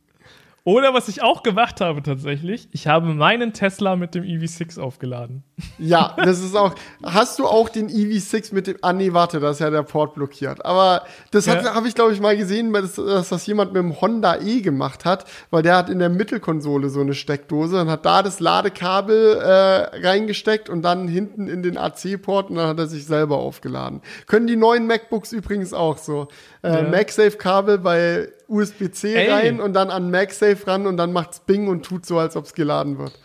Oder 0.68 0.92
was 0.92 1.08
ich 1.08 1.22
auch 1.22 1.42
gemacht 1.42 1.80
habe 1.80 2.02
tatsächlich, 2.02 2.68
ich 2.72 2.86
habe 2.86 3.06
meinen 3.14 3.54
Tesla 3.54 3.96
mit 3.96 4.14
dem 4.14 4.22
EV6 4.22 4.78
aufgeladen. 4.78 5.42
Ja, 5.78 6.14
das 6.22 6.40
ist 6.40 6.54
auch. 6.54 6.74
Hast 7.02 7.38
du 7.38 7.46
auch 7.46 7.70
den 7.70 7.88
EV6 7.88 8.52
mit 8.52 8.66
dem. 8.66 8.76
Ah, 8.82 8.92
nee, 8.92 9.14
warte, 9.14 9.40
da 9.40 9.48
ist 9.48 9.60
ja 9.60 9.70
der 9.70 9.82
Port 9.82 10.12
blockiert. 10.12 10.62
Aber 10.66 11.04
das 11.30 11.46
ja. 11.46 11.74
habe 11.74 11.88
ich, 11.88 11.94
glaube 11.94 12.12
ich, 12.12 12.20
mal 12.20 12.36
gesehen, 12.36 12.70
dass, 12.74 12.96
dass, 12.96 13.30
das 13.30 13.46
jemand 13.46 13.72
mit 13.72 13.82
dem 13.82 13.98
Honda 13.98 14.42
E 14.42 14.60
gemacht 14.60 15.06
hat, 15.06 15.24
weil 15.50 15.62
der 15.62 15.74
hat 15.74 15.88
in 15.88 16.00
der 16.00 16.10
Mittelkonsole 16.10 16.90
so 16.90 17.00
eine 17.00 17.14
Steckdose 17.14 17.80
und 17.80 17.88
hat 17.88 18.04
da 18.04 18.22
das 18.22 18.38
Ladekabel 18.38 19.38
äh, 19.38 20.06
reingesteckt 20.06 20.68
und 20.68 20.82
dann 20.82 21.08
hinten 21.08 21.48
in 21.48 21.62
den 21.62 21.78
AC-Port 21.78 22.50
und 22.50 22.56
dann 22.56 22.68
hat 22.68 22.78
er 22.78 22.88
sich 22.88 23.06
selber 23.06 23.38
aufgeladen. 23.38 24.02
Können 24.26 24.46
die 24.46 24.56
neuen 24.56 24.86
MacBooks 24.86 25.32
übrigens 25.32 25.72
auch 25.72 25.96
so. 25.96 26.28
Äh, 26.62 26.82
ja. 26.82 26.82
MagSafe-Kabel 26.82 27.78
bei 27.78 28.28
USB-C 28.48 29.30
rein 29.30 29.60
und 29.60 29.74
dann 29.74 29.90
an 29.90 30.10
MagSafe 30.10 30.66
ran 30.66 30.86
und 30.86 30.96
dann 30.96 31.12
macht's 31.12 31.40
Bing 31.40 31.68
und 31.68 31.84
tut 31.84 32.06
so, 32.06 32.18
als 32.18 32.34
ob 32.36 32.46
es 32.46 32.54
geladen 32.54 32.98
wird. 32.98 33.18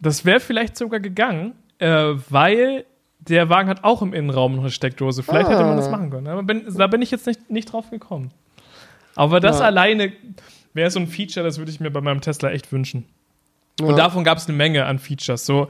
Das 0.00 0.24
wäre 0.24 0.40
vielleicht 0.40 0.76
sogar 0.76 1.00
gegangen, 1.00 1.54
äh, 1.78 2.14
weil 2.28 2.84
der 3.18 3.48
Wagen 3.48 3.68
hat 3.68 3.84
auch 3.84 4.02
im 4.02 4.12
Innenraum 4.12 4.54
noch 4.56 4.62
eine 4.62 4.70
Steckdose. 4.70 5.22
Vielleicht 5.22 5.48
ah. 5.48 5.52
hätte 5.52 5.64
man 5.64 5.76
das 5.76 5.88
ah. 5.88 5.92
machen 5.92 6.10
können. 6.10 6.26
Aber 6.26 6.42
bin, 6.42 6.64
da 6.76 6.86
bin 6.86 7.02
ich 7.02 7.10
jetzt 7.10 7.26
nicht, 7.26 7.50
nicht 7.50 7.72
drauf 7.72 7.90
gekommen. 7.90 8.30
Aber 9.14 9.40
das 9.40 9.60
ja. 9.60 9.66
alleine 9.66 10.12
wäre 10.74 10.90
so 10.90 11.00
ein 11.00 11.06
Feature, 11.06 11.44
das 11.44 11.58
würde 11.58 11.70
ich 11.70 11.80
mir 11.80 11.90
bei 11.90 12.00
meinem 12.00 12.20
Tesla 12.20 12.50
echt 12.50 12.70
wünschen. 12.72 13.06
Ja. 13.80 13.86
Und 13.86 13.98
davon 13.98 14.24
gab 14.24 14.38
es 14.38 14.48
eine 14.48 14.56
Menge 14.56 14.84
an 14.84 14.98
Features. 14.98 15.46
So 15.46 15.68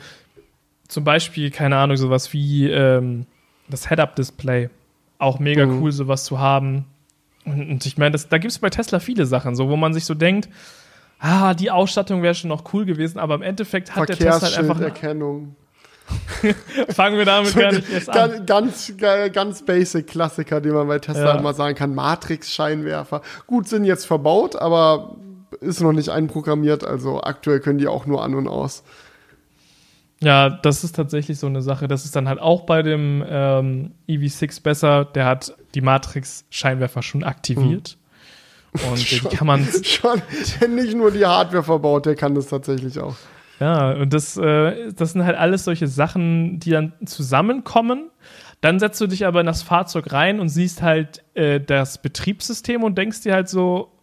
zum 0.88 1.04
Beispiel, 1.04 1.50
keine 1.50 1.76
Ahnung, 1.76 1.96
sowas 1.96 2.32
wie 2.32 2.68
ähm, 2.68 3.26
das 3.68 3.88
Head-Up-Display. 3.88 4.70
Auch 5.18 5.38
mega 5.38 5.66
mhm. 5.66 5.80
cool, 5.80 5.92
sowas 5.92 6.24
zu 6.24 6.38
haben. 6.38 6.84
Und 7.46 7.86
ich 7.86 7.96
meine, 7.96 8.18
da 8.18 8.38
gibt 8.38 8.50
es 8.50 8.58
bei 8.58 8.70
Tesla 8.70 8.98
viele 8.98 9.24
Sachen, 9.24 9.54
so 9.54 9.68
wo 9.68 9.76
man 9.76 9.94
sich 9.94 10.04
so 10.04 10.14
denkt, 10.14 10.48
ah, 11.20 11.54
die 11.54 11.70
Ausstattung 11.70 12.22
wäre 12.22 12.34
schon 12.34 12.48
noch 12.48 12.74
cool 12.74 12.84
gewesen, 12.84 13.18
aber 13.18 13.36
im 13.36 13.42
Endeffekt 13.42 13.94
hat 13.94 14.08
der 14.08 14.16
Tesla 14.16 14.40
halt 14.42 14.58
einfach. 14.58 14.80
Erkennung. 14.80 15.54
Fangen 16.90 17.18
wir 17.18 17.24
damit 17.24 17.52
so, 17.52 17.60
gar 17.60 17.72
nicht 17.72 17.90
erst 17.90 18.10
an. 18.10 18.46
Ganz, 18.46 18.92
ganz 19.32 19.64
basic 19.64 20.06
Klassiker, 20.06 20.60
den 20.60 20.72
man 20.72 20.86
bei 20.86 20.98
Tesla 20.98 21.34
ja. 21.34 21.38
immer 21.38 21.54
sagen 21.54 21.74
kann. 21.76 21.94
Matrix-Scheinwerfer. 21.94 23.22
Gut, 23.46 23.68
sind 23.68 23.84
jetzt 23.84 24.06
verbaut, 24.06 24.56
aber 24.56 25.16
ist 25.60 25.80
noch 25.80 25.92
nicht 25.92 26.08
einprogrammiert, 26.10 26.84
also 26.84 27.22
aktuell 27.22 27.60
können 27.60 27.78
die 27.78 27.88
auch 27.88 28.06
nur 28.06 28.22
an 28.22 28.34
und 28.34 28.48
aus. 28.48 28.82
Ja, 30.20 30.48
das 30.48 30.82
ist 30.82 30.96
tatsächlich 30.96 31.38
so 31.38 31.46
eine 31.46 31.60
Sache. 31.60 31.88
Das 31.88 32.04
ist 32.04 32.16
dann 32.16 32.28
halt 32.28 32.40
auch 32.40 32.62
bei 32.62 32.82
dem 32.82 33.24
ähm, 33.28 33.92
EV6 34.08 34.62
besser. 34.62 35.04
Der 35.04 35.26
hat 35.26 35.54
die 35.74 35.82
Matrix-Scheinwerfer 35.82 37.02
schon 37.02 37.22
aktiviert. 37.22 37.98
Mhm. 38.72 38.90
Und 38.90 38.98
schon, 39.00 39.30
kann 39.30 39.46
man. 39.46 39.66
Schon, 39.82 40.22
nicht 40.74 40.94
nur 40.94 41.10
die 41.10 41.24
Hardware 41.24 41.62
verbaut, 41.62 42.06
der 42.06 42.14
kann 42.14 42.34
das 42.34 42.48
tatsächlich 42.48 42.98
auch. 42.98 43.16
Ja, 43.58 43.92
und 43.92 44.12
das, 44.12 44.36
äh, 44.36 44.92
das 44.92 45.12
sind 45.12 45.24
halt 45.24 45.36
alles 45.36 45.64
solche 45.64 45.86
Sachen, 45.86 46.60
die 46.60 46.70
dann 46.70 46.92
zusammenkommen. 47.06 48.10
Dann 48.60 48.78
setzt 48.78 49.00
du 49.00 49.06
dich 49.06 49.26
aber 49.26 49.40
in 49.40 49.46
das 49.46 49.62
Fahrzeug 49.62 50.12
rein 50.12 50.40
und 50.40 50.48
siehst 50.48 50.82
halt 50.82 51.22
äh, 51.34 51.60
das 51.60 51.98
Betriebssystem 51.98 52.82
und 52.82 52.98
denkst 52.98 53.22
dir 53.22 53.32
halt 53.34 53.48
so, 53.48 53.95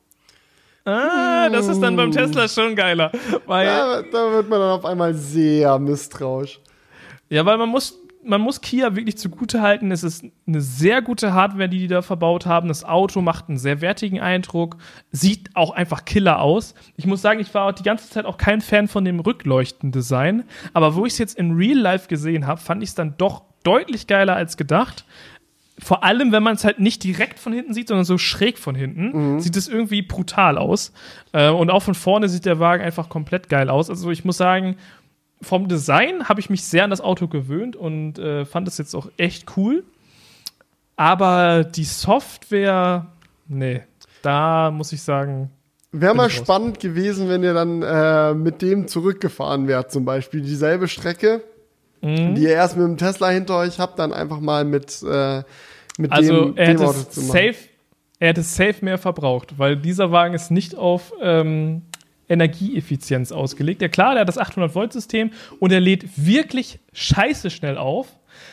Ah, 0.86 1.50
das 1.50 1.68
ist 1.68 1.82
dann 1.82 1.96
beim 1.96 2.12
Tesla 2.12 2.48
schon 2.48 2.76
geiler. 2.76 3.12
Weil, 3.46 3.68
ja, 3.68 4.02
da 4.02 4.32
wird 4.32 4.50
man 4.50 4.60
dann 4.60 4.72
auf 4.72 4.86
einmal 4.86 5.14
sehr 5.14 5.80
misstrauisch. 5.80 6.60
Ja, 7.30 7.46
weil 7.46 7.58
man 7.58 7.70
muss, 7.70 8.00
man 8.22 8.42
muss 8.42 8.60
Kia 8.60 8.96
wirklich 8.96 9.18
zugute 9.18 9.62
halten. 9.62 9.92
Es 9.92 10.04
ist 10.04 10.26
eine 10.46 10.62
sehr 10.62 11.02
gute 11.02 11.34
Hardware, 11.34 11.70
die 11.70 11.80
die 11.80 11.88
da 11.88 12.02
verbaut 12.02 12.46
haben. 12.46 12.68
Das 12.68 12.84
Auto 12.84 13.22
macht 13.22 13.48
einen 13.48 13.58
sehr 13.58 13.80
wertigen 13.80 14.20
Eindruck, 14.20 14.78
sieht 15.12 15.50
auch 15.56 15.72
einfach 15.72 16.04
killer 16.04 16.42
aus. 16.42 16.76
Ich 16.98 17.06
muss 17.06 17.22
sagen, 17.22 17.40
ich 17.40 17.54
war 17.54 17.72
die 17.72 17.84
ganze 17.84 18.10
Zeit 18.10 18.26
auch 18.26 18.38
kein 18.38 18.60
Fan 18.60 18.90
von 18.90 19.06
dem 19.06 19.22
Rückleuchtendesign. 19.22 20.44
Aber 20.74 20.96
wo 20.96 21.06
ich 21.06 21.14
es 21.14 21.20
jetzt 21.20 21.38
in 21.38 21.56
Real 21.56 21.78
Life 21.78 22.10
gesehen 22.10 22.46
habe, 22.46 22.60
fand 22.60 22.84
ich 22.84 22.90
es 22.90 22.96
dann 22.96 23.16
doch 23.18 23.44
deutlich 23.64 24.08
geiler 24.08 24.36
als 24.36 24.58
gedacht 24.58 25.06
vor 25.80 26.04
allem, 26.04 26.32
wenn 26.32 26.44
man 26.44 26.56
es 26.56 26.64
halt 26.64 26.80
nicht 26.80 27.04
direkt 27.04 27.40
von 27.40 27.52
hinten 27.52 27.74
sieht, 27.74 27.88
sondern 27.88 28.06
so 28.06 28.18
schräg 28.18 28.60
von 28.60 28.76
hinten, 28.76 29.36
mhm. 29.36 29.40
sieht 29.40 29.58
es 29.58 29.68
irgendwie 29.68 30.02
brutal 30.02 30.58
aus. 30.58 30.94
Äh, 31.32 31.50
und 31.50 31.72
auch 31.72 31.82
von 31.82 31.96
vorne 31.96 32.30
sieht 32.30 32.46
der 32.46 32.60
Wagen 32.60 32.84
einfach 32.84 33.10
komplett 33.10 33.50
geil 33.50 33.70
aus. 33.70 33.90
Also 33.90 34.12
ich 34.12 34.24
muss 34.24 34.38
sagen, 34.38 34.78
vom 35.42 35.68
Design 35.68 36.30
habe 36.30 36.40
ich 36.40 36.50
mich 36.50 36.64
sehr 36.64 36.84
an 36.84 36.90
das 36.90 37.02
Auto 37.02 37.28
gewöhnt 37.28 37.76
und 37.76 38.20
äh, 38.20 38.46
fand 38.46 38.68
es 38.68 38.78
jetzt 38.78 38.96
auch 38.96 39.10
echt 39.18 39.58
cool. 39.58 39.84
Aber 40.96 41.64
die 41.64 41.86
Software, 41.86 43.08
nee, 43.48 43.82
da 44.22 44.70
muss 44.72 44.94
ich 44.94 45.02
sagen. 45.02 45.50
Wäre 45.92 46.16
mal 46.16 46.30
spannend 46.30 46.80
gewesen, 46.80 47.30
wenn 47.30 47.44
ihr 47.44 47.54
dann 47.54 47.82
äh, 47.82 48.34
mit 48.34 48.62
dem 48.62 48.88
zurückgefahren 48.88 49.68
wärt, 49.68 49.92
zum 49.92 50.06
Beispiel 50.06 50.42
dieselbe 50.42 50.88
Strecke 50.88 51.44
mhm. 52.04 52.36
die 52.36 52.44
ihr 52.44 52.52
erst 52.52 52.78
mit 52.78 52.86
dem 52.86 52.98
Tesla 52.98 53.30
hinter 53.30 53.58
euch 53.58 53.80
habt, 53.80 53.98
dann 54.00 54.14
einfach 54.14 54.40
mal 54.40 54.66
mit, 54.66 55.02
äh, 55.04 55.44
mit 55.98 56.12
also 56.12 56.46
dem, 56.46 56.58
er 56.58 56.74
dem 56.74 56.82
Auto 56.82 57.00
zu 57.00 57.22
machen. 57.22 57.32
Safe, 57.32 57.56
er 58.20 58.30
hätte 58.30 58.44
safe 58.44 58.76
mehr 58.82 58.98
verbraucht, 58.98 59.58
weil 59.58 59.78
dieser 59.78 60.12
Wagen 60.12 60.34
ist 60.34 60.52
nicht 60.52 60.76
auf 60.76 61.14
ähm, 61.22 61.84
Energieeffizienz 62.30 63.32
ausgelegt. 63.32 63.82
Ja 63.82 63.88
klar, 63.88 64.14
der 64.14 64.22
hat 64.22 64.30
das 64.30 64.40
800-Volt-System 64.40 65.32
und 65.60 65.72
er 65.72 65.80
lädt 65.80 66.06
wirklich 66.16 66.80
scheiße 66.94 67.50
schnell 67.50 67.78
auf. 67.78 68.08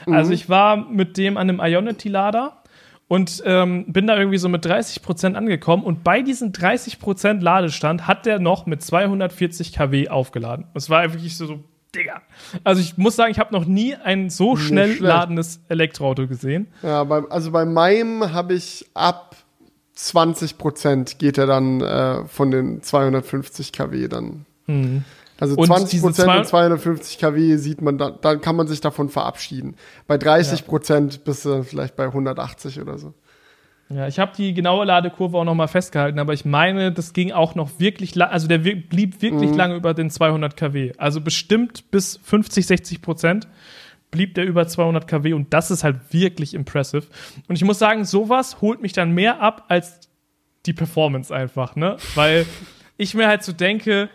Mhm. 0.07 0.15
Also 0.15 0.33
ich 0.33 0.49
war 0.49 0.77
mit 0.77 1.17
dem 1.17 1.37
an 1.37 1.49
einem 1.49 1.61
Ionity-Lader 1.61 2.61
und 3.09 3.43
ähm, 3.45 3.87
bin 3.89 4.07
da 4.07 4.17
irgendwie 4.17 4.39
so 4.39 4.49
mit 4.49 4.65
30% 4.65 5.35
angekommen 5.35 5.83
und 5.83 6.05
bei 6.05 6.23
diesem 6.23 6.53
30% 6.53 7.41
Ladestand 7.41 8.07
hat 8.07 8.27
der 8.27 8.39
noch 8.39 8.67
mit 8.67 8.83
240 8.83 9.73
kW 9.73 10.09
aufgeladen. 10.09 10.67
Das 10.75 10.91
war 10.91 11.13
wirklich 11.13 11.37
so, 11.37 11.47
so 11.47 11.65
Digga. 11.95 12.23
Also 12.65 12.81
ich 12.81 12.97
muss 12.97 13.17
sagen, 13.17 13.31
ich 13.31 13.39
habe 13.39 13.53
noch 13.53 13.65
nie 13.65 13.95
ein 13.95 14.31
so 14.31 14.57
schnell 14.57 14.99
ladendes 15.01 15.61
Elektroauto 15.69 16.27
gesehen. 16.27 16.69
Ja, 16.83 17.05
bei, 17.05 17.23
also 17.31 17.51
bei 17.51 17.65
meinem 17.65 18.33
habe 18.33 18.55
ich 18.55 18.89
ab 18.95 19.37
20 19.95 20.57
Prozent 20.57 21.19
geht 21.19 21.37
er 21.37 21.47
dann 21.47 21.81
äh, 21.81 22.25
von 22.27 22.51
den 22.51 22.83
250 22.83 23.73
kW 23.73 24.09
dann. 24.09 24.47
Mhm. 24.67 25.05
Also 25.39 25.57
und 25.57 25.67
20 25.67 26.01
Prozent 26.03 26.29
und 26.29 26.47
250 26.47 27.19
kW 27.19 27.57
sieht 27.57 27.81
man, 27.81 27.99
da, 27.99 28.11
dann 28.11 28.41
kann 28.41 28.57
man 28.57 28.67
sich 28.67 28.81
davon 28.81 29.09
verabschieden. 29.09 29.75
Bei 30.07 30.19
30 30.19 30.67
Prozent 30.67 31.15
ja. 31.15 31.21
bist 31.25 31.45
du 31.45 31.63
vielleicht 31.65 31.97
bei 31.97 32.05
180 32.05 32.81
oder 32.81 32.99
so. 32.99 33.15
Ja, 33.93 34.07
ich 34.07 34.21
habe 34.21 34.33
die 34.37 34.55
genaue 34.55 34.85
Ladekurve 34.85 35.37
auch 35.37 35.45
noch 35.45 35.55
mal 35.55 35.67
festgehalten, 35.67 36.21
aber 36.21 36.33
ich 36.33 36.45
meine, 36.45 36.93
das 36.93 37.13
ging 37.13 37.33
auch 37.33 37.57
noch 37.57 37.81
wirklich 37.81 38.15
lang, 38.15 38.31
also 38.31 38.47
der 38.47 38.59
blieb 38.59 39.21
wirklich 39.21 39.51
mhm. 39.51 39.57
lange 39.57 39.75
über 39.75 39.95
den 39.95 40.11
200 40.11 40.57
kW. 40.57 40.93
Also 40.97 41.21
bestimmt 41.21 41.91
bis 41.91 42.21
50, 42.23 42.67
60 42.67 43.03
Prozent 43.03 43.49
blieb 44.13 44.35
der 44.35 44.45
über 44.45 44.67
200 44.67 45.09
kW 45.09 45.33
und 45.33 45.53
das 45.53 45.73
ist 45.73 45.83
halt 45.83 45.97
wirklich 46.13 46.55
impressive. 46.55 47.07
Und 47.49 47.57
ich 47.57 47.65
muss 47.65 47.81
sagen, 47.81 48.05
sowas 48.05 48.61
holt 48.61 48.81
mich 48.81 48.93
dann 48.93 49.13
mehr 49.13 49.41
ab 49.41 49.65
als 49.69 50.09
die 50.67 50.73
Performance 50.73 51.35
einfach, 51.35 51.75
ne? 51.75 51.97
Weil 52.15 52.47
ich 52.97 53.15
mir 53.15 53.27
halt 53.27 53.43
so 53.43 53.53
denke, 53.53 54.09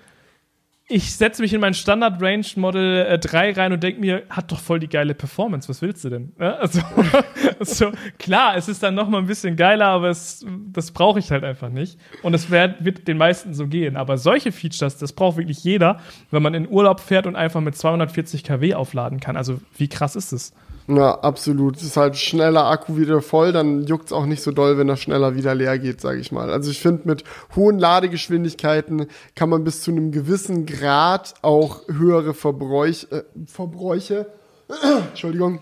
ich 0.88 1.16
setze 1.16 1.42
mich 1.42 1.52
in 1.52 1.62
mein 1.62 1.74
Standard 1.74 2.22
Range 2.22 2.46
Model 2.58 3.08
äh, 3.08 3.18
3 3.18 3.54
rein 3.54 3.74
und 3.74 3.82
denke 3.82 4.00
mir, 4.00 4.24
hat 4.30 4.52
doch 4.52 4.60
voll 4.60 4.80
die 4.80 4.88
geile 4.88 5.16
Performance, 5.16 5.68
was 5.68 5.82
willst 5.82 6.04
du 6.04 6.10
denn? 6.10 6.34
Ja, 6.40 6.56
also, 6.58 6.80
also, 7.60 7.92
klar, 8.20 8.56
es 8.56 8.68
ist 8.68 8.84
dann 8.84 8.94
noch 8.94 9.10
mal 9.10 9.18
ein 9.18 9.26
bisschen 9.26 9.56
geiler, 9.56 9.88
aber 9.88 10.10
es, 10.10 10.46
das 10.72 10.92
brauche 10.92 11.18
ich 11.18 11.32
halt 11.32 11.44
einfach 11.44 11.70
nicht. 11.70 11.98
Und 12.22 12.36
es 12.36 12.52
wird, 12.52 12.86
wird 12.86 13.08
den 13.08 13.18
meisten 13.18 13.56
so 13.56 13.68
gehen. 13.68 13.98
Aber 13.98 14.20
solche 14.20 14.52
Features, 14.52 14.98
das 14.98 15.14
braucht 15.14 15.38
wirklich 15.38 15.64
jeder, 15.64 16.00
wenn 16.30 16.44
man 16.44 16.54
in 16.54 16.70
Urlaub 16.70 17.00
fährt 17.00 17.26
und 17.26 17.36
einfach 17.36 17.62
mit 17.62 17.76
240 17.76 18.44
kW 18.44 18.76
aufladen 18.76 19.20
kann. 19.20 19.38
Also 19.38 19.60
wie 19.78 19.88
krass 19.88 20.16
ist 20.16 20.34
es? 20.34 20.54
Ja, 20.88 21.16
absolut. 21.20 21.78
Es 21.78 21.84
ist 21.84 21.98
halt 21.98 22.16
schneller 22.16 22.66
Akku 22.66 22.96
wieder 22.96 23.22
voll, 23.22 23.52
dann 23.52 23.86
juckt 23.86 24.06
es 24.06 24.12
auch 24.12 24.28
nicht 24.28 24.44
so 24.44 24.52
doll, 24.52 24.78
wenn 24.78 24.88
er 24.88 24.98
schneller 24.98 25.36
wieder 25.36 25.56
leer 25.56 25.80
geht, 25.80 26.00
sage 26.00 26.20
ich 26.20 26.32
mal. 26.32 26.52
Also 26.52 26.70
ich 26.70 26.80
finde, 26.80 27.08
mit 27.08 27.24
hohen 27.56 27.80
Ladegeschwindigkeiten 27.80 29.08
kann 29.36 29.50
man 29.50 29.64
bis 29.64 29.82
zu 29.82 29.90
einem 29.90 30.12
gewissen 30.12 30.68
Grad 30.68 31.34
auch 31.42 31.82
höhere 31.88 32.36
Verbräuch, 32.36 33.08
äh, 33.12 33.24
Verbräuche, 33.48 34.28
Entschuldigung, 35.10 35.60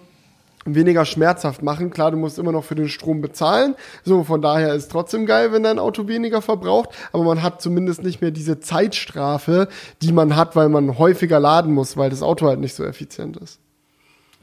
weniger 0.65 1.05
schmerzhaft 1.05 1.63
machen. 1.63 1.89
Klar, 1.89 2.11
du 2.11 2.17
musst 2.17 2.37
immer 2.37 2.51
noch 2.51 2.65
für 2.65 2.75
den 2.75 2.89
Strom 2.89 3.21
bezahlen. 3.21 3.75
So, 4.03 4.25
von 4.25 4.41
daher 4.41 4.73
ist 4.73 4.91
trotzdem 4.91 5.25
geil, 5.25 5.53
wenn 5.53 5.63
dein 5.63 5.79
Auto 5.79 6.09
weniger 6.09 6.41
verbraucht. 6.41 6.89
Aber 7.13 7.23
man 7.23 7.43
hat 7.43 7.61
zumindest 7.61 8.03
nicht 8.03 8.21
mehr 8.21 8.31
diese 8.31 8.59
Zeitstrafe, 8.59 9.69
die 10.01 10.11
man 10.11 10.35
hat, 10.35 10.57
weil 10.57 10.67
man 10.67 10.97
häufiger 10.97 11.39
laden 11.39 11.73
muss, 11.73 11.95
weil 11.95 12.09
das 12.09 12.21
Auto 12.21 12.45
halt 12.47 12.59
nicht 12.59 12.75
so 12.75 12.83
effizient 12.83 13.37
ist. 13.37 13.62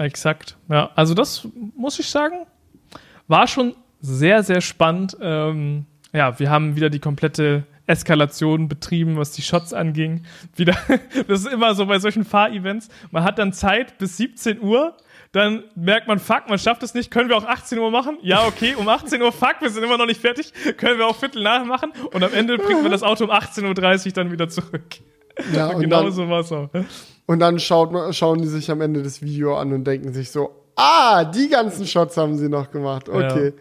Exakt. 0.01 0.57
Ja, 0.71 0.91
also 0.95 1.13
das 1.13 1.47
muss 1.77 1.99
ich 1.99 2.09
sagen, 2.09 2.47
war 3.29 3.47
schon 3.47 3.75
sehr, 4.01 4.43
sehr 4.43 4.63
spannend. 4.63 5.15
Ähm, 5.21 5.85
ja, 6.15 6.39
wir 6.39 6.49
haben 6.49 6.75
wieder 6.75 6.89
die 6.89 7.01
komplette 7.01 7.65
Eskalation 7.87 8.67
betrieben, 8.67 9.19
was 9.19 9.33
die 9.33 9.43
Shots 9.43 9.75
anging. 9.75 10.23
Wieder, 10.57 10.75
das 11.29 11.41
ist 11.41 11.53
immer 11.53 11.75
so 11.75 11.85
bei 11.85 11.99
solchen 11.99 12.25
Fahrevents. 12.25 12.89
Man 13.11 13.25
hat 13.25 13.39
dann 13.39 13.53
Zeit 13.53 13.99
bis 13.99 14.17
17 14.17 14.63
Uhr. 14.63 14.97
Dann 15.33 15.65
merkt 15.75 16.09
man, 16.09 16.19
fuck, 16.19 16.49
man 16.49 16.59
schafft 16.59 16.83
es 16.83 16.95
nicht. 16.95 17.11
Können 17.11 17.29
wir 17.29 17.37
auch 17.37 17.45
18 17.45 17.79
Uhr 17.79 17.91
machen? 17.91 18.17
Ja, 18.23 18.47
okay, 18.47 18.75
um 18.77 18.89
18 18.89 19.21
Uhr, 19.21 19.33
fuck, 19.33 19.57
wir 19.61 19.69
sind 19.69 19.85
immer 19.85 19.99
noch 19.99 20.07
nicht 20.07 20.21
fertig. 20.21 20.55
Können 20.79 20.99
wir 20.99 21.07
auch 21.07 21.17
Viertel 21.17 21.43
nachmachen? 21.43 21.93
Und 22.15 22.25
am 22.25 22.33
Ende 22.33 22.57
bringt 22.57 22.83
man 22.83 22.91
das 22.91 23.03
Auto 23.03 23.25
um 23.25 23.31
18.30 23.31 24.07
Uhr 24.07 24.13
dann 24.13 24.33
wieder 24.33 24.49
zurück. 24.49 24.97
Ja, 25.55 25.69
und 25.75 25.81
genau 25.81 26.05
dann, 26.05 26.13
so 26.13 26.29
war 26.29 26.41
es 26.41 26.53
auch. 26.53 26.69
Und 27.27 27.39
dann 27.41 27.59
schaut, 27.59 27.93
schauen 28.15 28.43
die 28.43 28.49
sich 28.49 28.71
am 28.71 28.81
Ende 28.81 29.03
des 29.03 29.23
Videos 29.23 29.59
an 29.59 29.73
und 29.73 29.85
denken 29.85 30.13
sich 30.13 30.31
so, 30.31 30.51
ah, 30.77 31.25
die 31.25 31.49
ganzen 31.49 31.87
Shots 31.87 32.17
haben 32.17 32.37
sie 32.37 32.49
noch 32.49 32.71
gemacht. 32.71 33.09
Okay. 33.09 33.47
Ja. 33.47 33.53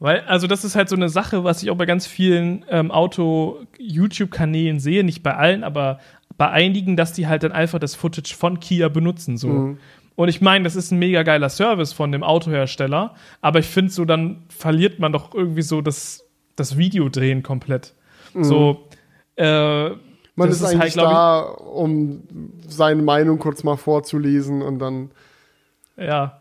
Weil, 0.00 0.20
also 0.26 0.46
das 0.46 0.64
ist 0.64 0.76
halt 0.76 0.88
so 0.88 0.96
eine 0.96 1.08
Sache, 1.08 1.44
was 1.44 1.62
ich 1.62 1.70
auch 1.70 1.76
bei 1.76 1.86
ganz 1.86 2.06
vielen 2.06 2.64
ähm, 2.68 2.90
Auto-YouTube-Kanälen 2.90 4.80
sehe, 4.80 5.04
nicht 5.04 5.22
bei 5.22 5.34
allen, 5.34 5.64
aber 5.64 5.98
bei 6.36 6.50
einigen, 6.50 6.96
dass 6.96 7.12
die 7.12 7.26
halt 7.26 7.42
dann 7.42 7.52
einfach 7.52 7.78
das 7.78 7.94
Footage 7.94 8.34
von 8.34 8.60
Kia 8.60 8.88
benutzen. 8.88 9.36
So. 9.36 9.48
Mhm. 9.48 9.78
Und 10.16 10.28
ich 10.28 10.40
meine, 10.40 10.64
das 10.64 10.76
ist 10.76 10.90
ein 10.90 10.98
mega 10.98 11.22
geiler 11.22 11.48
Service 11.48 11.92
von 11.92 12.12
dem 12.12 12.22
Autohersteller, 12.22 13.14
aber 13.40 13.58
ich 13.58 13.66
finde 13.66 13.92
so, 13.92 14.04
dann 14.04 14.44
verliert 14.48 14.98
man 14.98 15.12
doch 15.12 15.34
irgendwie 15.34 15.62
so 15.62 15.80
das, 15.80 16.24
das 16.56 16.76
Videodrehen 16.76 17.42
komplett. 17.42 17.94
Mhm. 18.32 18.44
So, 18.44 18.88
äh, 19.36 19.90
man 20.36 20.48
ist, 20.48 20.56
ist 20.56 20.66
halt, 20.66 20.74
eigentlich 20.74 20.96
halt, 20.96 21.06
da, 21.06 21.40
um 21.42 22.22
seine 22.66 23.02
Meinung 23.02 23.38
kurz 23.38 23.62
mal 23.62 23.76
vorzulesen 23.76 24.62
und 24.62 24.78
dann. 24.78 25.10
Ja. 25.96 26.40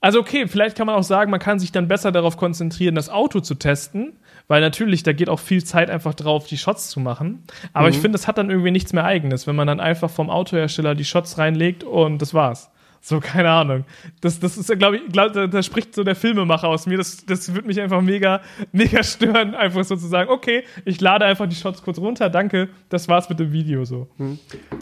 Also 0.00 0.20
okay, 0.20 0.46
vielleicht 0.46 0.76
kann 0.76 0.86
man 0.86 0.96
auch 0.96 1.02
sagen, 1.02 1.30
man 1.30 1.40
kann 1.40 1.58
sich 1.58 1.72
dann 1.72 1.88
besser 1.88 2.12
darauf 2.12 2.36
konzentrieren, 2.36 2.94
das 2.94 3.08
Auto 3.08 3.40
zu 3.40 3.54
testen, 3.54 4.18
weil 4.48 4.60
natürlich, 4.60 5.02
da 5.02 5.14
geht 5.14 5.30
auch 5.30 5.40
viel 5.40 5.64
Zeit 5.64 5.88
einfach 5.88 6.12
drauf, 6.12 6.46
die 6.46 6.58
Shots 6.58 6.90
zu 6.90 7.00
machen. 7.00 7.44
Aber 7.72 7.86
mhm. 7.86 7.94
ich 7.94 7.98
finde, 8.00 8.18
das 8.18 8.28
hat 8.28 8.36
dann 8.36 8.50
irgendwie 8.50 8.70
nichts 8.70 8.92
mehr 8.92 9.04
Eigenes, 9.04 9.46
wenn 9.46 9.56
man 9.56 9.66
dann 9.66 9.80
einfach 9.80 10.10
vom 10.10 10.28
Autohersteller 10.28 10.94
die 10.94 11.06
Shots 11.06 11.38
reinlegt 11.38 11.84
und 11.84 12.20
das 12.20 12.34
war's. 12.34 12.70
So, 13.06 13.20
keine 13.20 13.50
Ahnung. 13.50 13.84
Das, 14.22 14.40
das 14.40 14.56
ist, 14.56 14.78
glaube 14.78 14.96
ich, 14.96 15.12
glaub, 15.12 15.34
da, 15.34 15.46
da, 15.46 15.62
spricht 15.62 15.94
so 15.94 16.04
der 16.04 16.16
Filmemacher 16.16 16.68
aus 16.68 16.86
mir. 16.86 16.96
Das, 16.96 17.26
das 17.26 17.52
würde 17.52 17.66
mich 17.66 17.78
einfach 17.78 18.00
mega, 18.00 18.40
mega 18.72 19.02
stören, 19.02 19.54
einfach 19.54 19.84
so 19.84 19.94
zu 19.94 20.06
sagen, 20.06 20.30
okay, 20.30 20.64
ich 20.86 21.02
lade 21.02 21.26
einfach 21.26 21.46
die 21.46 21.54
Shots 21.54 21.82
kurz 21.82 21.98
runter, 21.98 22.30
danke, 22.30 22.70
das 22.88 23.06
war's 23.06 23.28
mit 23.28 23.40
dem 23.40 23.52
Video 23.52 23.84
so. 23.84 24.08
Hm. 24.16 24.38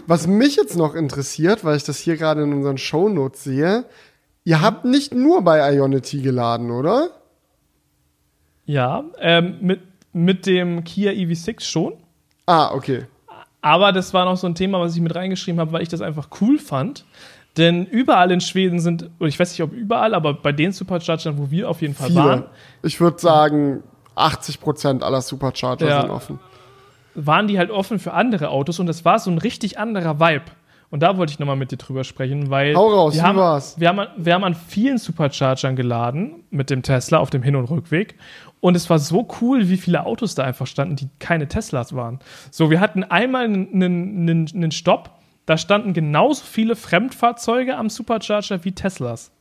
Was 0.07 0.29
mich 0.29 0.55
jetzt 0.55 0.77
noch 0.77 0.95
interessiert, 0.95 1.65
weil 1.65 1.77
ich 1.77 1.83
das 1.83 1.99
hier 1.99 2.17
gerade 2.17 2.45
in 2.45 2.53
unseren 2.53 2.79
Shownotes 2.79 3.43
sehe, 3.43 3.87
ihr 4.45 4.61
habt 4.61 4.85
nicht 4.85 5.13
nur 5.13 5.43
bei 5.43 5.75
Ionity 5.75 6.23
geladen, 6.23 6.71
oder? 6.71 7.09
Ja, 8.67 9.03
ähm, 9.19 9.57
mit, 9.63 9.81
mit 10.13 10.47
dem 10.47 10.85
Kia 10.85 11.11
EV6 11.11 11.65
schon. 11.65 11.95
Ah, 12.47 12.73
okay. 12.73 13.07
Aber 13.63 13.91
das 13.91 14.15
war 14.15 14.27
noch 14.27 14.37
so 14.37 14.47
ein 14.47 14.55
Thema, 14.55 14.79
was 14.79 14.95
ich 14.95 15.01
mit 15.01 15.13
reingeschrieben 15.13 15.61
habe, 15.61 15.73
weil 15.73 15.83
ich 15.83 15.89
das 15.89 16.03
einfach 16.03 16.29
cool 16.41 16.59
fand. 16.59 17.05
Denn 17.57 17.85
überall 17.85 18.31
in 18.31 18.41
Schweden 18.41 18.81
sind, 18.81 19.11
ich 19.21 19.39
weiß 19.39 19.51
nicht, 19.51 19.63
ob 19.63 19.73
überall, 19.73 20.15
aber 20.15 20.35
bei 20.35 20.53
den 20.53 20.73
Superchargern, 20.73 21.37
wo 21.37 21.51
wir 21.51 21.69
auf 21.69 21.83
jeden 21.83 21.95
Fall 21.95 22.09
Viele. 22.09 22.21
waren. 22.21 22.45
Ich 22.83 23.01
würde 23.01 23.19
sagen, 23.19 23.83
80 24.15 24.61
Prozent 24.61 25.03
aller 25.03 25.21
Supercharger 25.21 25.87
ja, 25.87 26.01
sind 26.01 26.11
offen. 26.11 26.39
Waren 27.15 27.49
die 27.49 27.59
halt 27.59 27.71
offen 27.71 27.99
für 27.99 28.15
andere 28.15 28.49
Autos 28.49 28.79
und 28.79 28.89
es 28.89 29.05
war 29.05 29.19
so 29.19 29.31
ein 29.31 29.39
richtig 29.39 29.79
anderer 29.79 30.19
Vibe. 30.19 30.45
Und 30.89 31.03
da 31.03 31.17
wollte 31.17 31.33
ich 31.33 31.39
nochmal 31.39 31.57
mit 31.57 31.73
dir 31.73 31.79
drüber 31.79 32.05
sprechen, 32.05 32.51
weil 32.51 32.75
Hau 32.75 32.89
raus, 32.89 33.15
wir, 33.15 33.23
haben, 33.23 33.39
war's? 33.39 33.81
Wir, 33.81 33.89
haben, 33.89 34.07
wir 34.17 34.35
haben 34.35 34.45
an 34.45 34.55
vielen 34.55 34.99
Superchargern 34.99 35.75
geladen 35.75 36.45
mit 36.51 36.69
dem 36.69 36.83
Tesla 36.83 37.19
auf 37.19 37.31
dem 37.31 37.43
Hin- 37.43 37.57
und 37.57 37.65
Rückweg. 37.65 38.19
Und 38.61 38.77
es 38.77 38.91
war 38.91 38.99
so 38.99 39.27
cool, 39.41 39.71
wie 39.71 39.79
viele 39.79 40.05
Autos 40.05 40.35
da 40.35 40.45
einfach 40.45 40.67
standen, 40.67 40.97
die 40.97 41.09
keine 41.19 41.49
Teslas 41.49 41.97
waren. 41.97 42.21
So, 42.51 42.71
wir 42.71 42.79
hatten 42.79 43.05
einmal 43.05 43.45
einen, 43.45 43.83
einen, 43.83 44.51
einen 44.55 44.71
Stopp 44.71 45.11
da 45.47 45.59
standen 45.59 45.93
genauso 45.93 46.45
viele 46.45 46.77
Fremdfahrzeuge 46.77 47.77
am 47.77 47.91
Supercharger 47.91 48.65
wie 48.65 48.73
Teslas. 48.73 49.33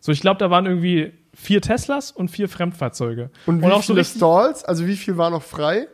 So, 0.00 0.12
ich 0.12 0.20
glaube, 0.20 0.38
da 0.38 0.50
waren 0.50 0.66
irgendwie 0.66 1.12
vier 1.34 1.60
Teslas 1.60 2.10
und 2.10 2.28
vier 2.28 2.48
Fremdfahrzeuge. 2.48 3.30
Und 3.46 3.62
wie 3.62 3.66
und 3.66 3.84
viele 3.84 4.04
so 4.04 4.16
Stalls? 4.18 4.64
Also 4.64 4.86
wie 4.86 4.96
viel 4.96 5.16
war 5.16 5.30
noch 5.30 5.42
frei? 5.42 5.88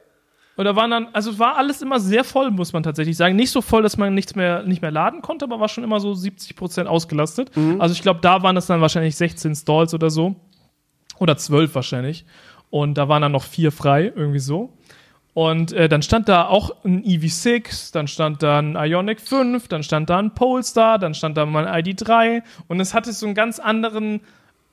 Und 0.57 0.65
da 0.65 0.75
waren 0.75 0.91
dann, 0.91 1.09
also 1.13 1.39
war 1.39 1.57
alles 1.57 1.83
immer 1.83 2.01
sehr 2.01 2.25
voll, 2.25 2.51
muss 2.51 2.73
man 2.73 2.83
tatsächlich 2.83 3.17
sagen. 3.17 3.37
Nicht 3.37 3.53
so 3.53 3.63
voll, 3.63 3.83
dass 3.83 3.97
man 3.97 4.13
nichts 4.15 4.35
mehr, 4.35 4.65
nicht 4.65 4.83
mehr 4.83 4.91
laden 4.91 5.23
konnte, 5.23 5.45
aber 5.45 5.61
war 5.61 5.69
schon 5.69 5.85
immer 5.85 6.01
so 6.01 6.15
70 6.15 6.57
Prozent 6.57 6.89
ausgelastet. 6.89 7.57
Mhm. 7.57 7.81
Also 7.81 7.93
ich 7.93 8.03
glaube, 8.03 8.21
da 8.23 8.43
waren 8.43 8.57
es 8.57 8.67
dann 8.67 8.81
wahrscheinlich 8.81 9.15
16 9.15 9.55
Stalls 9.55 9.95
oder 9.95 10.11
so. 10.11 10.35
Oder 11.21 11.37
12 11.37 11.75
wahrscheinlich. 11.75 12.25
Und 12.71 12.99
da 12.99 13.09
waren 13.09 13.23
dann 13.23 13.33
noch 13.33 13.45
vier 13.45 13.71
frei, 13.71 14.13
irgendwie 14.15 14.41
so. 14.41 14.73
Und 15.39 15.73
äh, 15.73 15.89
dann 15.89 16.03
stand 16.03 16.29
da 16.29 16.49
auch 16.49 16.85
ein 16.85 17.05
EV6, 17.05 17.93
dann 17.93 18.09
stand 18.09 18.43
da 18.43 18.59
ein 18.59 18.75
Ionic 18.75 19.21
5, 19.21 19.69
dann 19.69 19.85
stand 19.85 20.11
da 20.11 20.19
ein 20.19 20.35
Polestar, 20.35 20.99
dann 20.99 21.15
stand 21.15 21.37
da 21.37 21.47
mal 21.47 21.65
ein 21.65 21.85
ID3 21.85 22.43
und 22.67 22.81
es 22.81 22.93
hatte 22.93 23.13
so 23.13 23.25
einen 23.25 23.37
ganz 23.37 23.61
anderen 23.61 24.21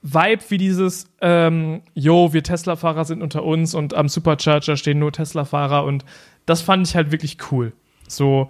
Vibe 0.02 0.42
wie 0.50 0.58
dieses, 0.58 1.06
ähm, 1.22 1.84
wir 1.94 2.42
Tesla-Fahrer 2.42 3.06
sind 3.06 3.22
unter 3.22 3.44
uns 3.44 3.76
und 3.76 3.94
am 3.94 4.10
Supercharger 4.10 4.76
stehen 4.76 4.98
nur 4.98 5.12
Tesla-Fahrer. 5.12 5.86
Und 5.86 6.04
das 6.48 6.64
fand 6.64 6.88
ich 6.88 6.96
halt 6.96 7.12
wirklich 7.12 7.38
cool. 7.52 7.72
So, 8.08 8.50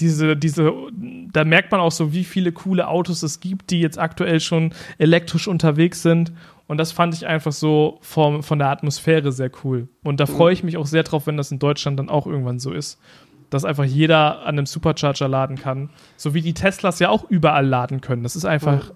diese, 0.00 0.36
diese, 0.36 0.72
da 1.32 1.44
merkt 1.44 1.70
man 1.70 1.80
auch 1.80 1.92
so, 1.92 2.12
wie 2.12 2.24
viele 2.24 2.50
coole 2.50 2.88
Autos 2.88 3.22
es 3.22 3.38
gibt, 3.38 3.70
die 3.70 3.80
jetzt 3.80 4.00
aktuell 4.00 4.40
schon 4.40 4.74
elektrisch 4.98 5.46
unterwegs 5.46 6.02
sind 6.02 6.32
und 6.72 6.78
das 6.78 6.90
fand 6.90 7.12
ich 7.12 7.26
einfach 7.26 7.52
so 7.52 7.98
vom, 8.00 8.42
von 8.42 8.58
der 8.58 8.70
Atmosphäre 8.70 9.30
sehr 9.30 9.50
cool. 9.62 9.88
Und 10.02 10.20
da 10.20 10.24
freue 10.24 10.54
ich 10.54 10.64
mich 10.64 10.78
auch 10.78 10.86
sehr 10.86 11.02
drauf, 11.02 11.26
wenn 11.26 11.36
das 11.36 11.52
in 11.52 11.58
Deutschland 11.58 11.98
dann 11.98 12.08
auch 12.08 12.26
irgendwann 12.26 12.58
so 12.58 12.72
ist. 12.72 12.98
Dass 13.50 13.66
einfach 13.66 13.84
jeder 13.84 14.46
an 14.46 14.56
einem 14.56 14.64
Supercharger 14.64 15.28
laden 15.28 15.58
kann. 15.58 15.90
So 16.16 16.32
wie 16.32 16.40
die 16.40 16.54
Teslas 16.54 16.98
ja 16.98 17.10
auch 17.10 17.28
überall 17.28 17.66
laden 17.66 18.00
können. 18.00 18.22
Das 18.22 18.36
ist 18.36 18.46
einfach 18.46 18.90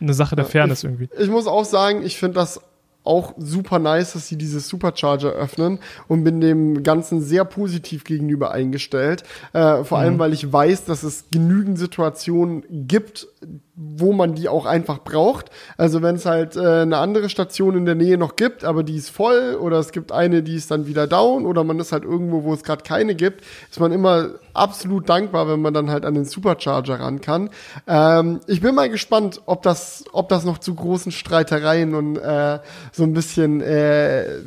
eine 0.00 0.14
Sache 0.14 0.36
der 0.36 0.46
Fairness 0.46 0.84
ich, 0.84 0.84
irgendwie. 0.88 1.10
Ich 1.18 1.28
muss 1.28 1.46
auch 1.46 1.66
sagen, 1.66 2.02
ich 2.02 2.16
finde 2.16 2.36
das 2.36 2.62
auch 3.04 3.34
super 3.36 3.78
nice, 3.78 4.14
dass 4.14 4.28
sie 4.28 4.38
diese 4.38 4.60
Supercharger 4.60 5.32
öffnen 5.32 5.80
und 6.08 6.24
bin 6.24 6.40
dem 6.40 6.82
Ganzen 6.82 7.20
sehr 7.20 7.44
positiv 7.44 8.04
gegenüber 8.04 8.52
eingestellt. 8.52 9.22
Äh, 9.52 9.84
vor 9.84 9.98
mhm. 9.98 10.04
allem, 10.04 10.18
weil 10.18 10.32
ich 10.32 10.50
weiß, 10.50 10.86
dass 10.86 11.02
es 11.02 11.26
genügend 11.30 11.78
Situationen 11.78 12.64
gibt, 12.70 13.28
wo 13.76 14.12
man 14.12 14.34
die 14.34 14.48
auch 14.48 14.64
einfach 14.64 15.00
braucht. 15.04 15.50
Also 15.76 16.00
wenn 16.00 16.16
es 16.16 16.24
halt 16.24 16.56
äh, 16.56 16.60
eine 16.60 16.96
andere 16.96 17.28
Station 17.28 17.76
in 17.76 17.84
der 17.84 17.94
Nähe 17.94 18.16
noch 18.16 18.34
gibt, 18.34 18.64
aber 18.64 18.82
die 18.82 18.96
ist 18.96 19.10
voll 19.10 19.54
oder 19.60 19.78
es 19.78 19.92
gibt 19.92 20.12
eine, 20.12 20.42
die 20.42 20.56
ist 20.56 20.70
dann 20.70 20.86
wieder 20.86 21.06
down 21.06 21.44
oder 21.44 21.62
man 21.62 21.78
ist 21.78 21.92
halt 21.92 22.04
irgendwo, 22.04 22.42
wo 22.44 22.54
es 22.54 22.64
gerade 22.64 22.82
keine 22.82 23.14
gibt, 23.14 23.44
ist 23.70 23.78
man 23.78 23.92
immer 23.92 24.30
absolut 24.54 25.10
dankbar, 25.10 25.46
wenn 25.48 25.60
man 25.60 25.74
dann 25.74 25.90
halt 25.90 26.06
an 26.06 26.14
den 26.14 26.24
Supercharger 26.24 27.00
ran 27.00 27.20
kann. 27.20 27.50
Ähm, 27.86 28.40
ich 28.46 28.62
bin 28.62 28.74
mal 28.74 28.88
gespannt, 28.88 29.42
ob 29.44 29.62
das, 29.62 30.04
ob 30.12 30.30
das 30.30 30.46
noch 30.46 30.56
zu 30.56 30.74
großen 30.74 31.12
Streitereien 31.12 31.94
und 31.94 32.16
äh, 32.16 32.60
so 32.92 33.02
ein 33.02 33.12
bisschen 33.12 33.60
äh, 33.60 34.38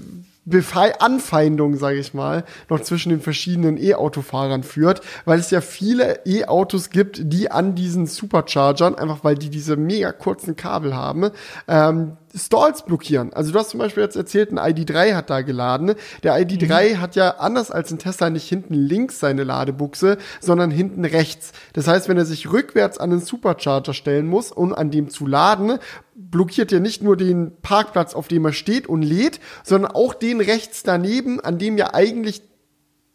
Befei 0.50 1.00
Anfeindung, 1.00 1.76
sage 1.78 2.00
ich 2.00 2.14
mal, 2.14 2.43
noch 2.70 2.82
zwischen 2.82 3.10
den 3.10 3.22
verschiedenen 3.22 3.78
E-Autofahrern 3.78 4.64
führt, 4.64 5.02
weil 5.26 5.39
es 5.39 5.52
ja 5.52 5.62
viele 5.62 6.22
E-Autos 6.26 6.89
gibt, 6.89 7.22
die 7.24 7.52
an 7.52 7.76
diesen 7.76 8.08
Superchargern, 8.08 8.95
einfach 8.95 9.24
weil 9.24 9.36
die 9.36 9.50
diese 9.50 9.78
mega 9.78 10.12
kurzen 10.12 10.56
Kabel 10.56 10.95
haben, 10.95 11.30
ähm, 11.68 12.18
Stalls 12.36 12.84
blockieren. 12.84 13.34
Also 13.34 13.52
du 13.52 13.60
hast 13.60 13.70
zum 13.70 13.80
Beispiel 13.80 14.04
jetzt 14.04 14.16
erzählt, 14.16 14.52
ein 14.52 14.60
ID3 14.60 15.16
hat 15.16 15.30
da 15.30 15.42
geladen. 15.42 15.96
Der 16.24 16.36
ID3 16.36 16.96
mhm. 16.96 17.02
hat 17.02 17.16
ja 17.16 17.32
anders 17.38 17.72
als 17.72 17.92
ein 17.92 18.00
Tesla 18.00 18.30
nicht 18.30 18.48
hinten 18.48 18.74
links 18.74 19.20
seine 19.20 19.44
Ladebuchse, 19.44 20.18
sondern 20.40 20.72
hinten 20.72 21.06
rechts. 21.06 21.52
Das 21.74 21.88
heißt, 21.88 22.08
wenn 22.10 22.18
er 22.18 22.26
sich 22.26 22.52
rückwärts 22.52 22.98
an 22.98 23.10
den 23.10 23.20
Supercharger 23.20 23.94
stellen 23.94 24.28
muss, 24.28 24.52
um 24.52 24.74
an 24.74 24.92
dem 24.92 25.10
zu 25.10 25.26
laden, 25.26 25.80
blockiert 26.16 26.72
er 26.72 26.80
nicht 26.80 27.02
nur 27.02 27.18
den 27.18 27.54
Parkplatz, 27.62 28.14
auf 28.14 28.28
dem 28.28 28.46
er 28.46 28.54
steht 28.54 28.88
und 28.88 29.02
lädt, 29.02 29.40
sondern 29.64 29.92
auch 29.92 30.14
den 30.14 30.42
rechts 30.42 30.84
daneben, 30.84 31.40
an 31.40 31.58
dem 31.58 31.78
ja 31.78 31.94
eigentlich 31.94 32.44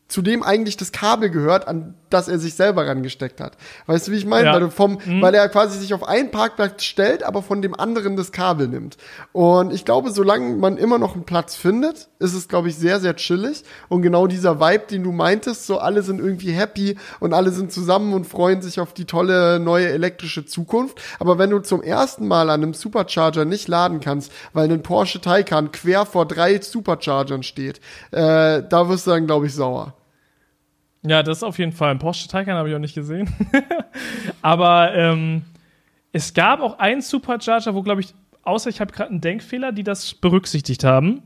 zu 0.08 0.22
dem 0.22 0.42
eigentlich 0.42 0.76
das 0.76 0.92
Kabel 0.92 1.30
gehört, 1.30 1.66
an 1.66 1.94
das 2.14 2.28
er 2.28 2.38
sich 2.38 2.54
selber 2.54 2.86
rangesteckt 2.86 3.40
hat. 3.40 3.56
Weißt 3.86 4.06
du, 4.08 4.12
wie 4.12 4.16
ich 4.16 4.26
meine? 4.26 4.46
Ja. 4.46 4.54
Weil, 4.54 4.70
vom, 4.70 4.98
mhm. 5.04 5.20
weil 5.20 5.34
er 5.34 5.48
quasi 5.48 5.78
sich 5.78 5.92
auf 5.92 6.06
einen 6.06 6.30
Parkplatz 6.30 6.84
stellt, 6.84 7.24
aber 7.24 7.42
von 7.42 7.60
dem 7.60 7.78
anderen 7.78 8.16
das 8.16 8.30
Kabel 8.32 8.68
nimmt. 8.68 8.96
Und 9.32 9.72
ich 9.72 9.84
glaube, 9.84 10.10
solange 10.10 10.54
man 10.56 10.76
immer 10.76 10.98
noch 10.98 11.14
einen 11.14 11.24
Platz 11.24 11.56
findet, 11.56 12.08
ist 12.20 12.34
es, 12.34 12.48
glaube 12.48 12.68
ich, 12.68 12.76
sehr, 12.76 13.00
sehr 13.00 13.16
chillig. 13.16 13.64
Und 13.88 14.02
genau 14.02 14.26
dieser 14.28 14.60
Vibe, 14.60 14.84
den 14.90 15.02
du 15.02 15.12
meintest, 15.12 15.66
so 15.66 15.78
alle 15.78 16.02
sind 16.02 16.20
irgendwie 16.20 16.52
happy 16.52 16.96
und 17.18 17.34
alle 17.34 17.50
sind 17.50 17.72
zusammen 17.72 18.14
und 18.14 18.26
freuen 18.26 18.62
sich 18.62 18.78
auf 18.78 18.94
die 18.94 19.04
tolle 19.04 19.58
neue 19.58 19.88
elektrische 19.88 20.46
Zukunft. 20.46 21.02
Aber 21.18 21.38
wenn 21.38 21.50
du 21.50 21.58
zum 21.58 21.82
ersten 21.82 22.28
Mal 22.28 22.48
an 22.48 22.62
einem 22.62 22.74
Supercharger 22.74 23.44
nicht 23.44 23.66
laden 23.66 23.98
kannst, 24.00 24.30
weil 24.52 24.70
ein 24.70 24.82
Porsche 24.82 25.20
Taycan 25.20 25.72
quer 25.72 26.06
vor 26.06 26.26
drei 26.26 26.60
Superchargern 26.60 27.42
steht, 27.42 27.80
äh, 28.12 28.62
da 28.62 28.88
wirst 28.88 29.08
du 29.08 29.10
dann, 29.10 29.26
glaube 29.26 29.46
ich, 29.46 29.54
sauer. 29.54 29.94
Ja, 31.06 31.22
das 31.22 31.38
ist 31.38 31.42
auf 31.42 31.58
jeden 31.58 31.72
Fall. 31.72 31.90
Ein 31.90 31.98
Porsche 31.98 32.28
Taycan 32.28 32.56
habe 32.56 32.68
ich 32.70 32.74
auch 32.74 32.80
nicht 32.80 32.94
gesehen. 32.94 33.28
Aber 34.42 34.94
ähm, 34.94 35.42
es 36.12 36.32
gab 36.32 36.60
auch 36.60 36.78
einen 36.78 37.02
Supercharger, 37.02 37.74
wo, 37.74 37.82
glaube 37.82 38.00
ich, 38.00 38.14
außer 38.42 38.70
ich 38.70 38.80
habe 38.80 38.92
gerade 38.92 39.10
einen 39.10 39.20
Denkfehler, 39.20 39.72
die 39.72 39.82
das 39.82 40.14
berücksichtigt 40.14 40.82
haben. 40.82 41.22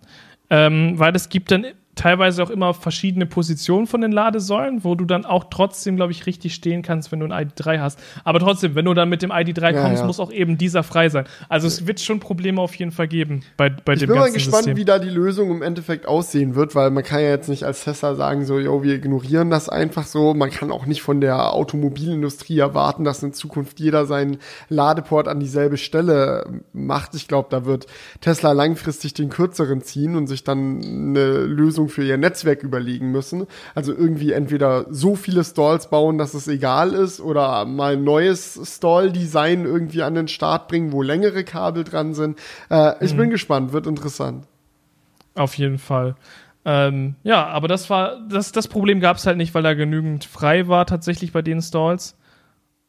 Ähm, 0.51 0.99
weil 0.99 1.15
es 1.15 1.29
gibt 1.29 1.51
dann 1.51 1.67
teilweise 1.99 2.43
auch 2.43 2.51
immer 2.51 2.75
verschiedene 2.75 3.27
Positionen 3.27 3.87
von 3.87 4.01
den 4.01 4.13
Ladesäulen, 4.13 4.85
wo 4.85 4.95
du 4.95 5.05
dann 5.05 5.25
auch 5.25 5.45
trotzdem, 5.51 5.97
glaube 5.97 6.13
ich, 6.13 6.27
richtig 6.27 6.55
stehen 6.55 6.83
kannst, 6.83 7.11
wenn 7.11 7.21
du 7.21 7.27
ein 7.27 7.49
ID3 7.49 7.81
hast. 7.81 7.99
Aber 8.25 8.39
trotzdem, 8.39 8.75
wenn 8.77 8.85
du 8.85 8.95
dann 8.95 9.09
mit 9.09 9.21
dem 9.21 9.33
ID3 9.33 9.73
ja, 9.73 9.83
kommst, 9.83 10.01
ja. 10.01 10.07
muss 10.07 10.21
auch 10.21 10.31
eben 10.31 10.57
dieser 10.57 10.85
frei 10.85 11.09
sein. 11.09 11.25
Also 11.49 11.67
es 11.67 11.87
wird 11.87 12.01
schon 12.01 12.21
Probleme 12.21 12.61
auf 12.61 12.75
jeden 12.77 12.93
Fall 12.93 13.09
geben 13.09 13.43
bei, 13.57 13.69
bei 13.69 13.95
ich 13.95 14.01
dem 14.01 14.09
ganzen 14.09 14.09
System. 14.09 14.09
Ich 14.09 14.09
bin 14.09 14.17
mal 14.17 14.33
gespannt, 14.33 14.65
System. 14.65 14.77
wie 14.77 14.85
da 14.85 14.99
die 14.99 15.11
Lösung 15.11 15.51
im 15.51 15.63
Endeffekt 15.63 16.07
aussehen 16.07 16.55
wird, 16.55 16.77
weil 16.77 16.91
man 16.91 17.03
kann 17.03 17.21
ja 17.21 17.31
jetzt 17.31 17.49
nicht 17.49 17.65
als 17.65 17.83
Tesla 17.83 18.15
sagen, 18.15 18.45
so, 18.45 18.61
yo, 18.61 18.83
wir 18.85 18.95
ignorieren 18.95 19.51
das 19.51 19.69
einfach 19.69 20.07
so. 20.07 20.35
Man 20.35 20.51
kann 20.51 20.71
auch 20.71 20.87
nicht 20.87 21.03
von 21.03 21.21
der 21.21 21.53
Automobilindustrie 21.53 22.59
erwarten, 22.59 23.03
dass 23.03 23.23
in 23.25 23.33
Zukunft 23.33 23.81
jeder 23.81 24.07
seinen 24.07 24.39
Ladeport 24.69 25.27
an 25.27 25.41
dieselbe 25.41 25.77
Stelle 25.77 26.63
macht. 26.73 27.17
Ich 27.17 27.27
glaube, 27.27 27.49
da 27.51 27.65
wird 27.65 27.87
Tesla 28.21 28.53
langfristig 28.53 29.15
den 29.15 29.31
kürzeren 29.31 29.83
ziehen 29.83 30.15
und 30.15 30.29
sich 30.29 30.45
dann 30.45 30.81
eine 30.81 31.41
Lösung 31.41 31.88
für 31.89 32.05
ihr 32.05 32.17
Netzwerk 32.17 32.63
überlegen 32.63 33.11
müssen. 33.11 33.47
Also 33.75 33.93
irgendwie 33.93 34.33
entweder 34.33 34.87
so 34.91 35.17
viele 35.17 35.45
Stalls 35.45 35.91
bauen, 35.91 36.19
dass 36.19 36.35
es 36.35 36.49
egal 36.49 36.93
ist 36.93 37.21
oder 37.21 37.65
mal 37.65 37.95
ein 37.95 38.05
neues 38.05 38.61
Stall-Design 38.63 39.65
irgendwie 39.65 40.03
an 40.03 40.15
den 40.15 40.29
Start 40.29 40.69
bringen, 40.69 40.93
wo 40.93 41.03
längere 41.03 41.45
Kabel 41.45 41.85
dran 41.85 42.15
sind. 42.15 42.39
Äh, 42.71 43.05
ich 43.05 43.15
mhm. 43.15 43.19
bin 43.19 43.31
gespannt, 43.31 43.73
wird 43.73 43.87
interessant. 43.87 44.47
Auf 45.35 45.55
jeden 45.55 45.79
Fall. 45.79 46.17
Ähm, 46.65 47.15
ja, 47.23 47.47
aber 47.47 47.69
das 47.69 47.89
war, 47.89 48.21
das, 48.29 48.53
das 48.53 48.69
Problem 48.69 49.01
gab 49.01 49.17
es 49.17 49.27
halt 49.27 49.37
nicht, 49.37 49.55
weil 49.55 49.63
da 49.63 49.75
genügend 49.75 50.25
frei 50.25 50.69
war 50.69 50.85
tatsächlich 50.87 51.33
bei 51.33 51.43
den 51.43 51.63
Stalls. 51.63 52.17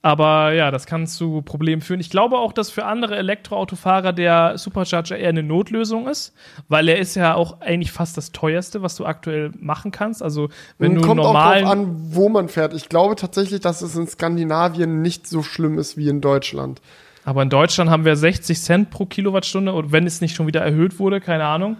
Aber 0.01 0.53
ja, 0.53 0.71
das 0.71 0.85
kann 0.85 1.07
zu 1.07 1.41
Problemen 1.41 1.81
führen. 1.81 1.99
Ich 1.99 2.09
glaube 2.09 2.37
auch, 2.37 2.53
dass 2.53 2.69
für 2.69 2.85
andere 2.85 3.17
Elektroautofahrer 3.17 4.13
der 4.13 4.57
Supercharger 4.57 5.17
eher 5.17 5.27
eine 5.27 5.43
Notlösung 5.43 6.07
ist, 6.07 6.33
weil 6.69 6.87
er 6.87 6.99
ist 6.99 7.15
ja 7.15 7.33
auch 7.33 7.59
eigentlich 7.59 7.91
fast 7.91 8.15
das 8.15 8.31
teuerste, 8.31 8.81
was 8.81 8.95
du 8.95 9.05
aktuell 9.05 9.51
machen 9.59 9.91
kannst. 9.91 10.23
Also 10.23 10.47
wenn 10.77 10.95
du 10.95 11.01
Kommt 11.01 11.21
normalen 11.21 11.65
auch 11.65 11.73
drauf 11.73 11.79
an, 11.79 11.95
wo 12.11 12.29
man 12.29 12.47
fährt. 12.47 12.73
Ich 12.73 12.87
glaube 12.87 13.17
tatsächlich, 13.17 13.59
dass 13.59 13.81
es 13.81 13.93
in 13.97 14.07
Skandinavien 14.07 15.01
nicht 15.01 15.27
so 15.27 15.43
schlimm 15.43 15.77
ist 15.77 15.97
wie 15.97 16.07
in 16.07 16.21
Deutschland. 16.21 16.81
Aber 17.25 17.43
in 17.43 17.49
Deutschland 17.49 17.89
haben 17.89 18.05
wir 18.05 18.15
60 18.15 18.61
Cent 18.61 18.89
pro 18.91 19.05
Kilowattstunde 19.05 19.73
und 19.73 19.91
wenn 19.91 20.07
es 20.07 20.21
nicht 20.21 20.33
schon 20.33 20.47
wieder 20.47 20.61
erhöht 20.61 20.97
wurde, 20.99 21.19
keine 21.19 21.43
Ahnung. 21.43 21.75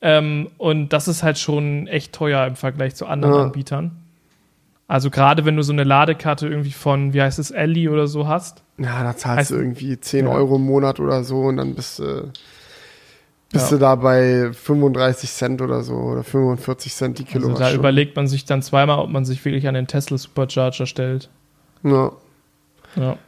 Ähm, 0.00 0.48
und 0.56 0.94
das 0.94 1.06
ist 1.06 1.22
halt 1.22 1.38
schon 1.38 1.86
echt 1.86 2.14
teuer 2.14 2.46
im 2.46 2.56
Vergleich 2.56 2.94
zu 2.94 3.04
anderen 3.06 3.34
ja. 3.34 3.42
Anbietern. 3.42 4.07
Also 4.88 5.10
gerade 5.10 5.44
wenn 5.44 5.54
du 5.54 5.62
so 5.62 5.72
eine 5.72 5.84
Ladekarte 5.84 6.48
irgendwie 6.48 6.72
von, 6.72 7.12
wie 7.12 7.20
heißt 7.20 7.38
es, 7.38 7.50
Ellie 7.50 7.90
oder 7.90 8.06
so 8.06 8.26
hast. 8.26 8.62
Ja, 8.78 9.02
da 9.02 9.14
zahlst 9.14 9.38
heißt, 9.38 9.50
du 9.50 9.56
irgendwie 9.56 10.00
10 10.00 10.24
ja. 10.24 10.32
Euro 10.32 10.56
im 10.56 10.64
Monat 10.64 10.98
oder 10.98 11.22
so 11.24 11.42
und 11.42 11.58
dann 11.58 11.74
bist, 11.74 12.00
äh, 12.00 12.22
bist 13.52 13.70
ja. 13.70 13.76
du 13.76 13.78
da 13.78 13.94
bei 13.96 14.50
35 14.50 15.30
Cent 15.30 15.60
oder 15.60 15.82
so 15.82 15.94
oder 15.94 16.24
45 16.24 16.94
Cent 16.94 17.18
die 17.18 17.24
Kilowattstunde. 17.24 17.64
Also 17.66 17.76
da 17.76 17.78
überlegt 17.78 18.16
man 18.16 18.28
sich 18.28 18.46
dann 18.46 18.62
zweimal, 18.62 18.98
ob 19.00 19.10
man 19.10 19.26
sich 19.26 19.44
wirklich 19.44 19.68
an 19.68 19.74
den 19.74 19.88
Tesla 19.88 20.16
Supercharger 20.16 20.86
stellt. 20.86 21.28
Ja. 21.82 22.12
ja. 22.96 23.18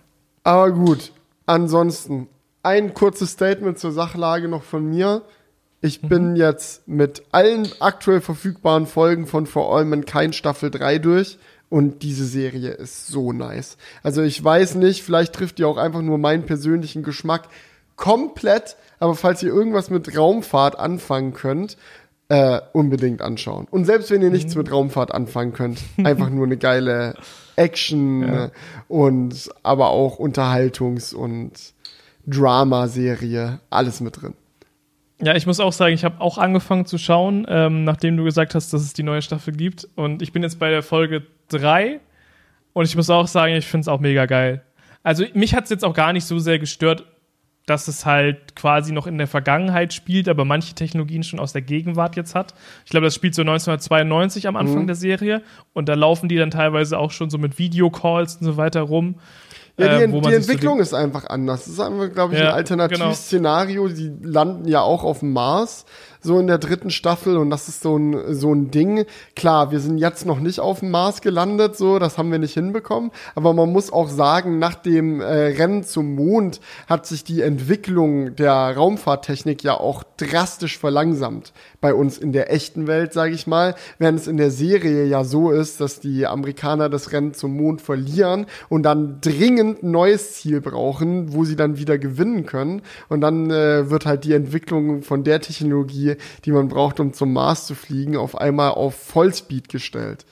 Aber 0.44 0.70
gut, 0.70 1.12
ansonsten 1.44 2.28
ein 2.62 2.94
kurzes 2.94 3.32
Statement 3.32 3.78
zur 3.78 3.92
Sachlage 3.92 4.48
noch 4.48 4.62
von 4.62 4.88
mir. 4.88 5.20
Ich 5.82 6.02
mhm. 6.02 6.08
bin 6.08 6.36
jetzt 6.36 6.88
mit 6.88 7.22
allen 7.32 7.68
aktuell 7.80 8.22
verfügbaren 8.22 8.86
Folgen 8.86 9.26
von 9.26 9.44
For 9.44 9.76
All 9.76 9.84
Mankind 9.84 10.34
Staffel 10.34 10.70
3 10.70 10.98
durch. 10.98 11.38
Und 11.70 12.02
diese 12.02 12.26
Serie 12.26 12.70
ist 12.70 13.06
so 13.06 13.32
nice. 13.32 13.78
Also 14.02 14.22
ich 14.22 14.42
weiß 14.42 14.74
nicht, 14.74 15.02
vielleicht 15.02 15.32
trifft 15.32 15.60
ihr 15.60 15.68
auch 15.68 15.76
einfach 15.76 16.02
nur 16.02 16.18
meinen 16.18 16.44
persönlichen 16.44 17.04
Geschmack 17.04 17.48
komplett. 17.96 18.76
Aber 18.98 19.14
falls 19.14 19.42
ihr 19.42 19.50
irgendwas 19.50 19.88
mit 19.88 20.16
Raumfahrt 20.16 20.78
anfangen 20.78 21.32
könnt, 21.32 21.76
äh, 22.28 22.60
unbedingt 22.72 23.22
anschauen. 23.22 23.66
Und 23.70 23.84
selbst 23.84 24.10
wenn 24.10 24.20
ihr 24.20 24.30
nichts 24.30 24.54
mhm. 24.54 24.62
mit 24.62 24.72
Raumfahrt 24.72 25.12
anfangen 25.12 25.52
könnt, 25.52 25.80
einfach 26.02 26.28
nur 26.28 26.46
eine 26.46 26.56
geile 26.56 27.14
Action 27.56 28.22
ja. 28.28 28.50
und 28.88 29.48
aber 29.62 29.90
auch 29.90 30.18
Unterhaltungs- 30.18 31.14
und 31.14 31.52
Drama-Serie, 32.26 33.60
alles 33.70 34.00
mit 34.00 34.20
drin. 34.20 34.34
Ja, 35.22 35.36
ich 35.36 35.46
muss 35.46 35.60
auch 35.60 35.72
sagen, 35.72 35.94
ich 35.94 36.04
habe 36.04 36.20
auch 36.20 36.38
angefangen 36.38 36.86
zu 36.86 36.98
schauen, 36.98 37.46
ähm, 37.48 37.84
nachdem 37.84 38.16
du 38.16 38.24
gesagt 38.24 38.54
hast, 38.54 38.72
dass 38.72 38.82
es 38.82 38.94
die 38.94 39.02
neue 39.02 39.22
Staffel 39.22 39.54
gibt. 39.54 39.86
Und 39.94 40.22
ich 40.22 40.32
bin 40.32 40.42
jetzt 40.42 40.58
bei 40.58 40.70
der 40.70 40.82
Folge 40.82 41.26
3 41.52 42.00
und 42.72 42.84
ich 42.84 42.96
muss 42.96 43.10
auch 43.10 43.26
sagen, 43.26 43.54
ich 43.54 43.66
finde 43.66 43.82
es 43.82 43.88
auch 43.88 44.00
mega 44.00 44.26
geil. 44.26 44.62
Also 45.02 45.24
mich 45.34 45.54
hat 45.54 45.64
es 45.64 45.70
jetzt 45.70 45.84
auch 45.84 45.94
gar 45.94 46.12
nicht 46.12 46.24
so 46.24 46.38
sehr 46.38 46.58
gestört, 46.58 47.04
dass 47.66 47.88
es 47.88 48.04
halt 48.04 48.56
quasi 48.56 48.92
noch 48.92 49.06
in 49.06 49.16
der 49.16 49.28
Vergangenheit 49.28 49.92
spielt, 49.92 50.28
aber 50.28 50.44
manche 50.44 50.74
Technologien 50.74 51.22
schon 51.22 51.38
aus 51.38 51.52
der 51.52 51.62
Gegenwart 51.62 52.16
jetzt 52.16 52.34
hat. 52.34 52.54
Ich 52.84 52.90
glaube, 52.90 53.06
das 53.06 53.14
spielt 53.14 53.34
so 53.34 53.42
1992 53.42 54.48
am 54.48 54.56
Anfang 54.56 54.82
mhm. 54.82 54.86
der 54.88 54.96
Serie 54.96 55.42
und 55.72 55.88
da 55.88 55.94
laufen 55.94 56.28
die 56.28 56.36
dann 56.36 56.50
teilweise 56.50 56.98
auch 56.98 57.12
schon 57.12 57.30
so 57.30 57.38
mit 57.38 57.58
Videocalls 57.58 58.36
und 58.36 58.46
so 58.46 58.56
weiter 58.56 58.80
rum. 58.80 59.16
Ja, 59.78 59.98
die, 59.98 60.04
äh, 60.04 60.20
die 60.20 60.34
Entwicklung 60.34 60.78
so 60.78 60.82
ist 60.82 60.94
einfach 60.94 61.26
anders. 61.28 61.64
Das 61.64 61.74
ist 61.74 61.80
einfach, 61.80 62.12
glaube 62.12 62.34
ich, 62.34 62.40
ja, 62.40 62.48
ein 62.48 62.54
Alternativszenario. 62.54 63.84
Genau. 63.84 63.94
Die 63.94 64.12
landen 64.22 64.68
ja 64.68 64.80
auch 64.80 65.04
auf 65.04 65.20
dem 65.20 65.32
Mars 65.32 65.86
so 66.20 66.38
in 66.38 66.46
der 66.46 66.58
dritten 66.58 66.90
Staffel 66.90 67.36
und 67.36 67.50
das 67.50 67.68
ist 67.68 67.82
so 67.82 67.96
ein, 67.96 68.34
so 68.34 68.52
ein 68.52 68.70
Ding. 68.70 69.04
Klar, 69.36 69.70
wir 69.70 69.80
sind 69.80 69.98
jetzt 69.98 70.26
noch 70.26 70.40
nicht 70.40 70.60
auf 70.60 70.80
dem 70.80 70.90
Mars 70.90 71.20
gelandet, 71.20 71.76
so, 71.76 71.98
das 71.98 72.18
haben 72.18 72.30
wir 72.30 72.38
nicht 72.38 72.54
hinbekommen, 72.54 73.10
aber 73.34 73.52
man 73.52 73.70
muss 73.70 73.92
auch 73.92 74.08
sagen, 74.08 74.58
nach 74.58 74.74
dem 74.74 75.20
äh, 75.20 75.24
Rennen 75.24 75.84
zum 75.84 76.14
Mond 76.14 76.60
hat 76.86 77.06
sich 77.06 77.24
die 77.24 77.42
Entwicklung 77.42 78.36
der 78.36 78.52
Raumfahrttechnik 78.52 79.62
ja 79.62 79.74
auch 79.74 80.02
drastisch 80.16 80.78
verlangsamt 80.78 81.52
bei 81.80 81.94
uns 81.94 82.18
in 82.18 82.32
der 82.32 82.52
echten 82.52 82.86
Welt, 82.86 83.12
sage 83.12 83.34
ich 83.34 83.46
mal, 83.46 83.74
während 83.98 84.20
es 84.20 84.26
in 84.26 84.36
der 84.36 84.50
Serie 84.50 85.06
ja 85.06 85.24
so 85.24 85.50
ist, 85.50 85.80
dass 85.80 86.00
die 86.00 86.26
Amerikaner 86.26 86.88
das 86.88 87.12
Rennen 87.12 87.34
zum 87.34 87.56
Mond 87.56 87.80
verlieren 87.80 88.46
und 88.68 88.82
dann 88.82 89.20
dringend 89.20 89.82
ein 89.82 89.90
neues 89.90 90.34
Ziel 90.34 90.60
brauchen, 90.60 91.32
wo 91.32 91.44
sie 91.44 91.56
dann 91.56 91.78
wieder 91.78 91.98
gewinnen 91.98 92.46
können. 92.46 92.82
Und 93.08 93.20
dann 93.20 93.50
äh, 93.50 93.90
wird 93.90 94.06
halt 94.06 94.24
die 94.24 94.34
Entwicklung 94.34 95.02
von 95.02 95.24
der 95.24 95.40
Technologie 95.40 96.09
die, 96.44 96.52
man 96.52 96.68
braucht, 96.68 97.00
um 97.00 97.12
zum 97.12 97.32
Mars 97.32 97.66
zu 97.66 97.74
fliegen, 97.74 98.16
auf 98.16 98.36
einmal 98.36 98.70
auf 98.70 98.94
Vollspeed 98.94 99.68
gestellt. 99.68 100.26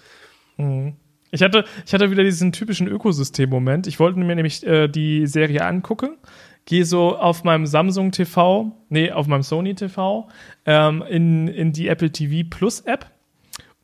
Mhm. 0.56 0.96
Ich 1.30 1.42
hatte, 1.42 1.64
ich 1.86 1.92
hatte 1.92 2.10
wieder 2.10 2.24
diesen 2.24 2.52
typischen 2.52 2.88
Ökosystem-Moment. 2.88 3.86
Ich 3.86 4.00
wollte 4.00 4.18
mir 4.18 4.34
nämlich 4.34 4.66
äh, 4.66 4.88
die 4.88 5.26
Serie 5.26 5.64
angucken, 5.64 6.16
gehe 6.64 6.84
so 6.84 7.16
auf 7.16 7.44
meinem 7.44 7.66
Samsung 7.66 8.12
TV, 8.12 8.72
nee, 8.88 9.10
auf 9.10 9.26
meinem 9.26 9.42
Sony 9.42 9.74
TV, 9.74 10.28
ähm, 10.64 11.02
in, 11.08 11.48
in 11.48 11.72
die 11.72 11.88
Apple 11.88 12.10
TV 12.10 12.48
Plus 12.48 12.80
App 12.80 13.10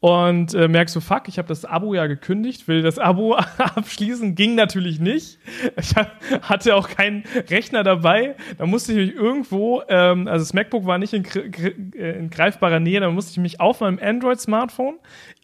und 0.05 0.53
äh, 0.53 0.69
merkst 0.69 0.93
so, 0.93 1.01
fuck, 1.01 1.29
ich 1.29 1.39
habe 1.39 1.49
das 1.49 1.65
Abo 1.65 1.95
ja 1.95 2.07
gekündigt, 2.07 2.69
will 2.69 2.83
das 2.83 2.99
Abo 2.99 3.37
abschließen, 3.59 4.35
ging 4.35 4.55
natürlich 4.55 5.01
nicht. 5.01 5.39
Ich 5.81 5.95
hatte 6.43 6.77
auch 6.77 6.91
keinen 6.91 7.25
Rechner 7.49 7.85
dabei. 7.85 8.37
Da 8.59 8.67
musste 8.67 8.93
ich 8.93 8.99
mich 8.99 9.17
irgendwo, 9.17 9.81
ähm, 9.89 10.29
also 10.29 10.43
das 10.43 10.53
MacBook 10.53 10.85
war 10.85 10.99
nicht 10.99 11.15
in, 11.15 11.25
äh, 11.25 12.19
in 12.19 12.29
greifbarer 12.29 12.81
Nähe, 12.81 13.01
da 13.01 13.09
musste 13.09 13.31
ich 13.31 13.39
mich 13.39 13.61
auf 13.61 13.81
meinem 13.81 13.99
Android-Smartphone 13.99 14.97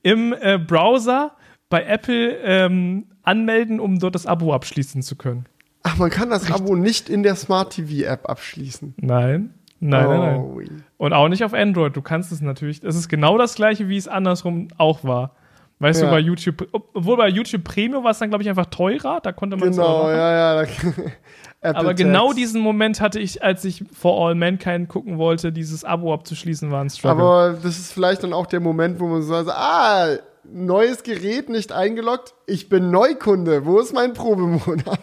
im 0.02 0.34
äh, 0.38 0.58
Browser 0.58 1.34
bei 1.70 1.82
Apple 1.82 2.36
ähm, 2.44 3.06
anmelden, 3.22 3.80
um 3.80 3.98
dort 3.98 4.14
das 4.14 4.26
Abo 4.26 4.52
abschließen 4.52 5.00
zu 5.00 5.16
können. 5.16 5.46
Ach, 5.84 5.96
man 5.96 6.10
kann 6.10 6.28
das 6.28 6.52
Abo 6.52 6.76
nicht 6.76 7.08
in 7.08 7.22
der 7.22 7.36
Smart 7.36 7.72
TV 7.72 8.06
App 8.06 8.28
abschließen. 8.28 8.92
Nein. 8.98 9.54
Nein, 9.80 10.06
oh. 10.06 10.10
nein, 10.10 10.20
nein. 10.20 10.84
Und 10.98 11.12
auch 11.12 11.28
nicht 11.28 11.42
auf 11.42 11.54
Android. 11.54 11.96
Du 11.96 12.02
kannst 12.02 12.30
es 12.30 12.40
natürlich. 12.40 12.82
Es 12.84 12.94
ist 12.94 13.08
genau 13.08 13.38
das 13.38 13.54
gleiche, 13.54 13.88
wie 13.88 13.96
es 13.96 14.06
andersrum 14.06 14.68
auch 14.76 15.02
war. 15.02 15.32
Weißt 15.80 16.02
ja. 16.02 16.08
du, 16.08 16.12
bei 16.12 16.20
YouTube, 16.20 16.68
obwohl 16.72 17.16
bei 17.16 17.28
YouTube 17.28 17.64
Premium 17.64 18.04
war 18.04 18.10
es 18.10 18.18
dann, 18.18 18.28
glaube 18.28 18.42
ich, 18.42 18.50
einfach 18.50 18.66
teurer. 18.66 19.20
Da 19.22 19.32
konnte 19.32 19.56
man 19.56 19.70
Genau, 19.70 20.10
ja, 20.10 20.62
ja. 20.62 20.68
Aber 21.62 21.94
genau 21.94 22.34
diesen 22.34 22.60
Moment 22.60 23.00
hatte 23.00 23.18
ich, 23.18 23.42
als 23.42 23.64
ich 23.64 23.84
For 23.92 24.28
All 24.28 24.34
Mankind 24.34 24.88
gucken 24.88 25.16
wollte, 25.16 25.52
dieses 25.52 25.84
Abo 25.84 26.12
abzuschließen, 26.12 26.70
war 26.70 26.82
ein 26.82 26.90
Struggle. 26.90 27.24
Aber 27.24 27.58
das 27.62 27.78
ist 27.78 27.92
vielleicht 27.92 28.22
dann 28.22 28.34
auch 28.34 28.46
der 28.46 28.60
Moment, 28.60 29.00
wo 29.00 29.06
man 29.06 29.22
so 29.22 29.28
sagt, 29.28 29.48
ah, 29.50 30.18
neues 30.44 31.02
Gerät 31.02 31.48
nicht 31.48 31.72
eingeloggt, 31.72 32.34
ich 32.46 32.68
bin 32.68 32.90
Neukunde, 32.90 33.64
wo 33.64 33.78
ist 33.78 33.94
mein 33.94 34.12
Probemonat? 34.14 35.00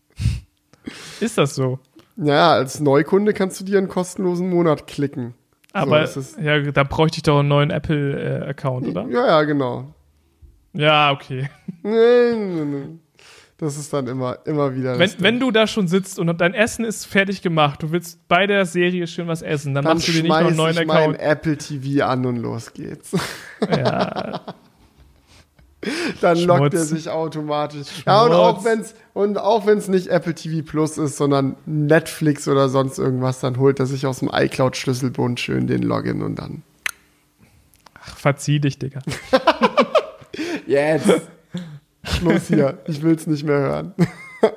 ist 1.20 1.38
das 1.38 1.54
so? 1.54 1.78
Ja, 2.16 2.52
als 2.52 2.80
Neukunde 2.80 3.34
kannst 3.34 3.60
du 3.60 3.64
dir 3.64 3.78
einen 3.78 3.88
kostenlosen 3.88 4.48
Monat 4.48 4.86
klicken. 4.86 5.34
Aber 5.72 6.06
so, 6.06 6.22
ja, 6.40 6.58
da 6.72 6.84
bräuchte 6.84 7.18
ich 7.18 7.22
doch 7.22 7.40
einen 7.40 7.48
neuen 7.48 7.70
Apple-Account, 7.70 8.86
äh, 8.86 8.90
oder? 8.90 9.06
Ja, 9.08 9.26
ja, 9.26 9.42
genau. 9.42 9.94
Ja, 10.72 11.12
okay. 11.12 11.50
Nee, 11.82 12.34
nee, 12.34 12.64
nee. 12.64 12.86
Das 13.58 13.78
ist 13.78 13.92
dann 13.92 14.06
immer, 14.06 14.38
immer 14.44 14.74
wieder. 14.74 14.98
Wenn, 14.98 15.10
wenn 15.18 15.40
du 15.40 15.50
da 15.50 15.66
schon 15.66 15.88
sitzt 15.88 16.18
und 16.18 16.40
dein 16.40 16.52
Essen 16.52 16.84
ist 16.84 17.06
fertig 17.06 17.40
gemacht, 17.40 17.82
du 17.82 17.90
willst 17.90 18.26
bei 18.28 18.46
der 18.46 18.66
Serie 18.66 19.06
schön 19.06 19.28
was 19.28 19.40
essen, 19.40 19.72
dann, 19.72 19.84
dann 19.84 19.94
machst 19.94 20.08
du 20.08 20.12
dir 20.12 20.22
nicht 20.22 20.28
noch 20.28 20.36
einen 20.36 20.56
neuen 20.56 20.72
ich 20.74 20.80
Account. 20.80 21.16
Mein 21.16 21.20
Apple 21.20 21.56
TV 21.56 22.04
an 22.04 22.26
und 22.26 22.36
los 22.36 22.72
geht's. 22.74 23.16
Ja. 23.70 24.42
dann 26.20 26.36
Schmutz. 26.36 26.46
lockt 26.46 26.74
er 26.74 26.84
sich 26.84 27.08
automatisch. 27.08 27.88
Schmutz. 27.88 28.04
Ja, 28.06 28.24
und 28.24 28.32
auch 28.32 28.64
wenn's 28.64 28.94
und 29.14 29.38
auch 29.38 29.66
wenn's 29.66 29.88
nicht 29.88 30.08
Apple 30.08 30.34
TV 30.34 30.64
Plus 30.64 30.98
ist, 30.98 31.16
sondern 31.16 31.56
Netflix 31.66 32.48
oder 32.48 32.68
sonst 32.68 32.98
irgendwas, 32.98 33.40
dann 33.40 33.58
holt 33.58 33.80
er 33.80 33.86
sich 33.86 34.06
aus 34.06 34.20
dem 34.20 34.30
iCloud 34.32 34.76
Schlüsselbund 34.76 35.40
schön 35.40 35.66
den 35.66 35.82
Login 35.82 36.22
und 36.22 36.36
dann 36.36 36.62
Ach, 38.06 38.16
verzieh 38.16 38.60
dich, 38.60 38.78
Digga. 38.78 39.00
Jetzt. 40.66 41.22
Schluss 42.04 42.48
hier. 42.48 42.78
Ich 42.86 43.02
will's 43.02 43.26
nicht 43.26 43.44
mehr 43.44 43.58
hören. 43.58 43.94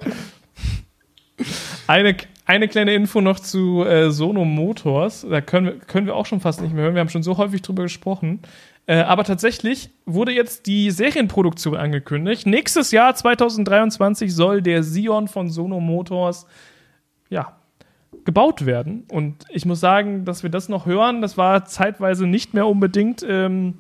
eine, 1.88 2.16
eine 2.46 2.68
kleine 2.68 2.94
Info 2.94 3.22
noch 3.22 3.40
zu 3.40 3.84
äh, 3.84 4.12
Sono 4.12 4.46
Motors. 4.46 5.26
Da 5.28 5.42
können 5.42 5.66
wir, 5.66 5.80
können 5.80 6.06
wir 6.06 6.16
auch 6.16 6.26
schon 6.26 6.42
fast 6.42 6.62
nicht 6.62 6.74
mehr 6.74 6.84
hören. 6.84 6.94
Wir 6.94 7.02
haben 7.02 7.10
schon 7.10 7.24
so 7.24 7.38
häufig 7.38 7.62
drüber 7.62 7.84
gesprochen. 7.84 8.42
Äh, 8.90 9.02
aber 9.02 9.24
tatsächlich 9.24 9.92
wurde 10.08 10.32
jetzt 10.32 10.66
die 10.66 10.90
Serienproduktion 10.90 11.76
angekündigt. 11.76 12.48
Nächstes 12.48 12.90
Jahr, 12.90 13.14
2023, 13.14 14.34
soll 14.34 14.64
der 14.64 14.82
Sion 14.82 15.28
von 15.28 15.48
Sono 15.48 15.80
Motors 15.80 16.48
ja, 17.30 17.56
gebaut 18.26 18.66
werden. 18.66 19.06
Und 19.12 19.46
ich 19.50 19.68
muss 19.68 19.80
sagen, 19.80 20.26
dass 20.26 20.42
wir 20.42 20.50
das 20.50 20.70
noch 20.70 20.88
hören, 20.88 21.22
das 21.22 21.38
war 21.38 21.66
zeitweise 21.66 22.26
nicht 22.26 22.56
mehr 22.56 22.66
unbedingt 22.66 23.24
ähm, 23.30 23.76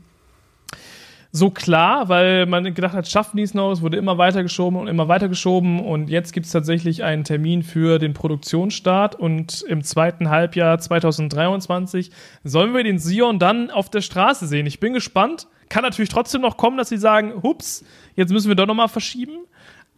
so 1.32 1.52
klar, 1.52 2.10
weil 2.10 2.48
man 2.48 2.74
gedacht 2.74 2.94
hat, 2.94 3.08
schaffen 3.08 3.38
die 3.38 3.44
es 3.44 3.54
noch, 3.54 3.72
es 3.72 3.84
wurde 3.84 3.98
immer 3.98 4.18
weiter 4.18 4.42
geschoben 4.42 4.80
und 4.80 4.88
immer 4.88 5.08
weiter 5.08 5.30
geschoben 5.30 5.80
und 5.80 6.10
jetzt 6.10 6.34
gibt 6.34 6.48
es 6.48 6.52
tatsächlich 6.52 7.04
einen 7.04 7.24
Termin 7.24 7.62
für 7.62 8.00
den 8.00 8.14
Produktionsstart 8.14 9.14
und 9.16 9.62
im 9.68 9.84
zweiten 9.84 10.30
Halbjahr 10.30 10.80
2023 10.80 12.10
sollen 12.44 12.74
wir 12.74 12.84
den 12.84 12.98
Sion 12.98 13.38
dann 13.38 13.70
auf 13.70 13.90
der 13.90 14.02
Straße 14.02 14.48
sehen. 14.48 14.66
Ich 14.66 14.80
bin 14.80 14.94
gespannt. 14.94 15.48
Kann 15.70 15.84
natürlich 15.84 16.10
trotzdem 16.10 16.42
noch 16.42 16.58
kommen, 16.58 16.78
dass 16.78 16.90
sie 16.90 16.98
sagen, 16.98 17.44
hups, 17.44 17.86
jetzt 18.16 18.32
müssen 18.32 18.48
wir 18.48 18.56
doch 18.56 18.66
nochmal 18.66 18.88
verschieben. 18.88 19.46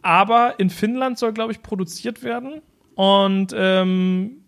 Aber 0.02 0.60
in 0.60 0.70
Finnland 0.70 1.18
soll, 1.18 1.32
glaube 1.32 1.54
ich, 1.54 1.64
produziert 1.64 2.24
werden. 2.24 2.62
Und 2.96 3.54
ähm, 3.56 4.44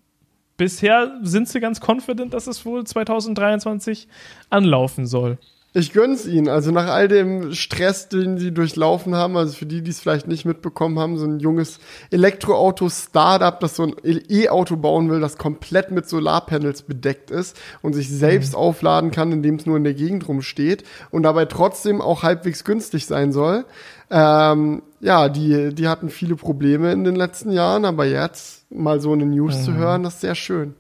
bisher 0.57 1.17
sind 1.21 1.47
sie 1.47 1.61
ganz 1.61 1.79
confident, 1.79 2.33
dass 2.33 2.47
es 2.47 2.65
wohl 2.65 2.83
2023 2.83 4.09
anlaufen 4.49 5.05
soll. 5.05 5.37
Ich 5.75 5.91
gönn's 5.91 6.27
ihnen. 6.27 6.49
Also 6.49 6.69
nach 6.69 6.87
all 6.87 7.07
dem 7.07 7.51
Stress, 7.53 8.07
den 8.07 8.37
sie 8.37 8.51
durchlaufen 8.51 9.15
haben, 9.15 9.35
also 9.35 9.53
für 9.53 9.65
die, 9.65 9.81
die 9.81 9.89
es 9.89 9.99
vielleicht 9.99 10.27
nicht 10.27 10.45
mitbekommen 10.45 10.99
haben, 10.99 11.17
so 11.17 11.25
ein 11.25 11.39
junges 11.39 11.79
Elektroauto-Startup, 12.11 13.59
das 13.59 13.77
so 13.77 13.83
ein 13.83 13.95
E-Auto 14.05 14.75
bauen 14.75 15.09
will, 15.09 15.19
das 15.19 15.37
komplett 15.37 15.89
mit 15.89 16.07
Solarpanels 16.07 16.83
bedeckt 16.83 17.31
ist 17.31 17.59
und 17.81 17.93
sich 17.93 18.07
selbst 18.09 18.53
mhm. 18.53 18.59
aufladen 18.59 19.11
kann, 19.11 19.31
indem 19.31 19.55
es 19.55 19.65
nur 19.65 19.77
in 19.77 19.83
der 19.83 19.95
Gegend 19.95 20.27
rumsteht 20.27 20.83
und 21.09 21.23
dabei 21.23 21.45
trotzdem 21.45 22.01
auch 22.01 22.21
halbwegs 22.21 22.63
günstig 22.63 23.07
sein 23.07 23.31
soll. 23.31 23.65
Ähm, 24.11 24.83
ja, 24.99 25.27
die, 25.27 25.73
die 25.73 25.87
hatten 25.87 26.09
viele 26.09 26.35
Probleme 26.35 26.91
in 26.91 27.03
den 27.03 27.15
letzten 27.15 27.51
Jahren, 27.51 27.85
aber 27.85 28.05
jetzt 28.05 28.71
mal 28.71 28.99
so 28.99 29.11
eine 29.11 29.25
News 29.25 29.57
mhm. 29.57 29.63
zu 29.63 29.73
hören, 29.73 30.03
das 30.03 30.15
ist 30.15 30.21
sehr 30.21 30.35
schön. 30.35 30.75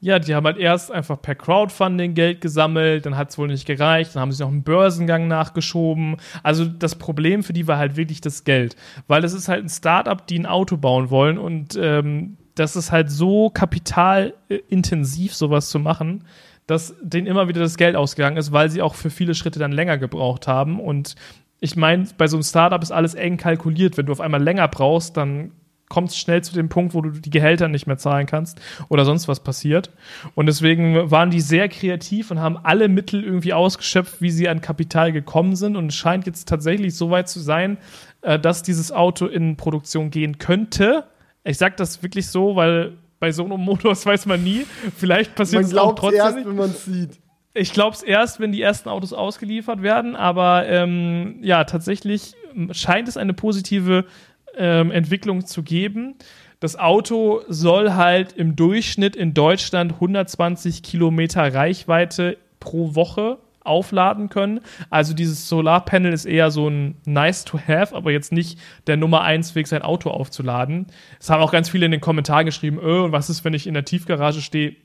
Ja, 0.00 0.18
die 0.18 0.34
haben 0.34 0.44
halt 0.44 0.58
erst 0.58 0.92
einfach 0.92 1.20
per 1.20 1.34
Crowdfunding 1.34 2.14
Geld 2.14 2.42
gesammelt, 2.42 3.06
dann 3.06 3.16
hat 3.16 3.30
es 3.30 3.38
wohl 3.38 3.48
nicht 3.48 3.66
gereicht, 3.66 4.14
dann 4.14 4.20
haben 4.20 4.32
sie 4.32 4.42
noch 4.42 4.50
einen 4.50 4.62
Börsengang 4.62 5.26
nachgeschoben. 5.26 6.16
Also 6.42 6.66
das 6.66 6.96
Problem 6.96 7.42
für 7.42 7.54
die 7.54 7.66
war 7.66 7.78
halt 7.78 7.96
wirklich 7.96 8.20
das 8.20 8.44
Geld, 8.44 8.76
weil 9.06 9.24
es 9.24 9.32
ist 9.32 9.48
halt 9.48 9.64
ein 9.64 9.70
Startup, 9.70 10.26
die 10.26 10.38
ein 10.38 10.46
Auto 10.46 10.76
bauen 10.76 11.08
wollen 11.10 11.38
und 11.38 11.78
ähm, 11.80 12.36
das 12.56 12.74
ist 12.74 12.90
halt 12.90 13.10
so 13.10 13.50
kapitalintensiv, 13.50 15.34
sowas 15.34 15.70
zu 15.70 15.78
machen, 15.78 16.24
dass 16.66 16.94
denen 17.00 17.26
immer 17.26 17.48
wieder 17.48 17.60
das 17.60 17.76
Geld 17.76 17.96
ausgegangen 17.96 18.38
ist, 18.38 18.50
weil 18.50 18.70
sie 18.70 18.82
auch 18.82 18.94
für 18.94 19.10
viele 19.10 19.34
Schritte 19.34 19.58
dann 19.58 19.72
länger 19.72 19.98
gebraucht 19.98 20.48
haben. 20.48 20.80
Und 20.80 21.14
ich 21.60 21.76
meine, 21.76 22.06
bei 22.18 22.26
so 22.26 22.36
einem 22.36 22.42
Startup 22.42 22.82
ist 22.82 22.90
alles 22.90 23.14
eng 23.14 23.36
kalkuliert. 23.36 23.96
Wenn 23.96 24.06
du 24.06 24.12
auf 24.12 24.20
einmal 24.20 24.42
länger 24.42 24.66
brauchst, 24.68 25.16
dann 25.16 25.52
kommst 25.88 26.18
schnell 26.18 26.42
zu 26.42 26.54
dem 26.54 26.68
Punkt, 26.68 26.94
wo 26.94 27.00
du 27.00 27.10
die 27.10 27.30
Gehälter 27.30 27.68
nicht 27.68 27.86
mehr 27.86 27.98
zahlen 27.98 28.26
kannst 28.26 28.60
oder 28.88 29.04
sonst 29.04 29.28
was 29.28 29.40
passiert. 29.40 29.90
Und 30.34 30.46
deswegen 30.46 31.10
waren 31.10 31.30
die 31.30 31.40
sehr 31.40 31.68
kreativ 31.68 32.30
und 32.30 32.40
haben 32.40 32.58
alle 32.62 32.88
Mittel 32.88 33.22
irgendwie 33.22 33.52
ausgeschöpft, 33.52 34.20
wie 34.20 34.30
sie 34.30 34.48
an 34.48 34.60
Kapital 34.60 35.12
gekommen 35.12 35.56
sind. 35.56 35.76
Und 35.76 35.88
es 35.88 35.94
scheint 35.94 36.26
jetzt 36.26 36.48
tatsächlich 36.48 36.96
so 36.96 37.10
weit 37.10 37.28
zu 37.28 37.40
sein, 37.40 37.78
äh, 38.22 38.38
dass 38.38 38.62
dieses 38.62 38.90
Auto 38.90 39.26
in 39.26 39.56
Produktion 39.56 40.10
gehen 40.10 40.38
könnte. 40.38 41.04
Ich 41.44 41.58
sage 41.58 41.74
das 41.76 42.02
wirklich 42.02 42.26
so, 42.26 42.56
weil 42.56 42.94
bei 43.20 43.32
so 43.32 43.44
einem 43.44 43.60
Motors 43.60 44.04
weiß 44.04 44.26
man 44.26 44.42
nie. 44.42 44.66
Vielleicht 44.96 45.34
passiert 45.34 45.64
es 45.64 45.76
auch 45.76 45.94
trotzdem. 45.94 46.20
erst, 46.20 46.36
nicht. 46.36 46.48
wenn 46.48 46.56
man 46.56 46.70
es 46.70 46.84
sieht. 46.84 47.20
Ich 47.54 47.72
glaube 47.72 47.96
es 47.96 48.02
erst, 48.02 48.38
wenn 48.38 48.52
die 48.52 48.60
ersten 48.60 48.90
Autos 48.90 49.14
ausgeliefert 49.14 49.82
werden, 49.82 50.14
aber 50.14 50.66
ähm, 50.66 51.38
ja, 51.40 51.64
tatsächlich 51.64 52.34
scheint 52.72 53.08
es 53.08 53.16
eine 53.16 53.32
positive 53.32 54.04
ähm, 54.56 54.90
Entwicklung 54.90 55.46
zu 55.46 55.62
geben. 55.62 56.14
Das 56.60 56.78
Auto 56.78 57.42
soll 57.48 57.92
halt 57.92 58.32
im 58.32 58.56
Durchschnitt 58.56 59.14
in 59.14 59.34
Deutschland 59.34 59.94
120 59.94 60.82
Kilometer 60.82 61.52
Reichweite 61.52 62.38
pro 62.60 62.94
Woche 62.94 63.38
aufladen 63.66 64.28
können. 64.28 64.60
Also 64.90 65.12
dieses 65.12 65.48
Solarpanel 65.48 66.12
ist 66.12 66.24
eher 66.24 66.50
so 66.50 66.68
ein 66.68 66.96
nice 67.04 67.44
to 67.44 67.58
have, 67.58 67.94
aber 67.94 68.12
jetzt 68.12 68.32
nicht 68.32 68.58
der 68.86 68.96
Nummer 68.96 69.22
eins 69.22 69.54
Weg, 69.54 69.66
sein 69.66 69.82
Auto 69.82 70.10
aufzuladen. 70.10 70.86
Es 71.20 71.28
haben 71.28 71.42
auch 71.42 71.52
ganz 71.52 71.68
viele 71.68 71.86
in 71.86 71.92
den 71.92 72.00
Kommentaren 72.00 72.46
geschrieben, 72.46 72.78
öh, 72.78 73.12
was 73.12 73.28
ist, 73.28 73.44
wenn 73.44 73.54
ich 73.54 73.66
in 73.66 73.74
der 73.74 73.84
Tiefgarage 73.84 74.40
stehe? 74.40 74.76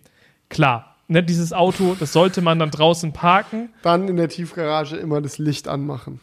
Klar, 0.49 0.97
ne, 1.07 1.23
dieses 1.23 1.53
Auto, 1.53 1.95
das 1.99 2.11
sollte 2.11 2.41
man 2.41 2.59
dann 2.59 2.71
draußen 2.71 3.13
parken. 3.13 3.69
Dann 3.83 4.07
in 4.07 4.17
der 4.17 4.29
Tiefgarage 4.29 4.97
immer 4.97 5.21
das 5.21 5.37
Licht 5.37 5.67
anmachen. 5.67 6.19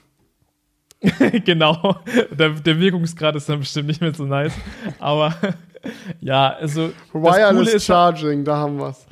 genau. 1.44 1.96
Der, 2.30 2.50
der, 2.50 2.80
Wirkungsgrad 2.80 3.36
ist 3.36 3.48
dann 3.48 3.60
bestimmt 3.60 3.88
nicht 3.88 4.00
mehr 4.00 4.12
so 4.12 4.24
nice. 4.24 4.54
Aber 4.98 5.34
ja, 6.20 6.54
also. 6.54 6.90
Wireless 7.12 7.74
ist, 7.74 7.86
Charging, 7.86 8.44
da 8.44 8.56
haben 8.56 8.78
wir's. 8.78 9.06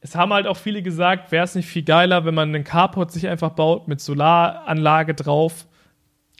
Es 0.00 0.16
haben 0.16 0.32
halt 0.32 0.46
auch 0.46 0.56
viele 0.56 0.82
gesagt, 0.82 1.30
wäre 1.30 1.44
es 1.44 1.54
nicht 1.54 1.68
viel 1.68 1.84
geiler, 1.84 2.24
wenn 2.24 2.34
man 2.34 2.48
einen 2.48 2.64
Carport 2.64 3.12
sich 3.12 3.28
einfach 3.28 3.50
baut 3.50 3.86
mit 3.86 4.00
Solaranlage 4.00 5.14
drauf. 5.14 5.66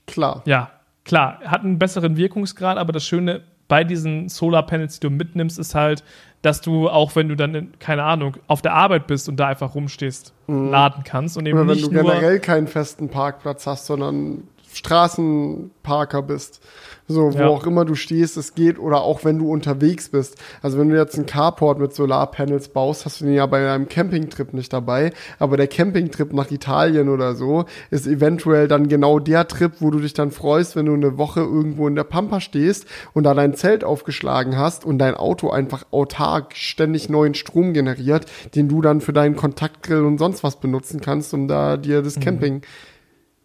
Klar. 0.06 0.42
Ja, 0.46 0.72
klar. 1.04 1.38
Hat 1.44 1.62
einen 1.62 1.78
besseren 1.78 2.16
Wirkungsgrad, 2.16 2.76
aber 2.76 2.92
das 2.92 3.06
Schöne 3.06 3.42
bei 3.68 3.84
diesen 3.84 4.28
Solarpanels, 4.28 4.98
die 4.98 5.06
du 5.06 5.10
mitnimmst, 5.10 5.58
ist 5.58 5.74
halt, 5.74 6.02
dass 6.42 6.60
du 6.60 6.88
auch 6.88 7.14
wenn 7.14 7.28
du 7.28 7.36
dann, 7.36 7.54
in, 7.54 7.78
keine 7.78 8.02
Ahnung, 8.02 8.36
auf 8.48 8.62
der 8.62 8.74
Arbeit 8.74 9.06
bist 9.06 9.28
und 9.28 9.36
da 9.36 9.46
einfach 9.46 9.74
rumstehst, 9.74 10.34
mhm. 10.48 10.70
laden 10.70 11.04
kannst 11.04 11.38
und 11.38 11.46
eben 11.46 11.58
Oder 11.58 11.68
wenn 11.68 11.76
nicht 11.76 11.86
du 11.86 11.90
generell 11.90 12.40
keinen 12.40 12.66
festen 12.66 13.08
Parkplatz 13.08 13.66
hast, 13.66 13.86
sondern 13.86 14.48
Straßenparker 14.74 16.22
bist. 16.22 16.60
So, 17.08 17.34
wo 17.34 17.38
ja. 17.38 17.48
auch 17.48 17.66
immer 17.66 17.84
du 17.84 17.94
stehst, 17.94 18.36
es 18.36 18.54
geht, 18.54 18.78
oder 18.78 19.02
auch 19.02 19.24
wenn 19.24 19.38
du 19.38 19.50
unterwegs 19.50 20.08
bist. 20.08 20.36
Also 20.62 20.78
wenn 20.78 20.88
du 20.88 20.96
jetzt 20.96 21.16
einen 21.16 21.26
Carport 21.26 21.78
mit 21.78 21.94
Solarpanels 21.94 22.68
baust, 22.68 23.04
hast 23.04 23.20
du 23.20 23.24
den 23.24 23.34
ja 23.34 23.46
bei 23.46 23.70
einem 23.70 23.88
Campingtrip 23.88 24.54
nicht 24.54 24.72
dabei. 24.72 25.12
Aber 25.38 25.56
der 25.56 25.66
Campingtrip 25.66 26.32
nach 26.32 26.50
Italien 26.50 27.08
oder 27.08 27.34
so 27.34 27.64
ist 27.90 28.06
eventuell 28.06 28.68
dann 28.68 28.88
genau 28.88 29.18
der 29.18 29.48
Trip, 29.48 29.72
wo 29.80 29.90
du 29.90 29.98
dich 29.98 30.14
dann 30.14 30.30
freust, 30.30 30.76
wenn 30.76 30.86
du 30.86 30.94
eine 30.94 31.18
Woche 31.18 31.40
irgendwo 31.40 31.88
in 31.88 31.96
der 31.96 32.04
Pampa 32.04 32.40
stehst 32.40 32.86
und 33.12 33.24
da 33.24 33.34
dein 33.34 33.54
Zelt 33.54 33.84
aufgeschlagen 33.84 34.56
hast 34.56 34.84
und 34.84 34.98
dein 34.98 35.14
Auto 35.14 35.50
einfach 35.50 35.84
autark 35.90 36.56
ständig 36.56 37.08
neuen 37.08 37.34
Strom 37.34 37.72
generiert, 37.74 38.26
den 38.54 38.68
du 38.68 38.80
dann 38.80 39.00
für 39.00 39.12
deinen 39.12 39.36
Kontaktgrill 39.36 40.04
und 40.04 40.18
sonst 40.18 40.44
was 40.44 40.60
benutzen 40.60 41.00
kannst, 41.00 41.34
um 41.34 41.48
da 41.48 41.76
dir 41.76 42.02
das 42.02 42.16
mhm. 42.16 42.20
Camping 42.20 42.62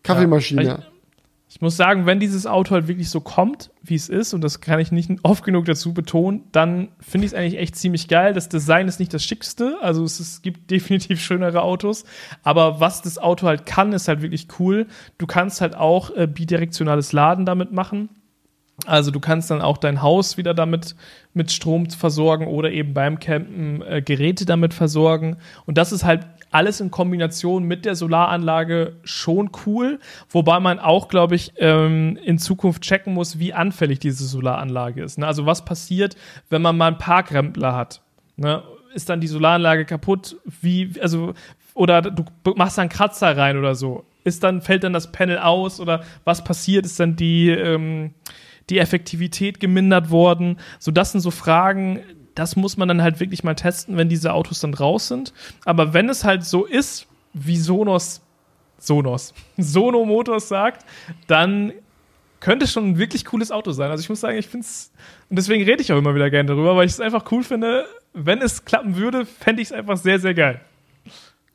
Kaffeemaschine. 0.04 0.64
Ja, 0.64 0.80
ich 1.50 1.62
muss 1.62 1.78
sagen, 1.78 2.06
wenn 2.06 2.20
dieses 2.20 2.46
Auto 2.46 2.72
halt 2.72 2.90
wirklich 2.90 3.10
so 3.10 3.22
kommt, 3.22 3.72
wie 3.82 3.96
es 3.96 4.10
ist, 4.10 4.34
und 4.34 4.42
das 4.42 4.60
kann 4.60 4.80
ich 4.80 4.92
nicht 4.92 5.10
oft 5.24 5.46
genug 5.46 5.66
dazu 5.66 5.94
betonen, 5.94 6.44
dann 6.52 6.90
finde 7.00 7.26
ich 7.26 7.32
es 7.32 7.38
eigentlich 7.38 7.58
echt 7.58 7.78
ziemlich 7.78 8.10
geil. 8.10 8.34
Das 8.34 8.50
Design 8.50 8.90
ist 8.90 9.00
nicht 9.00 9.14
das 9.14 9.24
schickste, 9.24 9.78
also 9.82 10.04
es, 10.04 10.20
es, 10.20 10.42
gibt 10.42 10.70
definitiv 10.72 11.22
schönere 11.22 11.62
Autos, 11.62 12.04
aber 12.44 12.82
was 12.82 13.02
das 13.02 13.18
Auto 13.18 13.48
halt 13.48 13.66
kann, 13.66 13.94
ist 13.94 14.10
halt 14.10 14.22
wirklich 14.22 14.48
cool. 14.60 14.88
Du 15.18 15.26
kannst 15.26 15.62
halt 15.62 15.76
auch 15.76 16.14
äh, 16.16 16.28
bidirektionales 16.28 17.14
Laden 17.14 17.46
damit 17.46 17.72
machen. 17.72 18.10
Also 18.86 19.10
du 19.10 19.20
kannst 19.20 19.50
dann 19.50 19.62
auch 19.62 19.78
dein 19.78 20.02
Haus 20.02 20.38
wieder 20.38 20.54
damit 20.54 20.96
mit 21.34 21.52
Strom 21.52 21.90
versorgen 21.90 22.48
oder 22.48 22.72
eben 22.72 22.94
beim 22.94 23.20
Campen 23.20 23.82
äh, 23.82 24.02
Geräte 24.02 24.46
damit 24.46 24.74
versorgen. 24.74 25.38
Und 25.66 25.78
das 25.78 25.92
ist 25.92 26.04
halt 26.04 26.28
alles 26.52 26.80
in 26.80 26.92
Kombination 26.92 27.64
mit 27.64 27.86
der 27.86 27.96
Solaranlage 27.96 28.96
schon 29.04 29.50
cool, 29.66 30.00
wobei 30.30 30.60
man 30.60 30.80
auch, 30.80 31.08
glaube 31.08 31.36
ich, 31.36 31.54
ähm, 31.58 32.18
in 32.24 32.38
Zukunft 32.38 32.84
checken 32.84 33.14
muss, 33.14 33.40
wie 33.40 33.54
anfällig 33.54 34.00
diese 34.00 34.26
Solaranlage 34.26 35.04
ist. 35.04 35.18
Ne? 35.18 35.28
Also 35.28 35.46
was 35.46 35.66
passiert, 35.66 36.16
wenn 36.50 36.62
man 36.62 36.78
mal 36.78 36.88
einen 36.88 36.98
Parkrempler 37.00 37.76
hat? 37.76 38.02
Ne? 38.38 38.64
Ist 38.94 39.10
dann 39.10 39.22
die 39.22 39.28
Solaranlage 39.28 39.86
kaputt? 39.86 40.38
Wie, 40.62 40.94
also, 41.02 41.34
oder 41.74 42.02
du 42.02 42.24
machst 42.56 42.78
da 42.78 42.84
einen 42.84 42.90
Kratzer 42.90 43.36
rein 43.36 43.58
oder 43.58 43.76
so. 43.76 44.06
Ist 44.24 44.44
dann, 44.44 44.62
fällt 44.62 44.84
dann 44.84 44.94
das 44.94 45.12
Panel 45.12 45.40
aus 45.40 45.80
oder 45.80 46.04
was 46.24 46.44
passiert? 46.44 46.86
Ist 46.86 47.00
dann 47.00 47.16
die, 47.16 47.50
ähm, 47.50 48.14
die 48.70 48.80
Effektivität 48.80 49.60
gemindert 49.60 50.10
worden? 50.10 50.58
So, 50.80 50.92
das 50.92 51.12
sind 51.12 51.22
so 51.22 51.32
Fragen, 51.32 52.02
das 52.36 52.56
muss 52.56 52.78
man 52.78 52.88
dann 52.88 53.02
halt 53.02 53.20
wirklich 53.20 53.44
mal 53.44 53.56
testen, 53.56 53.98
wenn 53.98 54.10
diese 54.10 54.34
Autos 54.34 54.60
dann 54.60 54.74
raus 54.74 55.08
sind. 55.08 55.34
Aber 55.66 55.94
wenn 55.94 56.10
es 56.10 56.24
halt 56.24 56.44
so 56.44 56.66
ist, 56.66 57.08
wie 57.34 57.58
Sonos, 57.58 58.22
Sonos, 58.78 59.34
Sono 59.58 60.06
Motors 60.06 60.48
sagt, 60.48 60.86
dann 61.28 61.74
könnte 62.40 62.66
es 62.66 62.72
schon 62.72 62.92
ein 62.92 62.98
wirklich 63.00 63.26
cooles 63.26 63.52
Auto 63.52 63.72
sein. 63.72 63.90
Also 63.90 64.02
ich 64.02 64.10
muss 64.10 64.20
sagen, 64.20 64.38
ich 64.38 64.48
finde 64.48 64.66
es, 64.66 64.92
und 65.30 65.38
deswegen 65.38 65.64
rede 65.64 65.82
ich 65.82 65.92
auch 65.92 65.98
immer 65.98 66.14
wieder 66.14 66.30
gerne 66.30 66.48
darüber, 66.48 66.76
weil 66.76 66.86
ich 66.86 66.94
es 66.94 67.00
einfach 67.00 67.32
cool 67.32 67.44
finde. 67.44 67.86
Wenn 68.14 68.42
es 68.42 68.66
klappen 68.66 68.96
würde, 68.96 69.26
fände 69.26 69.62
ich 69.62 69.70
es 69.70 69.72
einfach 69.72 69.98
sehr, 69.98 70.20
sehr 70.20 70.34
geil. 70.34 70.62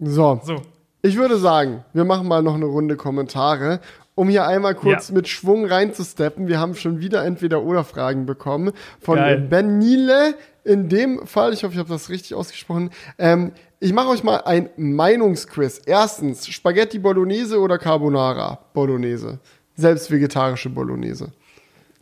So. 0.01 0.41
so. 0.45 0.63
Ich 1.03 1.17
würde 1.17 1.37
sagen, 1.37 1.85
wir 1.93 2.05
machen 2.05 2.29
mal 2.29 2.43
noch 2.43 2.55
eine 2.55 2.65
Runde 2.65 2.97
Kommentare, 2.97 3.81
um 4.15 4.29
hier 4.29 4.47
einmal 4.47 4.75
kurz 4.75 5.09
ja. 5.09 5.15
mit 5.15 5.29
Schwung 5.29 5.65
reinzusteppen. 5.65 6.49
Wir 6.49 6.59
haben 6.59 6.75
schon 6.75 7.01
wieder 7.01 7.25
entweder 7.25 7.63
oder 7.63 7.85
Fragen 7.85 8.27
bekommen 8.27 8.73
von 9.01 9.17
Geil. 9.17 9.39
Ben 9.39 9.79
Niele. 9.79 10.35
In 10.65 10.89
dem 10.89 11.27
Fall, 11.27 11.53
ich 11.53 11.65
hoffe, 11.65 11.73
ich 11.75 11.79
habe 11.81 11.89
das 11.89 12.09
richtig 12.09 12.35
ausgesprochen. 12.35 12.91
Ähm, 13.19 13.53
ich 13.81 13.93
mache 13.93 14.09
euch 14.09 14.23
mal 14.23 14.43
ein 14.45 14.71
Meinungsquiz. 14.77 15.83
Erstens, 15.87 16.47
Spaghetti 16.47 17.01
Bolognese 17.01 17.59
oder 17.59 17.79
Carbonara 17.79 18.61
Bolognese? 18.73 19.41
Selbst 19.75 20.11
vegetarische 20.11 20.69
Bolognese. 20.71 21.33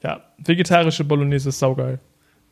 Ja, 0.03 0.25
vegetarische 0.39 1.05
Bolognese 1.05 1.49
ist 1.49 1.59
saugeil. 1.59 2.01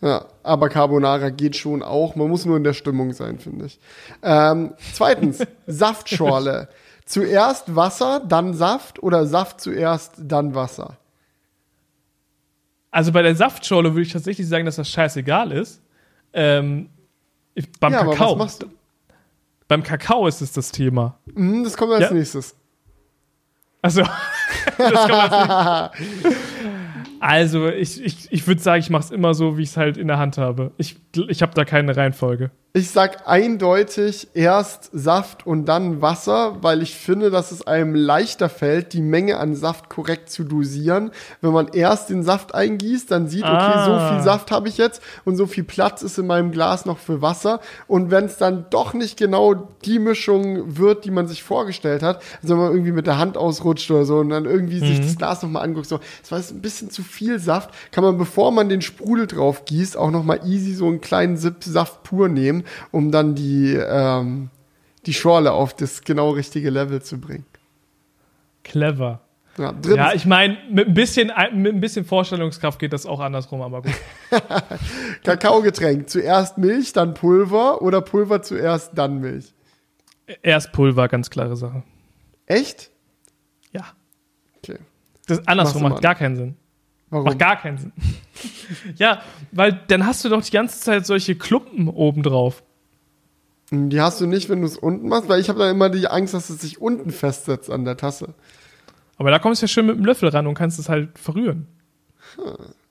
Ja, 0.01 0.27
aber 0.43 0.69
Carbonara 0.69 1.31
geht 1.31 1.57
schon 1.57 1.83
auch. 1.83 2.15
Man 2.15 2.29
muss 2.29 2.47
nur 2.47 2.57
in 2.57 2.65
der 2.65 2.73
Stimmung 2.73 3.13
sein, 3.13 3.39
finde 3.39 3.67
ich. 3.67 3.81
Ähm, 4.23 4.73
zweitens, 4.95 5.45
Saftschorle. 5.67 6.69
Zuerst 7.09 7.75
Wasser, 7.75 8.21
dann 8.21 8.53
Saft 8.53 9.03
oder 9.03 9.27
Saft 9.27 9.63
zuerst, 9.63 10.13
dann 10.19 10.55
Wasser? 10.55 10.99
Also 12.91 13.13
bei 13.13 13.23
der 13.23 13.35
Saftschorle 13.35 13.95
würde 13.95 14.03
ich 14.03 14.13
tatsächlich 14.13 14.47
sagen, 14.47 14.67
dass 14.67 14.77
das 14.77 14.91
scheißegal 14.91 15.53
ist. 15.53 15.81
Ähm, 16.35 16.91
beim 17.81 17.95
ja, 17.95 18.05
Kakao. 18.05 18.47
Beim 19.69 19.83
Kakao 19.83 20.27
ist 20.27 20.43
es 20.43 20.53
das 20.53 20.71
Thema. 20.71 21.19
Mm, 21.33 21.65
das 21.65 21.79
kommt 21.79 21.93
als 21.93 22.11
ja? 22.11 22.13
nächstes. 22.13 22.55
Also. 23.81 24.03
Also, 27.21 27.69
ich, 27.69 28.01
ich, 28.05 28.31
ich 28.33 28.47
würde 28.47 28.61
sagen, 28.61 28.81
ich 28.81 28.91
mache 28.91 29.03
es 29.03 29.11
immer 29.11 29.35
so, 29.35 29.59
wie 29.59 29.63
ich 29.63 29.71
es 29.71 29.77
halt 29.77 29.97
in 29.97 30.07
der 30.07 30.19
Hand 30.19 30.39
habe. 30.39 30.71
Ich, 30.77 31.01
ich 31.29 31.43
habe 31.43 31.53
da 31.53 31.65
keine 31.65 31.97
Reihenfolge. 31.97 32.53
Ich 32.75 32.91
sag 32.91 33.27
eindeutig 33.27 34.29
erst 34.35 34.91
Saft 34.93 35.47
und 35.47 35.65
dann 35.65 36.03
Wasser, 36.03 36.59
weil 36.61 36.83
ich 36.83 36.95
finde, 36.95 37.31
dass 37.31 37.51
es 37.51 37.67
einem 37.67 37.95
leichter 37.95 38.51
fällt, 38.51 38.93
die 38.93 39.01
Menge 39.01 39.39
an 39.39 39.57
Saft 39.57 39.89
korrekt 39.89 40.31
zu 40.31 40.45
dosieren. 40.45 41.11
Wenn 41.41 41.53
man 41.53 41.69
erst 41.69 42.11
den 42.11 42.23
Saft 42.23 42.55
eingießt, 42.55 43.11
dann 43.11 43.27
sieht, 43.27 43.45
okay, 43.45 43.55
ah. 43.55 43.85
so 43.85 44.15
viel 44.15 44.23
Saft 44.23 44.51
habe 44.51 44.69
ich 44.69 44.77
jetzt 44.77 45.03
und 45.25 45.37
so 45.37 45.47
viel 45.47 45.65
Platz 45.65 46.03
ist 46.03 46.19
in 46.19 46.27
meinem 46.27 46.53
Glas 46.53 46.85
noch 46.85 46.99
für 46.99 47.23
Wasser. 47.23 47.61
Und 47.87 48.11
wenn 48.11 48.27
es 48.27 48.37
dann 48.37 48.67
doch 48.69 48.93
nicht 48.93 49.17
genau 49.17 49.55
die 49.87 49.99
Mischung 49.99 50.77
wird, 50.77 51.07
die 51.07 51.11
man 51.11 51.27
sich 51.27 51.43
vorgestellt 51.43 52.03
hat, 52.03 52.23
also 52.43 52.55
wenn 52.55 52.63
man 52.63 52.73
irgendwie 52.73 52.93
mit 52.93 53.07
der 53.07 53.17
Hand 53.17 53.39
ausrutscht 53.39 53.91
oder 53.91 54.05
so 54.05 54.19
und 54.19 54.29
dann 54.29 54.45
irgendwie 54.45 54.83
mhm. 54.83 54.87
sich 54.87 55.01
das 55.01 55.17
Glas 55.17 55.43
nochmal 55.43 55.65
anguckt, 55.65 55.89
so, 55.89 56.01
es 56.23 56.31
war 56.31 56.39
jetzt 56.39 56.53
ein 56.53 56.61
bisschen 56.61 56.91
zu 56.91 57.03
viel 57.03 57.39
Saft, 57.39 57.71
kann 57.93 58.05
man, 58.05 58.19
bevor 58.19 58.53
man 58.53 58.69
den 58.69 58.83
Sprudel 58.83 59.27
drauf 59.27 59.65
gießt, 59.65 59.97
auch 59.97 60.11
nochmal 60.11 60.41
easy 60.45 60.75
so 60.75 60.87
einen 60.87 61.01
kleinen 61.01 61.39
Sip 61.39 61.65
Saft 61.65 62.03
pur 62.03 62.29
nehmen 62.29 62.58
nehmen, 62.59 62.69
um 62.91 63.11
dann 63.11 63.35
die, 63.35 63.75
ähm, 63.75 64.51
die 65.07 65.15
Schorle 65.15 65.53
auf 65.53 65.75
das 65.75 66.03
genau 66.03 66.31
richtige 66.31 66.71
Level 66.71 67.03
zu 67.03 67.19
bringen. 67.19 67.47
Clever. 68.65 69.21
Ja, 69.59 69.75
ja, 69.89 70.13
ich 70.13 70.25
meine, 70.25 70.57
mit 70.71 70.87
ein 70.87 70.95
bisschen, 70.95 71.33
mit 71.53 71.75
ein 71.75 71.81
bisschen 71.81 72.05
Vorstellungskraft 72.05 72.79
geht 72.79 72.93
das 72.93 73.07
auch 73.07 73.19
andersrum, 73.19 73.61
aber 73.61 73.83
gut. 73.83 73.95
Kakaogetränk. 75.25 76.09
Zuerst 76.09 76.59
Milch, 76.59 76.93
dann 76.93 77.15
Pulver 77.15 77.83
oder 77.83 78.01
Pulver 78.01 78.41
zuerst, 78.41 78.93
dann 78.95 79.19
Milch? 79.19 79.53
Erst 80.43 80.71
Pulver, 80.73 81.09
ganz 81.09 81.29
klare 81.29 81.57
Sache. 81.57 81.83
Echt? 82.47 82.91
Ja. 83.73 83.85
Okay. 84.59 84.79
Das 85.27 85.47
andersrum 85.49 85.83
macht 85.83 86.03
gar 86.03 86.15
keinen 86.15 86.37
Sinn. 86.37 86.57
Warum? 87.11 87.25
Macht 87.25 87.39
gar 87.39 87.57
keinen 87.57 87.79
Sinn. 87.79 87.93
ja, 88.97 89.23
weil 89.53 89.81
dann 89.89 90.07
hast 90.07 90.25
du 90.25 90.29
doch 90.29 90.43
die 90.43 90.51
ganze 90.51 90.81
Zeit 90.81 91.07
solche 91.07 91.35
Klumpen 91.35 91.89
oben 91.89 92.23
drauf. 92.23 92.63
Die 93.71 94.01
hast 94.01 94.21
du 94.21 94.27
nicht, 94.27 94.49
wenn 94.49 94.61
du 94.61 94.67
es 94.67 94.79
unten 94.79 95.09
machst, 95.09 95.29
weil 95.29 95.41
ich 95.41 95.49
habe 95.49 95.59
da 95.59 95.71
immer 95.71 95.91
die 95.91 96.09
Angst, 96.09 96.35
dass 96.35 96.49
es 96.49 96.61
sich 96.61 96.81
unten 96.81 97.11
festsetzt 97.11 97.71
an 97.71 97.85
der 97.85 97.97
Tasse. 97.97 98.35
Aber 99.17 99.31
da 99.31 99.39
kommst 99.39 99.61
du 99.61 99.65
ja 99.65 99.69
schön 99.69 99.87
mit 99.87 99.97
dem 99.97 100.05
Löffel 100.05 100.29
ran 100.29 100.47
und 100.47 100.55
kannst 100.55 100.79
es 100.79 100.89
halt 100.89 101.19
verrühren. 101.19 101.67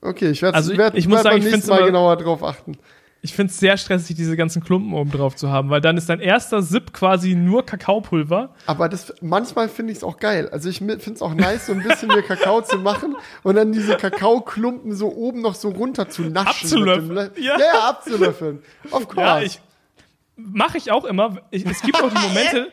Okay, 0.00 0.30
ich 0.30 0.42
werde 0.42 0.56
also 0.56 0.76
werd, 0.76 0.94
ich, 0.94 1.04
ich 1.04 1.10
werd 1.10 1.22
sagen, 1.22 1.40
beim 1.40 1.50
nächsten 1.50 1.70
Mal 1.70 1.84
genauer 1.84 2.16
drauf 2.16 2.44
achten 2.44 2.76
ich 3.20 3.34
finde 3.34 3.50
es 3.50 3.58
sehr 3.58 3.76
stressig, 3.76 4.14
diese 4.16 4.36
ganzen 4.36 4.62
Klumpen 4.62 4.92
oben 4.94 5.10
drauf 5.10 5.34
zu 5.34 5.50
haben, 5.50 5.70
weil 5.70 5.80
dann 5.80 5.96
ist 5.96 6.08
dein 6.08 6.20
erster 6.20 6.62
Sip 6.62 6.92
quasi 6.92 7.34
nur 7.34 7.66
Kakaopulver. 7.66 8.54
Aber 8.66 8.88
das, 8.88 9.12
manchmal 9.20 9.68
finde 9.68 9.92
ich 9.92 9.98
es 9.98 10.04
auch 10.04 10.18
geil. 10.18 10.48
Also 10.50 10.68
ich 10.68 10.78
finde 10.78 10.94
es 10.96 11.22
auch 11.22 11.34
nice, 11.34 11.66
so 11.66 11.72
ein 11.72 11.82
bisschen 11.82 12.08
mehr 12.08 12.22
Kakao 12.22 12.60
zu 12.62 12.78
machen 12.78 13.16
und 13.42 13.56
dann 13.56 13.72
diese 13.72 13.96
Kakaoklumpen 13.96 14.94
so 14.94 15.12
oben 15.12 15.40
noch 15.40 15.56
so 15.56 15.70
runter 15.70 16.08
zu 16.08 16.22
naschen. 16.22 16.46
Abzulöffeln. 16.46 17.30
Ja. 17.40 17.58
ja, 17.58 17.88
abzulöffeln. 17.88 18.62
Of 18.92 19.08
course. 19.08 19.20
Ja, 19.20 19.40
ich, 19.40 19.60
mache 20.36 20.78
ich 20.78 20.92
auch 20.92 21.04
immer. 21.04 21.38
Ich, 21.50 21.66
es 21.66 21.82
gibt 21.82 22.00
auch 22.00 22.10
die 22.10 22.28
Momente, 22.28 22.70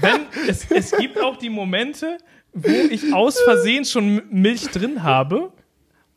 wenn, 0.00 0.20
es, 0.48 0.70
es 0.70 0.96
gibt 0.96 1.20
auch 1.20 1.36
die 1.36 1.50
Momente, 1.50 2.16
wo 2.54 2.70
ich 2.70 3.12
aus 3.12 3.38
Versehen 3.40 3.84
schon 3.84 4.22
Milch 4.30 4.68
drin 4.68 5.02
habe 5.02 5.52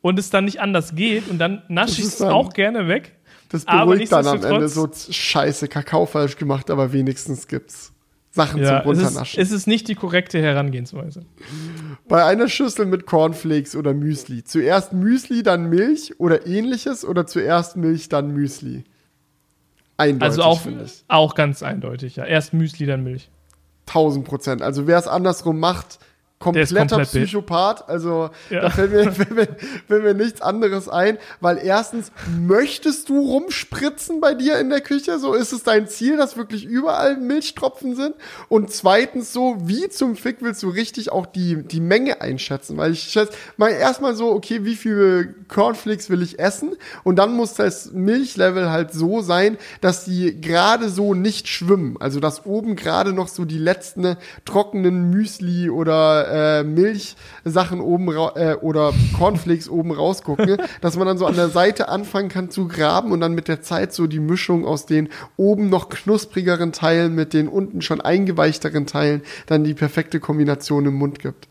und 0.00 0.18
es 0.18 0.30
dann 0.30 0.46
nicht 0.46 0.60
anders 0.60 0.94
geht 0.94 1.28
und 1.28 1.38
dann 1.38 1.62
nasche 1.68 2.00
ich 2.00 2.06
es 2.06 2.22
auch 2.22 2.54
gerne 2.54 2.88
weg. 2.88 3.12
Das 3.54 3.64
beruhigt 3.64 4.10
dann 4.10 4.26
am 4.26 4.42
Ende 4.42 4.68
so 4.68 4.88
scheiße 4.92 5.68
Kakao 5.68 6.06
falsch 6.06 6.36
gemacht, 6.36 6.70
aber 6.70 6.92
wenigstens 6.92 7.46
gibt's 7.46 7.92
Sachen 8.32 8.60
ja, 8.60 8.80
zum 8.82 8.88
Runternaschen. 8.88 9.40
Es 9.40 9.50
ist, 9.50 9.54
es 9.54 9.60
ist 9.60 9.66
nicht 9.68 9.86
die 9.86 9.94
korrekte 9.94 10.42
Herangehensweise. 10.42 11.24
Bei 12.08 12.24
einer 12.24 12.48
Schüssel 12.48 12.84
mit 12.86 13.06
Cornflakes 13.06 13.76
oder 13.76 13.94
Müsli. 13.94 14.42
Zuerst 14.42 14.92
Müsli, 14.92 15.44
dann 15.44 15.70
Milch 15.70 16.18
oder 16.18 16.48
ähnliches 16.48 17.04
oder 17.04 17.28
zuerst 17.28 17.76
Milch, 17.76 18.08
dann 18.08 18.32
Müsli? 18.32 18.82
Eindeutig. 19.98 20.24
Also 20.24 20.42
auch, 20.42 20.60
auch 21.06 21.36
ganz 21.36 21.62
eindeutig, 21.62 22.16
ja. 22.16 22.24
Erst 22.24 22.54
Müsli, 22.54 22.86
dann 22.86 23.04
Milch. 23.04 23.30
1000 23.86 24.26
Prozent. 24.26 24.62
Also 24.62 24.88
wer 24.88 24.98
es 24.98 25.06
andersrum 25.06 25.60
macht, 25.60 26.00
kompletter 26.38 26.96
komplett 26.96 27.08
Psychopath. 27.08 27.88
Also 27.88 28.30
ja. 28.50 28.62
da 28.62 28.70
fällt 28.70 28.92
mir, 28.92 29.12
fällt, 29.12 29.30
mir, 29.30 29.48
fällt 29.86 30.04
mir 30.04 30.14
nichts 30.14 30.40
anderes 30.42 30.88
ein, 30.88 31.18
weil 31.40 31.58
erstens 31.58 32.12
möchtest 32.38 33.08
du 33.08 33.20
rumspritzen 33.20 34.20
bei 34.20 34.34
dir 34.34 34.58
in 34.58 34.70
der 34.70 34.80
Küche, 34.80 35.18
so 35.18 35.34
ist 35.34 35.52
es 35.52 35.62
dein 35.62 35.88
Ziel, 35.88 36.16
dass 36.16 36.36
wirklich 36.36 36.64
überall 36.64 37.16
Milchtropfen 37.16 37.96
sind. 37.96 38.14
Und 38.48 38.70
zweitens 38.72 39.32
so, 39.32 39.56
wie 39.62 39.88
zum 39.88 40.16
Fick 40.16 40.38
willst 40.40 40.62
du 40.62 40.68
richtig 40.68 41.12
auch 41.12 41.26
die, 41.26 41.62
die 41.62 41.80
Menge 41.80 42.20
einschätzen? 42.20 42.76
Weil 42.76 42.92
ich 42.92 43.04
schätze 43.04 43.32
mal 43.56 43.70
erstmal 43.70 44.14
so, 44.14 44.32
okay, 44.32 44.64
wie 44.64 44.76
viele 44.76 45.34
Cornflakes 45.48 46.10
will 46.10 46.22
ich 46.22 46.38
essen? 46.38 46.76
Und 47.04 47.16
dann 47.16 47.34
muss 47.34 47.54
das 47.54 47.92
Milchlevel 47.92 48.70
halt 48.70 48.92
so 48.92 49.20
sein, 49.20 49.56
dass 49.80 50.04
die 50.04 50.40
gerade 50.40 50.88
so 50.88 51.14
nicht 51.14 51.48
schwimmen. 51.48 51.96
Also 52.00 52.20
dass 52.20 52.44
oben 52.44 52.76
gerade 52.76 53.12
noch 53.12 53.28
so 53.28 53.44
die 53.44 53.58
letzten 53.58 54.16
trockenen 54.44 55.10
Müsli 55.10 55.70
oder 55.70 56.23
äh, 56.26 56.64
Milchsachen 56.64 57.80
oben 57.80 58.08
äh, 58.08 58.56
oder 58.60 58.92
Cornflakes 59.16 59.68
oben 59.68 59.92
rausgucken, 59.92 60.56
dass 60.80 60.96
man 60.96 61.06
dann 61.06 61.18
so 61.18 61.26
an 61.26 61.36
der 61.36 61.48
Seite 61.48 61.88
anfangen 61.88 62.28
kann 62.28 62.50
zu 62.50 62.68
graben 62.68 63.12
und 63.12 63.20
dann 63.20 63.34
mit 63.34 63.48
der 63.48 63.62
Zeit 63.62 63.92
so 63.92 64.06
die 64.06 64.20
Mischung 64.20 64.66
aus 64.66 64.86
den 64.86 65.08
oben 65.36 65.68
noch 65.68 65.88
knusprigeren 65.88 66.72
Teilen 66.72 67.14
mit 67.14 67.32
den 67.32 67.48
unten 67.48 67.82
schon 67.82 68.00
eingeweichteren 68.00 68.86
Teilen 68.86 69.22
dann 69.46 69.64
die 69.64 69.74
perfekte 69.74 70.20
Kombination 70.20 70.86
im 70.86 70.94
Mund 70.94 71.18
gibt. 71.18 71.48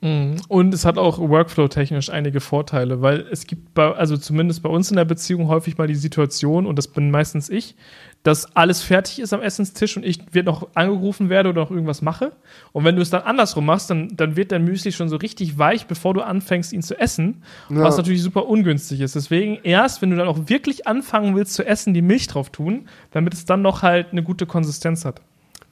Mhm. 0.00 0.36
Und 0.48 0.74
es 0.74 0.84
hat 0.84 0.98
auch 0.98 1.18
workflow-technisch 1.18 2.10
einige 2.10 2.40
Vorteile, 2.40 3.00
weil 3.00 3.26
es 3.30 3.46
gibt, 3.46 3.74
bei, 3.74 3.92
also 3.92 4.16
zumindest 4.16 4.62
bei 4.62 4.68
uns 4.68 4.90
in 4.90 4.96
der 4.96 5.04
Beziehung 5.04 5.48
häufig 5.48 5.78
mal 5.78 5.86
die 5.86 5.94
Situation, 5.94 6.66
und 6.66 6.76
das 6.76 6.88
bin 6.88 7.10
meistens 7.10 7.48
ich, 7.48 7.74
dass 8.22 8.56
alles 8.56 8.82
fertig 8.82 9.20
ist 9.20 9.32
am 9.32 9.40
Essenstisch 9.40 9.96
und 9.96 10.04
ich 10.04 10.18
wird 10.32 10.46
noch 10.46 10.68
angerufen 10.74 11.28
werde 11.28 11.48
oder 11.48 11.62
noch 11.62 11.70
irgendwas 11.70 12.02
mache. 12.02 12.32
Und 12.72 12.84
wenn 12.84 12.96
du 12.96 13.02
es 13.02 13.08
dann 13.08 13.22
andersrum 13.22 13.64
machst, 13.66 13.88
dann, 13.88 14.16
dann 14.16 14.34
wird 14.34 14.50
dein 14.50 14.64
Müsli 14.64 14.90
schon 14.90 15.08
so 15.08 15.16
richtig 15.16 15.58
weich, 15.58 15.86
bevor 15.86 16.12
du 16.12 16.22
anfängst, 16.22 16.72
ihn 16.72 16.82
zu 16.82 16.98
essen. 16.98 17.44
Ja. 17.68 17.84
Was 17.84 17.96
natürlich 17.96 18.22
super 18.22 18.46
ungünstig 18.46 19.00
ist. 19.00 19.14
Deswegen 19.14 19.60
erst, 19.62 20.02
wenn 20.02 20.10
du 20.10 20.16
dann 20.16 20.26
auch 20.26 20.48
wirklich 20.48 20.88
anfangen 20.88 21.36
willst 21.36 21.54
zu 21.54 21.64
essen, 21.64 21.94
die 21.94 22.02
Milch 22.02 22.26
drauf 22.26 22.50
tun, 22.50 22.88
damit 23.12 23.32
es 23.32 23.44
dann 23.44 23.62
noch 23.62 23.82
halt 23.82 24.08
eine 24.10 24.24
gute 24.24 24.44
Konsistenz 24.44 25.04
hat. 25.04 25.20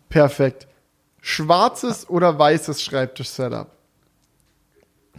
Perfekt. 0.09 0.69
Schwarzes 1.21 2.09
oder 2.09 2.39
weißes 2.39 2.83
Schreibtisch-Setup? 2.83 3.74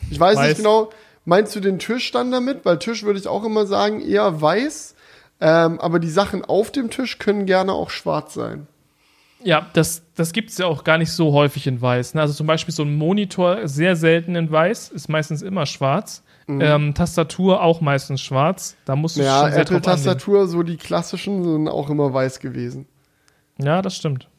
Ich 0.10 0.20
weiß, 0.20 0.38
weiß 0.38 0.48
nicht 0.50 0.58
genau, 0.58 0.90
meinst 1.26 1.56
du 1.56 1.60
den 1.60 1.80
Tisch 1.80 2.12
dann 2.12 2.32
damit? 2.32 2.66
Weil 2.66 2.80
Tisch 2.80 3.04
würde 3.04 3.20
ich 3.20 3.28
auch 3.28 3.44
immer 3.44 3.66
sagen, 3.66 4.02
eher 4.02 4.42
weiß 4.42 4.96
ähm, 5.42 5.80
aber 5.80 6.00
die 6.00 6.10
Sachen 6.10 6.46
auf 6.46 6.72
dem 6.72 6.90
Tisch 6.90 7.20
können 7.20 7.46
gerne 7.46 7.74
auch 7.74 7.90
schwarz 7.90 8.34
sein. 8.34 8.68
Ja, 9.44 9.68
das, 9.74 10.02
das 10.16 10.32
gibt 10.32 10.50
es 10.50 10.58
ja 10.58 10.66
auch 10.66 10.84
gar 10.84 10.98
nicht 10.98 11.12
so 11.12 11.34
häufig 11.34 11.68
in 11.68 11.82
weiß. 11.82 12.16
Ne? 12.16 12.22
Also 12.22 12.34
zum 12.34 12.48
Beispiel 12.48 12.74
so 12.74 12.84
ein 12.84 12.96
Monitor 12.96 13.68
sehr 13.68 13.96
selten 13.96 14.36
in 14.36 14.50
weiß, 14.50 14.90
ist 14.90 15.10
meistens 15.10 15.42
immer 15.42 15.66
schwarz. 15.66 16.24
Mhm. 16.48 16.62
Ähm, 16.62 16.94
Tastatur 16.94 17.62
auch 17.62 17.82
meistens 17.82 18.22
schwarz. 18.22 18.78
Da 18.86 18.96
musst 18.96 19.18
du 19.18 19.22
ja, 19.22 19.42
schon 19.42 19.52
sehr 19.52 19.62
Apple-Tastatur, 19.62 20.48
so 20.48 20.64
die 20.64 20.78
klassischen, 20.78 21.44
sind 21.44 21.68
auch 21.68 21.90
immer 21.90 22.14
weiß 22.14 22.40
gewesen. 22.40 22.88
Ja, 23.58 23.82
das 23.82 23.96
stimmt. 23.96 24.30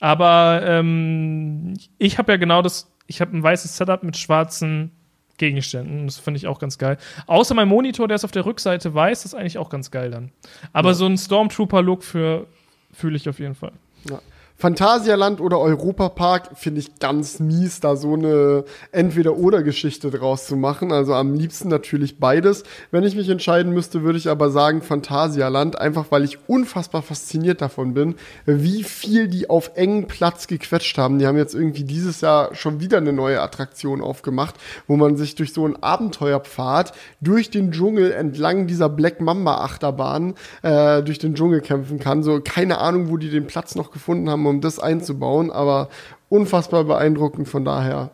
Aber 0.00 0.62
ähm, 0.64 1.74
ich 1.98 2.18
habe 2.18 2.32
ja 2.32 2.38
genau 2.38 2.62
das, 2.62 2.90
ich 3.06 3.20
habe 3.20 3.36
ein 3.36 3.42
weißes 3.42 3.76
Setup 3.76 4.02
mit 4.02 4.16
schwarzen 4.16 4.92
Gegenständen. 5.38 6.06
Das 6.06 6.18
finde 6.18 6.38
ich 6.38 6.46
auch 6.46 6.58
ganz 6.58 6.78
geil. 6.78 6.98
Außer 7.26 7.54
mein 7.54 7.68
Monitor, 7.68 8.08
der 8.08 8.16
ist 8.16 8.24
auf 8.24 8.30
der 8.32 8.44
Rückseite 8.44 8.94
weiß, 8.94 9.22
das 9.22 9.32
ist 9.32 9.38
eigentlich 9.38 9.58
auch 9.58 9.70
ganz 9.70 9.90
geil 9.90 10.10
dann. 10.10 10.30
Aber 10.72 10.90
ja. 10.90 10.94
so 10.94 11.06
ein 11.06 11.16
Stormtrooper-Look 11.16 12.04
für 12.04 12.46
fühle 12.92 13.16
ich 13.16 13.28
auf 13.28 13.38
jeden 13.38 13.54
Fall. 13.54 13.72
Ja. 14.08 14.20
Phantasialand 14.60 15.40
oder 15.40 15.60
Europapark 15.60 16.58
finde 16.58 16.80
ich 16.80 16.98
ganz 16.98 17.38
mies, 17.38 17.78
da 17.78 17.94
so 17.94 18.14
eine 18.14 18.64
Entweder-Oder-Geschichte 18.90 20.10
draus 20.10 20.48
zu 20.48 20.56
machen. 20.56 20.90
Also 20.90 21.14
am 21.14 21.32
liebsten 21.32 21.68
natürlich 21.68 22.18
beides. 22.18 22.64
Wenn 22.90 23.04
ich 23.04 23.14
mich 23.14 23.28
entscheiden 23.28 23.72
müsste, 23.72 24.02
würde 24.02 24.18
ich 24.18 24.28
aber 24.28 24.50
sagen 24.50 24.82
Phantasialand, 24.82 25.78
einfach 25.78 26.06
weil 26.10 26.24
ich 26.24 26.48
unfassbar 26.48 27.02
fasziniert 27.02 27.62
davon 27.62 27.94
bin, 27.94 28.16
wie 28.46 28.82
viel 28.82 29.28
die 29.28 29.48
auf 29.48 29.70
engen 29.76 30.08
Platz 30.08 30.48
gequetscht 30.48 30.98
haben. 30.98 31.20
Die 31.20 31.28
haben 31.28 31.36
jetzt 31.36 31.54
irgendwie 31.54 31.84
dieses 31.84 32.20
Jahr 32.20 32.52
schon 32.56 32.80
wieder 32.80 32.98
eine 32.98 33.12
neue 33.12 33.40
Attraktion 33.40 34.00
aufgemacht, 34.00 34.56
wo 34.88 34.96
man 34.96 35.16
sich 35.16 35.36
durch 35.36 35.52
so 35.52 35.66
einen 35.66 35.76
Abenteuerpfad 35.76 36.94
durch 37.20 37.50
den 37.50 37.70
Dschungel 37.70 38.10
entlang 38.10 38.66
dieser 38.66 38.88
Black 38.88 39.20
Mamba 39.20 39.58
Achterbahn 39.58 40.34
äh, 40.62 41.00
durch 41.04 41.20
den 41.20 41.36
Dschungel 41.36 41.60
kämpfen 41.60 42.00
kann. 42.00 42.24
So 42.24 42.40
keine 42.40 42.78
Ahnung, 42.78 43.08
wo 43.08 43.18
die 43.18 43.30
den 43.30 43.46
Platz 43.46 43.76
noch 43.76 43.92
gefunden 43.92 44.28
haben, 44.28 44.47
um 44.48 44.60
das 44.60 44.78
einzubauen, 44.78 45.50
aber 45.50 45.88
unfassbar 46.28 46.84
beeindruckend, 46.84 47.48
von 47.48 47.64
daher 47.64 48.10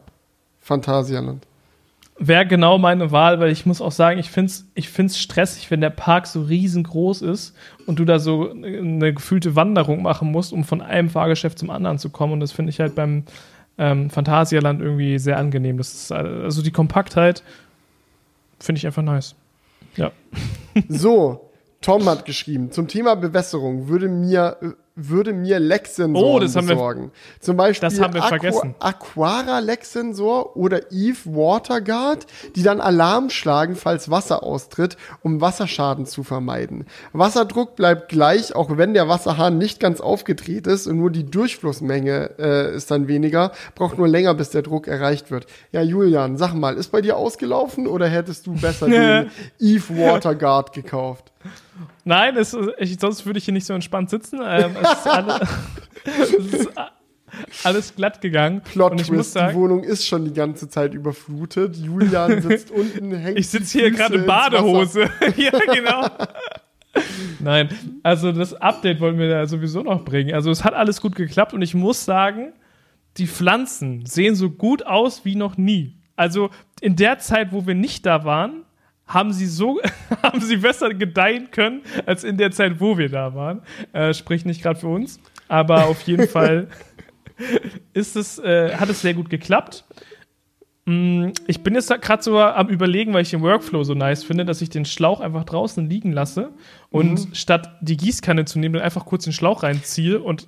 Phantasialand. 0.61 1.47
Wäre 2.17 2.47
genau 2.47 2.79
meine 2.79 3.11
Wahl, 3.11 3.41
weil 3.41 3.51
ich 3.51 3.67
muss 3.67 3.81
auch 3.81 3.91
sagen, 3.91 4.21
ich 4.21 4.31
finde 4.31 4.51
es 4.51 4.67
ich 4.75 4.89
find's 4.89 5.19
stressig, 5.19 5.71
wenn 5.73 5.81
der 5.81 5.91
Park 5.91 6.29
so 6.29 6.43
riesengroß 6.43 7.23
ist 7.23 7.57
und 7.87 7.99
du 7.99 8.05
da 8.05 8.21
so 8.21 8.51
eine 8.51 9.13
gefühlte 9.13 9.57
Wanderung 9.57 10.03
machen 10.03 10.31
musst, 10.31 10.53
um 10.53 10.63
von 10.63 10.81
einem 10.81 11.11
Fahrgeschäft 11.11 11.59
zum 11.59 11.71
anderen 11.71 11.99
zu 11.99 12.11
kommen. 12.11 12.35
Und 12.35 12.41
das 12.41 12.53
finde 12.53 12.71
ich 12.71 12.79
halt 12.79 12.95
beim 12.95 13.25
ähm, 13.79 14.11
Phantasialand 14.11 14.81
irgendwie 14.81 15.19
sehr 15.19 15.39
angenehm. 15.39 15.77
Das 15.77 15.93
ist 15.93 16.13
also 16.13 16.63
die 16.63 16.71
Kompaktheit 16.71 17.43
finde 18.65 18.79
ich 18.79 18.87
einfach 18.87 19.03
nice. 19.03 19.35
Ja. 19.97 20.11
So, 20.89 21.51
Tom 21.85 22.09
hat 22.09 22.25
geschrieben, 22.25 22.73
zum 22.73 22.89
Thema 22.89 23.15
Bewässerung 23.15 23.89
würde 23.89 24.09
mir 24.09 24.57
würde 24.97 25.33
mir 25.33 25.59
Lecksensoren 25.59 26.37
oh, 26.37 26.39
das 26.39 26.55
haben 26.55 26.69
besorgen. 26.69 27.03
Wir, 27.03 27.41
Zum 27.41 27.57
Beispiel 27.57 27.89
das 27.89 28.01
haben 28.01 28.15
wir 28.15 28.23
Aqu 28.23 28.29
vergessen. 28.29 28.75
Aquara 28.79 29.59
Lecksensor 29.59 30.57
oder 30.57 30.93
Eve 30.93 31.19
Waterguard, 31.25 32.27
die 32.55 32.63
dann 32.63 32.81
Alarm 32.81 33.31
schlagen, 33.31 33.75
falls 33.75 34.09
Wasser 34.11 34.45
austritt, 34.45 34.97
um 35.23 35.41
Wasserschaden 35.41 36.07
zu 36.07 36.23
vermeiden. 36.23 36.87
Wasserdruck 37.13 37.75
bleibt 37.75 38.09
gleich, 38.09 38.55
auch 38.55 38.77
wenn 38.77 38.95
der 38.95 39.09
Wasserhahn 39.09 39.59
nicht 39.59 39.81
ganz 39.81 40.01
aufgedreht 40.01 40.69
ist 40.69 40.87
und 40.87 40.99
nur 40.99 41.11
die 41.11 41.29
Durchflussmenge 41.29 42.31
äh, 42.39 42.77
ist 42.77 42.91
dann 42.91 43.09
weniger, 43.09 43.51
braucht 43.75 43.99
nur 43.99 44.07
länger, 44.07 44.35
bis 44.35 44.51
der 44.51 44.63
Druck 44.63 44.87
erreicht 44.87 45.33
wird. 45.33 45.47
Ja, 45.73 45.83
Julian, 45.83 46.37
sag 46.37 46.55
mal, 46.55 46.77
ist 46.77 46.93
bei 46.93 47.01
dir 47.01 47.17
ausgelaufen 47.17 47.89
oder 47.89 48.07
hättest 48.07 48.47
du 48.47 48.53
besser 48.55 48.87
den 48.89 49.31
Eve 49.59 49.99
Waterguard 49.99 50.73
gekauft? 50.73 51.34
Nein, 52.05 52.37
es, 52.37 52.57
ich, 52.79 52.99
sonst 52.99 53.27
würde 53.27 53.39
ich 53.39 53.45
hier 53.45 53.55
nicht 53.55 53.67
so 53.67 53.75
entspannt 53.75 54.11
sitzen. 54.11 54.41
Ähm, 54.45 54.77
es, 54.83 54.93
ist 54.93 55.07
alle, 55.07 55.41
es 56.21 56.31
ist 56.33 56.71
alles 57.65 57.95
glatt 57.95 58.21
gegangen. 58.21 58.61
Plot 58.63 58.93
und 58.93 59.01
ich 59.01 59.11
muss 59.11 59.33
sagen, 59.33 59.55
die 59.55 59.61
Wohnung 59.61 59.85
ist 59.85 60.07
schon 60.07 60.25
die 60.25 60.33
ganze 60.33 60.69
Zeit 60.69 60.95
überflutet. 60.95 61.77
Julian 61.77 62.43
sitzt 62.49 62.71
unten, 62.71 63.13
hängt 63.15 63.39
Ich 63.39 63.49
sitze 63.49 63.79
hier 63.79 63.91
gerade 63.91 64.17
in 64.17 64.27
Badehose. 64.27 65.11
ja, 65.37 65.59
genau. 65.73 66.09
Nein, 67.41 67.71
also 68.03 68.31
das 68.33 68.55
Update 68.55 69.01
wollen 69.01 69.19
wir 69.19 69.27
ja 69.27 69.47
sowieso 69.47 69.83
noch 69.83 70.05
bringen. 70.05 70.35
Also 70.35 70.51
es 70.51 70.65
hat 70.65 70.75
alles 70.75 71.01
gut 71.01 71.17
geklappt 71.17 71.53
und 71.53 71.63
ich 71.63 71.75
muss 71.75 72.05
sagen, 72.05 72.53
die 73.17 73.27
Pflanzen 73.27 74.07
sehen 74.07 74.35
so 74.35 74.51
gut 74.51 74.87
aus 74.87 75.25
wie 75.25 75.35
noch 75.35 75.57
nie. 75.57 75.97
Also 76.17 76.51
in 76.81 76.97
der 76.97 77.19
Zeit, 77.19 77.53
wo 77.53 77.67
wir 77.67 77.75
nicht 77.75 78.07
da 78.07 78.25
waren, 78.25 78.65
haben 79.07 79.33
sie 79.33 79.47
so, 79.47 79.81
haben 80.23 80.41
sie 80.41 80.57
besser 80.57 80.95
gedeihen 80.95 81.51
können, 81.51 81.83
als 82.07 82.25
in 82.25 82.37
der 82.37 82.51
Zeit, 82.51 82.81
wo 82.81 82.99
wir 82.99 83.09
da 83.09 83.35
waren. 83.35 83.63
Äh, 83.93 84.15
sprich 84.15 84.45
nicht 84.45 84.63
gerade 84.63 84.79
für 84.79 84.89
uns. 84.89 85.21
Aber 85.49 85.87
auf 85.87 86.03
jeden 86.03 86.29
Fall 86.29 86.69
ist 87.93 88.17
es, 88.17 88.39
äh, 88.39 88.77
hat 88.77 88.89
es 88.89 89.03
sehr 89.03 89.15
gut 89.15 89.31
geklappt. 89.31 89.85
Mm, 90.87 91.29
ich 91.47 91.63
bin 91.63 91.75
jetzt 91.75 91.89
gerade 91.89 92.23
so 92.23 92.39
am 92.39 92.69
überlegen, 92.69 93.15
weil 93.15 93.23
ich 93.23 93.31
den 93.31 93.43
Workflow 93.43 93.85
so 93.85 93.95
nice 93.95 94.23
finde, 94.23 94.45
dass 94.45 94.61
ich 94.61 94.71
den 94.71 94.85
Schlauch 94.85 95.21
einfach 95.21 95.45
draußen 95.45 95.89
liegen 95.89 96.13
lasse 96.13 96.51
und 96.91 97.29
mhm. 97.29 97.35
statt 97.35 97.77
die 97.81 97.97
Gießkanne 97.97 98.45
zu 98.45 98.59
nehmen, 98.59 98.75
dann 98.75 98.83
einfach 98.83 99.07
kurz 99.07 99.25
den 99.25 99.33
Schlauch 99.33 99.63
reinziehe 99.63 100.21
und 100.21 100.47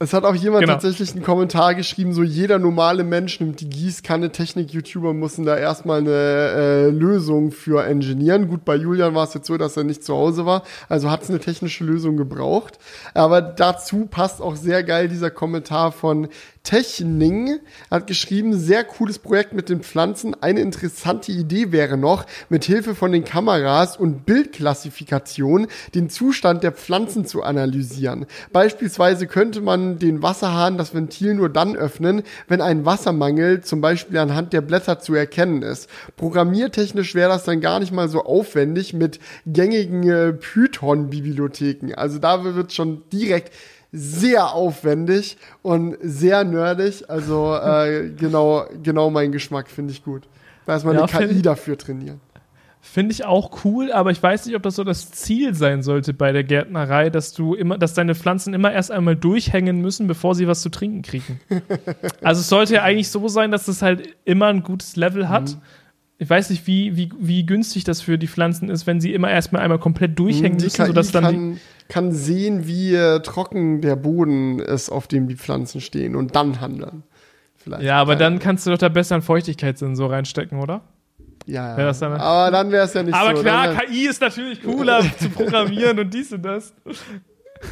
es 0.00 0.12
hat 0.12 0.24
auch 0.24 0.34
jemand 0.34 0.60
genau. 0.60 0.74
tatsächlich 0.74 1.10
einen 1.12 1.24
Kommentar 1.24 1.74
geschrieben, 1.74 2.12
so 2.12 2.22
jeder 2.22 2.60
normale 2.60 3.02
Mensch 3.02 3.40
nimmt 3.40 3.60
die 3.60 3.68
Gießkanne, 3.68 4.30
Technik-YouTuber 4.30 5.12
müssen 5.12 5.44
da 5.44 5.56
erstmal 5.56 5.98
eine 5.98 6.10
äh, 6.10 6.90
Lösung 6.90 7.50
für 7.50 7.84
engineeren. 7.84 8.46
Gut, 8.46 8.64
bei 8.64 8.76
Julian 8.76 9.16
war 9.16 9.24
es 9.24 9.34
jetzt 9.34 9.48
so, 9.48 9.56
dass 9.56 9.76
er 9.76 9.82
nicht 9.82 10.04
zu 10.04 10.14
Hause 10.14 10.46
war, 10.46 10.62
also 10.88 11.10
hat 11.10 11.22
es 11.22 11.30
eine 11.30 11.40
technische 11.40 11.82
Lösung 11.82 12.16
gebraucht. 12.16 12.78
Aber 13.14 13.42
dazu 13.42 14.06
passt 14.06 14.40
auch 14.40 14.54
sehr 14.54 14.84
geil 14.84 15.08
dieser 15.08 15.32
Kommentar 15.32 15.90
von 15.90 16.28
Techning 16.68 17.60
hat 17.90 18.06
geschrieben, 18.06 18.52
sehr 18.52 18.84
cooles 18.84 19.18
Projekt 19.18 19.54
mit 19.54 19.70
den 19.70 19.80
Pflanzen. 19.80 20.36
Eine 20.42 20.60
interessante 20.60 21.32
Idee 21.32 21.72
wäre 21.72 21.96
noch, 21.96 22.26
mit 22.50 22.66
Hilfe 22.66 22.94
von 22.94 23.10
den 23.10 23.24
Kameras 23.24 23.96
und 23.96 24.26
Bildklassifikation 24.26 25.68
den 25.94 26.10
Zustand 26.10 26.62
der 26.62 26.72
Pflanzen 26.72 27.24
zu 27.24 27.42
analysieren. 27.42 28.26
Beispielsweise 28.52 29.26
könnte 29.26 29.62
man 29.62 29.98
den 29.98 30.20
Wasserhahn 30.20 30.76
das 30.76 30.92
Ventil 30.92 31.32
nur 31.32 31.48
dann 31.48 31.74
öffnen, 31.74 32.22
wenn 32.48 32.60
ein 32.60 32.84
Wassermangel 32.84 33.62
zum 33.62 33.80
Beispiel 33.80 34.18
anhand 34.18 34.52
der 34.52 34.60
Blätter 34.60 34.98
zu 34.98 35.14
erkennen 35.14 35.62
ist. 35.62 35.88
Programmiertechnisch 36.18 37.14
wäre 37.14 37.30
das 37.30 37.44
dann 37.44 37.62
gar 37.62 37.80
nicht 37.80 37.92
mal 37.92 38.10
so 38.10 38.26
aufwendig 38.26 38.92
mit 38.92 39.20
gängigen 39.46 40.06
äh, 40.06 40.34
Python-Bibliotheken. 40.34 41.94
Also 41.94 42.18
da 42.18 42.44
wird 42.44 42.74
schon 42.74 43.04
direkt 43.10 43.54
sehr 43.92 44.52
aufwendig 44.52 45.36
und 45.62 45.96
sehr 46.02 46.44
nerdig. 46.44 47.08
Also 47.08 47.54
äh, 47.54 48.10
genau, 48.10 48.66
genau 48.82 49.10
mein 49.10 49.32
Geschmack 49.32 49.68
finde 49.68 49.92
ich 49.92 50.04
gut. 50.04 50.24
Da 50.66 50.76
ist 50.76 50.84
man 50.84 50.96
ja, 50.96 51.04
eine 51.04 51.28
KI 51.28 51.42
dafür 51.42 51.78
trainieren. 51.78 52.20
Finde 52.80 53.12
ich 53.12 53.24
auch 53.24 53.64
cool, 53.64 53.90
aber 53.90 54.10
ich 54.10 54.22
weiß 54.22 54.46
nicht, 54.46 54.54
ob 54.54 54.62
das 54.62 54.76
so 54.76 54.84
das 54.84 55.10
Ziel 55.10 55.52
sein 55.54 55.82
sollte 55.82 56.14
bei 56.14 56.32
der 56.32 56.44
Gärtnerei, 56.44 57.10
dass 57.10 57.32
du 57.32 57.54
immer, 57.54 57.76
dass 57.76 57.92
deine 57.92 58.14
Pflanzen 58.14 58.54
immer 58.54 58.72
erst 58.72 58.90
einmal 58.90 59.16
durchhängen 59.16 59.80
müssen, 59.80 60.06
bevor 60.06 60.34
sie 60.34 60.46
was 60.46 60.62
zu 60.62 60.68
trinken 60.68 61.02
kriegen. 61.02 61.40
also 62.22 62.40
es 62.40 62.48
sollte 62.48 62.74
ja 62.74 62.82
eigentlich 62.82 63.10
so 63.10 63.26
sein, 63.28 63.50
dass 63.50 63.66
es 63.68 63.82
halt 63.82 64.14
immer 64.24 64.46
ein 64.46 64.62
gutes 64.62 64.96
Level 64.96 65.28
hat. 65.28 65.50
Mhm 65.50 65.62
ich 66.20 66.28
weiß 66.28 66.50
nicht, 66.50 66.66
wie, 66.66 66.96
wie, 66.96 67.10
wie 67.18 67.46
günstig 67.46 67.84
das 67.84 68.00
für 68.00 68.18
die 68.18 68.26
Pflanzen 68.26 68.68
ist, 68.68 68.88
wenn 68.88 69.00
sie 69.00 69.14
immer 69.14 69.30
erstmal 69.30 69.62
einmal 69.62 69.78
komplett 69.78 70.18
durchhängen 70.18 70.58
die 70.58 70.64
müssen, 70.64 70.82
KI 70.82 70.86
sodass 70.88 71.12
dann 71.12 71.24
kann, 71.24 71.60
kann 71.88 72.12
sehen, 72.12 72.66
wie 72.66 72.92
äh, 72.92 73.20
trocken 73.20 73.80
der 73.80 73.94
Boden 73.94 74.58
ist, 74.58 74.90
auf 74.90 75.06
dem 75.06 75.28
die 75.28 75.36
Pflanzen 75.36 75.80
stehen 75.80 76.16
und 76.16 76.34
dann 76.34 76.60
handeln. 76.60 77.04
Vielleicht 77.56 77.84
ja, 77.84 78.00
aber 78.00 78.16
dann 78.16 78.40
kannst 78.40 78.66
du 78.66 78.70
doch 78.70 78.78
da 78.78 78.88
besser 78.88 79.14
einen 79.14 79.22
Feuchtigkeitssensor 79.22 80.10
reinstecken, 80.10 80.58
oder? 80.58 80.82
Ja, 81.46 81.78
ja. 81.78 81.92
Dann 81.92 82.12
aber 82.14 82.50
dann 82.50 82.72
wäre 82.72 82.84
es 82.84 82.94
ja 82.94 83.02
nicht 83.02 83.14
aber 83.14 83.36
so. 83.36 83.42
Aber 83.42 83.42
klar, 83.42 83.76
KI 83.76 84.08
ist 84.08 84.20
natürlich 84.20 84.62
cooler 84.62 85.00
zu 85.18 85.30
programmieren 85.30 85.98
und 86.00 86.12
dies 86.12 86.32
und 86.32 86.42
das. 86.42 86.74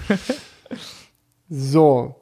so, 1.49 2.15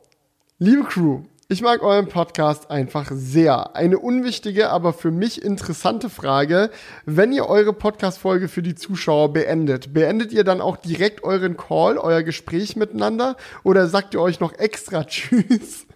liebe 0.58 0.84
Crew, 0.84 1.22
ich 1.54 1.62
mag 1.62 1.84
euren 1.84 2.08
Podcast 2.08 2.68
einfach 2.72 3.12
sehr. 3.14 3.76
Eine 3.76 4.00
unwichtige, 4.00 4.70
aber 4.70 4.92
für 4.92 5.12
mich 5.12 5.40
interessante 5.40 6.10
Frage. 6.10 6.68
Wenn 7.06 7.32
ihr 7.32 7.46
eure 7.46 7.72
Podcast-Folge 7.72 8.48
für 8.48 8.60
die 8.60 8.74
Zuschauer 8.74 9.32
beendet, 9.32 9.94
beendet 9.94 10.32
ihr 10.32 10.42
dann 10.42 10.60
auch 10.60 10.76
direkt 10.76 11.22
euren 11.22 11.56
Call, 11.56 11.96
euer 11.96 12.24
Gespräch 12.24 12.74
miteinander 12.74 13.36
oder 13.62 13.86
sagt 13.86 14.14
ihr 14.14 14.20
euch 14.20 14.40
noch 14.40 14.52
extra 14.54 15.04
Tschüss? 15.06 15.86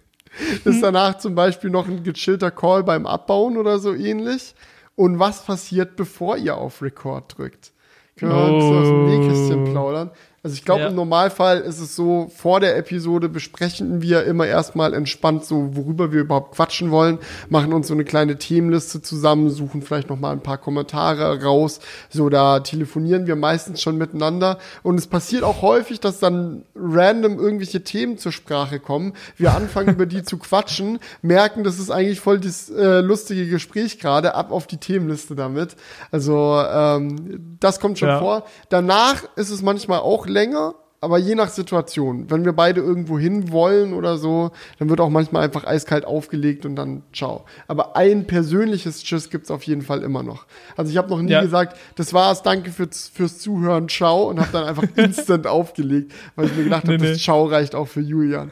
Ist 0.63 0.81
danach 0.81 1.17
zum 1.17 1.35
Beispiel 1.35 1.71
noch 1.71 1.89
ein 1.89 2.03
gechillter 2.03 2.51
Call 2.51 2.85
beim 2.85 3.05
Abbauen 3.05 3.57
oder 3.57 3.79
so 3.79 3.93
ähnlich? 3.93 4.55
Und 4.95 5.19
was 5.19 5.43
passiert, 5.43 5.97
bevor 5.97 6.37
ihr 6.37 6.55
auf 6.55 6.81
Record 6.81 7.37
drückt? 7.37 7.73
Können 8.15 8.31
wir 8.31 8.37
oh. 8.37 8.79
aus 8.79 8.87
dem 8.87 9.05
Nähkästchen 9.07 9.73
plaudern? 9.73 10.11
Also 10.41 10.53
ich 10.53 10.63
glaube, 10.63 10.81
ja. 10.81 10.87
im 10.87 10.95
Normalfall 10.95 11.59
ist 11.59 11.79
es 11.79 11.95
so, 11.95 12.31
vor 12.33 12.61
der 12.61 12.77
Episode 12.77 13.27
besprechen 13.27 14.01
wir 14.01 14.23
immer 14.23 14.47
erstmal 14.47 14.93
entspannt 14.93 15.43
so, 15.43 15.75
worüber 15.75 16.13
wir 16.13 16.21
überhaupt 16.21 16.55
quatschen 16.55 16.91
wollen, 16.91 17.19
machen 17.49 17.73
uns 17.73 17.87
so 17.87 17.93
eine 17.93 18.05
kleine 18.05 18.37
Themenliste 18.37 19.01
zusammen, 19.01 19.49
suchen 19.49 19.81
vielleicht 19.81 20.09
noch 20.09 20.19
mal 20.19 20.31
ein 20.31 20.41
paar 20.41 20.57
Kommentare 20.57 21.43
raus. 21.43 21.81
So, 22.09 22.29
da 22.29 22.61
telefonieren 22.61 23.27
wir 23.27 23.35
meistens 23.35 23.81
schon 23.81 23.97
miteinander. 23.97 24.59
Und 24.81 24.97
es 24.97 25.07
passiert 25.07 25.43
auch 25.43 25.61
häufig, 25.61 25.99
dass 25.99 26.19
dann 26.19 26.63
random 26.75 27.37
irgendwelche 27.37 27.83
Themen 27.83 28.17
zur 28.17 28.31
Sprache 28.31 28.79
kommen. 28.79 29.13
Wir 29.35 29.53
anfangen 29.55 29.89
über 29.89 30.05
die 30.05 30.23
zu 30.23 30.37
quatschen, 30.37 30.99
merken, 31.21 31.63
das 31.65 31.79
ist 31.79 31.91
eigentlich 31.91 32.21
voll 32.21 32.39
das 32.39 32.69
äh, 32.69 33.01
lustige 33.01 33.47
Gespräch 33.47 33.99
gerade, 33.99 34.35
ab 34.35 34.51
auf 34.51 34.67
die 34.67 34.77
Themenliste 34.77 35.35
damit. 35.35 35.75
Also 36.11 36.61
ähm, 36.71 37.57
das 37.59 37.79
kommt 37.81 37.99
schon 37.99 38.09
ja. 38.09 38.19
vor. 38.19 38.45
Danach 38.69 39.23
ist 39.35 39.49
es 39.49 39.61
manchmal 39.61 39.99
auch 39.99 40.29
länger, 40.39 40.75
aber 41.01 41.17
je 41.17 41.35
nach 41.35 41.49
Situation. 41.49 42.29
Wenn 42.29 42.43
wir 42.43 42.53
beide 42.53 42.81
irgendwo 42.81 43.17
hin 43.17 43.51
wollen 43.51 43.93
oder 43.93 44.17
so, 44.17 44.51
dann 44.79 44.89
wird 44.89 44.99
auch 44.99 45.09
manchmal 45.09 45.43
einfach 45.43 45.65
eiskalt 45.65 46.05
aufgelegt 46.05 46.65
und 46.65 46.75
dann 46.75 47.03
ciao. 47.13 47.45
Aber 47.67 47.95
ein 47.95 48.27
persönliches 48.27 49.03
Tschüss 49.03 49.29
gibt's 49.29 49.51
auf 49.51 49.63
jeden 49.63 49.81
Fall 49.81 50.03
immer 50.03 50.23
noch. 50.23 50.45
Also 50.75 50.91
ich 50.91 50.97
habe 50.97 51.09
noch 51.09 51.21
nie 51.21 51.31
ja. 51.31 51.41
gesagt, 51.41 51.77
das 51.95 52.13
war's, 52.13 52.43
danke 52.43 52.71
fürs, 52.71 53.09
fürs 53.13 53.39
Zuhören, 53.39 53.87
ciao 53.87 54.29
und 54.29 54.39
habe 54.39 54.49
dann 54.51 54.65
einfach 54.65 54.83
instant 54.95 55.47
aufgelegt, 55.47 56.13
weil 56.35 56.47
ich 56.47 56.55
mir 56.55 56.65
gedacht 56.65 56.83
habe, 56.83 56.97
nee, 56.97 57.03
nee. 57.03 57.09
das 57.13 57.21
Ciao 57.21 57.45
reicht 57.45 57.75
auch 57.75 57.87
für 57.87 58.01
Julian. 58.01 58.51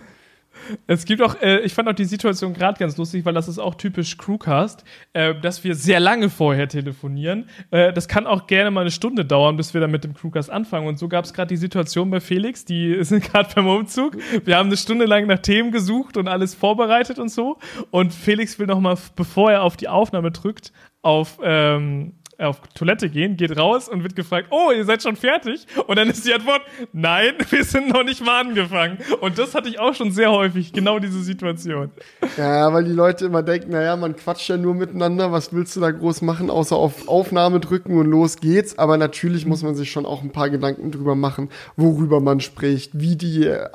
Es 0.88 1.06
gibt 1.06 1.22
auch, 1.22 1.42
äh, 1.42 1.60
ich 1.60 1.74
fand 1.74 1.88
auch 1.90 1.94
die 1.94 2.06
Situation 2.06 2.54
gerade 2.54 2.80
ganz 2.80 2.98
lustig, 2.98 3.26
weil 3.26 3.34
das 3.34 3.48
ist 3.48 3.60
auch 3.60 3.76
typisch 3.76 4.18
Crewcast, 4.18 4.84
äh, 5.14 5.36
dass 5.40 5.64
wir 5.64 5.76
sehr 5.76 6.00
lange 6.00 6.30
vorher 6.30 6.68
telefonieren. 6.68 7.50
Äh, 7.72 7.94
das 7.94 8.08
kann 8.08 8.28
auch 8.28 8.48
gerne 8.48 8.72
mal 8.72 8.82
eine 8.82 8.92
Stunde 8.92 9.26
dauern, 9.26 9.58
bis 9.58 9.74
wir 9.74 9.82
dann 9.82 9.92
mit 9.92 10.04
dem 10.04 10.14
Crewcast 10.14 10.50
anfangen. 10.50 10.88
Und 10.88 11.00
so 11.00 11.08
gab 11.08 11.26
es 11.26 11.34
gerade 11.34 11.50
die 11.50 11.58
Situation 11.58 12.10
bei 12.10 12.20
Felix, 12.20 12.66
die 12.66 12.98
sind 13.04 13.24
gerade 13.24 13.50
beim 13.56 13.68
Umzug. 13.68 14.18
Wir 14.46 14.58
haben 14.58 14.68
eine 14.68 14.78
Stunde 14.78 15.06
lang 15.06 15.28
nach 15.28 15.40
Themen 15.40 15.72
gesucht 15.72 16.18
und 16.18 16.28
alles 16.28 16.56
vorbereitet 16.56 17.20
und 17.20 17.30
so. 17.30 17.58
Und 17.92 18.14
Felix 18.14 18.60
will 18.60 18.68
noch 18.68 18.80
mal, 18.80 18.98
bevor 19.16 19.52
er 19.52 19.64
auf 19.64 19.78
die 19.78 19.88
Aufnahme 19.88 20.32
drückt, 20.32 20.72
auf 21.02 21.40
ähm, 21.42 22.14
auf 22.40 22.62
Toilette 22.76 23.10
gehen, 23.10 23.36
geht 23.36 23.58
raus 23.58 23.90
und 23.90 24.04
wird 24.04 24.16
gefragt, 24.16 24.48
oh, 24.52 24.72
ihr 24.72 24.86
seid 24.86 25.02
schon 25.02 25.16
fertig? 25.16 25.66
Und 25.88 25.98
dann 25.98 26.10
ist 26.10 26.26
die 26.26 26.34
Antwort, 26.34 26.62
nein, 26.94 27.34
wir 27.50 27.64
sind 27.64 27.90
noch 27.90 28.04
nicht 28.04 28.24
mal 28.24 28.42
angefangen. 28.42 29.00
Und 29.22 29.40
das 29.40 29.56
hatte 29.56 29.70
ich 29.70 29.80
auch 29.80 29.94
schon 29.94 30.12
sehr 30.12 30.32
häufig, 30.32 30.72
genau 30.72 31.00
diese 31.00 31.22
Situation. 31.22 31.92
Ja, 32.38 32.72
weil 32.72 32.84
die 32.84 32.92
Leute 32.92 33.26
immer 33.26 33.42
denken, 33.42 33.72
naja, 33.72 33.96
man 33.96 34.16
quatscht 34.16 34.50
ja 34.50 34.58
nur 34.58 34.76
miteinander, 34.76 35.32
was 35.32 35.54
willst 35.54 35.76
du 35.76 35.80
da 35.80 35.92
groß 35.92 36.22
machen, 36.22 36.50
außer 36.50 36.76
auf 36.76 37.08
Aufnahme 37.08 37.60
drücken 37.60 37.98
und 37.98 38.06
los 38.06 38.38
geht's. 38.38 38.78
Aber 38.78 38.98
natürlich 38.98 39.46
muss 39.46 39.64
man 39.64 39.76
sich 39.76 39.92
schon 39.92 40.06
auch 40.06 40.22
ein 40.22 40.32
paar 40.32 40.50
Gedanken 40.50 40.92
drüber 40.92 41.16
machen, 41.16 41.50
worüber 41.76 42.20
man 42.20 42.40
spricht, 42.40 43.00
wie 43.00 43.16
die, 43.16 43.46
äh, 43.46 43.68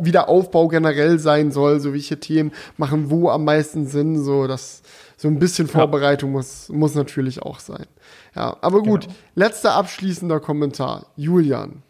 wie 0.00 0.12
der 0.12 0.28
Aufbau 0.28 0.68
generell 0.68 1.18
sein 1.18 1.52
soll, 1.52 1.78
so 1.78 1.92
welche 1.92 2.18
Themen 2.18 2.52
machen 2.76 3.10
wo 3.10 3.28
am 3.30 3.44
meisten 3.44 3.86
Sinn, 3.86 4.22
so 4.22 4.46
das 4.46 4.82
so 5.22 5.28
ein 5.28 5.38
bisschen 5.38 5.68
Vorbereitung 5.68 6.30
ja. 6.30 6.38
muss, 6.38 6.68
muss 6.68 6.96
natürlich 6.96 7.42
auch 7.42 7.60
sein. 7.60 7.86
Ja, 8.34 8.56
aber 8.60 8.82
gut. 8.82 9.02
Genau. 9.02 9.14
Letzter 9.36 9.74
abschließender 9.74 10.40
Kommentar. 10.40 11.06
Julian. 11.14 11.84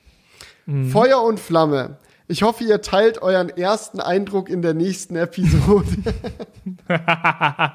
Mhm. 0.67 0.91
Feuer 0.91 1.23
und 1.23 1.41
Flamme. 1.41 1.97
Ich 2.29 2.43
hoffe, 2.43 2.65
ihr 2.65 2.81
teilt 2.81 3.21
euren 3.21 3.49
ersten 3.51 4.01
Eindruck 4.01 4.49
in 4.49 4.63
der 4.63 4.75
nächsten 4.75 5.17
Episode. 5.17 5.87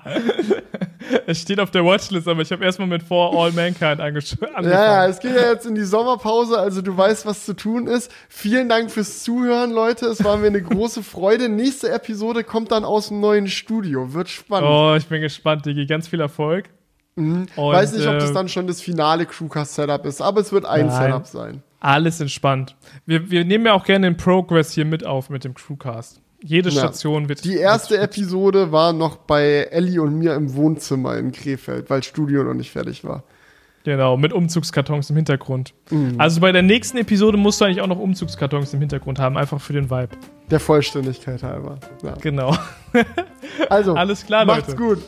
es 1.28 1.41
steht 1.41 1.60
auf 1.60 1.72
der 1.72 1.84
Watchlist, 1.84 2.28
aber 2.28 2.41
ich 2.41 2.52
habe 2.52 2.64
erstmal 2.64 2.88
mit 2.88 3.03
For 3.03 3.38
All 3.38 3.52
Mankind 3.52 3.99
angefangen. 3.99 4.64
Ja, 4.64 5.03
ja, 5.03 5.07
es 5.07 5.19
geht 5.19 5.36
ja 5.36 5.52
jetzt 5.52 5.65
in 5.65 5.76
die 5.76 5.84
Sommerpause, 5.84 6.57
also 6.57 6.82
du 6.82 6.95
weißt, 6.95 7.26
was 7.26 7.45
zu 7.45 7.53
tun 7.53 7.88
ist. 7.88 8.11
Vielen 8.30 8.69
Dank 8.69 8.90
fürs 8.90 9.24
Zuhören, 9.24 9.72
Leute. 9.72 10.07
Es 10.07 10.24
war 10.24 10.38
mir 10.38 10.48
eine 10.48 10.61
große 10.61 11.03
Freude. 11.03 11.49
Nächste 11.49 11.90
Episode 11.91 12.44
kommt 12.44 12.72
dann 12.72 12.86
aus 12.86 13.10
dem 13.10 13.19
neuen 13.19 13.48
Studio. 13.48 14.14
Wird 14.14 14.30
spannend. 14.30 14.69
Oh, 14.69 14.95
ich 14.95 15.07
bin 15.07 15.22
gespannt, 15.22 15.65
Digi. 15.65 15.86
Ganz 15.86 16.07
viel 16.07 16.22
Erfolg. 16.22 16.69
Mhm. 17.15 17.48
Und, 17.56 17.74
Weiß 17.74 17.94
nicht, 17.94 18.07
ob 18.07 18.19
das 18.19 18.32
dann 18.32 18.48
schon 18.48 18.68
das 18.68 18.82
finale 18.82 19.26
Crewcast-Setup 19.26 20.06
ist, 20.06 20.22
aber 20.22 20.41
es 20.41 20.52
wird 20.52 20.65
ein 20.65 20.88
nein. 20.88 21.03
Setup 21.03 21.26
sein. 21.26 21.64
Alles 21.80 22.20
entspannt. 22.20 22.76
Wir, 23.06 23.30
wir 23.30 23.45
nehmen 23.45 23.66
ja 23.66 23.74
auch 23.74 23.86
gerne 23.86 24.08
den 24.08 24.18
Progress 24.18 24.72
hier 24.72 24.86
mit 24.86 25.06
auf 25.06 25.30
mit 25.30 25.44
dem 25.44 25.54
Crewcast. 25.54 26.22
Jede 26.44 26.70
ja. 26.70 26.80
Station 26.80 27.30
wird. 27.30 27.44
Die 27.45 27.58
erste 27.58 27.95
wird 27.95 28.04
Episode 28.04 28.72
war 28.72 28.94
noch 28.94 29.18
bei 29.18 29.68
Ellie 29.72 30.02
und 30.02 30.18
mir 30.18 30.36
im 30.36 30.56
Wohnzimmer 30.56 31.18
in 31.18 31.32
Krefeld, 31.32 31.90
weil 31.90 32.04
Studio 32.04 32.44
noch 32.44 32.54
nicht 32.54 32.72
fertig 32.72 33.04
war. 33.04 33.24
Genau, 33.88 34.18
mit 34.18 34.34
Umzugskartons 34.34 35.10
im 35.12 35.16
Hintergrund. 35.16 35.74
Mhm. 35.91 36.16
Also 36.18 36.41
bei 36.41 36.52
der 36.52 36.62
nächsten 36.62 36.98
Episode 36.98 37.38
musst 37.38 37.62
du 37.62 37.66
eigentlich 37.66 37.82
auch 37.82 37.88
noch 37.88 37.99
Umzugskartons 37.99 38.74
im 38.74 38.82
Hintergrund 38.82 39.18
haben, 39.18 39.38
einfach 39.38 39.62
für 39.62 39.72
den 39.72 39.90
Vibe. 39.90 40.10
Der 40.52 40.60
Vollständigkeit 40.60 41.41
halber. 41.41 41.78
Ja. 42.04 42.14
Genau. 42.22 42.54
also, 43.70 43.95
alles 43.95 44.26
klar, 44.26 44.44
macht's 44.44 44.74
Leute. 44.74 44.78
gut. 44.78 45.04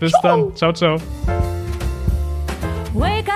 Bis 0.00 0.10
ciao. 0.10 0.22
dann. 0.22 0.56
Ciao, 0.56 0.72
ciao. 0.72 0.96
Wake 2.94 3.28
up, 3.28 3.35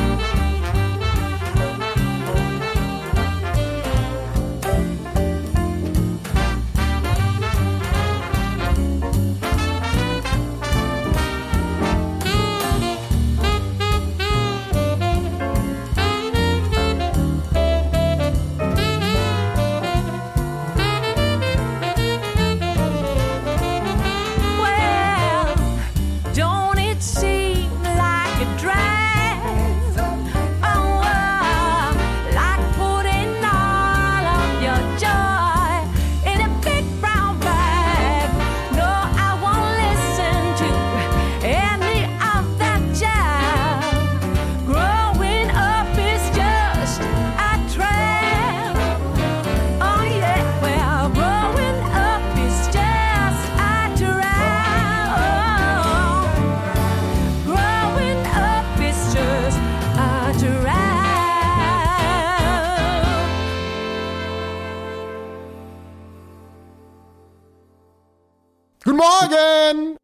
Morgen! 69.01 70.00